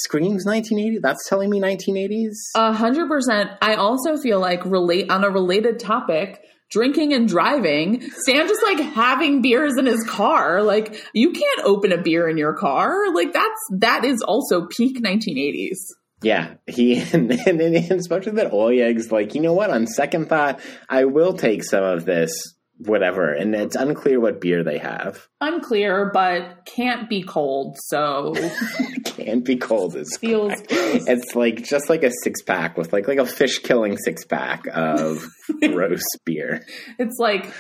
screams 0.05 0.45
1980. 0.47 1.01
That's 1.01 1.29
telling 1.29 1.51
me 1.51 1.61
1980s. 1.61 2.33
A 2.55 2.73
hundred 2.73 3.09
percent. 3.09 3.51
I 3.61 3.75
also 3.75 4.17
feel 4.17 4.41
like 4.41 4.65
relate 4.65 5.11
on 5.11 5.23
a 5.23 5.31
related 5.31 5.79
topic, 5.79 6.41
drinking 6.71 7.13
and 7.13 7.29
driving. 7.29 8.11
Stan 8.23 8.49
just 8.49 8.63
like 8.63 8.81
having 8.81 9.43
beers 9.43 9.77
in 9.77 9.87
his 9.87 10.03
car. 10.05 10.63
Like 10.63 11.03
you 11.13 11.33
can't 11.33 11.61
open 11.65 11.93
a 11.93 12.01
beer 12.01 12.29
in 12.29 12.39
your 12.39 12.55
car. 12.55 13.13
Like 13.15 13.33
that's 13.33 13.61
that 13.81 14.05
is 14.05 14.23
also 14.23 14.67
peak 14.67 15.03
1980s. 15.03 15.77
Yeah, 16.25 16.55
he 16.67 17.01
and, 17.13 17.31
and, 17.31 17.61
and 17.61 17.93
especially 17.93 18.33
that 18.33 18.53
Oleg's 18.53 19.13
like, 19.13 19.35
you 19.35 19.41
know 19.43 19.53
what? 19.53 19.71
On 19.71 19.87
second 19.87 20.29
thought, 20.29 20.61
I 20.89 21.05
will 21.05 21.35
take 21.35 21.63
some 21.63 21.85
of 21.85 22.07
this, 22.07 22.33
whatever. 22.79 23.33
And 23.33 23.55
it's 23.55 23.77
unclear 23.77 24.21
what 24.21 24.41
beer 24.41 24.65
they 24.65 24.79
have. 24.79 25.29
Unclear, 25.41 26.11
but 26.13 26.65
can't 26.67 27.09
be 27.09 27.23
cold. 27.23 27.77
So 27.87 28.35
Can't 29.05 29.45
be 29.45 29.57
cold 29.57 29.95
as 29.97 30.17
feels. 30.21 30.53
It's 30.69 31.35
like 31.35 31.63
just 31.63 31.89
like 31.89 32.03
a 32.03 32.11
six 32.23 32.43
pack 32.43 32.77
with 32.77 32.93
like 32.93 33.07
like 33.07 33.19
a 33.19 33.27
fish 33.27 33.59
killing 33.61 33.97
six 33.99 34.25
pack 34.25 34.67
of 34.73 35.25
gross 35.61 36.03
beer, 36.25 36.65
It's 36.99 37.17
like 37.19 37.53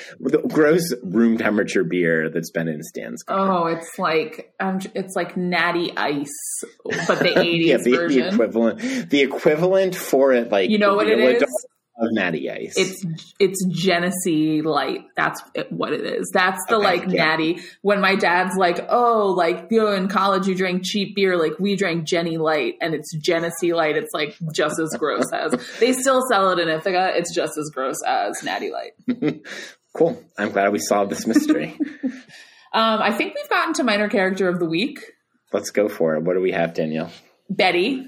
gross 0.48 0.92
room 1.02 1.38
temperature 1.38 1.84
beer 1.84 2.28
that's 2.30 2.50
been 2.50 2.68
in 2.68 2.82
Stan's 2.82 3.22
car. 3.22 3.52
oh, 3.52 3.66
it's 3.66 3.98
like 3.98 4.52
um, 4.60 4.80
it's 4.94 5.14
like 5.14 5.36
natty 5.36 5.92
ice, 5.96 6.26
but 7.06 7.18
the 7.20 7.30
80s 7.36 7.66
yeah, 7.66 7.76
the, 7.76 8.06
the 8.08 8.28
equivalent, 8.28 9.10
the 9.10 9.20
equivalent 9.20 9.94
for 9.94 10.32
it, 10.32 10.50
like 10.50 10.70
You 10.70 10.78
know 10.78 10.94
what 10.94 11.08
it 11.08 11.18
is? 11.18 11.44
Of 11.96 12.08
Natty 12.12 12.50
Ice. 12.50 12.74
It's 12.76 13.06
it's 13.38 13.64
Genesee 13.66 14.62
light. 14.62 15.02
That's 15.16 15.40
what 15.70 15.92
it 15.92 16.00
is. 16.04 16.30
That's 16.34 16.60
the 16.68 16.76
Okay, 16.76 16.84
like 16.84 17.02
yeah. 17.08 17.24
natty. 17.24 17.60
When 17.82 18.00
my 18.00 18.16
dad's 18.16 18.56
like, 18.56 18.84
oh, 18.88 19.28
like 19.36 19.68
you 19.70 19.78
know, 19.78 19.92
in 19.92 20.08
college 20.08 20.48
you 20.48 20.54
drank 20.56 20.82
cheap 20.84 21.14
beer, 21.14 21.36
like 21.36 21.58
we 21.60 21.76
drank 21.76 22.06
Genny 22.08 22.36
Light, 22.36 22.74
and 22.80 22.94
it's 22.94 23.14
Genesee 23.16 23.74
Light. 23.74 23.96
It's 23.96 24.12
like 24.12 24.36
just 24.52 24.80
as 24.80 24.96
gross 24.98 25.32
as 25.32 25.52
they 25.80 25.92
still 25.92 26.20
sell 26.28 26.50
it 26.50 26.58
in 26.58 26.68
Ithaca. 26.68 27.12
It's 27.14 27.32
just 27.34 27.56
as 27.56 27.70
gross 27.72 27.96
as 28.04 28.42
Natty 28.42 28.72
Light. 28.72 29.42
cool. 29.96 30.20
I'm 30.36 30.50
glad 30.50 30.72
we 30.72 30.80
solved 30.80 31.10
this 31.10 31.26
mystery. 31.26 31.78
Um, 32.76 33.00
I 33.00 33.12
think 33.12 33.36
we've 33.36 33.48
gotten 33.48 33.72
to 33.74 33.84
minor 33.84 34.08
character 34.08 34.48
of 34.48 34.58
the 34.58 34.66
week, 34.66 34.98
Let's 35.52 35.70
go 35.70 35.88
for 35.88 36.16
it. 36.16 36.24
What 36.24 36.34
do 36.34 36.40
we 36.40 36.50
have, 36.50 36.74
Danielle? 36.74 37.12
Betty. 37.48 38.04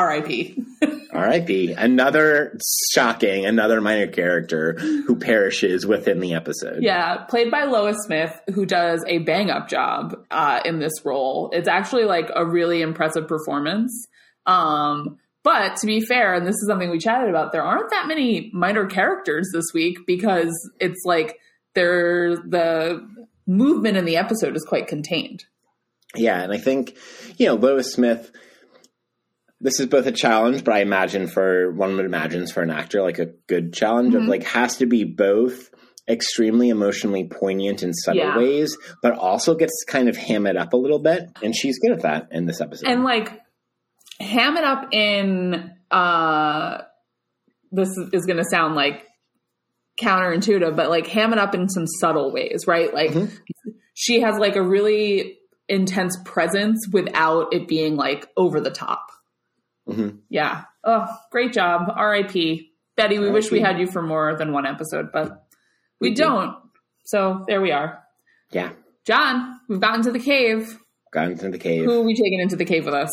R.I.P. 0.00 0.64
R.I.P. 1.12 1.72
Another 1.74 2.58
shocking, 2.90 3.44
another 3.44 3.82
minor 3.82 4.06
character 4.06 4.78
who 4.78 5.16
perishes 5.16 5.84
within 5.84 6.20
the 6.20 6.32
episode. 6.32 6.82
Yeah, 6.82 7.18
played 7.24 7.50
by 7.50 7.64
Lois 7.64 7.98
Smith, 8.06 8.32
who 8.54 8.64
does 8.64 9.04
a 9.06 9.18
bang 9.18 9.50
up 9.50 9.68
job 9.68 10.16
uh, 10.30 10.60
in 10.64 10.78
this 10.78 11.04
role. 11.04 11.50
It's 11.52 11.68
actually 11.68 12.04
like 12.04 12.30
a 12.34 12.46
really 12.46 12.80
impressive 12.80 13.28
performance. 13.28 14.08
Um, 14.46 15.18
but 15.42 15.76
to 15.76 15.86
be 15.86 16.00
fair, 16.00 16.32
and 16.32 16.46
this 16.46 16.54
is 16.54 16.66
something 16.66 16.90
we 16.90 16.98
chatted 16.98 17.28
about, 17.28 17.52
there 17.52 17.62
aren't 17.62 17.90
that 17.90 18.08
many 18.08 18.50
minor 18.54 18.86
characters 18.86 19.50
this 19.52 19.66
week 19.74 19.98
because 20.06 20.50
it's 20.80 21.02
like 21.04 21.36
they're 21.74 22.36
the 22.36 23.06
movement 23.46 23.98
in 23.98 24.06
the 24.06 24.16
episode 24.16 24.56
is 24.56 24.64
quite 24.66 24.86
contained. 24.86 25.44
Yeah, 26.16 26.42
and 26.42 26.54
I 26.54 26.58
think, 26.58 26.96
you 27.36 27.46
know, 27.46 27.54
Lois 27.54 27.92
Smith, 27.92 28.32
this 29.60 29.78
is 29.80 29.86
both 29.86 30.06
a 30.06 30.12
challenge, 30.12 30.64
but 30.64 30.74
I 30.74 30.80
imagine 30.80 31.26
for 31.26 31.70
one 31.72 31.96
would 31.96 32.04
imagines 32.06 32.50
for 32.50 32.62
an 32.62 32.70
actor, 32.70 33.02
like 33.02 33.18
a 33.18 33.26
good 33.46 33.72
challenge 33.72 34.14
of 34.14 34.22
Mhm. 34.22 34.28
like 34.28 34.42
has 34.44 34.76
to 34.78 34.86
be 34.86 35.04
both 35.04 35.70
extremely 36.08 36.70
emotionally 36.70 37.28
poignant 37.28 37.82
in 37.82 37.92
subtle 37.92 38.22
Yeah. 38.22 38.38
ways, 38.38 38.76
but 39.02 39.12
also 39.16 39.54
gets 39.54 39.72
kind 39.86 40.08
of 40.08 40.16
ham 40.16 40.46
it 40.46 40.56
up 40.56 40.72
a 40.72 40.76
little 40.76 40.98
bit. 40.98 41.24
And 41.42 41.54
she's 41.54 41.78
good 41.78 41.92
at 41.92 42.02
that 42.02 42.28
in 42.32 42.46
this 42.46 42.60
episode. 42.60 42.88
and 42.88 43.04
like 43.04 43.30
ham 44.18 44.56
it 44.56 44.64
up 44.64 44.88
in 44.92 45.70
uh 45.90 46.82
this 47.72 47.88
is 48.12 48.26
going 48.26 48.36
to 48.36 48.44
sound 48.50 48.74
like 48.74 49.06
counterintuitive 50.02 50.74
but 50.76 50.88
like 50.88 51.06
ham 51.06 51.32
it 51.32 51.38
up 51.38 51.54
in 51.54 51.68
some 51.68 51.86
subtle 51.86 52.32
ways 52.32 52.64
right 52.66 52.92
like 52.94 53.10
Mhm. 53.12 53.30
she 53.94 54.20
has 54.20 54.38
like 54.38 54.56
a 54.56 54.62
really 54.62 55.38
intense 55.68 56.16
presence 56.24 56.78
without 56.92 57.52
it 57.54 57.68
being 57.68 57.96
like 57.96 58.26
over 58.36 58.60
the 58.60 58.70
top 58.70 59.02
Mhm. 59.90 60.18
yeah. 60.28 60.62
Oh 60.84 61.06
great 61.30 61.52
job. 61.52 61.88
Rip 61.98 62.32
betty 62.96 63.18
we 63.18 63.30
wish 63.30 63.50
we 63.50 63.60
had 63.60 63.78
you 63.78 63.86
for 63.86 64.02
more 64.02 64.34
than 64.36 64.52
one 64.52 64.66
episode 64.66 65.10
but 65.12 65.44
we, 66.00 66.10
We 66.10 66.14
do. 66.14 66.22
don't. 66.24 66.56
So 67.04 67.44
there 67.48 67.60
we 67.60 67.72
are. 67.72 67.98
Yeah, 68.52 68.70
john 69.06 69.60
we've 69.68 69.80
gotten 69.80 70.02
to 70.02 70.12
the 70.12 70.18
cave. 70.20 70.78
Got 71.12 71.30
into 71.32 71.48
the 71.50 71.58
cave. 71.58 71.84
who 71.84 72.00
are 72.00 72.04
we 72.04 72.14
taking 72.14 72.40
into 72.40 72.56
the 72.56 72.64
cave 72.64 72.84
with 72.84 72.94
us? 72.94 73.10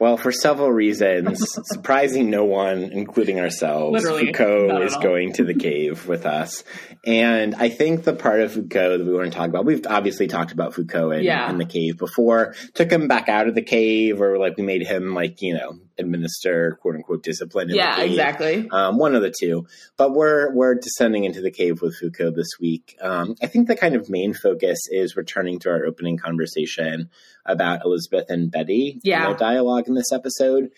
Well, 0.00 0.16
for 0.16 0.32
several 0.32 0.72
reasons, 0.72 1.44
surprising 1.66 2.30
no 2.30 2.44
one, 2.46 2.84
including 2.84 3.38
ourselves, 3.38 3.92
Literally, 4.02 4.26
Foucault 4.32 4.80
is 4.82 4.96
going 4.96 5.34
to 5.34 5.44
the 5.44 5.52
cave 5.54 6.08
with 6.08 6.24
us. 6.24 6.64
And 7.06 7.54
I 7.54 7.68
think 7.68 8.04
the 8.04 8.14
part 8.14 8.40
of 8.40 8.52
Foucault 8.52 8.96
that 8.98 9.06
we 9.06 9.12
want 9.12 9.30
to 9.30 9.38
talk 9.38 9.48
about, 9.50 9.66
we've 9.66 9.86
obviously 9.86 10.26
talked 10.26 10.52
about 10.52 10.72
Foucault 10.74 11.10
in, 11.12 11.22
Yeah. 11.24 11.50
in 11.50 11.58
the 11.58 11.66
cave 11.66 11.98
before, 11.98 12.54
took 12.72 12.90
him 12.90 13.08
back 13.08 13.28
out 13.28 13.46
of 13.46 13.54
the 13.54 13.60
cave, 13.62 14.22
or 14.22 14.38
like 14.38 14.56
we 14.56 14.62
made 14.62 14.86
him 14.86 15.12
like, 15.14 15.42
you 15.42 15.52
know, 15.52 15.78
administer 15.98 16.78
quote 16.80 16.94
unquote 16.96 17.22
discipline 17.22 17.70
in 17.70 17.76
yeah 17.76 18.00
exactly 18.00 18.68
Um, 18.70 18.98
one 18.98 19.14
of 19.14 19.22
the 19.22 19.32
two, 19.38 19.66
but 19.96 20.12
we're 20.12 20.52
we're 20.54 20.74
descending 20.74 21.24
into 21.24 21.40
the 21.40 21.50
cave 21.50 21.82
with 21.82 21.96
Foucault 21.96 22.32
this 22.32 22.48
week. 22.60 22.96
Um, 23.00 23.34
I 23.42 23.46
think 23.46 23.68
the 23.68 23.76
kind 23.76 23.94
of 23.96 24.08
main 24.10 24.34
focus 24.34 24.78
is 24.90 25.16
returning 25.16 25.58
to 25.60 25.70
our 25.70 25.84
opening 25.84 26.18
conversation 26.18 27.10
about 27.46 27.84
Elizabeth 27.84 28.30
and 28.30 28.50
Betty, 28.50 29.00
Yeah. 29.02 29.26
their 29.26 29.36
dialogue 29.36 29.88
in 29.88 29.94
this 29.94 30.12
episode, 30.12 30.70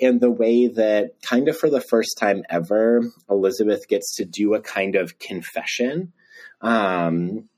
and 0.00 0.20
the 0.20 0.30
way 0.30 0.66
that 0.68 1.12
kind 1.22 1.48
of 1.48 1.56
for 1.56 1.70
the 1.70 1.80
first 1.80 2.16
time 2.18 2.42
ever, 2.50 3.02
Elizabeth 3.30 3.88
gets 3.88 4.16
to 4.16 4.24
do 4.24 4.54
a 4.54 4.60
kind 4.60 4.96
of 4.96 5.18
confession. 5.18 6.12
Um, 6.60 7.48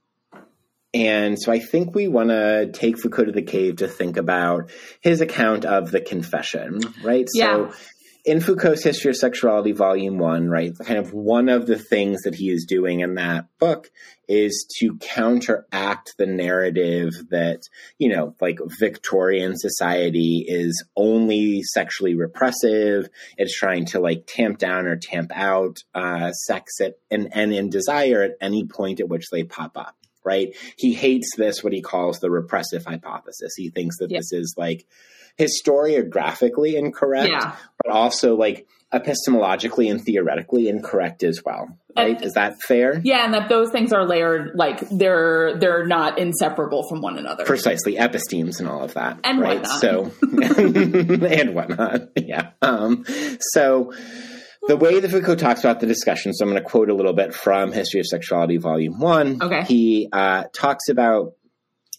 and 0.99 1.41
so 1.41 1.53
I 1.53 1.61
think 1.61 1.95
we 1.95 2.09
want 2.09 2.31
to 2.31 2.71
take 2.73 2.99
Foucault 2.99 3.27
to 3.27 3.33
the 3.33 3.43
cave 3.43 3.77
to 3.77 3.89
think 3.89 4.17
about 4.17 4.71
his 5.01 5.21
account 5.21 5.65
of 5.65 5.93
the 5.93 6.01
confession, 6.01 6.81
right? 7.03 7.29
Yeah. 7.33 7.71
So 7.71 7.75
in 8.25 8.41
Foucault's 8.41 8.83
History 8.83 9.11
of 9.11 9.17
Sexuality, 9.17 9.73
Volume 9.73 10.19
1, 10.19 10.49
right, 10.49 10.73
kind 10.85 10.99
of 10.99 11.15
one 11.15 11.49
of 11.49 11.67
the 11.67 11.79
things 11.79 12.23
that 12.23 12.35
he 12.35 12.51
is 12.51 12.67
doing 12.69 13.01
in 13.01 13.15
that 13.15 13.47
book 13.59 13.91
is 14.29 14.67
to 14.81 14.97
counteract 14.99 16.15
the 16.19 16.27
narrative 16.27 17.13
that, 17.31 17.63
you 17.97 18.09
know, 18.11 18.35
like 18.41 18.59
Victorian 18.79 19.57
society 19.57 20.45
is 20.47 20.85
only 20.97 21.63
sexually 21.63 22.15
repressive. 22.15 23.09
It's 23.39 23.57
trying 23.57 23.87
to 23.87 24.01
like 24.01 24.25
tamp 24.27 24.59
down 24.59 24.87
or 24.87 24.97
tamp 24.97 25.31
out 25.35 25.79
uh, 25.95 26.33
sex 26.33 26.81
at, 26.81 26.95
and, 27.11 27.29
and 27.33 27.55
in 27.55 27.71
desire 27.71 28.23
at 28.23 28.33
any 28.41 28.67
point 28.67 29.01
at 29.01 29.09
which 29.09 29.31
they 29.31 29.45
pop 29.45 29.79
up. 29.79 29.97
Right. 30.29 30.55
He 30.77 30.93
hates 30.95 31.29
this, 31.37 31.65
what 31.65 31.73
he 31.73 31.81
calls 31.83 32.19
the 32.21 32.31
repressive 32.31 32.85
hypothesis. 32.85 33.55
He 33.57 33.71
thinks 33.71 33.97
that 33.99 34.11
Yeah. 34.11 34.19
this 34.19 34.33
is 34.33 34.55
like 34.57 34.87
historiographically 35.39 36.75
incorrect, 36.75 37.31
yeah 37.31 37.55
but 37.85 37.93
also 37.93 38.35
like 38.37 38.67
epistemologically 38.93 39.91
and 39.91 40.03
theoretically 40.03 40.69
incorrect 40.69 41.23
as 41.23 41.43
well. 41.45 41.69
Right? 41.97 42.17
And- 42.17 42.25
is 42.25 42.33
that 42.35 42.55
fair? 42.67 43.01
Yeah, 43.05 43.25
and 43.25 43.35
that 43.35 43.49
those 43.49 43.71
things 43.71 43.93
are 43.93 44.05
layered, 44.07 44.53
like 44.57 44.81
they're 44.91 45.57
they're 45.59 45.87
not 45.87 46.19
inseparable 46.19 46.83
from 46.89 47.01
one 47.01 47.19
another. 47.19 47.45
Precisely, 47.45 47.95
epistemes 47.97 48.59
and 48.61 48.69
all 48.69 48.83
of 48.83 48.95
that, 48.95 49.19
And 49.25 49.41
right? 49.41 49.61
whatnot. 49.61 49.81
So, 49.81 50.13
and 51.27 51.55
whatnot, 51.55 52.09
yeah. 52.17 52.51
Um, 52.63 53.05
so, 53.53 53.93
the 54.69 54.77
way 54.77 55.01
that 55.01 55.11
Foucault 55.11 55.37
talks 55.37 55.61
about 55.61 55.81
the 55.81 55.87
discussion, 55.87 56.33
so 56.33 56.45
I'm 56.45 56.51
going 56.51 56.63
to 56.63 56.69
quote 56.69 56.91
a 56.91 56.95
little 56.95 57.15
bit 57.15 57.35
from 57.35 57.73
History 57.73 58.01
of 58.01 58.07
Sexuality, 58.07 58.59
Volume 58.59 59.01
One. 59.01 59.43
Okay. 59.43 59.63
He 59.63 60.09
uh, 60.13 60.45
talks 60.55 60.89
about 60.89 61.33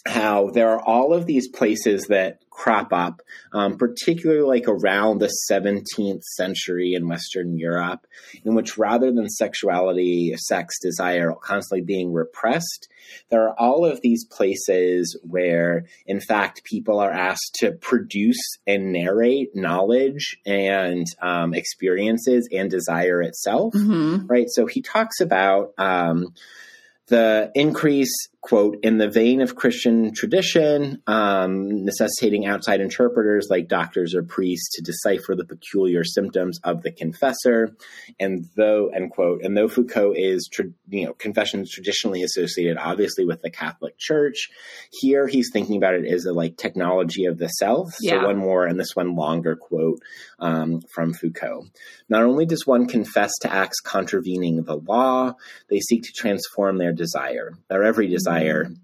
how 0.08 0.52
there 0.52 0.70
are 0.70 0.82
all 0.82 1.14
of 1.14 1.26
these 1.26 1.48
places 1.50 2.06
that 2.08 2.40
crop 2.60 2.92
up, 2.92 3.22
um, 3.54 3.78
particularly 3.78 4.42
like 4.42 4.68
around 4.68 5.20
the 5.20 5.32
17th 5.50 6.22
century 6.36 6.94
in 6.94 7.08
Western 7.08 7.58
Europe, 7.58 8.06
in 8.44 8.54
which 8.54 8.78
rather 8.78 9.12
than 9.14 9.30
sexuality, 9.30 10.36
sex, 10.38 10.76
desire 10.82 11.32
constantly 11.42 11.82
being 11.82 12.12
repressed, 12.12 12.90
there 13.30 13.44
are 13.48 13.56
all 13.58 13.86
of 13.86 14.02
these 14.02 14.26
places 14.26 15.18
where, 15.24 15.86
in 16.06 16.20
fact, 16.20 16.66
people 16.66 17.00
are 17.00 17.12
asked 17.12 17.56
to 17.60 17.72
produce 17.72 18.42
and 18.68 18.92
narrate 18.92 19.56
knowledge 19.56 20.38
and 20.46 21.06
um, 21.22 21.54
experiences 21.54 22.50
and 22.52 22.70
desire 22.70 23.22
itself 23.22 23.74
Mhm. 23.74 24.30
right? 24.30 24.48
So 24.50 24.66
he 24.66 24.82
talks 24.82 25.22
about 25.22 25.72
um, 25.78 26.34
the 27.08 27.52
increase, 27.56 28.14
quote, 28.42 28.78
in 28.84 28.98
the 28.98 29.10
vein 29.10 29.42
of 29.42 29.56
Christian 29.56 30.14
tradition, 30.14 31.02
um, 31.08 31.84
necessitating 31.84 32.46
outside 32.46 32.80
interpreters 32.80 33.48
like 33.50 33.68
doctors 33.68 34.16
or 34.16 34.24
priests 34.24 34.70
to 34.76 34.82
decipher 34.82 35.36
the 35.36 35.46
peculiar 35.46 36.06
symptoms 36.06 36.60
of 36.64 36.82
the 36.82 36.92
confessor. 36.92 37.76
And 38.20 38.46
though, 38.56 38.88
end 38.88 39.12
quote, 39.12 39.44
and 39.44 39.58
though 39.58 39.68
Foucault 39.68 40.14
is, 40.16 40.50
tra- 40.52 40.72
you 40.88 41.06
know, 41.06 41.14
confession 41.14 41.62
is 41.62 41.72
traditionally 41.72 42.24
associated, 42.24 42.78
obviously, 42.78 43.26
with 43.26 43.42
the 43.42 43.50
Catholic 43.50 43.98
Church, 43.98 44.50
here 45.02 45.28
he's 45.28 45.50
thinking 45.52 45.76
about 45.76 45.96
it 45.96 46.06
as 46.06 46.26
a 46.26 46.32
like 46.32 46.56
technology 46.56 47.26
of 47.26 47.38
the 47.38 47.50
self. 47.50 47.90
Yeah. 48.00 48.22
So 48.22 48.28
one 48.28 48.38
more 48.38 48.66
and 48.66 48.80
this 48.80 48.96
one 48.96 49.16
longer 49.16 49.58
quote 49.58 50.02
um, 50.40 50.82
from 50.94 51.14
Foucault. 51.14 51.66
Not 52.08 52.24
only 52.24 52.46
does 52.46 52.66
one 52.66 52.88
confess 52.88 53.32
to 53.42 53.52
acts 53.52 53.82
contravening 53.82 54.64
the 54.64 54.78
law, 54.78 55.34
they 55.70 55.80
seek 55.80 56.04
to 56.04 56.14
transform 56.16 56.78
their 56.78 56.94
desire, 56.94 57.54
their 57.70 57.84
every 57.84 58.08
desire, 58.08 58.29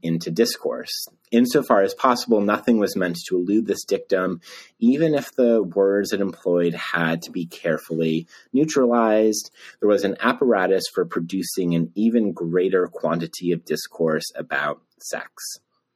into 0.02 0.32
discourse. 0.32 1.08
Insofar 1.32 1.82
as 1.82 1.94
possible, 1.94 2.42
nothing 2.42 2.80
was 2.80 2.96
meant 2.96 3.18
to 3.28 3.38
elude 3.38 3.66
this 3.66 3.84
dictum, 3.84 4.42
even 4.80 5.14
if 5.14 5.34
the 5.36 5.62
words 5.62 6.14
it 6.14 6.22
employed 6.22 6.74
had 6.74 7.22
to 7.24 7.32
be 7.32 7.46
carefully 7.46 8.28
neutralized. 8.54 9.52
There 9.80 9.90
was 9.90 10.04
an 10.04 10.18
apparatus 10.20 10.84
for 10.94 11.06
producing 11.06 11.76
an 11.76 11.92
even 11.96 12.32
greater 12.32 12.88
quantity 12.88 13.52
of 13.52 13.66
discourse 13.66 14.26
about 14.36 14.82
sex. 15.00 15.30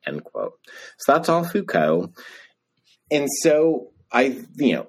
End 0.05 0.23
quote. 0.23 0.53
So 0.97 1.13
that's 1.13 1.29
all 1.29 1.43
Foucault. 1.43 2.11
And 3.11 3.27
so 3.41 3.91
I, 4.11 4.39
you 4.55 4.75
know, 4.75 4.87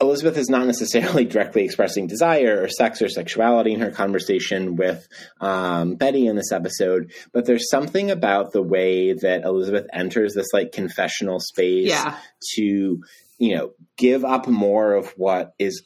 Elizabeth 0.00 0.36
is 0.38 0.48
not 0.48 0.66
necessarily 0.66 1.24
directly 1.24 1.64
expressing 1.64 2.06
desire 2.06 2.62
or 2.62 2.68
sex 2.68 3.02
or 3.02 3.08
sexuality 3.08 3.72
in 3.72 3.80
her 3.80 3.90
conversation 3.90 4.76
with 4.76 5.06
um, 5.40 5.96
Betty 5.96 6.26
in 6.26 6.36
this 6.36 6.52
episode, 6.52 7.12
but 7.32 7.44
there's 7.46 7.68
something 7.70 8.10
about 8.10 8.52
the 8.52 8.62
way 8.62 9.12
that 9.12 9.42
Elizabeth 9.44 9.86
enters 9.92 10.34
this 10.34 10.48
like 10.52 10.72
confessional 10.72 11.38
space 11.40 11.88
Yeah. 11.90 12.16
to, 12.56 13.02
you 13.38 13.56
know, 13.56 13.72
give 13.98 14.24
up 14.24 14.46
more 14.48 14.94
of 14.94 15.08
what 15.16 15.52
is 15.58 15.82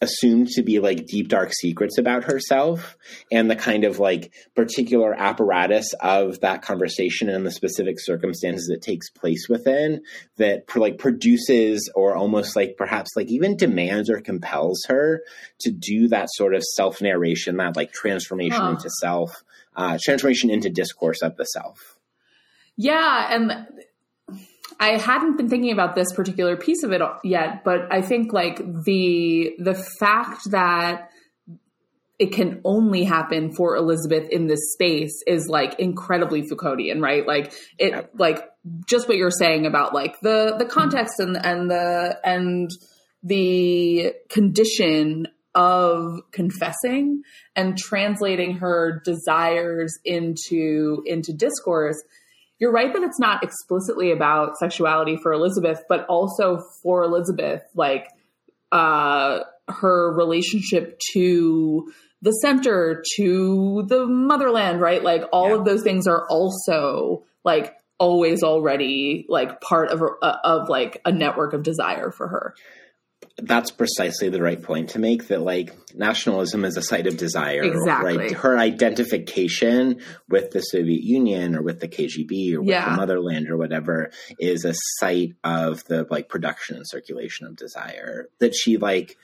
assumed 0.00 0.48
to 0.48 0.62
be 0.62 0.78
like 0.78 1.06
deep 1.06 1.28
dark 1.28 1.52
secrets 1.52 1.98
about 1.98 2.24
herself 2.24 2.96
and 3.32 3.50
the 3.50 3.56
kind 3.56 3.84
of 3.84 3.98
like 3.98 4.32
particular 4.54 5.12
apparatus 5.12 5.92
of 6.00 6.38
that 6.40 6.62
conversation 6.62 7.28
and 7.28 7.44
the 7.44 7.50
specific 7.50 7.96
circumstances 7.98 8.68
it 8.68 8.80
takes 8.80 9.10
place 9.10 9.48
within 9.48 10.00
that 10.36 10.64
like 10.76 10.98
produces 10.98 11.90
or 11.96 12.14
almost 12.14 12.54
like 12.54 12.76
perhaps 12.76 13.10
like 13.16 13.28
even 13.28 13.56
demands 13.56 14.08
or 14.08 14.20
compels 14.20 14.84
her 14.88 15.22
to 15.58 15.70
do 15.72 16.06
that 16.08 16.28
sort 16.30 16.54
of 16.54 16.62
self 16.62 17.02
narration 17.02 17.56
that 17.56 17.76
like 17.76 17.92
transformation 17.92 18.66
into 18.66 18.88
self 19.00 19.42
uh, 19.78 19.96
transformation 20.02 20.50
into 20.50 20.68
discourse 20.68 21.22
of 21.22 21.36
the 21.36 21.44
self. 21.44 21.96
Yeah, 22.76 23.34
and 23.34 23.66
I 24.80 24.98
hadn't 24.98 25.36
been 25.36 25.48
thinking 25.48 25.72
about 25.72 25.94
this 25.94 26.12
particular 26.12 26.56
piece 26.56 26.82
of 26.82 26.92
it 26.92 27.02
yet, 27.24 27.64
but 27.64 27.92
I 27.92 28.02
think 28.02 28.32
like 28.32 28.58
the 28.84 29.54
the 29.58 29.74
fact 29.98 30.50
that 30.50 31.10
it 32.18 32.32
can 32.32 32.60
only 32.64 33.04
happen 33.04 33.52
for 33.52 33.76
Elizabeth 33.76 34.28
in 34.30 34.48
this 34.48 34.72
space 34.72 35.22
is 35.26 35.48
like 35.48 35.78
incredibly 35.78 36.42
Foucauldian, 36.42 37.00
right? 37.00 37.26
Like 37.26 37.52
it 37.78 38.10
like 38.18 38.44
just 38.86 39.08
what 39.08 39.16
you're 39.16 39.30
saying 39.30 39.66
about 39.66 39.94
like 39.94 40.20
the 40.20 40.54
the 40.58 40.64
mm-hmm. 40.64 40.72
context 40.72 41.20
and 41.20 41.36
and 41.36 41.70
the 41.70 42.18
and 42.24 42.70
the 43.22 44.14
condition 44.28 45.28
of 45.54 46.20
confessing 46.30 47.22
and 47.56 47.76
translating 47.78 48.56
her 48.56 49.00
desires 49.04 49.98
into 50.04 51.02
into 51.06 51.32
discourse 51.32 52.02
you're 52.58 52.72
right 52.72 52.92
that 52.92 53.02
it's 53.02 53.18
not 53.20 53.42
explicitly 53.42 54.10
about 54.10 54.56
sexuality 54.58 55.16
for 55.16 55.32
Elizabeth, 55.32 55.82
but 55.88 56.04
also 56.06 56.62
for 56.82 57.02
Elizabeth, 57.04 57.62
like 57.74 58.08
uh, 58.72 59.40
her 59.68 60.12
relationship 60.14 60.98
to 61.12 61.92
the 62.20 62.32
center, 62.32 63.02
to 63.16 63.84
the 63.88 64.06
motherland, 64.06 64.80
right? 64.80 65.02
Like 65.02 65.22
all 65.32 65.50
Yeah. 65.50 65.54
of 65.56 65.64
those 65.64 65.82
things 65.82 66.06
are 66.06 66.26
also 66.28 67.24
like 67.44 67.74
always 67.98 68.42
already 68.42 69.24
like 69.28 69.60
part 69.60 69.90
of 69.90 70.02
a, 70.02 70.26
of 70.26 70.68
like 70.68 71.00
a 71.04 71.12
network 71.12 71.52
of 71.52 71.62
desire 71.62 72.10
for 72.10 72.28
her. 72.28 72.54
That's 73.40 73.70
precisely 73.70 74.28
the 74.28 74.42
right 74.42 74.60
point 74.62 74.90
to 74.90 74.98
make 74.98 75.28
that 75.28 75.40
like 75.42 75.72
nationalism 75.94 76.64
is 76.64 76.76
a 76.76 76.82
site 76.82 77.06
of 77.06 77.16
desire 77.16 77.62
Exactly. 77.62 78.16
right 78.16 78.32
her 78.32 78.58
identification 78.58 80.00
with 80.28 80.50
the 80.50 80.60
soviet 80.60 81.02
union 81.02 81.54
or 81.54 81.62
with 81.62 81.80
the 81.80 81.88
kgb 81.88 82.54
or 82.54 82.60
with 82.60 82.68
Yeah. 82.70 82.90
the 82.90 82.96
motherland 82.96 83.48
or 83.48 83.56
whatever 83.56 84.10
is 84.38 84.64
a 84.64 84.74
site 84.98 85.34
of 85.44 85.84
the 85.84 86.06
like 86.10 86.28
production 86.28 86.76
and 86.76 86.84
circulation 86.88 87.46
of 87.46 87.56
desire 87.56 88.28
that 88.40 88.54
she 88.54 88.76
like 88.76 89.16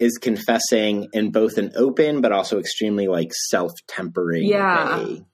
is 0.00 0.18
confessing 0.18 1.08
in 1.12 1.30
both 1.30 1.58
an 1.58 1.72
open 1.76 2.20
but 2.20 2.32
also 2.32 2.58
extremely 2.58 3.06
like 3.06 3.32
self-tempering 3.50 4.44
Yeah. 4.46 4.98
way 5.04 5.24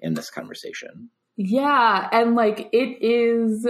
in 0.00 0.14
this 0.14 0.30
conversation 0.30 1.10
Yeah, 1.36 2.08
and 2.12 2.34
like 2.34 2.68
it 2.72 2.98
is 3.02 3.66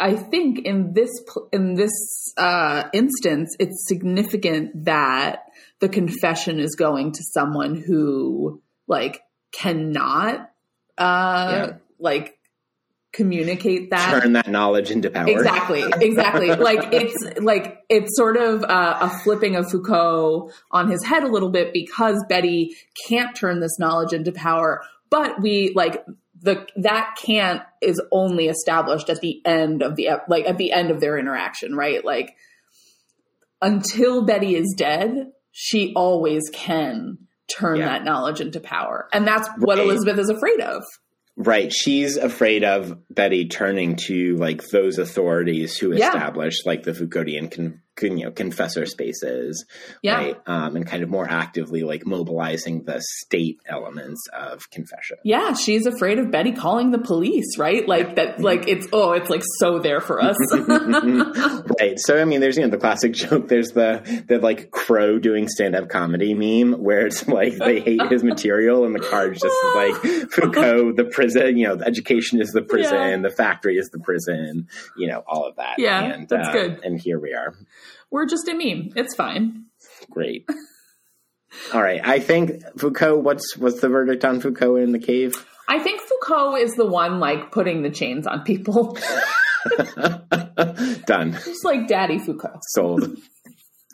I 0.00 0.14
think 0.16 0.60
in 0.64 0.94
this 0.94 1.10
in 1.52 1.74
this 1.74 1.92
uh 2.36 2.84
instance 2.92 3.54
it's 3.60 3.86
significant 3.86 4.86
that 4.86 5.44
the 5.80 5.88
confession 5.88 6.58
is 6.58 6.74
going 6.74 7.12
to 7.12 7.22
someone 7.34 7.76
who 7.76 8.62
like 8.86 9.22
cannot 9.52 10.50
uh 10.98 11.48
Yeah. 11.68 11.72
like 11.98 12.38
communicate 13.12 13.90
that 13.90 14.22
turn 14.22 14.34
that 14.34 14.48
knowledge 14.48 14.90
into 14.90 15.10
power 15.10 15.28
Exactly, 15.28 15.82
exactly. 16.00 16.48
like 16.54 16.92
it's 16.92 17.40
like 17.40 17.78
it's 17.88 18.16
sort 18.16 18.36
of 18.36 18.62
uh, 18.62 18.98
a 19.00 19.10
flipping 19.24 19.56
of 19.56 19.68
Foucault 19.70 20.50
on 20.70 20.88
his 20.88 21.04
head 21.04 21.24
a 21.24 21.28
little 21.28 21.48
bit 21.50 21.72
because 21.72 22.24
Betty 22.28 22.76
can't 23.08 23.34
turn 23.34 23.58
this 23.58 23.78
knowledge 23.80 24.12
into 24.12 24.30
power, 24.30 24.82
but 25.10 25.40
we 25.42 25.72
like 25.74 26.04
the 26.42 26.66
that 26.76 27.16
can't 27.22 27.62
is 27.82 28.00
only 28.12 28.48
established 28.48 29.10
at 29.10 29.20
the 29.20 29.40
end 29.44 29.82
of 29.82 29.96
the 29.96 30.08
like 30.28 30.46
at 30.46 30.58
the 30.58 30.72
end 30.72 30.90
of 30.90 31.00
their 31.00 31.18
interaction, 31.18 31.74
right? 31.74 32.04
Like 32.04 32.34
until 33.62 34.24
Betty 34.24 34.54
is 34.56 34.74
dead, 34.76 35.32
she 35.52 35.92
always 35.94 36.42
can 36.52 37.18
turn 37.48 37.78
Yeah. 37.78 37.86
that 37.86 38.04
knowledge 38.04 38.40
into 38.40 38.60
power, 38.60 39.08
and 39.12 39.26
that's 39.26 39.48
what 39.58 39.78
Right. 39.78 39.86
Elizabeth 39.86 40.18
is 40.18 40.30
afraid 40.30 40.60
of. 40.60 40.82
Right. 41.36 41.72
She's 41.72 42.16
afraid 42.16 42.64
of 42.64 42.98
Betty 43.08 43.48
turning 43.48 43.96
to 44.06 44.36
like 44.36 44.62
those 44.68 44.98
authorities 44.98 45.76
who 45.78 45.94
Yeah. 45.94 46.08
established 46.08 46.66
like 46.66 46.82
the 46.82 46.92
Foucauldian 46.92 47.50
con, 47.50 47.80
con- 47.89 47.89
you 48.02 48.24
know, 48.24 48.30
confessor 48.30 48.86
spaces. 48.86 49.64
Yeah. 50.02 50.16
Right. 50.16 50.36
Um, 50.46 50.76
and 50.76 50.86
kind 50.86 51.02
of 51.02 51.08
more 51.08 51.28
actively 51.28 51.82
like 51.82 52.06
mobilizing 52.06 52.84
the 52.84 53.00
state 53.20 53.60
elements 53.66 54.20
of 54.32 54.70
confession. 54.70 55.18
Yeah, 55.24 55.54
she's 55.54 55.86
afraid 55.86 56.18
of 56.18 56.30
Betty 56.30 56.52
calling 56.52 56.90
the 56.90 56.98
police, 56.98 57.58
right? 57.58 57.86
Like 57.86 58.16
that 58.16 58.40
like 58.40 58.68
it's 58.68 58.86
oh, 58.92 59.12
it's 59.12 59.30
like 59.30 59.42
so 59.58 59.78
there 59.78 60.00
for 60.00 60.20
us. 60.22 60.36
right. 61.80 61.98
So 61.98 62.20
I 62.20 62.24
mean 62.24 62.40
there's 62.40 62.56
you 62.56 62.62
know 62.62 62.70
the 62.70 62.78
classic 62.78 63.12
joke, 63.12 63.48
there's 63.48 63.72
the 63.72 64.24
the 64.28 64.38
like 64.38 64.70
crow 64.70 65.18
doing 65.18 65.48
stand 65.48 65.74
up 65.74 65.88
comedy 65.88 66.34
meme 66.34 66.82
where 66.82 67.06
it's 67.06 67.26
like 67.28 67.56
they 67.56 67.80
hate 67.80 68.02
his 68.10 68.22
material 68.22 68.84
and 68.84 68.94
the 68.94 69.00
card's 69.00 69.40
just 69.40 69.56
like 69.74 69.94
Foucault, 70.30 70.92
the 70.92 71.04
prison, 71.04 71.56
you 71.56 71.66
know, 71.66 71.76
the 71.76 71.86
education 71.86 72.40
is 72.40 72.50
the 72.50 72.62
prison, 72.62 72.94
Yeah. 72.94 73.16
the 73.18 73.30
factory 73.30 73.76
is 73.76 73.88
the 73.90 73.98
prison, 73.98 74.68
you 74.96 75.08
know, 75.08 75.22
all 75.26 75.46
of 75.46 75.56
that. 75.56 75.78
Yeah, 75.78 76.02
and, 76.02 76.28
that's 76.28 76.48
uh, 76.48 76.52
good. 76.52 76.80
And 76.84 77.00
here 77.00 77.18
we 77.18 77.32
are. 77.34 77.54
We're 78.10 78.26
just 78.26 78.48
a 78.48 78.54
meme. 78.54 78.90
It's 78.96 79.14
fine. 79.14 79.66
Great. 80.10 80.48
All 81.74 81.82
right. 81.82 82.00
I 82.04 82.20
think 82.20 82.62
Foucault. 82.78 83.18
What's 83.18 83.56
what's 83.56 83.80
the 83.80 83.88
verdict 83.88 84.24
on 84.24 84.40
Foucault 84.40 84.76
in 84.76 84.92
the 84.92 84.98
cave? 84.98 85.46
I 85.68 85.78
think 85.78 86.00
Foucault 86.00 86.56
is 86.56 86.72
the 86.74 86.86
one 86.86 87.20
like 87.20 87.52
putting 87.52 87.82
the 87.82 87.90
chains 87.90 88.26
on 88.26 88.42
people. 88.42 88.96
Done. 91.06 91.32
just 91.32 91.64
like 91.64 91.86
Daddy 91.86 92.18
Foucault. 92.18 92.60
Sold. 92.70 93.16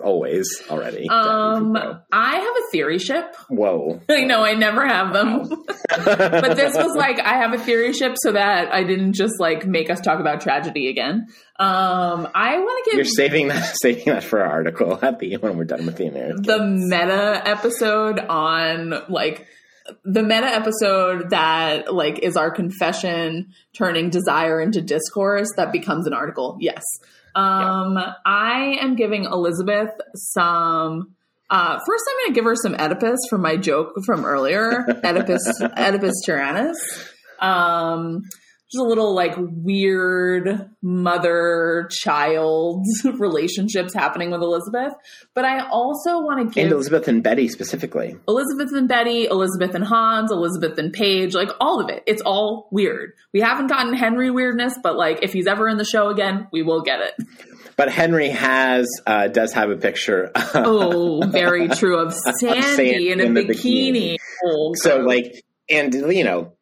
Always 0.00 0.46
already. 0.70 1.08
Um 1.08 1.76
I 2.12 2.36
have 2.36 2.54
a 2.54 2.70
theory 2.70 2.98
ship. 2.98 3.34
Whoa. 3.48 4.00
I 4.10 4.24
know 4.24 4.42
I 4.42 4.54
never 4.54 4.86
have 4.86 5.12
them. 5.14 5.48
but 5.88 6.56
this 6.56 6.74
was 6.74 6.94
like 6.96 7.18
I 7.18 7.38
have 7.38 7.54
a 7.54 7.58
theory 7.58 7.92
ship 7.94 8.14
so 8.22 8.32
that 8.32 8.72
I 8.72 8.84
didn't 8.84 9.14
just 9.14 9.34
like 9.40 9.66
make 9.66 9.88
us 9.88 10.00
talk 10.00 10.20
about 10.20 10.42
tragedy 10.42 10.88
again. 10.88 11.26
Um 11.58 12.28
I 12.34 12.58
want 12.58 12.84
to 12.84 12.90
give. 12.90 12.96
You're 12.98 13.04
saving 13.04 13.48
that 13.48 13.74
saving 13.80 14.04
that 14.06 14.22
for 14.24 14.40
our 14.40 14.50
article 14.50 14.98
at 15.00 15.18
the 15.18 15.36
when 15.38 15.56
we're 15.56 15.64
done 15.64 15.86
with 15.86 15.96
the 15.96 16.08
American. 16.08 16.42
the 16.42 16.60
meta 16.60 17.42
episode 17.46 18.18
on 18.18 18.94
like 19.08 19.46
the 20.04 20.22
meta 20.22 20.46
episode 20.46 21.30
that 21.30 21.94
like 21.94 22.18
is 22.18 22.36
our 22.36 22.50
confession 22.50 23.48
turning 23.72 24.10
desire 24.10 24.60
into 24.60 24.80
discourse 24.82 25.48
that 25.56 25.72
becomes 25.72 26.06
an 26.06 26.12
article 26.12 26.58
yes 26.60 26.82
um 27.36 27.98
i 28.24 28.78
am 28.80 28.96
giving 28.96 29.24
elizabeth 29.24 29.90
some 30.14 31.14
uh 31.50 31.78
first 31.86 32.04
i'm 32.08 32.24
gonna 32.24 32.34
give 32.34 32.44
her 32.44 32.56
some 32.56 32.74
oedipus 32.74 33.18
from 33.30 33.42
my 33.42 33.56
joke 33.56 33.92
from 34.04 34.24
earlier. 34.24 34.84
Oedipus 35.04 35.42
oedipus 35.76 36.14
tyrannus. 36.24 36.78
Um 37.40 38.22
just 38.70 38.82
a 38.82 38.86
little 38.86 39.14
like 39.14 39.34
weird 39.38 40.70
mother 40.82 41.88
child 41.90 42.84
relationships 43.18 43.94
happening 43.94 44.30
with 44.30 44.42
elizabeth 44.42 44.92
but 45.34 45.44
i 45.44 45.66
also 45.68 46.20
want 46.20 46.38
to 46.48 46.54
give 46.54 46.64
and 46.64 46.72
Elizabeth 46.72 47.08
and 47.08 47.22
Betty 47.22 47.48
specifically. 47.48 48.16
Elizabeth 48.28 48.72
and 48.74 48.88
Betty, 48.88 49.24
Elizabeth 49.24 49.74
and 49.74 49.84
Hans, 49.84 50.30
Elizabeth 50.30 50.78
and 50.78 50.92
Paige, 50.92 51.34
like 51.34 51.50
all 51.60 51.80
of 51.80 51.88
it. 51.90 52.02
It's 52.06 52.22
all 52.22 52.68
weird. 52.70 53.12
We 53.32 53.40
haven't 53.40 53.68
gotten 53.68 53.94
Henry 53.94 54.30
weirdness, 54.30 54.78
but 54.82 54.96
like 54.96 55.20
if 55.22 55.32
he's 55.32 55.46
ever 55.46 55.68
in 55.68 55.76
the 55.78 55.84
show 55.84 56.08
again, 56.08 56.48
we 56.52 56.62
will 56.62 56.82
get 56.82 57.00
it. 57.00 57.14
But 57.76 57.90
Henry 57.90 58.30
has 58.30 58.88
uh, 59.06 59.28
does 59.28 59.52
have 59.52 59.70
a 59.70 59.76
picture. 59.76 60.30
Oh, 60.54 61.22
very 61.26 61.68
true 61.68 61.98
of 62.04 62.14
Sandy, 62.40 62.62
Sandy 62.62 63.10
in 63.10 63.20
a 63.20 63.24
in 63.24 63.34
bikini. 63.34 63.48
bikini. 63.48 64.16
Oh, 64.44 64.72
so 64.74 64.98
like, 64.98 65.44
and 65.70 65.92
you 65.94 66.24
know, 66.24 66.55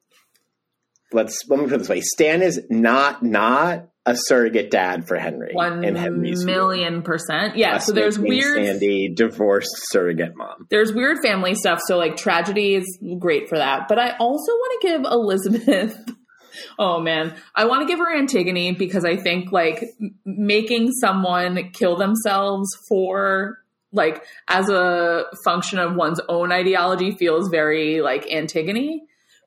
let's 1.14 1.42
let 1.48 1.60
me 1.60 1.64
put 1.66 1.74
it 1.74 1.78
this 1.78 1.88
way: 1.88 2.00
Stan 2.00 2.42
is 2.42 2.60
not 2.68 3.22
not 3.22 3.88
a 4.06 4.14
surrogate 4.14 4.70
dad 4.70 5.08
for 5.08 5.16
Henry 5.16 5.54
one 5.54 5.82
in 5.82 5.96
Henry's 5.96 6.42
view. 6.42 6.46
million 6.52 7.02
percent. 7.02 7.56
Yeah. 7.56 7.78
So 7.78 7.92
there's 7.92 8.18
weird. 8.18 8.62
Sandy 8.62 9.08
divorced 9.08 9.72
surrogate 9.90 10.36
mom. 10.36 10.66
there's 10.70 10.92
weird 10.92 11.18
family 11.22 11.54
stuff. 11.54 11.80
So 11.86 11.96
like 11.96 12.16
tragedy 12.16 12.74
is 12.74 12.98
great 13.18 13.48
for 13.48 13.56
that. 13.56 13.88
But 13.88 13.98
I 13.98 14.10
also 14.18 14.52
want 14.52 14.82
to 14.82 14.88
give 14.88 15.04
Elizabeth. 15.04 15.98
Oh 16.78 17.00
man, 17.00 17.34
I 17.56 17.64
want 17.64 17.82
to 17.82 17.86
give 17.88 17.98
her 17.98 18.16
Antigone 18.16 18.72
because 18.72 19.04
I 19.04 19.16
think 19.16 19.50
like 19.50 19.84
making 20.24 20.92
someone 20.92 21.70
kill 21.72 21.96
themselves 21.96 22.68
for 22.88 23.58
like 23.90 24.24
as 24.46 24.68
a 24.68 25.24
function 25.44 25.80
of 25.80 25.96
one's 25.96 26.20
own 26.28 26.52
ideology 26.52 27.10
feels 27.16 27.48
very 27.48 28.00
like 28.02 28.30
Antigone. 28.30 29.02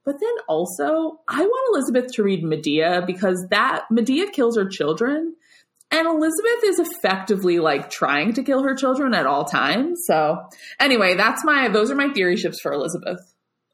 But 0.08 0.22
then 0.22 0.34
also, 0.48 1.20
I 1.28 1.42
want 1.42 1.76
Elizabeth 1.76 2.14
to 2.14 2.24
read 2.24 2.42
Medea 2.44 3.04
because 3.06 3.46
that 3.52 3.86
Medea 3.92 4.32
kills 4.32 4.56
her 4.58 4.68
children 4.68 5.36
And 5.92 6.08
Elizabeth 6.08 6.64
is 6.66 6.80
effectively 6.80 7.60
like 7.60 7.90
trying 7.90 8.34
to 8.34 8.44
kill 8.44 8.64
her 8.64 8.74
children 8.76 9.14
at 9.14 9.26
all 9.26 9.44
times. 9.46 10.00
So, 10.08 10.38
anyway, 10.80 11.16
that's 11.16 11.44
my 11.46 11.68
those 11.68 11.92
are 11.92 11.96
my 11.96 12.10
theory 12.14 12.38
ships 12.38 12.60
for 12.62 12.72
Elizabeth. 12.74 13.20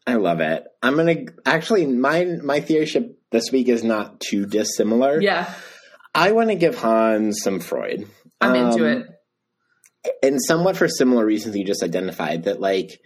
I 0.07 0.15
love 0.15 0.39
it. 0.41 0.64
I'm 0.81 0.95
gonna 0.95 1.26
actually 1.45 1.85
my 1.88 2.26
my 2.43 2.60
theory 2.61 2.85
ship 2.88 3.18
this 3.31 3.51
week 3.51 3.68
is 3.69 3.84
not 3.84 4.19
too 4.19 4.45
dissimilar. 4.45 5.22
Yeah, 5.22 5.53
I 6.15 6.34
want 6.34 6.49
to 6.49 6.55
give 6.55 6.76
Hans 6.77 7.41
some 7.41 7.60
Freud. 7.60 8.07
I'm 8.41 8.55
into 8.55 8.85
Um, 8.91 8.97
it. 10.03 10.14
and 10.22 10.39
somewhat 10.41 10.77
for 10.77 10.88
similar 10.88 11.26
reasons 11.26 11.55
you 11.55 11.64
just 11.65 11.84
identified 11.84 12.43
that 12.43 12.60
like 12.60 12.99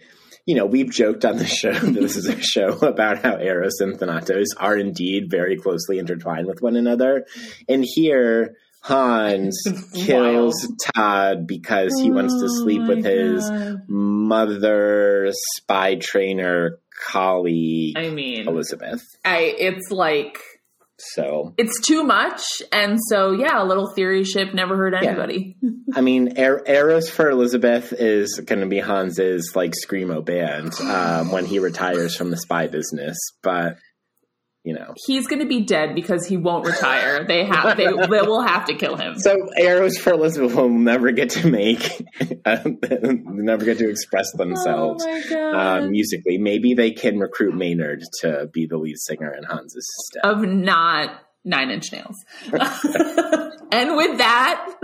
you 0.48 0.54
know 0.54 0.64
we've 0.64 0.90
joked 0.90 1.26
on 1.26 1.36
the 1.36 1.46
show 1.46 1.74
that 1.74 1.92
this 2.00 2.16
is 2.16 2.26
a 2.26 2.40
show 2.40 2.70
about 2.78 3.22
how 3.22 3.36
eros 3.36 3.80
and 3.80 4.00
thanatos 4.00 4.48
are 4.56 4.76
indeed 4.76 5.30
very 5.30 5.58
closely 5.58 5.98
intertwined 5.98 6.46
with 6.46 6.62
one 6.62 6.74
another. 6.74 7.26
And 7.68 7.84
here 7.86 8.56
hans 8.80 9.62
kills 9.94 10.72
todd 10.94 11.46
because 11.46 11.92
he 12.00 12.10
wants 12.10 12.32
to 12.40 12.46
oh 12.46 12.62
sleep 12.62 12.80
Oh 12.82 12.88
with 12.88 13.04
my 13.04 13.10
his 13.10 13.52
mother 13.88 15.28
spy 15.56 15.96
trainer 15.96 16.78
colleague 17.06 17.98
I 17.98 18.08
mean, 18.08 18.48
elizabeth. 18.48 19.02
I 19.26 19.54
it's 19.58 19.90
like 19.90 20.40
so 20.98 21.54
it's 21.56 21.80
too 21.80 22.02
much, 22.02 22.42
and 22.72 22.98
so 23.08 23.30
yeah, 23.30 23.62
a 23.62 23.64
little 23.64 23.92
theory 23.94 24.24
ship 24.24 24.52
never 24.52 24.76
hurt 24.76 24.94
anybody. 24.94 25.56
I 25.94 26.00
mean, 26.00 26.38
er- 26.38 26.62
Eros 26.66 27.08
for 27.08 27.30
Elizabeth 27.30 27.92
is 27.92 28.40
going 28.44 28.60
to 28.60 28.66
be 28.66 28.80
Hans's 28.80 29.52
like 29.54 29.72
screamo 29.72 30.24
band 30.24 30.74
um, 30.80 31.30
when 31.30 31.46
he 31.46 31.60
retires 31.60 32.16
from 32.16 32.30
the 32.30 32.36
spy 32.36 32.66
business. 32.66 33.16
But 33.42 33.78
you 34.64 34.74
know, 34.74 34.94
He's 35.06 35.26
going 35.26 35.40
to 35.40 35.48
be 35.48 35.64
dead 35.64 35.94
because 35.94 36.26
he 36.26 36.36
won't 36.36 36.66
retire. 36.66 37.24
They 37.24 37.44
have 37.44 37.76
they, 37.76 37.86
they 37.86 38.22
will 38.22 38.42
have 38.42 38.66
to 38.66 38.74
kill 38.74 38.96
him. 38.96 39.18
so 39.18 39.36
Eros 39.56 39.98
for 39.98 40.12
Elizabeth 40.12 40.54
will 40.54 40.68
never 40.68 41.12
get 41.12 41.30
to 41.30 41.48
make, 41.48 42.06
never 42.46 43.64
get 43.64 43.78
to 43.78 43.88
express 43.88 44.32
themselves 44.32 45.06
Oh 45.06 45.52
um, 45.54 45.90
musically. 45.90 46.38
Maybe 46.38 46.74
they 46.74 46.90
can 46.90 47.18
recruit 47.18 47.54
Maynard 47.54 48.02
to 48.20 48.48
be 48.52 48.66
the 48.66 48.76
lead 48.76 48.96
singer 48.98 49.32
in 49.32 49.44
Hans's 49.44 49.86
stead. 50.06 50.24
of 50.24 50.42
not 50.42 51.20
Nine 51.44 51.70
Inch 51.70 51.92
Nails. 51.92 52.16
and 53.72 53.96
with 53.96 54.18
that, 54.18 54.74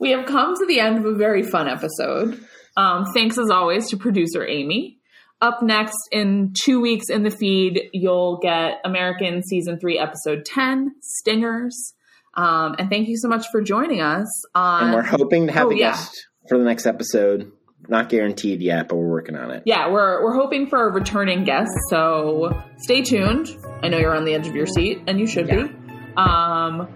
we 0.00 0.10
have 0.10 0.26
come 0.26 0.56
to 0.56 0.66
the 0.66 0.80
end 0.80 0.98
of 0.98 1.04
a 1.04 1.14
very 1.14 1.42
fun 1.42 1.68
episode. 1.68 2.40
Um, 2.76 3.04
thanks 3.14 3.38
as 3.38 3.50
always 3.50 3.88
to 3.90 3.96
producer 3.96 4.46
Amy. 4.46 4.98
Up 5.42 5.62
next 5.62 5.96
in 6.12 6.54
two 6.64 6.80
weeks 6.80 7.10
in 7.10 7.22
the 7.22 7.30
feed, 7.30 7.90
you'll 7.92 8.38
get 8.38 8.80
American 8.84 9.42
Season 9.42 9.78
3, 9.78 9.98
Episode 9.98 10.46
10, 10.46 10.92
Stingers. 11.02 11.94
Um, 12.34 12.74
and 12.78 12.88
thank 12.88 13.08
you 13.08 13.16
so 13.18 13.28
much 13.28 13.46
for 13.52 13.60
joining 13.60 14.00
us 14.00 14.26
on. 14.54 14.84
and 14.84 14.94
we're 14.94 15.02
hoping 15.02 15.46
to 15.46 15.52
have 15.52 15.66
oh, 15.66 15.70
a 15.70 15.76
yeah. 15.76 15.90
guest 15.90 16.26
for 16.48 16.56
the 16.58 16.64
next 16.64 16.86
episode. 16.86 17.52
Not 17.88 18.08
guaranteed 18.08 18.62
yet, 18.62 18.88
but 18.88 18.96
we're 18.96 19.08
working 19.08 19.36
on 19.36 19.50
it. 19.50 19.62
yeah, 19.66 19.90
we're 19.90 20.22
we're 20.24 20.34
hoping 20.34 20.66
for 20.66 20.88
a 20.88 20.90
returning 20.92 21.44
guest, 21.44 21.70
so 21.90 22.60
stay 22.78 23.02
tuned. 23.02 23.48
I 23.82 23.88
know 23.88 23.98
you're 23.98 24.16
on 24.16 24.24
the 24.24 24.34
edge 24.34 24.48
of 24.48 24.56
your 24.56 24.66
seat, 24.66 25.02
and 25.06 25.20
you 25.20 25.26
should 25.26 25.46
Yeah. 25.48 25.66
be. 25.66 25.72
Um, 26.16 26.88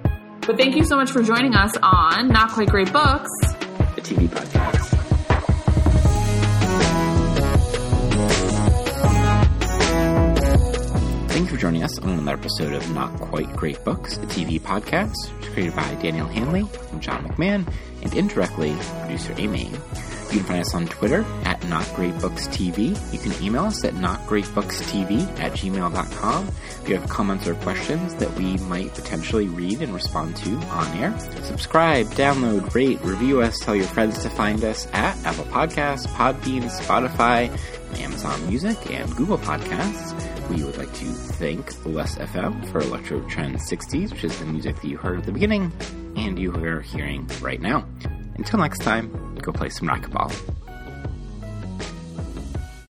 but 0.46 0.56
thank 0.56 0.74
you 0.76 0.84
so 0.84 0.96
much 0.96 1.10
for 1.12 1.22
joining 1.22 1.54
us 1.54 1.76
on 1.82 2.28
Not 2.28 2.50
Quite 2.52 2.68
Great 2.70 2.92
Books. 2.92 3.30
A 3.96 4.00
TV 4.00 4.26
podcast. 4.28 4.96
Joining 11.60 11.82
us 11.82 11.98
on 11.98 12.08
another 12.08 12.38
episode 12.38 12.72
of 12.72 12.90
Not 12.94 13.12
Quite 13.20 13.54
Great 13.54 13.84
Books, 13.84 14.16
a 14.16 14.20
TV 14.20 14.58
podcast 14.58 15.12
created 15.52 15.76
by 15.76 15.94
Danielle 15.96 16.26
Hanley 16.26 16.64
and 16.90 17.02
John 17.02 17.22
McMahon, 17.28 17.70
and 18.00 18.14
indirectly 18.14 18.74
producer 19.02 19.34
Amy. 19.36 19.70
You 20.30 20.38
can 20.38 20.46
find 20.46 20.60
us 20.60 20.74
on 20.76 20.86
Twitter 20.86 21.24
at 21.44 21.66
Not 21.68 21.84
Great 21.96 22.16
Books 22.20 22.46
TV. 22.46 22.90
You 23.12 23.18
can 23.18 23.32
email 23.42 23.64
us 23.64 23.84
at 23.84 23.94
notgreatbookstv 23.94 25.40
at 25.40 25.52
gmail.com 25.52 26.48
if 26.82 26.88
you 26.88 26.96
have 26.96 27.08
comments 27.08 27.48
or 27.48 27.56
questions 27.56 28.14
that 28.14 28.32
we 28.34 28.56
might 28.58 28.94
potentially 28.94 29.48
read 29.48 29.82
and 29.82 29.92
respond 29.92 30.36
to 30.36 30.54
on 30.68 30.86
air. 30.98 31.18
Subscribe, 31.42 32.06
download, 32.10 32.72
rate, 32.72 33.00
review 33.02 33.40
us, 33.40 33.58
tell 33.58 33.74
your 33.74 33.86
friends 33.86 34.22
to 34.22 34.30
find 34.30 34.62
us 34.62 34.86
at 34.92 35.16
Apple 35.24 35.46
Podcasts, 35.46 36.06
Podbean, 36.06 36.62
Spotify, 36.70 37.50
Amazon 37.98 38.46
Music, 38.46 38.88
and 38.92 39.12
Google 39.16 39.38
Podcasts. 39.38 40.48
We 40.48 40.62
would 40.62 40.78
like 40.78 40.92
to 40.94 41.04
thank 41.06 41.72
Lesfm 41.82 42.70
for 42.70 42.78
Electro 42.80 43.20
Trend 43.28 43.56
60s, 43.56 44.12
which 44.12 44.22
is 44.22 44.38
the 44.38 44.46
music 44.46 44.76
that 44.76 44.86
you 44.86 44.96
heard 44.96 45.18
at 45.18 45.26
the 45.26 45.32
beginning 45.32 45.72
and 46.16 46.38
you 46.38 46.54
are 46.54 46.80
hearing 46.80 47.28
right 47.40 47.60
now. 47.60 47.84
Until 48.40 48.60
next 48.60 48.78
time, 48.78 49.34
go 49.42 49.52
play 49.52 49.68
some 49.68 49.86
racquetball. 49.86 50.32